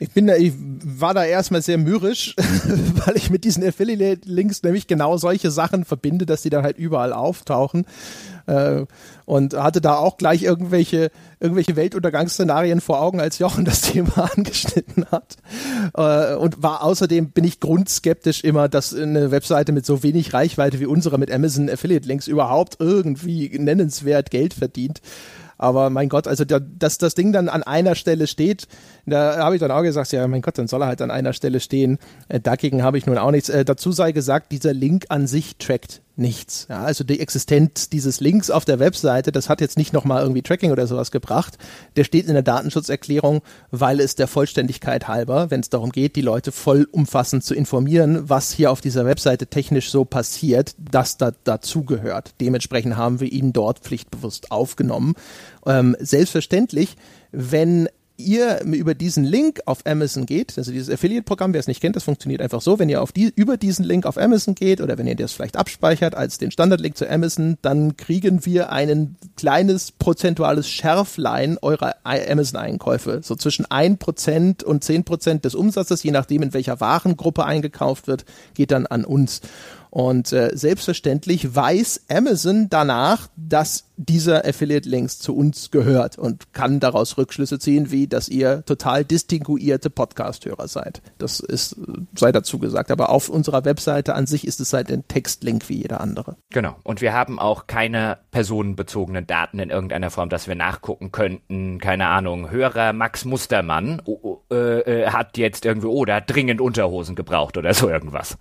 ich 0.00 0.12
bin 0.12 0.26
da, 0.26 0.34
ich 0.36 0.54
war 0.56 1.12
da 1.12 1.24
erstmal 1.24 1.60
sehr 1.60 1.76
mürrisch, 1.76 2.34
weil 3.04 3.18
ich 3.18 3.28
mit 3.28 3.44
diesen 3.44 3.62
Affiliate-Links 3.62 4.62
nämlich 4.62 4.86
genau 4.86 5.18
solche 5.18 5.50
Sachen 5.50 5.84
verbinde, 5.84 6.24
dass 6.24 6.40
die 6.40 6.48
dann 6.48 6.64
halt 6.64 6.78
überall 6.78 7.12
auftauchen. 7.12 7.84
Äh, 8.46 8.86
und 9.26 9.54
hatte 9.54 9.82
da 9.82 9.96
auch 9.96 10.16
gleich 10.16 10.42
irgendwelche, 10.42 11.10
irgendwelche 11.38 11.76
Weltuntergangsszenarien 11.76 12.80
vor 12.80 13.02
Augen, 13.02 13.20
als 13.20 13.38
Jochen 13.38 13.66
das 13.66 13.82
Thema 13.92 14.30
angeschnitten 14.34 15.04
hat. 15.10 15.36
Äh, 15.94 16.34
und 16.34 16.62
war 16.62 16.82
außerdem 16.82 17.32
bin 17.32 17.44
ich 17.44 17.60
grundskeptisch 17.60 18.42
immer, 18.42 18.70
dass 18.70 18.94
eine 18.94 19.30
Webseite 19.30 19.72
mit 19.72 19.84
so 19.84 20.02
wenig 20.02 20.32
Reichweite 20.32 20.80
wie 20.80 20.86
unsere 20.86 21.18
mit 21.18 21.30
Amazon 21.30 21.68
Affiliate-Links 21.68 22.26
überhaupt 22.26 22.76
irgendwie 22.78 23.50
nennenswert 23.58 24.30
Geld 24.30 24.54
verdient. 24.54 25.02
Aber 25.60 25.90
mein 25.90 26.08
Gott, 26.08 26.26
also 26.26 26.46
da, 26.46 26.58
dass 26.58 26.96
das 26.96 27.14
Ding 27.14 27.32
dann 27.34 27.50
an 27.50 27.62
einer 27.62 27.94
Stelle 27.94 28.26
steht, 28.26 28.66
da 29.10 29.38
habe 29.38 29.56
ich 29.56 29.60
dann 29.60 29.70
auch 29.70 29.82
gesagt, 29.82 30.12
ja, 30.12 30.26
mein 30.26 30.42
Gott, 30.42 30.58
dann 30.58 30.68
soll 30.68 30.82
er 30.82 30.88
halt 30.88 31.02
an 31.02 31.10
einer 31.10 31.32
Stelle 31.32 31.60
stehen. 31.60 31.98
Äh, 32.28 32.40
dagegen 32.40 32.82
habe 32.82 32.98
ich 32.98 33.06
nun 33.06 33.18
auch 33.18 33.30
nichts. 33.30 33.48
Äh, 33.48 33.64
dazu 33.64 33.92
sei 33.92 34.12
gesagt, 34.12 34.52
dieser 34.52 34.72
Link 34.72 35.06
an 35.08 35.26
sich 35.26 35.56
trackt 35.56 36.00
nichts. 36.20 36.66
Ja, 36.68 36.82
also 36.82 37.02
die 37.02 37.18
Existenz 37.18 37.88
dieses 37.88 38.20
Links 38.20 38.50
auf 38.50 38.64
der 38.64 38.78
Webseite, 38.78 39.32
das 39.32 39.48
hat 39.48 39.60
jetzt 39.60 39.78
nicht 39.78 39.92
nochmal 39.92 40.22
irgendwie 40.22 40.42
Tracking 40.42 40.70
oder 40.70 40.86
sowas 40.86 41.10
gebracht. 41.10 41.56
Der 41.96 42.04
steht 42.04 42.26
in 42.26 42.34
der 42.34 42.42
Datenschutzerklärung, 42.42 43.40
weil 43.70 44.00
es 44.00 44.14
der 44.14 44.28
Vollständigkeit 44.28 45.08
halber, 45.08 45.50
wenn 45.50 45.60
es 45.60 45.70
darum 45.70 45.90
geht, 45.90 46.16
die 46.16 46.20
Leute 46.20 46.52
vollumfassend 46.52 47.42
zu 47.42 47.54
informieren, 47.54 48.28
was 48.28 48.52
hier 48.52 48.70
auf 48.70 48.80
dieser 48.80 49.06
Webseite 49.06 49.46
technisch 49.46 49.90
so 49.90 50.04
passiert, 50.04 50.74
dass 50.78 51.16
da 51.16 51.32
dazugehört. 51.44 52.34
Dementsprechend 52.40 52.96
haben 52.96 53.20
wir 53.20 53.32
ihn 53.32 53.52
dort 53.52 53.80
pflichtbewusst 53.80 54.52
aufgenommen. 54.52 55.14
Ähm, 55.66 55.96
selbstverständlich, 55.98 56.96
wenn 57.32 57.88
ihr 58.20 58.62
über 58.62 58.94
diesen 58.94 59.24
Link 59.24 59.60
auf 59.66 59.86
Amazon 59.86 60.26
geht, 60.26 60.56
also 60.56 60.72
dieses 60.72 60.90
Affiliate-Programm, 60.90 61.52
wer 61.52 61.60
es 61.60 61.66
nicht 61.66 61.80
kennt, 61.80 61.96
das 61.96 62.04
funktioniert 62.04 62.40
einfach 62.40 62.60
so, 62.60 62.78
wenn 62.78 62.88
ihr 62.88 63.02
auf 63.02 63.12
die, 63.12 63.32
über 63.34 63.56
diesen 63.56 63.84
Link 63.84 64.06
auf 64.06 64.18
Amazon 64.18 64.54
geht 64.54 64.80
oder 64.80 64.98
wenn 64.98 65.06
ihr 65.06 65.16
das 65.16 65.32
vielleicht 65.32 65.56
abspeichert 65.56 66.14
als 66.14 66.38
den 66.38 66.50
Standard-Link 66.50 66.96
zu 66.96 67.08
Amazon, 67.08 67.58
dann 67.62 67.96
kriegen 67.96 68.44
wir 68.44 68.70
ein 68.70 69.16
kleines 69.36 69.92
prozentuales 69.92 70.68
Schärflein 70.68 71.58
eurer 71.60 71.94
Amazon-Einkäufe, 72.04 73.20
so 73.22 73.36
zwischen 73.36 73.66
1% 73.66 74.64
und 74.64 74.84
10% 74.84 75.40
des 75.40 75.54
Umsatzes, 75.54 76.02
je 76.02 76.10
nachdem 76.10 76.42
in 76.42 76.54
welcher 76.54 76.80
Warengruppe 76.80 77.44
eingekauft 77.44 78.06
wird, 78.06 78.24
geht 78.54 78.70
dann 78.70 78.86
an 78.86 79.04
uns. 79.04 79.40
Und 79.90 80.32
äh, 80.32 80.50
selbstverständlich 80.54 81.54
weiß 81.54 82.04
Amazon 82.08 82.68
danach, 82.70 83.28
dass 83.36 83.84
dieser 83.96 84.46
Affiliate-Links 84.46 85.18
zu 85.18 85.36
uns 85.36 85.70
gehört 85.70 86.16
und 86.16 86.54
kann 86.54 86.80
daraus 86.80 87.18
Rückschlüsse 87.18 87.58
ziehen, 87.58 87.90
wie 87.90 88.06
dass 88.06 88.28
ihr 88.28 88.64
total 88.64 89.04
distinguierte 89.04 89.90
Podcast-Hörer 89.90 90.68
seid. 90.68 91.02
Das 91.18 91.40
ist, 91.40 91.76
sei 92.16 92.32
dazu 92.32 92.58
gesagt. 92.58 92.90
Aber 92.90 93.10
auf 93.10 93.28
unserer 93.28 93.64
Webseite 93.64 94.14
an 94.14 94.26
sich 94.26 94.46
ist 94.46 94.60
es 94.60 94.72
halt 94.72 94.90
ein 94.90 95.06
Textlink 95.08 95.68
wie 95.68 95.82
jeder 95.82 96.00
andere. 96.00 96.36
Genau. 96.50 96.76
Und 96.82 97.00
wir 97.00 97.12
haben 97.12 97.38
auch 97.38 97.66
keine 97.66 98.18
personenbezogenen 98.30 99.26
Daten 99.26 99.58
in 99.58 99.70
irgendeiner 99.70 100.10
Form, 100.10 100.30
dass 100.30 100.48
wir 100.48 100.54
nachgucken 100.54 101.12
könnten. 101.12 101.78
Keine 101.78 102.06
Ahnung. 102.06 102.50
Hörer 102.50 102.92
Max 102.92 103.24
Mustermann 103.24 104.00
oh, 104.06 104.40
oh, 104.50 104.54
äh, 104.54 105.08
hat 105.08 105.36
jetzt 105.36 105.66
irgendwie, 105.66 105.88
oh, 105.88 106.04
der 106.04 106.16
hat 106.16 106.30
dringend 106.30 106.60
Unterhosen 106.60 107.16
gebraucht 107.16 107.58
oder 107.58 107.74
so 107.74 107.90
irgendwas. 107.90 108.38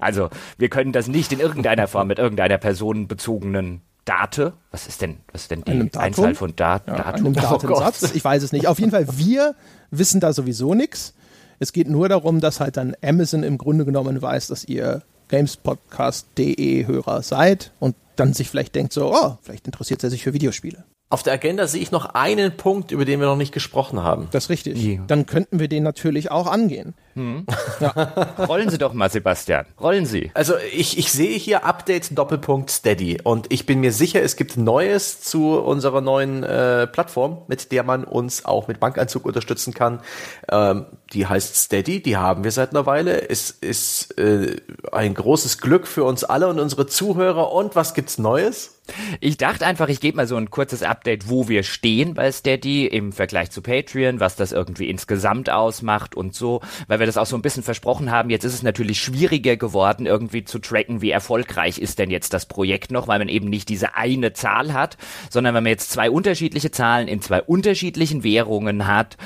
Also 0.00 0.30
wir 0.58 0.68
können 0.68 0.92
das 0.92 1.08
nicht 1.08 1.32
in 1.32 1.40
irgendeiner 1.40 1.88
Form 1.88 2.08
mit 2.08 2.18
irgendeiner 2.18 2.58
personenbezogenen 2.58 3.82
Date. 4.04 4.52
Was 4.70 4.86
ist 4.86 5.02
denn, 5.02 5.18
was 5.32 5.42
ist 5.42 5.50
denn 5.50 5.62
die 5.62 5.96
Einzahl 5.96 6.34
von 6.34 6.54
Dat 6.56 6.86
ja, 6.86 6.96
Datum? 6.96 7.26
Einem 7.26 7.34
Datensatz. 7.34 8.02
Oh 8.12 8.14
ich 8.14 8.24
weiß 8.24 8.42
es 8.42 8.52
nicht. 8.52 8.66
Auf 8.66 8.78
jeden 8.78 8.90
Fall, 8.90 9.06
wir 9.16 9.54
wissen 9.90 10.20
da 10.20 10.32
sowieso 10.32 10.74
nichts. 10.74 11.14
Es 11.58 11.72
geht 11.72 11.88
nur 11.88 12.08
darum, 12.08 12.40
dass 12.40 12.60
halt 12.60 12.76
dann 12.76 12.96
Amazon 13.02 13.42
im 13.42 13.58
Grunde 13.58 13.84
genommen 13.84 14.20
weiß, 14.20 14.46
dass 14.48 14.64
ihr 14.64 15.02
gamespodcast.de 15.28 16.86
Hörer 16.86 17.22
seid 17.22 17.72
und 17.78 17.94
dann 18.16 18.32
sich 18.32 18.50
vielleicht 18.50 18.74
denkt 18.74 18.92
so, 18.92 19.14
oh, 19.14 19.38
vielleicht 19.42 19.66
interessiert 19.66 20.02
er 20.02 20.10
sich 20.10 20.22
für 20.22 20.32
Videospiele. 20.32 20.84
Auf 21.12 21.24
der 21.24 21.32
Agenda 21.32 21.66
sehe 21.66 21.82
ich 21.82 21.90
noch 21.90 22.14
einen 22.14 22.56
Punkt, 22.56 22.92
über 22.92 23.04
den 23.04 23.18
wir 23.18 23.26
noch 23.26 23.34
nicht 23.36 23.52
gesprochen 23.52 24.00
haben. 24.00 24.28
Das 24.30 24.44
ist 24.44 24.50
richtig. 24.50 24.80
Ja. 24.80 25.00
Dann 25.08 25.26
könnten 25.26 25.58
wir 25.58 25.66
den 25.66 25.82
natürlich 25.82 26.30
auch 26.30 26.46
angehen. 26.46 26.94
Hm. 27.14 27.46
Ja. 27.80 27.90
Rollen 28.46 28.70
Sie 28.70 28.78
doch 28.78 28.92
mal, 28.92 29.10
Sebastian. 29.10 29.66
Rollen 29.80 30.06
Sie. 30.06 30.30
Also 30.34 30.54
ich, 30.72 30.98
ich 30.98 31.10
sehe 31.10 31.36
hier 31.36 31.64
Update 31.64 32.16
Doppelpunkt 32.16 32.70
Steady 32.70 33.18
und 33.24 33.52
ich 33.52 33.66
bin 33.66 33.80
mir 33.80 33.90
sicher, 33.90 34.22
es 34.22 34.36
gibt 34.36 34.56
Neues 34.56 35.20
zu 35.20 35.58
unserer 35.58 36.00
neuen 36.00 36.44
äh, 36.44 36.86
Plattform, 36.86 37.42
mit 37.48 37.72
der 37.72 37.82
man 37.82 38.04
uns 38.04 38.44
auch 38.44 38.68
mit 38.68 38.78
Bankanzug 38.78 39.24
unterstützen 39.24 39.74
kann. 39.74 40.02
Ähm, 40.48 40.86
die 41.12 41.26
heißt 41.26 41.56
Steady, 41.56 42.00
die 42.00 42.18
haben 42.18 42.44
wir 42.44 42.52
seit 42.52 42.70
einer 42.70 42.86
Weile. 42.86 43.28
Es 43.28 43.50
ist 43.50 44.16
äh, 44.16 44.58
ein 44.92 45.14
großes 45.14 45.58
Glück 45.58 45.88
für 45.88 46.04
uns 46.04 46.22
alle 46.22 46.46
und 46.46 46.60
unsere 46.60 46.86
Zuhörer. 46.86 47.50
Und 47.50 47.74
was 47.74 47.94
gibt's 47.94 48.18
Neues? 48.18 48.79
Ich 49.20 49.36
dachte 49.36 49.66
einfach, 49.66 49.88
ich 49.88 50.00
gebe 50.00 50.16
mal 50.16 50.26
so 50.26 50.36
ein 50.36 50.50
kurzes 50.50 50.82
Update, 50.82 51.28
wo 51.28 51.48
wir 51.48 51.62
stehen 51.62 52.14
bei 52.14 52.30
Steady 52.32 52.86
im 52.86 53.12
Vergleich 53.12 53.50
zu 53.50 53.62
Patreon, 53.62 54.20
was 54.20 54.36
das 54.36 54.52
irgendwie 54.52 54.88
insgesamt 54.88 55.50
ausmacht 55.50 56.14
und 56.14 56.34
so, 56.34 56.60
weil 56.88 56.98
wir 56.98 57.06
das 57.06 57.16
auch 57.16 57.26
so 57.26 57.36
ein 57.36 57.42
bisschen 57.42 57.62
versprochen 57.62 58.10
haben. 58.10 58.30
Jetzt 58.30 58.44
ist 58.44 58.54
es 58.54 58.62
natürlich 58.62 59.00
schwieriger 59.00 59.56
geworden, 59.56 60.06
irgendwie 60.06 60.44
zu 60.44 60.58
tracken, 60.58 61.02
wie 61.02 61.10
erfolgreich 61.10 61.78
ist 61.78 61.98
denn 61.98 62.10
jetzt 62.10 62.32
das 62.32 62.46
Projekt 62.46 62.90
noch, 62.90 63.08
weil 63.08 63.18
man 63.18 63.28
eben 63.28 63.48
nicht 63.48 63.68
diese 63.68 63.94
eine 63.94 64.32
Zahl 64.32 64.72
hat, 64.72 64.96
sondern 65.30 65.54
wenn 65.54 65.64
man 65.64 65.70
jetzt 65.70 65.90
zwei 65.90 66.10
unterschiedliche 66.10 66.70
Zahlen 66.70 67.08
in 67.08 67.22
zwei 67.22 67.42
unterschiedlichen 67.42 68.24
Währungen 68.24 68.86
hat, 68.86 69.16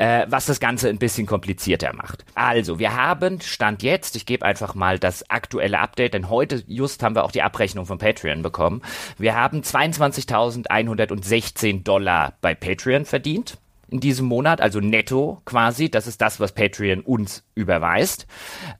äh, 0.00 0.26
was 0.30 0.46
das 0.46 0.60
Ganze 0.60 0.88
ein 0.88 0.98
bisschen 0.98 1.26
komplizierter 1.26 1.92
macht. 1.92 2.24
Also, 2.34 2.78
wir 2.78 2.96
haben 2.96 3.42
Stand 3.42 3.82
jetzt, 3.82 4.16
ich 4.16 4.24
gebe 4.24 4.46
einfach 4.46 4.74
mal 4.74 4.98
das 4.98 5.28
aktuelle 5.28 5.78
Update, 5.78 6.14
denn 6.14 6.30
heute 6.30 6.64
just 6.66 7.02
haben 7.02 7.14
wir 7.14 7.22
auch 7.22 7.32
die 7.32 7.42
Abrechnung 7.42 7.84
von 7.84 7.98
Patreon 7.98 8.40
bekommen. 8.40 8.80
Wir 9.18 9.36
haben 9.36 9.60
22.116 9.60 11.82
Dollar 11.82 12.32
bei 12.40 12.54
Patreon 12.54 13.04
verdient 13.04 13.58
in 13.90 14.00
diesem 14.00 14.26
Monat, 14.26 14.62
also 14.62 14.80
netto 14.80 15.42
quasi. 15.44 15.90
Das 15.90 16.06
ist 16.06 16.22
das, 16.22 16.40
was 16.40 16.52
Patreon 16.52 17.02
uns 17.02 17.44
überweist. 17.54 18.26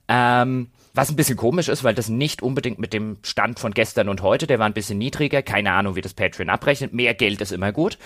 Ähm, 0.07 0.71
was 0.95 1.11
ein 1.11 1.15
bisschen 1.15 1.37
komisch 1.37 1.69
ist, 1.69 1.83
weil 1.83 1.93
das 1.93 2.09
nicht 2.09 2.41
unbedingt 2.41 2.79
mit 2.79 2.93
dem 2.93 3.17
Stand 3.21 3.59
von 3.59 3.75
gestern 3.75 4.09
und 4.09 4.23
heute, 4.23 4.47
der 4.47 4.57
war 4.57 4.65
ein 4.65 4.73
bisschen 4.73 4.97
niedriger. 4.97 5.43
Keine 5.43 5.73
Ahnung, 5.73 5.95
wie 5.95 6.01
das 6.01 6.15
Patreon 6.15 6.49
abrechnet. 6.49 6.93
Mehr 6.93 7.13
Geld 7.13 7.41
ist 7.41 7.51
immer 7.51 7.71
gut. 7.71 7.99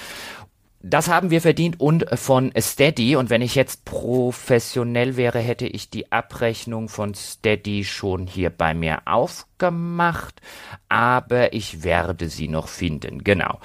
Das 0.88 1.09
haben 1.09 1.31
wir 1.31 1.41
verdient 1.41 1.79
und 1.79 2.05
von 2.13 2.53
Steady. 2.55 3.15
Und 3.15 3.31
wenn 3.31 3.41
ich 3.41 3.55
jetzt 3.55 3.86
professionell 3.86 5.17
wäre, 5.17 5.39
hätte 5.39 5.65
ich 5.65 5.89
die 5.89 6.11
Abrechnung 6.11 6.89
von 6.89 7.15
Steady 7.15 7.83
schon 7.83 8.27
hier 8.27 8.51
bei 8.51 8.75
mir 8.75 8.99
aufgemacht. 9.05 10.41
Aber 10.88 11.53
ich 11.53 11.83
werde 11.83 12.29
sie 12.29 12.47
noch 12.47 12.67
finden. 12.67 13.23
Genau. 13.23 13.59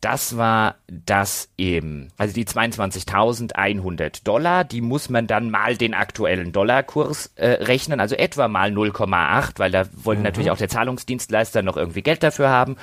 Das 0.00 0.36
war 0.36 0.74
das 0.88 1.48
eben. 1.56 2.08
Also 2.16 2.34
die 2.34 2.44
22.100 2.44 4.24
Dollar, 4.24 4.64
die 4.64 4.80
muss 4.80 5.10
man 5.10 5.28
dann 5.28 5.50
mal 5.50 5.76
den 5.76 5.94
aktuellen 5.94 6.50
Dollarkurs 6.50 7.32
äh, 7.36 7.50
rechnen. 7.50 8.00
Also 8.00 8.16
etwa 8.16 8.48
mal 8.48 8.72
0,8, 8.72 9.60
weil 9.60 9.70
da 9.70 9.86
wollen 9.92 10.18
mhm. 10.18 10.24
natürlich 10.24 10.50
auch 10.50 10.58
der 10.58 10.68
Zahlungsdienstleister 10.68 11.62
noch 11.62 11.76
irgendwie 11.76 12.02
Geld 12.02 12.24
dafür 12.24 12.48
haben. 12.48 12.76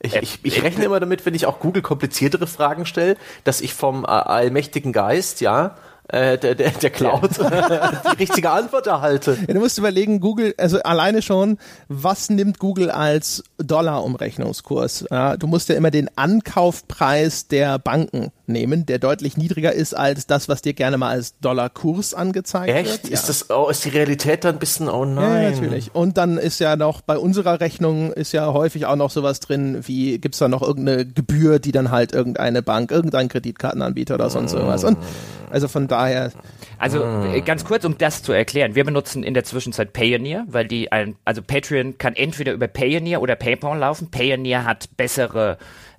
Ich, 0.00 0.14
ich, 0.16 0.38
ich 0.42 0.62
rechne 0.62 0.84
immer 0.84 1.00
damit, 1.00 1.24
wenn 1.26 1.34
ich 1.34 1.46
auch 1.46 1.60
Google 1.60 1.82
kompliziertere 1.82 2.46
Fragen 2.46 2.86
stelle, 2.86 3.16
dass 3.44 3.60
ich 3.60 3.74
vom 3.74 4.04
äh, 4.04 4.08
allmächtigen 4.08 4.92
Geist, 4.92 5.40
ja, 5.40 5.76
äh, 6.08 6.38
der, 6.38 6.54
der, 6.54 6.70
der 6.70 6.90
Cloud 6.90 7.30
die 7.38 8.16
richtige 8.18 8.50
Antwort 8.50 8.86
erhalte. 8.86 9.36
Ja, 9.46 9.54
du 9.54 9.60
musst 9.60 9.78
überlegen, 9.78 10.20
Google, 10.20 10.54
also 10.56 10.80
alleine 10.82 11.22
schon, 11.22 11.58
was 11.88 12.30
nimmt 12.30 12.58
Google 12.58 12.90
als 12.90 13.42
Dollar-Umrechnungskurs? 13.58 15.06
Ja, 15.10 15.36
du 15.36 15.46
musst 15.46 15.68
ja 15.68 15.74
immer 15.74 15.90
den 15.90 16.08
Ankaufpreis 16.16 17.48
der 17.48 17.78
Banken 17.78 18.30
nehmen, 18.48 18.86
der 18.86 18.98
deutlich 18.98 19.36
niedriger 19.36 19.72
ist 19.72 19.94
als 19.94 20.26
das, 20.26 20.48
was 20.48 20.62
dir 20.62 20.74
gerne 20.74 20.98
mal 20.98 21.10
als 21.10 21.38
Dollarkurs 21.38 22.14
angezeigt 22.14 22.72
Echt? 22.72 22.90
wird. 22.90 23.04
Echt? 23.04 23.12
Ist 23.12 23.28
das, 23.28 23.50
oh, 23.50 23.68
ist 23.68 23.84
die 23.84 23.90
Realität 23.90 24.44
dann 24.44 24.56
ein 24.56 24.58
bisschen, 24.58 24.88
oh 24.88 25.04
nein. 25.04 25.42
Ja, 25.42 25.50
natürlich. 25.50 25.94
Und 25.94 26.16
dann 26.16 26.38
ist 26.38 26.58
ja 26.58 26.76
noch, 26.76 27.00
bei 27.00 27.18
unserer 27.18 27.60
Rechnung 27.60 28.12
ist 28.12 28.32
ja 28.32 28.52
häufig 28.52 28.86
auch 28.86 28.96
noch 28.96 29.10
sowas 29.10 29.40
drin, 29.40 29.80
wie 29.86 30.18
gibt's 30.18 30.38
da 30.38 30.48
noch 30.48 30.62
irgendeine 30.62 31.06
Gebühr, 31.06 31.58
die 31.58 31.72
dann 31.72 31.90
halt 31.90 32.12
irgendeine 32.12 32.62
Bank, 32.62 32.90
irgendein 32.90 33.28
Kreditkartenanbieter 33.28 34.14
oder 34.14 34.30
sonst 34.30 34.52
irgendwas. 34.52 34.84
Und 34.84 34.98
also 35.50 35.68
von 35.68 35.88
daher. 35.88 36.32
Also 36.78 37.02
äh, 37.02 37.40
ganz 37.40 37.64
kurz, 37.64 37.84
um 37.84 37.96
das 37.98 38.22
zu 38.22 38.32
erklären. 38.32 38.74
Wir 38.74 38.84
benutzen 38.84 39.22
in 39.22 39.34
der 39.34 39.44
Zwischenzeit 39.44 39.92
Payoneer, 39.92 40.44
weil 40.48 40.66
die 40.66 40.92
ein, 40.92 41.16
also 41.24 41.42
Patreon 41.42 41.98
kann 41.98 42.14
entweder 42.14 42.52
über 42.52 42.68
Payoneer 42.68 43.22
oder 43.22 43.36
PayPal 43.36 43.78
laufen. 43.78 44.10
Payoneer 44.10 44.64
hat 44.64 44.88
bessere 44.96 45.58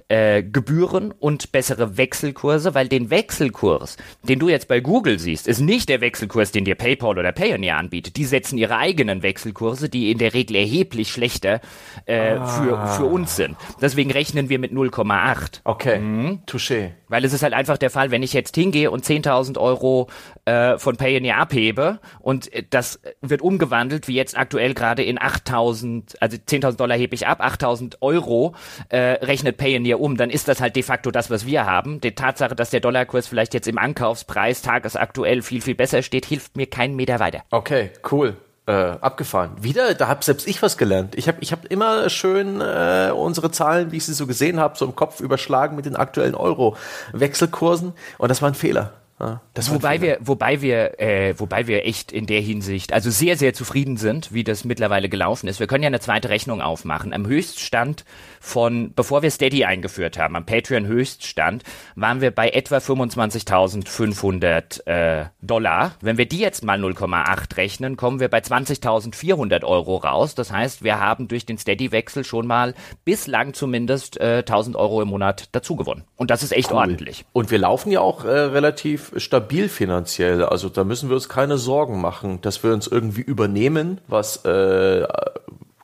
äh, 0.10 0.44
Gebühren 0.44 1.12
und 1.12 1.52
bessere 1.52 1.98
Wechselkurse, 1.98 2.74
weil 2.74 2.88
den 2.88 3.10
Wechselkurs, 3.10 3.98
den 4.24 4.40
du 4.40 4.50
jetzt 4.50 4.68
bei 4.68 4.80
Google 4.80 5.20
siehst, 5.20 5.48
ist 5.48 5.60
nicht 5.60 5.90
der 5.90 6.02
Wechselkurs, 6.02 6.52
den 6.52 6.66
dir 6.66 6.76
PayPal 6.76 7.18
oder 7.18 7.32
Payoneer 7.32 7.78
anbietet. 7.78 8.16
Die 8.16 8.26
setzen 8.26 8.58
ihre 8.58 8.78
eigenen 8.78 9.24
Wechselkurse, 9.24 9.90
die 9.90 10.12
in 10.12 10.18
der 10.18 10.34
Regel 10.34 10.56
erheblich 10.56 11.12
schlechter 11.12 11.62
äh, 12.06 12.36
ah. 12.36 12.46
für, 12.46 12.88
für 12.88 13.06
uns 13.06 13.36
sind. 13.36 13.58
Deswegen 13.82 14.12
rechnen 14.12 14.50
wir 14.50 14.60
mit 14.60 14.72
0,8. 14.72 15.62
Okay, 15.64 16.00
mhm. 16.00 16.40
touché. 16.48 16.92
Weil 17.10 17.24
es 17.24 17.34
ist 17.34 17.44
halt 17.44 17.54
einfach 17.54 17.78
der 17.78 17.90
Fall, 17.90 18.12
wenn 18.12 18.24
ich 18.24 18.34
jetzt 18.34 18.56
hingehe 18.56 18.92
und 18.92 19.06
10.000 19.06 19.58
Euro 19.58 20.10
äh, 20.46 20.78
von 20.78 20.98
Payoneer 20.98 21.38
abhebe 21.38 22.00
und 22.20 22.52
äh, 22.54 22.64
das 22.70 23.00
wird 23.22 23.42
umgewandelt, 23.42 24.08
wie 24.08 24.16
jetzt 24.16 24.38
aktuell 24.38 24.74
gerade 24.74 25.04
in 25.04 25.18
8.000, 25.18 26.18
also 26.20 26.38
10.000 26.38 26.78
Dollar 26.78 26.98
hebe 26.98 27.16
ich 27.16 27.28
ab, 27.28 27.42
8.000 27.42 27.98
Euro 28.02 28.56
äh, 28.90 28.98
rechnet 28.98 29.58
Payoneer 29.58 29.97
um, 29.98 30.18
dann 30.18 30.30
ist 30.30 30.48
das 30.48 30.62
halt 30.62 30.76
de 30.76 30.84
facto 30.84 31.12
das, 31.12 31.30
was 31.30 31.46
wir 31.46 31.66
haben. 31.66 32.02
Die 32.02 32.14
Tatsache, 32.14 32.56
dass 32.56 32.70
der 32.70 32.80
Dollarkurs 32.80 33.28
vielleicht 33.28 33.54
jetzt 33.54 33.68
im 33.68 33.78
Ankaufspreis 33.78 34.62
tagesaktuell 34.62 35.42
viel, 35.42 35.62
viel 35.62 35.76
besser 35.76 36.02
steht, 36.02 36.26
hilft 36.26 36.56
mir 36.56 36.68
keinen 36.68 36.96
Meter 36.96 37.20
weiter. 37.20 37.44
Okay, 37.52 37.92
cool. 38.12 38.38
Äh, 38.66 38.98
abgefahren. 39.00 39.52
Wieder, 39.62 39.94
da 39.94 40.10
habe 40.10 40.26
selbst 40.26 40.46
ich 40.46 40.62
was 40.62 40.78
gelernt. 40.78 41.16
Ich 41.16 41.30
habe 41.30 41.38
ich 41.40 41.54
hab 41.54 41.64
immer 41.66 42.10
schön 42.10 42.60
äh, 42.60 43.12
unsere 43.16 43.50
Zahlen, 43.50 43.94
wie 43.94 43.98
ich 43.98 44.06
sie 44.06 44.14
so 44.14 44.28
gesehen 44.28 44.60
habe, 44.60 44.78
so 44.78 44.84
im 44.84 44.94
Kopf 44.94 45.22
überschlagen 45.22 45.78
mit 45.78 45.86
den 45.86 45.96
aktuellen 45.96 46.36
Euro-Wechselkursen 46.36 47.94
und 48.18 48.30
das 48.30 48.42
war 48.42 48.50
ein 48.50 48.56
Fehler. 48.56 48.92
Ja, 49.20 49.42
wobei 49.70 50.00
wir, 50.00 50.20
wobei 50.20 50.62
wir, 50.62 51.00
äh, 51.00 51.34
wobei 51.40 51.66
wir 51.66 51.86
echt 51.86 52.12
in 52.12 52.28
der 52.28 52.40
Hinsicht, 52.40 52.94
also 52.94 53.10
sehr, 53.10 53.36
sehr 53.36 53.56
zufrieden 53.56 53.98
sind, 53.98 54.32
wie 54.32 54.44
das 54.44 54.64
mittlerweile 54.64 55.10
gelaufen 55.10 55.48
ist. 55.48 55.60
Wir 55.60 55.66
können 55.66 55.82
ja 55.82 55.88
eine 55.88 56.00
zweite 56.00 56.30
Rechnung 56.30 56.62
aufmachen. 56.62 57.14
Am 57.14 57.26
Höchststand 57.26 58.06
von, 58.40 58.94
bevor 58.96 59.22
wir 59.22 59.32
Steady 59.32 59.66
eingeführt 59.66 60.18
haben, 60.18 60.36
am 60.36 60.46
Patreon 60.46 60.88
Höchststand, 60.88 61.64
waren 61.96 62.22
wir 62.22 62.32
bei 62.32 62.50
etwa 62.50 62.78
25.500 62.78 64.88
äh, 64.88 65.26
Dollar. 65.42 65.94
Wenn 66.02 66.18
wir 66.18 66.28
die 66.28 66.40
jetzt 66.40 66.64
mal 66.64 66.80
0,8 66.80 67.58
rechnen, 67.58 67.98
kommen 67.98 68.20
wir 68.20 68.30
bei 68.30 68.40
20.400 68.40 69.64
Euro 69.64 69.98
raus. 69.98 70.36
Das 70.36 70.52
heißt, 70.52 70.84
wir 70.84 71.00
haben 71.00 71.28
durch 71.28 71.46
den 71.46 71.58
Steady-Wechsel 71.58 72.24
schon 72.24 72.48
mal 72.48 72.74
bislang 73.06 73.54
zumindest 73.54 74.20
äh, 74.20 74.44
1.000 74.46 74.76
Euro 74.76 75.02
im 75.02 75.10
Monat 75.10 75.50
dazu 75.52 75.76
gewonnen. 75.76 76.04
Und 76.16 76.32
das 76.32 76.44
ist 76.44 76.52
echt 76.52 76.72
cool. 76.72 76.78
ordentlich. 76.78 77.26
Und 77.34 77.52
wir 77.52 77.60
laufen 77.60 77.92
ja 77.92 78.02
auch 78.02 78.26
äh, 78.26 78.30
relativ 78.30 79.14
stabil 79.18 79.70
finanziell. 79.70 80.44
Also 80.44 80.70
da 80.70 80.84
müssen 80.84 81.10
wir 81.10 81.16
uns 81.16 81.30
keine 81.30 81.58
Sorgen 81.58 82.02
machen, 82.02 82.42
dass 82.42 82.64
wir 82.64 82.74
uns 82.74 82.88
irgendwie 82.88 83.22
übernehmen, 83.22 84.00
was 84.08 84.46
äh, 84.46 85.06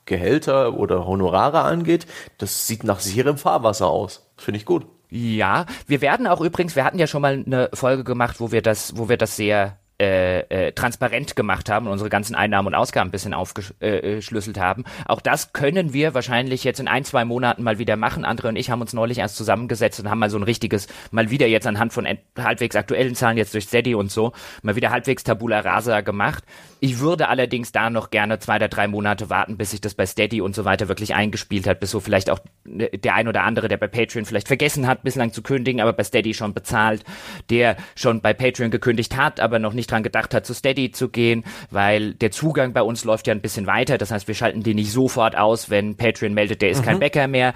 Gehälter 0.06 0.74
oder 0.74 1.06
Honorare 1.06 1.60
angeht. 1.60 2.06
Das 2.38 2.66
sieht 2.66 2.84
nach 2.84 3.00
sicherem 3.00 3.38
Fahrwasser 3.38 3.86
aus. 3.86 4.30
Finde 4.36 4.58
ich 4.58 4.66
gut. 4.66 4.86
Ja, 5.10 5.66
wir 5.86 6.00
werden 6.00 6.26
auch 6.26 6.40
übrigens, 6.40 6.74
wir 6.74 6.84
hatten 6.84 6.98
ja 6.98 7.06
schon 7.06 7.22
mal 7.22 7.44
eine 7.46 7.70
Folge 7.72 8.02
gemacht, 8.02 8.40
wo 8.40 8.50
wir 8.50 8.62
das, 8.62 8.96
wo 8.96 9.08
wir 9.08 9.16
das 9.16 9.36
sehr 9.36 9.78
äh, 10.00 10.40
äh, 10.48 10.72
transparent 10.72 11.36
gemacht 11.36 11.70
haben 11.70 11.86
und 11.86 11.92
unsere 11.92 12.10
ganzen 12.10 12.34
Einnahmen 12.34 12.66
und 12.66 12.74
Ausgaben 12.74 13.10
ein 13.10 13.12
bisschen 13.12 13.32
aufgeschlüsselt 13.32 14.58
haben. 14.58 14.82
Auch 15.06 15.20
das 15.20 15.52
können 15.52 15.92
wir 15.92 16.14
wahrscheinlich 16.14 16.64
jetzt 16.64 16.80
in 16.80 16.88
ein, 16.88 17.04
zwei 17.04 17.24
Monaten 17.24 17.62
mal 17.62 17.78
wieder 17.78 17.94
machen. 17.94 18.24
Andre 18.24 18.48
und 18.48 18.56
ich 18.56 18.70
haben 18.70 18.80
uns 18.80 18.92
neulich 18.92 19.18
erst 19.18 19.36
zusammengesetzt 19.36 20.00
und 20.00 20.10
haben 20.10 20.18
mal 20.18 20.30
so 20.30 20.36
ein 20.36 20.42
richtiges, 20.42 20.88
mal 21.12 21.30
wieder 21.30 21.46
jetzt 21.46 21.68
anhand 21.68 21.92
von 21.92 22.08
halbwegs 22.36 22.74
aktuellen 22.74 23.14
Zahlen, 23.14 23.36
jetzt 23.36 23.54
durch 23.54 23.66
Steady 23.66 23.94
und 23.94 24.10
so, 24.10 24.32
mal 24.62 24.74
wieder 24.74 24.90
halbwegs 24.90 25.22
Tabula 25.22 25.60
Rasa 25.60 26.00
gemacht. 26.00 26.42
Ich 26.80 26.98
würde 26.98 27.28
allerdings 27.28 27.70
da 27.70 27.88
noch 27.88 28.10
gerne 28.10 28.40
zwei 28.40 28.56
oder 28.56 28.68
drei 28.68 28.88
Monate 28.88 29.30
warten, 29.30 29.56
bis 29.56 29.70
sich 29.70 29.80
das 29.80 29.94
bei 29.94 30.06
Steady 30.06 30.40
und 30.40 30.56
so 30.56 30.64
weiter 30.64 30.88
wirklich 30.88 31.14
eingespielt 31.14 31.68
hat, 31.68 31.78
bis 31.78 31.92
so 31.92 32.00
vielleicht 32.00 32.30
auch 32.30 32.40
der 32.64 33.14
ein 33.14 33.28
oder 33.28 33.44
andere, 33.44 33.68
der 33.68 33.76
bei 33.76 33.86
Patreon 33.86 34.24
vielleicht 34.24 34.48
vergessen 34.48 34.88
hat, 34.88 35.04
bislang 35.04 35.32
zu 35.32 35.40
kündigen, 35.42 35.80
aber 35.80 35.92
bei 35.92 36.02
Steady 36.02 36.34
schon 36.34 36.52
bezahlt, 36.52 37.04
der 37.48 37.76
schon 37.94 38.20
bei 38.20 38.34
Patreon 38.34 38.72
gekündigt 38.72 39.16
hat, 39.16 39.38
aber 39.38 39.60
noch 39.60 39.72
nicht 39.72 39.83
nicht 39.84 39.90
dran 39.90 40.02
gedacht 40.02 40.34
hat, 40.34 40.46
zu 40.46 40.54
Steady 40.54 40.90
zu 40.90 41.08
gehen, 41.08 41.44
weil 41.70 42.14
der 42.14 42.30
Zugang 42.30 42.72
bei 42.72 42.82
uns 42.82 43.04
läuft 43.04 43.26
ja 43.26 43.34
ein 43.34 43.40
bisschen 43.40 43.66
weiter. 43.66 43.98
Das 43.98 44.10
heißt, 44.10 44.26
wir 44.26 44.34
schalten 44.34 44.62
den 44.62 44.76
nicht 44.76 44.92
sofort 44.92 45.36
aus, 45.36 45.70
wenn 45.70 45.96
Patreon 45.96 46.32
meldet, 46.32 46.62
der 46.62 46.70
ist 46.70 46.80
mhm. 46.80 46.84
kein 46.84 46.98
Bäcker 46.98 47.28
mehr, 47.28 47.52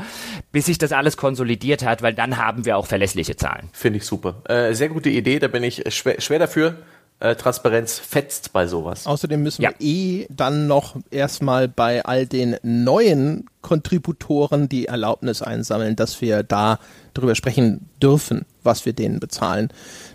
bis 0.53 0.66
sich 0.66 0.79
das 0.79 0.93
alles 0.93 1.16
konsolidiert 1.16 1.85
hat, 1.85 2.03
weil 2.03 2.14
dann 2.14 2.37
haben 2.37 2.64
wir 2.64 2.76
auch 2.76 2.87
verlässliche 2.87 3.37
Zahlen. 3.37 3.68
Finde 3.72 3.99
ich 3.99 4.05
super. 4.05 4.43
Äh, 4.49 4.74
sehr 4.74 4.89
gute 4.89 5.09
Idee, 5.09 5.39
da 5.39 5.49
bin 5.49 5.62
ich 5.62 5.83
schwer, 5.89 6.20
schwer 6.20 6.39
dafür. 6.39 6.76
Äh, 7.20 7.35
Transparenz 7.35 7.99
fetzt 7.99 8.53
bei 8.53 8.68
sowas. 8.68 9.07
Außerdem 9.07 9.43
müssen 9.43 9.62
ja. 9.62 9.70
wir 9.70 9.87
eh 9.87 10.26
dann 10.31 10.68
noch 10.68 10.95
erstmal 11.11 11.66
bei 11.66 12.05
all 12.05 12.26
den 12.26 12.57
neuen 12.62 13.47
Kontributoren 13.61 14.68
die 14.68 14.87
Erlaubnis 14.87 15.43
einsammeln, 15.43 15.97
dass 15.97 16.20
wir 16.20 16.45
da 16.45 16.79
drüber 17.15 17.35
sprechen 17.35 17.89
dürfen, 18.03 18.45
was 18.63 18.87
wir 18.87 18.93
denen 18.93 19.21
bezahlen. 19.21 19.69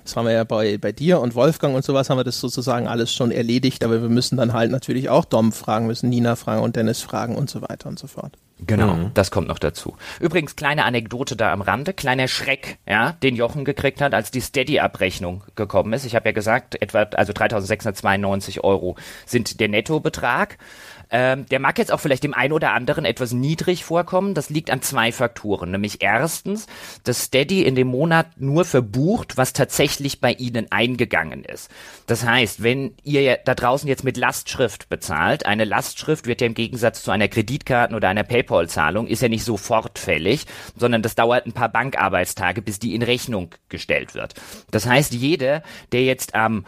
Das 0.04 0.16
haben 0.16 0.26
wir 0.26 0.34
ja 0.34 0.44
bei, 0.44 0.78
bei 0.78 0.92
dir 0.92 1.20
und 1.20 1.36
Wolfgang 1.36 1.76
und 1.76 1.84
sowas 1.84 2.10
haben 2.10 2.18
wir 2.18 2.24
das 2.24 2.40
sozusagen 2.40 2.88
alles 2.88 3.14
schon 3.14 3.32
erledigt, 3.32 3.84
aber 3.84 4.02
wir 4.02 4.10
müssen 4.10 4.38
dann 4.38 4.54
halt 4.54 4.72
natürlich 4.72 5.10
auch 5.10 5.26
Dom 5.26 5.52
fragen, 5.52 5.88
müssen 5.88 6.10
Nina 6.10 6.36
fragen 6.36 6.62
und 6.62 6.76
Dennis 6.76 7.02
fragen 7.02 7.36
und 7.36 7.50
so 7.50 7.62
weiter 7.62 7.90
und 7.90 8.00
so 8.00 8.08
fort. 8.08 8.38
Genau, 8.66 8.94
mhm. 8.94 9.12
das 9.14 9.32
kommt 9.32 9.48
noch 9.48 9.60
dazu. 9.60 9.96
Übrigens, 10.20 10.56
kleine 10.56 10.86
Anekdote 10.86 11.36
da 11.36 11.52
am 11.52 11.62
Rande, 11.62 11.94
kleiner 11.94 12.28
Schreck, 12.28 12.78
ja, 12.88 13.14
den 13.24 13.36
Jochen 13.36 13.66
gekriegt 13.66 14.02
hat, 14.02 14.14
als 14.14 14.32
die 14.32 14.42
Steady-Abrechnung 14.42 15.44
gekommen 15.56 15.92
ist. 15.94 16.06
Ich 16.06 16.16
habe 16.16 16.30
ja 16.30 16.34
gesagt, 16.34 16.82
etwa, 16.82 17.04
also 17.04 17.34
3692 17.34 18.64
Euro 18.64 18.96
sind 19.26 19.60
der 19.60 19.70
Nettobetrag. 19.70 20.58
Ähm, 21.16 21.46
der 21.46 21.60
mag 21.60 21.78
jetzt 21.78 21.92
auch 21.92 22.00
vielleicht 22.00 22.24
dem 22.24 22.34
einen 22.34 22.54
oder 22.54 22.74
anderen 22.74 23.06
etwas 23.06 23.34
niedrig 23.34 23.86
vorkommen. 23.86 24.34
Das 24.34 24.50
liegt 24.50 24.72
an 24.72 24.82
zwei 24.82 25.12
Faktoren. 25.12 25.70
Nämlich 25.70 26.02
erstens, 26.02 26.66
dass 27.04 27.26
Steady 27.26 27.62
in 27.62 27.76
dem 27.76 27.88
Monat 27.88 28.26
nur 28.38 28.66
verbucht, 28.66 29.38
was 29.38 29.54
tatsächlich 29.54 30.22
bei 30.22 30.34
Ihnen 30.34 30.72
eingegangen 30.72 31.46
ist. 31.46 31.70
Das 32.08 32.26
heißt, 32.26 32.64
wenn 32.64 32.96
ihr 33.04 33.38
da 33.46 33.54
draußen 33.54 33.88
jetzt 33.88 34.04
mit 34.04 34.18
Lastschrift 34.18 34.90
bezahlt, 34.90 35.46
eine 35.46 35.66
Lastschrift 35.66 36.26
wird 36.26 36.42
ja 36.42 36.48
im 36.48 36.56
Gegensatz 36.56 37.04
zu 37.04 37.12
einer 37.12 37.28
Kreditkarten- 37.28 37.96
oder 37.96 38.10
einer 38.10 38.24
PayPal-Zahlung, 38.24 39.06
ist 39.06 39.22
ja 39.22 39.30
nicht 39.30 39.44
sofort 39.44 40.00
fällig, 40.00 40.48
sondern 40.76 41.04
das 41.04 41.14
dauert 41.14 41.46
ein 41.46 41.54
paar 41.54 41.70
Bankarbeitstage, 41.70 42.64
bis 42.64 42.80
die 42.80 42.96
in 42.96 43.04
Rechnung 43.04 43.52
gestellt 43.70 44.16
wird. 44.16 44.34
Das 44.72 44.88
heißt, 44.88 45.14
jeder, 45.14 45.62
der 45.92 46.06
jetzt 46.06 46.34
am 46.34 46.66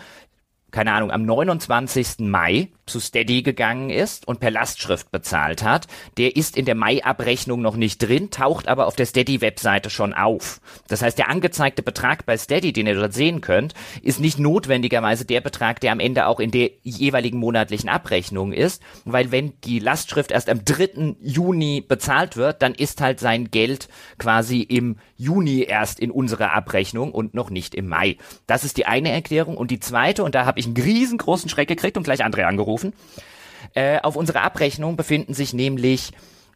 keine 0.75 0.91
Ahnung, 0.91 1.09
am 1.09 1.23
29. 1.23 2.19
Mai 2.19 2.67
zu 2.86 2.99
Steady 2.99 3.41
gegangen 3.41 3.89
ist 3.89 4.27
und 4.27 4.39
per 4.39 4.51
Lastschrift 4.51 5.11
bezahlt 5.11 5.63
hat, 5.63 5.88
der 6.17 6.36
ist 6.36 6.55
in 6.57 6.65
der 6.65 6.75
Mai-Abrechnung 6.75 7.61
noch 7.61 7.75
nicht 7.75 7.97
drin, 7.99 8.29
taucht 8.29 8.67
aber 8.67 8.88
auf 8.88 8.95
der 8.95 9.05
Steady-Webseite 9.05 9.89
schon 9.89 10.13
auf. 10.13 10.61
Das 10.88 11.01
heißt, 11.01 11.17
der 11.17 11.29
angezeigte 11.29 11.81
Betrag 11.81 12.25
bei 12.25 12.38
Steady, 12.38 12.73
den 12.73 12.88
ihr 12.88 12.95
dort 12.95 13.13
sehen 13.13 13.41
könnt, 13.41 13.73
ist 14.01 14.19
nicht 14.19 14.39
notwendigerweise 14.39 15.25
der 15.25 15.41
Betrag, 15.41 15.79
der 15.79 15.91
am 15.91 15.99
Ende 15.99 16.27
auch 16.27 16.39
in 16.39 16.51
der 16.51 16.69
jeweiligen 16.83 17.39
monatlichen 17.39 17.89
Abrechnung 17.89 18.53
ist, 18.53 18.81
weil 19.03 19.31
wenn 19.31 19.53
die 19.61 19.79
Lastschrift 19.79 20.31
erst 20.31 20.49
am 20.49 20.63
3. 20.63 21.15
Juni 21.21 21.81
bezahlt 21.81 22.38
wird, 22.38 22.61
dann 22.61 22.75
ist 22.75 23.01
halt 23.01 23.19
sein 23.19 23.49
Geld 23.49 23.89
quasi 24.17 24.61
im 24.61 24.97
Juni 25.17 25.63
erst 25.63 25.99
in 25.99 26.11
unserer 26.11 26.53
Abrechnung 26.53 27.11
und 27.11 27.33
noch 27.33 27.49
nicht 27.49 27.73
im 27.73 27.88
Mai. 27.88 28.17
Das 28.47 28.63
ist 28.63 28.77
die 28.77 28.86
eine 28.86 29.11
Erklärung. 29.11 29.57
Und 29.57 29.71
die 29.71 29.79
zweite, 29.79 30.23
und 30.23 30.36
da 30.36 30.45
habe 30.45 30.59
ich 30.59 30.65
einen 30.65 30.77
riesengroßen 30.77 31.49
Schreck 31.49 31.67
gekriegt 31.67 31.97
und 31.97 32.03
gleich 32.03 32.23
André 32.23 32.43
angerufen, 32.43 32.74
äh, 33.73 33.99
auf 34.01 34.15
unserer 34.15 34.43
Abrechnung 34.43 34.95
befinden 34.95 35.34
sich 35.34 35.53
nämlich 35.53 36.11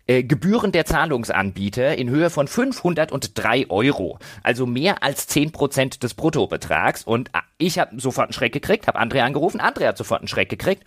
äh, 0.09 0.23
Gebühren 0.23 0.71
der 0.71 0.85
Zahlungsanbieter 0.85 1.95
in 1.97 2.09
Höhe 2.09 2.31
von 2.31 2.47
503 2.47 3.69
Euro, 3.69 4.17
also 4.41 4.65
mehr 4.65 5.03
als 5.03 5.27
10 5.27 5.51
Prozent 5.51 6.01
des 6.01 6.15
Bruttobetrags. 6.15 7.03
Und 7.03 7.29
ah, 7.33 7.43
ich 7.59 7.77
habe 7.77 7.99
sofort 8.01 8.25
einen 8.25 8.33
Schreck 8.33 8.51
gekriegt, 8.51 8.87
habe 8.87 8.99
André 8.99 9.21
angerufen, 9.21 9.61
André 9.61 9.85
hat 9.87 9.97
sofort 9.97 10.21
einen 10.21 10.27
Schreck 10.27 10.49
gekriegt. 10.49 10.83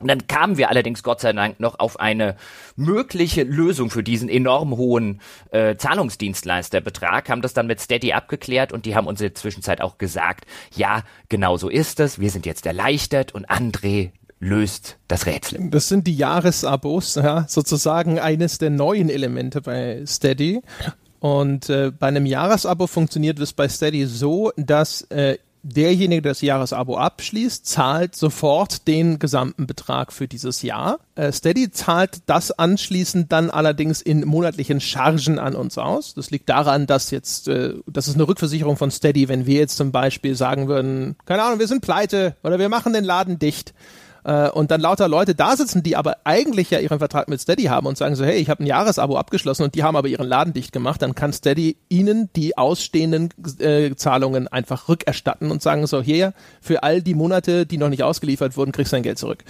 Und 0.00 0.08
dann 0.08 0.26
kamen 0.26 0.56
wir 0.56 0.70
allerdings 0.70 1.02
Gott 1.02 1.20
sei 1.20 1.32
Dank 1.32 1.60
noch 1.60 1.78
auf 1.78 2.00
eine 2.00 2.36
mögliche 2.74 3.42
Lösung 3.42 3.90
für 3.90 4.02
diesen 4.02 4.28
enorm 4.28 4.76
hohen 4.76 5.20
äh, 5.50 5.76
Zahlungsdienstleisterbetrag, 5.76 7.28
haben 7.28 7.42
das 7.42 7.54
dann 7.54 7.66
mit 7.66 7.80
Steady 7.80 8.12
abgeklärt 8.12 8.72
und 8.72 8.86
die 8.86 8.96
haben 8.96 9.06
uns 9.06 9.20
in 9.20 9.28
der 9.28 9.34
Zwischenzeit 9.34 9.80
auch 9.80 9.98
gesagt, 9.98 10.46
ja, 10.74 11.04
genau 11.28 11.56
so 11.58 11.68
ist 11.68 12.00
es, 12.00 12.18
wir 12.18 12.30
sind 12.30 12.44
jetzt 12.44 12.66
erleichtert 12.66 13.32
und 13.34 13.48
André 13.48 14.12
löst 14.40 14.98
das 15.08 15.26
Rätsel. 15.26 15.70
Das 15.70 15.88
sind 15.88 16.06
die 16.06 16.16
Jahresabos, 16.16 17.14
ja, 17.16 17.46
sozusagen 17.48 18.18
eines 18.18 18.58
der 18.58 18.70
neuen 18.70 19.08
Elemente 19.08 19.60
bei 19.60 20.04
Steady. 20.06 20.60
Und 21.20 21.70
äh, 21.70 21.90
bei 21.90 22.08
einem 22.08 22.26
Jahresabo 22.26 22.86
funktioniert 22.86 23.38
es 23.38 23.54
bei 23.54 23.68
Steady 23.68 24.04
so, 24.06 24.52
dass 24.56 25.02
äh, 25.02 25.38
derjenige, 25.64 26.20
der 26.20 26.32
das 26.32 26.42
Jahresabo 26.42 26.98
abschließt, 26.98 27.66
zahlt 27.66 28.14
sofort 28.14 28.86
den 28.86 29.18
gesamten 29.18 29.66
Betrag 29.66 30.12
für 30.12 30.28
dieses 30.28 30.62
Jahr. 30.62 30.98
Äh, 31.14 31.32
Steady 31.32 31.70
zahlt 31.70 32.18
das 32.26 32.52
anschließend 32.52 33.32
dann 33.32 33.50
allerdings 33.50 34.02
in 34.02 34.26
monatlichen 34.26 34.80
Chargen 34.80 35.38
an 35.38 35.54
uns 35.54 35.78
aus. 35.78 36.14
Das 36.14 36.30
liegt 36.30 36.48
daran, 36.50 36.86
dass 36.86 37.10
jetzt, 37.10 37.48
äh, 37.48 37.74
das 37.86 38.08
ist 38.08 38.14
eine 38.14 38.28
Rückversicherung 38.28 38.76
von 38.76 38.90
Steady, 38.90 39.28
wenn 39.28 39.46
wir 39.46 39.60
jetzt 39.60 39.76
zum 39.76 39.90
Beispiel 39.90 40.34
sagen 40.34 40.68
würden, 40.68 41.16
keine 41.24 41.42
Ahnung, 41.42 41.58
wir 41.58 41.68
sind 41.68 41.80
pleite 41.80 42.36
oder 42.42 42.58
wir 42.58 42.68
machen 42.68 42.92
den 42.92 43.04
Laden 43.04 43.38
dicht 43.38 43.72
äh, 44.24 44.48
und 44.48 44.70
dann 44.70 44.80
lauter 44.80 45.08
Leute 45.08 45.34
da 45.34 45.56
sitzen, 45.56 45.82
die 45.82 45.96
aber 45.96 46.16
eigentlich 46.24 46.70
ja 46.70 46.80
ihren 46.80 46.98
Vertrag 46.98 47.28
mit 47.28 47.40
Steady 47.40 47.64
haben 47.64 47.86
und 47.86 47.96
sagen 47.96 48.16
so, 48.16 48.24
hey, 48.24 48.38
ich 48.38 48.50
habe 48.50 48.62
ein 48.62 48.66
Jahresabo 48.66 49.16
abgeschlossen 49.16 49.62
und 49.64 49.74
die 49.74 49.82
haben 49.82 49.96
aber 49.96 50.08
ihren 50.08 50.26
Laden 50.26 50.52
dicht 50.52 50.72
gemacht, 50.72 51.02
dann 51.02 51.14
kann 51.14 51.32
Steady 51.32 51.76
ihnen 51.88 52.30
die 52.34 52.56
ausstehenden 52.58 53.28
äh, 53.58 53.94
Zahlungen 53.94 54.48
einfach 54.48 54.88
rückerstatten 54.88 55.50
und 55.50 55.62
sagen 55.62 55.86
so, 55.86 56.02
hier, 56.02 56.32
für 56.60 56.82
all 56.82 57.02
die 57.02 57.14
Monate, 57.14 57.66
die 57.66 57.78
noch 57.78 57.88
nicht 57.90 58.02
ausgeliefert 58.02 58.56
wurden, 58.56 58.72
kriegst 58.72 58.92
du 58.92 58.96
dein 58.96 59.02
Geld 59.02 59.18
zurück. 59.18 59.44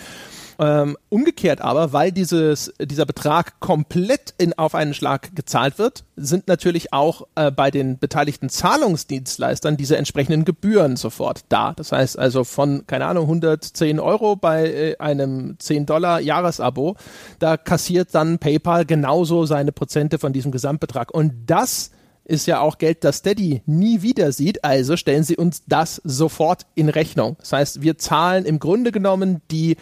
Ähm, 0.59 0.97
umgekehrt 1.09 1.61
aber, 1.61 1.93
weil 1.93 2.13
dieses, 2.13 2.73
dieser 2.81 3.07
Betrag 3.07 3.61
komplett 3.61 4.35
in, 4.39 4.53
auf 4.53 4.75
einen 4.75 4.95
Schlag 4.95 5.35
gezahlt 5.35 5.79
wird, 5.79 6.05
sind 6.17 6.49
natürlich 6.49 6.93
auch 6.93 7.27
äh, 7.35 7.51
bei 7.51 7.71
den 7.71 7.99
beteiligten 7.99 8.49
Zahlungsdienstleistern 8.49 9.77
diese 9.77 9.97
entsprechenden 9.97 10.45
Gebühren 10.45 10.97
sofort 10.97 11.45
da. 11.49 11.73
Das 11.73 11.93
heißt 11.93 12.19
also 12.19 12.45
von, 12.45 12.87
keine 12.87 13.07
Ahnung, 13.07 13.25
110 13.25 13.99
Euro 13.99 14.37
bei 14.37 14.67
äh, 14.73 14.97
einem 14.99 15.57
10 15.59 15.87
Dollar 15.87 16.21
Jahresabo, 16.21 16.97
da 17.39 17.57
kassiert 17.57 18.15
dann 18.15 18.39
PayPal 18.39 18.85
genauso 18.85 19.47
seine 19.47 19.73
Prozente 19.73 20.19
von 20.19 20.33
diesem 20.33 20.53
Gesamtbetrag. 20.53 21.13
Und 21.13 21.33
das 21.47 21.91
ist 22.25 22.47
ja 22.47 22.61
auch 22.61 22.79
Geld, 22.79 23.05
das 23.05 23.19
Steady 23.19 23.63
nie 23.67 24.03
wieder 24.03 24.33
sieht, 24.33 24.65
also 24.65 24.97
stellen 24.97 25.25
sie 25.25 25.37
uns 25.37 25.63
das 25.67 26.01
sofort 26.05 26.67
in 26.75 26.89
Rechnung. 26.89 27.37
Das 27.41 27.53
heißt, 27.53 27.83
wir 27.83 27.99
zahlen 27.99 28.45
im 28.45 28.59
Grunde 28.59 28.93
genommen 28.93 29.43
die 29.51 29.77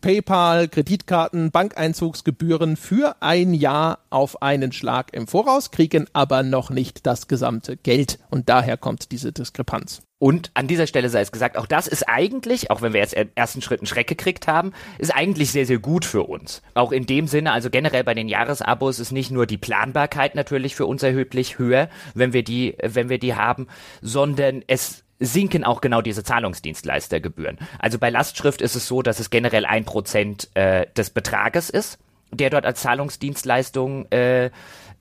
PayPal, 0.00 0.68
Kreditkarten, 0.68 1.50
Bankeinzugsgebühren 1.50 2.76
für 2.76 3.16
ein 3.20 3.54
Jahr 3.54 4.00
auf 4.10 4.42
einen 4.42 4.72
Schlag 4.72 5.14
im 5.14 5.26
Voraus, 5.26 5.70
kriegen 5.70 6.06
aber 6.12 6.42
noch 6.42 6.70
nicht 6.70 7.06
das 7.06 7.28
gesamte 7.28 7.76
Geld 7.76 8.18
und 8.30 8.48
daher 8.48 8.76
kommt 8.76 9.12
diese 9.12 9.32
Diskrepanz. 9.32 10.02
Und 10.18 10.50
an 10.54 10.66
dieser 10.66 10.88
Stelle 10.88 11.08
sei 11.10 11.20
es 11.20 11.30
gesagt, 11.30 11.56
auch 11.56 11.66
das 11.66 11.86
ist 11.86 12.08
eigentlich, 12.08 12.70
auch 12.70 12.82
wenn 12.82 12.92
wir 12.92 13.00
jetzt 13.00 13.16
ersten 13.36 13.62
Schritt 13.62 13.80
einen 13.80 13.86
Schreck 13.86 14.08
gekriegt 14.08 14.48
haben, 14.48 14.72
ist 14.98 15.14
eigentlich 15.14 15.52
sehr, 15.52 15.64
sehr 15.64 15.78
gut 15.78 16.04
für 16.04 16.24
uns. 16.24 16.60
Auch 16.74 16.90
in 16.90 17.06
dem 17.06 17.28
Sinne, 17.28 17.52
also 17.52 17.70
generell 17.70 18.02
bei 18.02 18.14
den 18.14 18.28
Jahresabos 18.28 18.98
ist 18.98 19.12
nicht 19.12 19.30
nur 19.30 19.46
die 19.46 19.58
Planbarkeit 19.58 20.34
natürlich 20.34 20.74
für 20.74 20.86
uns 20.86 21.04
erheblich 21.04 21.58
höher, 21.58 21.88
wenn 22.14 22.32
wir 22.32 22.42
die, 22.42 22.76
wenn 22.82 23.08
wir 23.08 23.18
die 23.18 23.36
haben, 23.36 23.68
sondern 24.02 24.64
es 24.66 25.04
sinken 25.20 25.64
auch 25.64 25.80
genau 25.80 26.02
diese 26.02 26.24
Zahlungsdienstleistergebühren. 26.24 27.58
Also 27.78 27.98
bei 27.98 28.10
Lastschrift 28.10 28.60
ist 28.60 28.74
es 28.76 28.86
so, 28.88 29.02
dass 29.02 29.20
es 29.20 29.30
generell 29.30 29.66
ein 29.66 29.84
Prozent 29.84 30.48
äh, 30.54 30.86
des 30.96 31.10
Betrages 31.10 31.70
ist, 31.70 31.98
der 32.32 32.50
dort 32.50 32.66
als 32.66 32.82
Zahlungsdienstleistung 32.82 34.10
äh, 34.10 34.50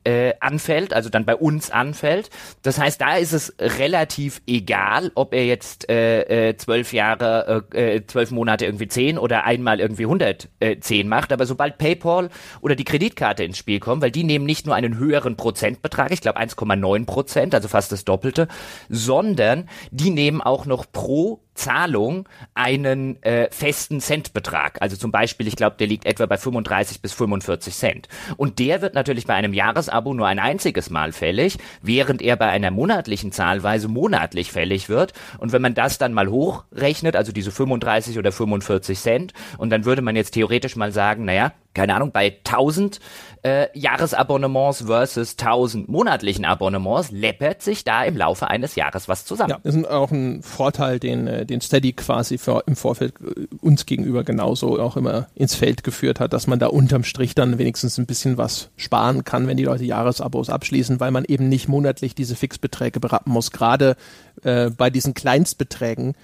äh, 0.08 0.36
anfällt, 0.40 0.94
also 0.94 1.10
dann 1.10 1.26
bei 1.26 1.36
uns 1.36 1.70
anfällt. 1.70 2.30
Das 2.62 2.80
heißt, 2.80 3.02
da 3.02 3.18
ist 3.18 3.34
es 3.34 3.54
relativ 3.60 4.42
egal, 4.48 5.12
ob 5.16 5.34
er 5.34 5.46
jetzt 5.46 5.90
äh, 5.90 6.50
äh, 6.50 6.56
zwölf 6.56 6.94
Jahre, 6.94 7.66
äh, 7.74 7.96
äh 7.98 8.08
zwölf 8.08 8.32
Monate 8.32 8.66
irgendwie 8.66 8.88
zehn 8.88 9.18
oder 9.18 9.44
einmal 9.44 9.82
irgendwie 9.82 10.04
110 10.04 11.10
macht. 11.10 11.34
Aber 11.34 11.46
sobald 11.46 11.78
PayPal 11.78 12.30
oder 12.62 12.76
die 12.76 12.86
Kreditkarte 12.86 13.44
ins 13.44 13.58
Spiel 13.58 13.82
kommen, 13.82 14.02
weil 14.02 14.12
die 14.12 14.24
nehmen 14.24 14.46
nicht 14.46 14.66
nur 14.66 14.76
einen 14.76 14.98
höheren 14.98 15.36
Prozentbetrag, 15.36 16.12
ich 16.12 16.22
glaube 16.22 16.40
1,9 16.40 17.06
Prozent, 17.06 17.54
also 17.54 17.68
fast 17.68 17.92
das 17.92 18.06
Doppelte, 18.06 18.48
sondern 18.88 19.68
die 19.92 20.12
nehmen 20.12 20.42
auch 20.42 20.66
noch 20.66 20.86
pro 20.90 21.42
Zahlung 21.58 22.28
einen 22.54 23.22
äh, 23.24 23.50
festen 23.52 24.00
Centbetrag. 24.00 24.82
Also 24.82 24.96
zum 24.96 25.12
Beispiel, 25.12 25.48
ich 25.48 25.56
glaube, 25.56 25.76
der 25.78 25.88
liegt 25.88 26.06
etwa 26.06 26.26
bei 26.26 26.38
35 26.38 27.02
bis 27.02 27.14
45 27.14 27.76
Cent. 27.76 28.08
Und 28.38 28.60
der 28.60 28.82
wird 28.82 28.94
natürlich 28.94 29.26
bei 29.26 29.34
einem 29.34 29.54
Jahresabo 29.54 30.14
nur 30.14 30.28
ein 30.28 30.40
einziges 30.40 30.90
Mal 30.90 31.12
fällig, 31.12 31.58
während 31.82 32.22
er 32.22 32.36
bei 32.36 32.48
einer 32.48 32.72
monatlichen 32.72 33.32
Zahlweise 33.32 33.88
monatlich 33.88 34.52
fällig 34.52 34.90
wird. 34.90 35.14
Und 35.40 35.52
wenn 35.52 35.62
man 35.62 35.74
das 35.74 35.98
dann 35.98 36.14
mal 36.14 36.30
hochrechnet, 36.30 37.16
also 37.16 37.32
diese 37.32 37.52
35 37.52 38.18
oder 38.18 38.32
45 38.32 39.00
Cent, 39.00 39.34
und 39.58 39.70
dann 39.70 39.86
würde 39.86 40.02
man 40.02 40.16
jetzt 40.16 40.32
theoretisch 40.32 40.76
mal 40.76 40.92
sagen, 40.92 41.26
naja, 41.26 41.54
keine 41.74 41.96
Ahnung, 41.96 42.12
bei 42.12 42.38
1000 42.44 43.00
äh, 43.48 43.70
Jahresabonnements 43.74 44.84
versus 44.86 45.36
1000 45.40 45.88
monatlichen 45.88 46.44
Abonnements 46.44 47.12
läppert 47.12 47.62
sich 47.62 47.84
da 47.84 48.04
im 48.04 48.18
Laufe 48.18 48.50
eines 48.50 48.76
Jahres 48.76 49.08
was 49.08 49.26
zusammen. 49.26 49.52
Ja, 49.52 49.60
das 49.64 49.76
ist 49.76 49.88
auch 49.88 50.12
ein 50.12 50.42
Vorteil, 50.42 51.00
den, 51.00 51.28
äh, 51.28 51.46
den 51.46 51.62
Steady 51.62 51.94
quasi 51.94 52.38
für, 52.38 52.64
im 52.68 52.76
Vorfeld 52.76 53.14
äh, 53.22 53.48
uns 53.62 53.86
gegenüber 53.86 54.24
genauso 54.24 54.80
auch 54.80 54.98
immer 54.98 55.28
ins 55.36 55.56
Feld 55.56 55.84
geführt 55.84 56.20
hat, 56.20 56.34
dass 56.34 56.48
man 56.48 56.60
da 56.60 56.68
unterm 56.68 57.04
Strich 57.04 57.36
dann 57.36 57.58
wenigstens 57.58 57.98
ein 57.98 58.06
bisschen 58.06 58.38
was 58.38 58.70
sparen 58.76 59.24
kann, 59.24 59.48
wenn 59.48 59.58
die 59.58 59.64
Leute 59.64 59.86
Jahresabos 59.86 60.50
abschließen, 60.50 61.00
weil 61.00 61.12
man 61.12 61.24
eben 61.26 61.48
nicht 61.48 61.68
monatlich 61.70 62.16
diese 62.16 62.36
Fixbeträge 62.36 63.00
berappen 63.00 63.32
muss. 63.32 63.52
Gerade 63.52 63.96
äh, 64.44 64.70
bei 64.70 64.90
diesen 64.90 65.14
Kleinstbeträgen 65.14 66.16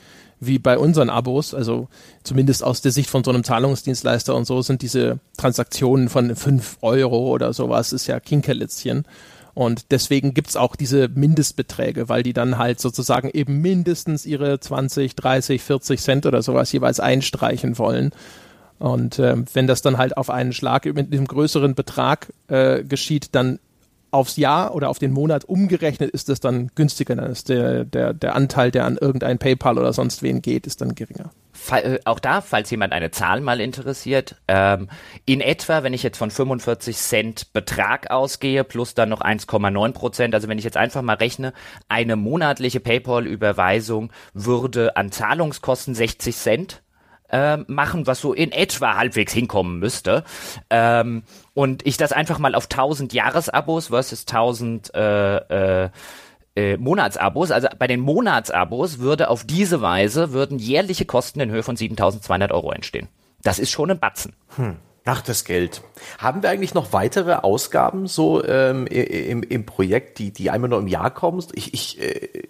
wie 0.45 0.59
bei 0.59 0.77
unseren 0.77 1.09
Abos, 1.09 1.53
also 1.53 1.87
zumindest 2.23 2.63
aus 2.63 2.81
der 2.81 2.91
Sicht 2.91 3.09
von 3.09 3.23
so 3.23 3.31
einem 3.31 3.43
Zahlungsdienstleister 3.43 4.35
und 4.35 4.45
so, 4.45 4.61
sind 4.61 4.81
diese 4.81 5.19
Transaktionen 5.37 6.09
von 6.09 6.35
5 6.35 6.77
Euro 6.81 7.29
oder 7.29 7.53
sowas, 7.53 7.93
ist 7.93 8.07
ja 8.07 8.19
Kinkerlitzchen. 8.19 9.05
Und 9.53 9.91
deswegen 9.91 10.33
gibt's 10.33 10.55
auch 10.55 10.75
diese 10.75 11.07
Mindestbeträge, 11.09 12.09
weil 12.09 12.23
die 12.23 12.33
dann 12.33 12.57
halt 12.57 12.79
sozusagen 12.79 13.29
eben 13.29 13.61
mindestens 13.61 14.25
ihre 14.25 14.59
20, 14.59 15.15
30, 15.15 15.61
40 15.61 16.01
Cent 16.01 16.25
oder 16.25 16.41
sowas 16.41 16.71
jeweils 16.71 16.99
einstreichen 16.99 17.77
wollen. 17.77 18.11
Und 18.79 19.19
äh, 19.19 19.35
wenn 19.53 19.67
das 19.67 19.81
dann 19.81 19.97
halt 19.97 20.17
auf 20.17 20.29
einen 20.29 20.53
Schlag 20.53 20.85
mit 20.85 21.13
diesem 21.13 21.27
größeren 21.27 21.75
Betrag 21.75 22.33
äh, 22.47 22.83
geschieht, 22.83 23.29
dann 23.33 23.59
aufs 24.13 24.37
Jahr 24.37 24.75
oder 24.75 24.89
auf 24.89 24.99
den 24.99 25.11
Monat 25.11 25.45
umgerechnet 25.45 26.11
ist 26.11 26.29
es 26.29 26.39
dann 26.39 26.69
günstiger. 26.75 27.15
Dann 27.15 27.31
ist 27.31 27.49
der, 27.49 27.83
der, 27.83 28.13
der 28.13 28.35
Anteil, 28.35 28.71
der 28.71 28.85
an 28.85 28.97
irgendein 28.97 29.39
PayPal 29.39 29.77
oder 29.79 29.91
sonst 29.91 30.21
wen 30.21 30.41
geht, 30.41 30.67
ist 30.67 30.81
dann 30.81 30.95
geringer. 30.95 31.31
Äh, 31.71 31.99
auch 32.05 32.19
da, 32.19 32.41
falls 32.41 32.69
jemand 32.69 32.93
eine 32.93 33.11
Zahl 33.11 33.41
mal 33.41 33.59
interessiert, 33.59 34.35
ähm, 34.47 34.89
in 35.25 35.41
etwa, 35.41 35.83
wenn 35.83 35.93
ich 35.93 36.03
jetzt 36.03 36.17
von 36.17 36.29
45 36.29 36.97
Cent 36.97 37.53
Betrag 37.53 38.11
ausgehe, 38.11 38.63
plus 38.63 38.93
dann 38.93 39.09
noch 39.09 39.21
1,9 39.21 39.93
Prozent, 39.93 40.35
also 40.35 40.47
wenn 40.47 40.57
ich 40.57 40.65
jetzt 40.65 40.77
einfach 40.77 41.01
mal 41.01 41.15
rechne, 41.15 41.53
eine 41.89 42.15
monatliche 42.15 42.79
PayPal-Überweisung 42.79 44.11
würde 44.33 44.95
an 44.95 45.11
Zahlungskosten 45.11 45.95
60 45.95 46.35
Cent 46.35 46.83
äh, 47.33 47.57
machen, 47.67 48.05
was 48.05 48.21
so 48.21 48.31
in 48.31 48.51
etwa 48.51 48.95
halbwegs 48.95 49.33
hinkommen 49.33 49.79
müsste. 49.79 50.23
Ähm, 50.69 51.23
und 51.55 51.85
ich 51.85 51.97
das 51.97 52.11
einfach 52.11 52.37
mal 52.37 52.53
auf 52.53 52.65
1000 52.65 53.11
Jahresabos 53.11 53.87
versus 53.87 54.25
1000 54.27 54.93
äh, 54.93 55.85
äh, 55.85 55.89
äh, 56.55 56.77
Monatsabos, 56.77 57.49
also 57.49 57.67
bei 57.79 57.87
den 57.87 57.99
Monatsabos 57.99 58.99
würde 58.99 59.29
auf 59.29 59.43
diese 59.43 59.81
Weise 59.81 60.33
würden 60.33 60.59
jährliche 60.59 61.05
Kosten 61.05 61.39
in 61.39 61.49
Höhe 61.49 61.63
von 61.63 61.75
7.200 61.75 62.51
Euro 62.51 62.71
entstehen. 62.71 63.07
Das 63.41 63.57
ist 63.57 63.71
schon 63.71 63.89
ein 63.89 63.99
Batzen. 63.99 64.35
Hm. 64.55 64.77
Ach, 65.05 65.21
das 65.21 65.43
Geld. 65.43 65.81
Haben 66.19 66.43
wir 66.43 66.49
eigentlich 66.49 66.75
noch 66.75 66.93
weitere 66.93 67.33
Ausgaben 67.33 68.07
so 68.07 68.43
ähm, 68.45 68.87
im, 68.87 69.43
im 69.43 69.65
Projekt, 69.65 70.19
die, 70.19 70.31
die 70.31 70.49
einmal 70.49 70.69
nur 70.69 70.79
im 70.79 70.87
Jahr 70.87 71.11
kommen? 71.11 71.43
Ich, 71.53 71.73
ich, 71.73 71.99
äh, 71.99 72.43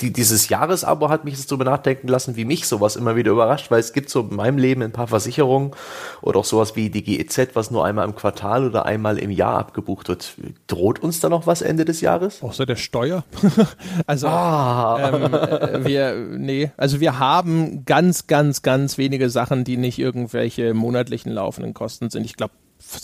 die, 0.00 0.12
dieses 0.12 0.48
Jahresabo 0.48 1.08
hat 1.08 1.24
mich 1.24 1.34
jetzt 1.34 1.50
darüber 1.50 1.64
nachdenken 1.64 2.08
lassen, 2.08 2.36
wie 2.36 2.44
mich 2.44 2.66
sowas 2.66 2.96
immer 2.96 3.16
wieder 3.16 3.32
überrascht, 3.32 3.70
weil 3.70 3.80
es 3.80 3.92
gibt 3.92 4.10
so 4.10 4.20
in 4.20 4.36
meinem 4.36 4.58
Leben 4.58 4.82
ein 4.82 4.92
paar 4.92 5.08
Versicherungen 5.08 5.72
oder 6.20 6.40
auch 6.40 6.44
sowas 6.44 6.76
wie 6.76 6.90
die 6.90 7.02
GEZ, 7.02 7.54
was 7.54 7.70
nur 7.70 7.84
einmal 7.84 8.06
im 8.06 8.14
Quartal 8.14 8.66
oder 8.66 8.86
einmal 8.86 9.18
im 9.18 9.30
Jahr 9.30 9.58
abgebucht 9.58 10.08
wird. 10.08 10.34
Droht 10.66 11.00
uns 11.00 11.20
da 11.20 11.28
noch 11.28 11.46
was 11.46 11.62
Ende 11.62 11.84
des 11.84 12.00
Jahres? 12.00 12.42
Außer 12.42 12.66
der 12.66 12.76
Steuer. 12.76 13.24
also 14.06 14.28
ah. 14.28 15.10
ähm, 15.12 15.34
äh, 15.34 15.84
wir, 15.84 16.14
nee, 16.14 16.70
also 16.76 17.00
wir 17.00 17.18
haben 17.18 17.84
ganz, 17.84 18.26
ganz, 18.26 18.62
ganz 18.62 18.98
wenige 18.98 19.30
Sachen, 19.30 19.64
die 19.64 19.76
nicht 19.76 19.98
irgendwelche 19.98 20.74
monatlichen 20.74 21.32
laufenden 21.32 21.74
Kosten 21.74 22.10
sind. 22.10 22.24
Ich 22.24 22.36
glaube, 22.36 22.54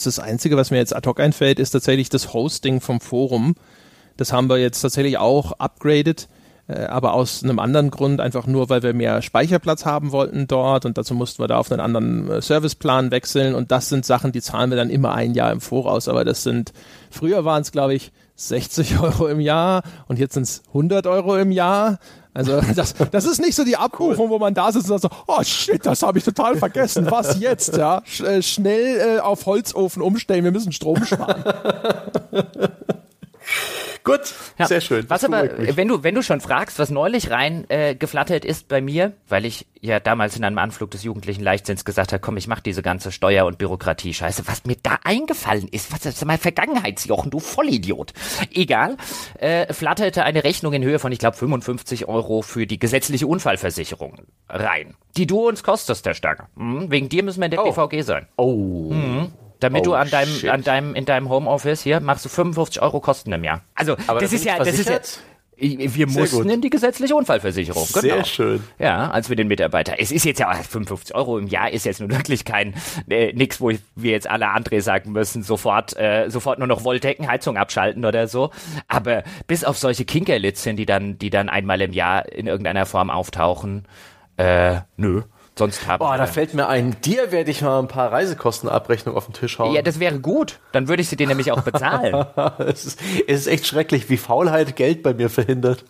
das 0.04 0.18
Einzige, 0.18 0.56
was 0.56 0.70
mir 0.70 0.78
jetzt 0.78 0.94
ad 0.94 1.08
hoc 1.08 1.20
einfällt, 1.20 1.58
ist 1.58 1.70
tatsächlich 1.70 2.08
das 2.08 2.32
Hosting 2.32 2.80
vom 2.80 3.00
Forum. 3.00 3.54
Das 4.16 4.32
haben 4.32 4.48
wir 4.48 4.58
jetzt 4.58 4.80
tatsächlich 4.80 5.18
auch 5.18 5.52
upgraded 5.52 6.28
aber 6.74 7.14
aus 7.14 7.42
einem 7.42 7.58
anderen 7.58 7.90
Grund, 7.90 8.20
einfach 8.20 8.46
nur, 8.46 8.68
weil 8.68 8.82
wir 8.82 8.92
mehr 8.92 9.22
Speicherplatz 9.22 9.86
haben 9.86 10.12
wollten 10.12 10.46
dort 10.46 10.84
und 10.84 10.98
dazu 10.98 11.14
mussten 11.14 11.42
wir 11.42 11.48
da 11.48 11.58
auf 11.58 11.72
einen 11.72 11.80
anderen 11.80 12.30
äh, 12.30 12.42
Serviceplan 12.42 13.10
wechseln 13.10 13.54
und 13.54 13.72
das 13.72 13.88
sind 13.88 14.04
Sachen, 14.04 14.32
die 14.32 14.42
zahlen 14.42 14.70
wir 14.70 14.76
dann 14.76 14.90
immer 14.90 15.14
ein 15.14 15.32
Jahr 15.32 15.50
im 15.50 15.62
Voraus, 15.62 16.08
aber 16.08 16.26
das 16.26 16.42
sind, 16.42 16.74
früher 17.10 17.46
waren 17.46 17.62
es 17.62 17.72
glaube 17.72 17.94
ich 17.94 18.12
60 18.36 18.98
Euro 19.00 19.28
im 19.28 19.40
Jahr 19.40 19.82
und 20.08 20.18
jetzt 20.18 20.34
sind 20.34 20.42
es 20.42 20.62
100 20.68 21.06
Euro 21.06 21.36
im 21.38 21.52
Jahr. 21.52 21.98
Also 22.34 22.60
das, 22.76 22.94
das 23.10 23.24
ist 23.24 23.40
nicht 23.40 23.54
so 23.54 23.64
die 23.64 23.76
Abbuchung, 23.76 24.26
cool. 24.26 24.28
wo 24.28 24.38
man 24.38 24.52
da 24.52 24.70
sitzt 24.70 24.90
und 24.90 25.00
sagt 25.00 25.14
so, 25.14 25.22
oh 25.26 25.42
shit, 25.42 25.84
das 25.84 26.02
habe 26.02 26.18
ich 26.18 26.24
total 26.24 26.54
vergessen. 26.56 27.10
Was 27.10 27.40
jetzt? 27.40 27.76
Ja, 27.76 28.02
Sch 28.04 28.20
äh, 28.20 28.42
schnell 28.42 29.16
äh, 29.16 29.20
auf 29.20 29.46
Holzofen 29.46 30.02
umstellen, 30.02 30.44
wir 30.44 30.52
müssen 30.52 30.72
Strom 30.72 31.02
sparen. 31.04 31.42
Gut, 34.04 34.32
ja. 34.58 34.66
sehr 34.66 34.80
schön. 34.80 35.04
Was 35.10 35.22
aber, 35.24 35.76
wenn 35.76 35.88
du, 35.88 36.02
wenn 36.02 36.14
du 36.14 36.22
schon 36.22 36.40
fragst, 36.40 36.78
was 36.78 36.90
neulich 36.90 37.30
rein 37.30 37.68
äh, 37.68 37.94
geflattert 37.94 38.44
ist 38.44 38.68
bei 38.68 38.80
mir, 38.80 39.12
weil 39.28 39.44
ich 39.44 39.66
ja 39.80 40.00
damals 40.00 40.36
in 40.36 40.44
einem 40.44 40.58
Anflug 40.58 40.90
des 40.90 41.02
jugendlichen 41.02 41.42
Leichtsinns 41.42 41.84
gesagt 41.84 42.12
habe, 42.12 42.20
komm, 42.20 42.36
ich 42.36 42.46
mach 42.46 42.60
diese 42.60 42.82
ganze 42.82 43.12
Steuer- 43.12 43.44
und 43.44 43.58
Bürokratie-Scheiße, 43.58 44.44
was 44.46 44.64
mir 44.64 44.76
da 44.82 44.98
eingefallen 45.04 45.68
ist, 45.68 45.92
was 45.92 46.06
ist 46.06 46.24
mein 46.24 46.38
Vergangenheitsjochen, 46.38 47.30
du 47.30 47.38
Vollidiot. 47.38 48.12
Egal, 48.54 48.96
äh, 49.38 49.72
flatterte 49.72 50.24
eine 50.24 50.42
Rechnung 50.42 50.72
in 50.72 50.82
Höhe 50.82 50.98
von, 50.98 51.12
ich 51.12 51.18
glaube, 51.18 51.36
55 51.36 52.08
Euro 52.08 52.42
für 52.42 52.66
die 52.66 52.78
gesetzliche 52.78 53.26
Unfallversicherung 53.26 54.22
rein, 54.48 54.94
die 55.16 55.26
du 55.26 55.48
uns 55.48 55.62
kostest, 55.62 56.06
der 56.06 56.14
Stange. 56.14 56.46
Hm, 56.56 56.90
wegen 56.90 57.08
dir 57.08 57.22
müssen 57.22 57.40
wir 57.40 57.46
in 57.46 57.50
der 57.50 57.64
oh. 57.64 57.72
BVG 57.72 58.02
sein. 58.02 58.26
Oh. 58.36 58.92
Mhm 58.92 59.32
damit 59.60 59.82
oh, 59.82 59.90
du 59.90 59.94
an 59.94 60.10
deinem, 60.10 60.32
shit. 60.32 60.50
an 60.50 60.62
deinem, 60.62 60.94
in 60.94 61.04
deinem 61.04 61.28
Homeoffice 61.28 61.82
hier 61.82 62.00
machst 62.00 62.24
du 62.24 62.28
55 62.28 62.82
Euro 62.82 63.00
Kosten 63.00 63.32
im 63.32 63.44
Jahr. 63.44 63.62
Also, 63.74 63.96
Aber 64.06 64.20
das 64.20 64.32
ist 64.32 64.44
ja, 64.44 64.58
das 64.58 64.78
ist 64.78 64.88
jetzt, 64.88 65.22
wir 65.60 66.06
mussten 66.06 66.48
in 66.48 66.60
die 66.60 66.70
gesetzliche 66.70 67.16
Unfallversicherung. 67.16 67.86
Genau. 67.88 68.00
Sehr 68.00 68.24
schön. 68.24 68.62
Ja, 68.78 69.10
als 69.10 69.28
wir 69.28 69.34
den 69.34 69.48
Mitarbeiter. 69.48 69.94
Es 69.98 70.12
ist 70.12 70.24
jetzt 70.24 70.38
ja 70.38 70.52
55 70.52 71.14
Euro 71.16 71.36
im 71.38 71.48
Jahr 71.48 71.70
ist 71.70 71.84
jetzt 71.84 72.00
nun 72.00 72.10
wirklich 72.10 72.44
kein 72.44 72.74
äh, 73.08 73.32
nix, 73.32 73.60
wo 73.60 73.72
wir 73.96 74.10
jetzt 74.12 74.30
alle 74.30 74.46
André 74.46 74.80
sagen 74.80 75.12
müssen, 75.12 75.42
sofort 75.42 75.96
äh, 75.96 76.28
sofort 76.28 76.60
nur 76.60 76.68
noch 76.68 76.84
Wolldeckenheizung 76.84 77.56
abschalten 77.56 78.04
oder 78.04 78.28
so. 78.28 78.50
Aber 78.86 79.24
bis 79.48 79.64
auf 79.64 79.76
solche 79.78 80.04
Kinkerlitzchen, 80.04 80.76
die 80.76 80.86
dann 80.86 81.18
die 81.18 81.30
dann 81.30 81.48
einmal 81.48 81.80
im 81.80 81.92
Jahr 81.92 82.30
in 82.30 82.46
irgendeiner 82.46 82.86
Form 82.86 83.10
auftauchen, 83.10 83.86
äh, 84.36 84.76
nö. 84.96 85.22
Sonst 85.58 85.88
haben 85.88 85.98
Boah, 85.98 86.16
da 86.16 86.26
fällt 86.26 86.54
mir 86.54 86.68
ein, 86.68 86.96
dir 87.00 87.32
werde 87.32 87.50
ich 87.50 87.62
mal 87.62 87.80
ein 87.80 87.88
paar 87.88 88.12
Reisekostenabrechnungen 88.12 89.16
auf 89.16 89.26
den 89.26 89.34
Tisch 89.34 89.58
hauen. 89.58 89.74
Ja, 89.74 89.82
das 89.82 89.98
wäre 89.98 90.20
gut. 90.20 90.60
Dann 90.70 90.86
würde 90.86 91.02
ich 91.02 91.08
sie 91.08 91.16
dir 91.16 91.26
nämlich 91.26 91.50
auch 91.50 91.62
bezahlen. 91.62 92.26
es, 92.58 92.84
ist, 92.84 93.00
es 93.26 93.40
ist 93.40 93.46
echt 93.48 93.66
schrecklich, 93.66 94.08
wie 94.08 94.18
Faulheit 94.18 94.76
Geld 94.76 95.02
bei 95.02 95.14
mir 95.14 95.28
verhindert. 95.28 95.84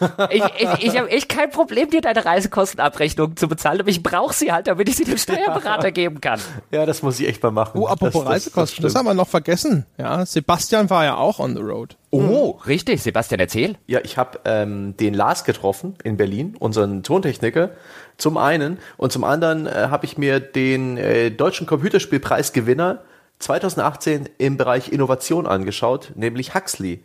ich 0.30 0.42
ich, 0.58 0.84
ich 0.84 0.98
habe 0.98 1.10
echt 1.10 1.28
kein 1.28 1.50
Problem, 1.50 1.90
dir 1.90 2.00
deine 2.00 2.24
Reisekostenabrechnung 2.24 3.36
zu 3.36 3.48
bezahlen, 3.48 3.80
aber 3.80 3.90
ich 3.90 4.02
brauche 4.02 4.32
sie 4.32 4.52
halt, 4.52 4.66
damit 4.66 4.88
ich 4.88 4.96
sie 4.96 5.04
dem 5.04 5.18
Steuerberater 5.18 5.90
geben 5.92 6.20
kann. 6.20 6.40
Ja, 6.70 6.86
das 6.86 7.02
muss 7.02 7.18
ich 7.20 7.28
echt 7.28 7.42
mal 7.42 7.50
machen. 7.50 7.80
Oh, 7.80 7.86
apropos 7.86 8.24
das, 8.24 8.32
Reisekosten, 8.32 8.82
das, 8.82 8.92
das, 8.92 8.98
haben 8.98 9.06
wir 9.06 9.14
noch 9.14 9.28
vergessen. 9.28 9.86
Ja, 9.98 10.24
Sebastian 10.24 10.88
war 10.90 11.04
ja 11.04 11.16
auch 11.16 11.38
on 11.38 11.54
the 11.54 11.62
road. 11.62 11.96
Oh, 12.10 12.20
mhm. 12.20 12.62
richtig. 12.66 13.02
Sebastian, 13.02 13.40
erzähl. 13.40 13.76
Ja, 13.86 14.00
ich 14.02 14.18
habe 14.18 14.40
ähm, 14.44 14.96
den 14.96 15.14
Lars 15.14 15.44
getroffen 15.44 15.96
in 16.04 16.16
Berlin, 16.16 16.56
unseren 16.58 17.02
Tontechniker, 17.02 17.70
zum 18.16 18.36
einen. 18.36 18.78
Und 18.96 19.12
zum 19.12 19.24
anderen 19.24 19.66
äh, 19.66 19.88
habe 19.90 20.04
ich 20.06 20.18
mir 20.18 20.40
den 20.40 20.96
äh, 20.96 21.30
deutschen 21.30 21.66
Computerspielpreisgewinner 21.66 23.02
2018 23.38 24.28
im 24.38 24.56
Bereich 24.56 24.92
Innovation 24.92 25.46
angeschaut, 25.46 26.12
nämlich 26.14 26.54
Huxley. 26.54 27.02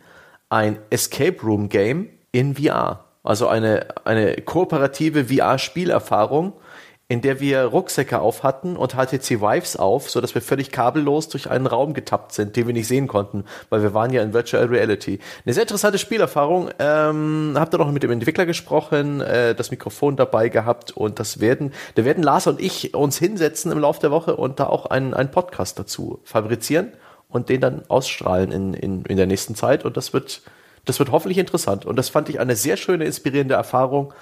Ein 0.48 0.78
Escape 0.90 1.42
Room 1.42 1.68
Game 1.68 2.08
in 2.32 2.54
VR. 2.56 3.04
Also 3.22 3.48
eine, 3.48 3.88
eine 4.04 4.36
kooperative 4.36 5.26
VR-Spielerfahrung, 5.26 6.54
in 7.10 7.22
der 7.22 7.40
wir 7.40 7.64
Rucksäcke 7.64 8.20
auf 8.20 8.42
hatten 8.42 8.76
und 8.76 8.92
HTC 8.92 9.40
Vives 9.40 9.76
auf, 9.76 10.10
so 10.10 10.20
dass 10.20 10.34
wir 10.34 10.42
völlig 10.42 10.70
kabellos 10.70 11.30
durch 11.30 11.50
einen 11.50 11.66
Raum 11.66 11.94
getappt 11.94 12.32
sind, 12.32 12.54
den 12.54 12.66
wir 12.66 12.74
nicht 12.74 12.86
sehen 12.86 13.08
konnten, 13.08 13.44
weil 13.70 13.82
wir 13.82 13.94
waren 13.94 14.12
ja 14.12 14.22
in 14.22 14.34
Virtual 14.34 14.66
Reality. 14.66 15.18
Eine 15.46 15.54
sehr 15.54 15.62
interessante 15.62 15.96
Spielerfahrung. 15.96 16.68
Ähm, 16.78 17.54
habt 17.56 17.74
ihr 17.74 17.78
noch 17.78 17.90
mit 17.90 18.02
dem 18.02 18.10
Entwickler 18.10 18.44
gesprochen, 18.44 19.22
äh, 19.22 19.54
das 19.54 19.70
Mikrofon 19.70 20.16
dabei 20.16 20.50
gehabt 20.50 20.90
und 20.90 21.18
das 21.18 21.40
werden, 21.40 21.72
da 21.94 22.04
werden 22.04 22.22
Lars 22.22 22.46
und 22.46 22.60
ich 22.60 22.94
uns 22.94 23.16
hinsetzen 23.16 23.72
im 23.72 23.78
Laufe 23.78 24.00
der 24.00 24.10
Woche 24.10 24.36
und 24.36 24.60
da 24.60 24.66
auch 24.66 24.84
einen, 24.84 25.14
einen 25.14 25.30
Podcast 25.30 25.78
dazu 25.78 26.20
fabrizieren 26.24 26.92
und 27.30 27.48
den 27.48 27.62
dann 27.62 27.82
ausstrahlen 27.88 28.52
in, 28.52 28.74
in, 28.74 29.04
in 29.06 29.16
der 29.16 29.26
nächsten 29.26 29.54
Zeit 29.54 29.86
und 29.86 29.96
das 29.96 30.12
wird 30.12 30.42
das 30.84 30.98
wird 30.98 31.12
hoffentlich 31.12 31.36
interessant. 31.36 31.84
Und 31.84 31.96
das 31.96 32.08
fand 32.08 32.30
ich 32.30 32.40
eine 32.40 32.56
sehr 32.56 32.78
schöne, 32.78 33.04
inspirierende 33.04 33.54
Erfahrung. 33.54 34.14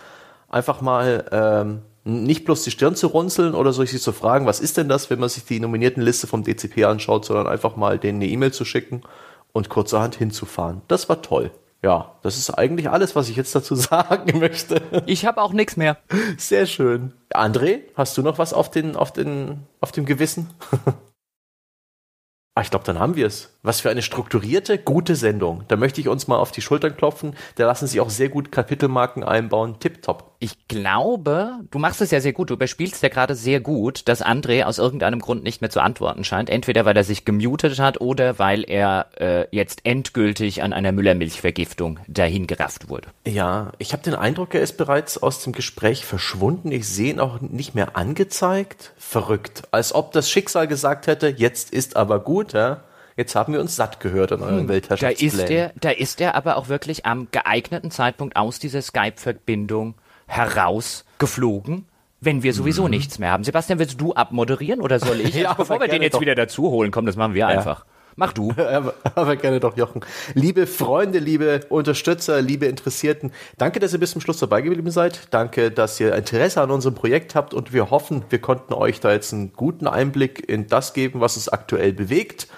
einfach 0.48 0.80
mal 0.80 1.24
ähm, 1.30 1.82
nicht 2.06 2.44
bloß 2.44 2.62
die 2.62 2.70
Stirn 2.70 2.94
zu 2.94 3.08
runzeln 3.08 3.54
oder 3.54 3.72
sich 3.72 4.00
zu 4.00 4.12
fragen, 4.12 4.46
was 4.46 4.60
ist 4.60 4.76
denn 4.76 4.88
das, 4.88 5.10
wenn 5.10 5.18
man 5.18 5.28
sich 5.28 5.44
die 5.44 5.58
nominierten 5.58 6.02
Liste 6.02 6.28
vom 6.28 6.44
DCP 6.44 6.84
anschaut, 6.84 7.24
sondern 7.24 7.48
einfach 7.48 7.76
mal 7.76 7.98
denen 7.98 8.22
eine 8.22 8.30
E-Mail 8.30 8.52
zu 8.52 8.64
schicken 8.64 9.02
und 9.52 9.68
kurzerhand 9.68 10.14
hinzufahren. 10.14 10.82
Das 10.86 11.08
war 11.08 11.20
toll. 11.20 11.50
Ja, 11.82 12.14
das 12.22 12.38
ist 12.38 12.50
eigentlich 12.50 12.88
alles, 12.90 13.16
was 13.16 13.28
ich 13.28 13.36
jetzt 13.36 13.54
dazu 13.54 13.74
sagen 13.74 14.38
möchte. 14.38 14.80
Ich 15.06 15.26
habe 15.26 15.42
auch 15.42 15.52
nichts 15.52 15.76
mehr. 15.76 15.98
Sehr 16.38 16.66
schön. 16.66 17.12
André, 17.34 17.80
hast 17.96 18.16
du 18.16 18.22
noch 18.22 18.38
was 18.38 18.52
auf, 18.52 18.70
den, 18.70 18.96
auf, 18.96 19.12
den, 19.12 19.66
auf 19.80 19.92
dem 19.92 20.06
Gewissen? 20.06 20.50
Ah, 22.58 22.62
ich 22.62 22.70
glaube, 22.70 22.86
dann 22.86 22.98
haben 22.98 23.16
wir 23.16 23.26
es. 23.26 23.54
Was 23.62 23.82
für 23.82 23.90
eine 23.90 24.00
strukturierte, 24.00 24.78
gute 24.78 25.14
Sendung. 25.14 25.64
Da 25.68 25.76
möchte 25.76 26.00
ich 26.00 26.08
uns 26.08 26.26
mal 26.26 26.38
auf 26.38 26.52
die 26.52 26.62
Schultern 26.62 26.96
klopfen. 26.96 27.36
Da 27.56 27.66
lassen 27.66 27.86
sich 27.86 28.00
auch 28.00 28.08
sehr 28.08 28.30
gut 28.30 28.50
Kapitelmarken 28.50 29.22
einbauen. 29.22 29.78
Tipptopp. 29.78 30.35
Ich 30.38 30.68
glaube, 30.68 31.60
du 31.70 31.78
machst 31.78 32.00
es 32.00 32.10
ja 32.10 32.20
sehr 32.20 32.32
gut. 32.32 32.50
Du 32.50 32.54
überspielst 32.54 33.02
ja 33.02 33.08
gerade 33.08 33.34
sehr 33.34 33.60
gut, 33.60 34.08
dass 34.08 34.24
André 34.24 34.64
aus 34.64 34.78
irgendeinem 34.78 35.20
Grund 35.20 35.42
nicht 35.42 35.60
mehr 35.60 35.70
zu 35.70 35.80
antworten 35.80 36.24
scheint. 36.24 36.50
Entweder 36.50 36.84
weil 36.84 36.96
er 36.96 37.04
sich 37.04 37.24
gemutet 37.24 37.78
hat 37.78 38.00
oder 38.00 38.38
weil 38.38 38.64
er 38.68 39.06
äh, 39.18 39.46
jetzt 39.50 39.80
endgültig 39.84 40.62
an 40.62 40.72
einer 40.72 40.92
Müllermilchvergiftung 40.92 42.00
dahingerafft 42.06 42.88
wurde. 42.88 43.08
Ja, 43.26 43.72
ich 43.78 43.92
habe 43.92 44.02
den 44.02 44.14
Eindruck, 44.14 44.54
er 44.54 44.60
ist 44.60 44.76
bereits 44.76 45.22
aus 45.22 45.42
dem 45.42 45.52
Gespräch 45.52 46.04
verschwunden. 46.04 46.70
Ich 46.70 46.86
sehe 46.88 47.12
ihn 47.12 47.20
auch 47.20 47.40
nicht 47.40 47.74
mehr 47.74 47.96
angezeigt. 47.96 48.92
Verrückt. 48.98 49.62
Als 49.70 49.94
ob 49.94 50.12
das 50.12 50.30
Schicksal 50.30 50.68
gesagt 50.68 51.06
hätte, 51.06 51.28
jetzt 51.28 51.70
ist 51.70 51.96
aber 51.96 52.20
gut, 52.20 52.52
ja. 52.52 52.82
Jetzt 53.16 53.34
haben 53.34 53.54
wir 53.54 53.60
uns 53.60 53.76
satt 53.76 53.98
gehört 54.00 54.32
an 54.32 54.42
euren 54.42 54.60
hm, 54.60 54.68
Weltherrschaftsplänen. 54.68 55.38
Da 55.38 55.42
ist 55.44 55.50
er, 55.50 55.72
da 55.80 55.90
ist 55.90 56.20
er 56.20 56.34
aber 56.34 56.56
auch 56.56 56.68
wirklich 56.68 57.06
am 57.06 57.28
geeigneten 57.32 57.90
Zeitpunkt 57.90 58.36
aus 58.36 58.58
dieser 58.58 58.82
Skype-Verbindung 58.82 59.94
herausgeflogen 60.26 61.86
wenn 62.20 62.42
wir 62.42 62.52
sowieso 62.52 62.84
mhm. 62.84 62.90
nichts 62.90 63.18
mehr 63.18 63.30
haben. 63.30 63.44
Sebastian, 63.44 63.78
willst 63.78 64.00
du 64.00 64.14
abmoderieren 64.14 64.80
oder 64.80 64.98
soll 64.98 65.20
ich? 65.20 65.34
ja, 65.34 65.52
bevor 65.52 65.80
wir 65.80 65.88
den 65.88 66.02
jetzt 66.02 66.14
doch. 66.14 66.20
wieder 66.20 66.34
dazu 66.34 66.70
holen, 66.70 66.90
komm, 66.90 67.06
das 67.06 67.16
machen 67.16 67.34
wir 67.34 67.40
ja. 67.40 67.48
einfach. 67.48 67.84
Mach 68.16 68.32
du. 68.32 68.52
aber, 68.56 68.94
aber 69.14 69.36
gerne 69.36 69.60
doch, 69.60 69.76
Jochen. 69.76 70.00
Liebe 70.34 70.66
Freunde, 70.66 71.18
liebe 71.18 71.60
Unterstützer, 71.68 72.40
liebe 72.40 72.66
Interessierten, 72.66 73.32
danke, 73.58 73.78
dass 73.78 73.92
ihr 73.92 74.00
bis 74.00 74.12
zum 74.12 74.22
Schluss 74.22 74.38
dabei 74.38 74.62
geblieben 74.62 74.90
seid. 74.90 75.28
Danke, 75.30 75.70
dass 75.70 76.00
ihr 76.00 76.14
Interesse 76.14 76.62
an 76.62 76.70
unserem 76.70 76.94
Projekt 76.94 77.34
habt 77.34 77.52
und 77.52 77.72
wir 77.72 77.90
hoffen, 77.90 78.24
wir 78.30 78.40
konnten 78.40 78.72
euch 78.72 79.00
da 79.00 79.12
jetzt 79.12 79.32
einen 79.34 79.52
guten 79.52 79.86
Einblick 79.86 80.48
in 80.48 80.66
das 80.66 80.94
geben, 80.94 81.20
was 81.20 81.36
uns 81.36 81.48
aktuell 81.48 81.92
bewegt. 81.92 82.48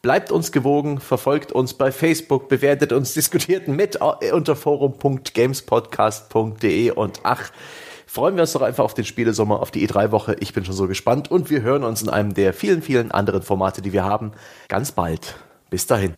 Bleibt 0.00 0.30
uns 0.30 0.52
gewogen, 0.52 1.00
verfolgt 1.00 1.50
uns 1.50 1.74
bei 1.74 1.90
Facebook, 1.90 2.48
bewertet 2.48 2.92
uns, 2.92 3.14
diskutiert 3.14 3.66
mit 3.66 3.98
unter 4.00 4.54
forum.gamespodcast.de 4.54 6.92
und 6.92 7.18
ach, 7.24 7.50
freuen 8.06 8.36
wir 8.36 8.42
uns 8.42 8.52
doch 8.52 8.62
einfach 8.62 8.84
auf 8.84 8.94
den 8.94 9.04
Spielesommer, 9.04 9.60
auf 9.60 9.72
die 9.72 9.88
E3-Woche. 9.88 10.36
Ich 10.38 10.52
bin 10.52 10.64
schon 10.64 10.74
so 10.74 10.86
gespannt 10.86 11.32
und 11.32 11.50
wir 11.50 11.62
hören 11.62 11.82
uns 11.82 12.00
in 12.02 12.08
einem 12.08 12.34
der 12.34 12.54
vielen, 12.54 12.80
vielen 12.80 13.10
anderen 13.10 13.42
Formate, 13.42 13.82
die 13.82 13.92
wir 13.92 14.04
haben, 14.04 14.30
ganz 14.68 14.92
bald. 14.92 15.34
Bis 15.68 15.88
dahin. 15.88 16.14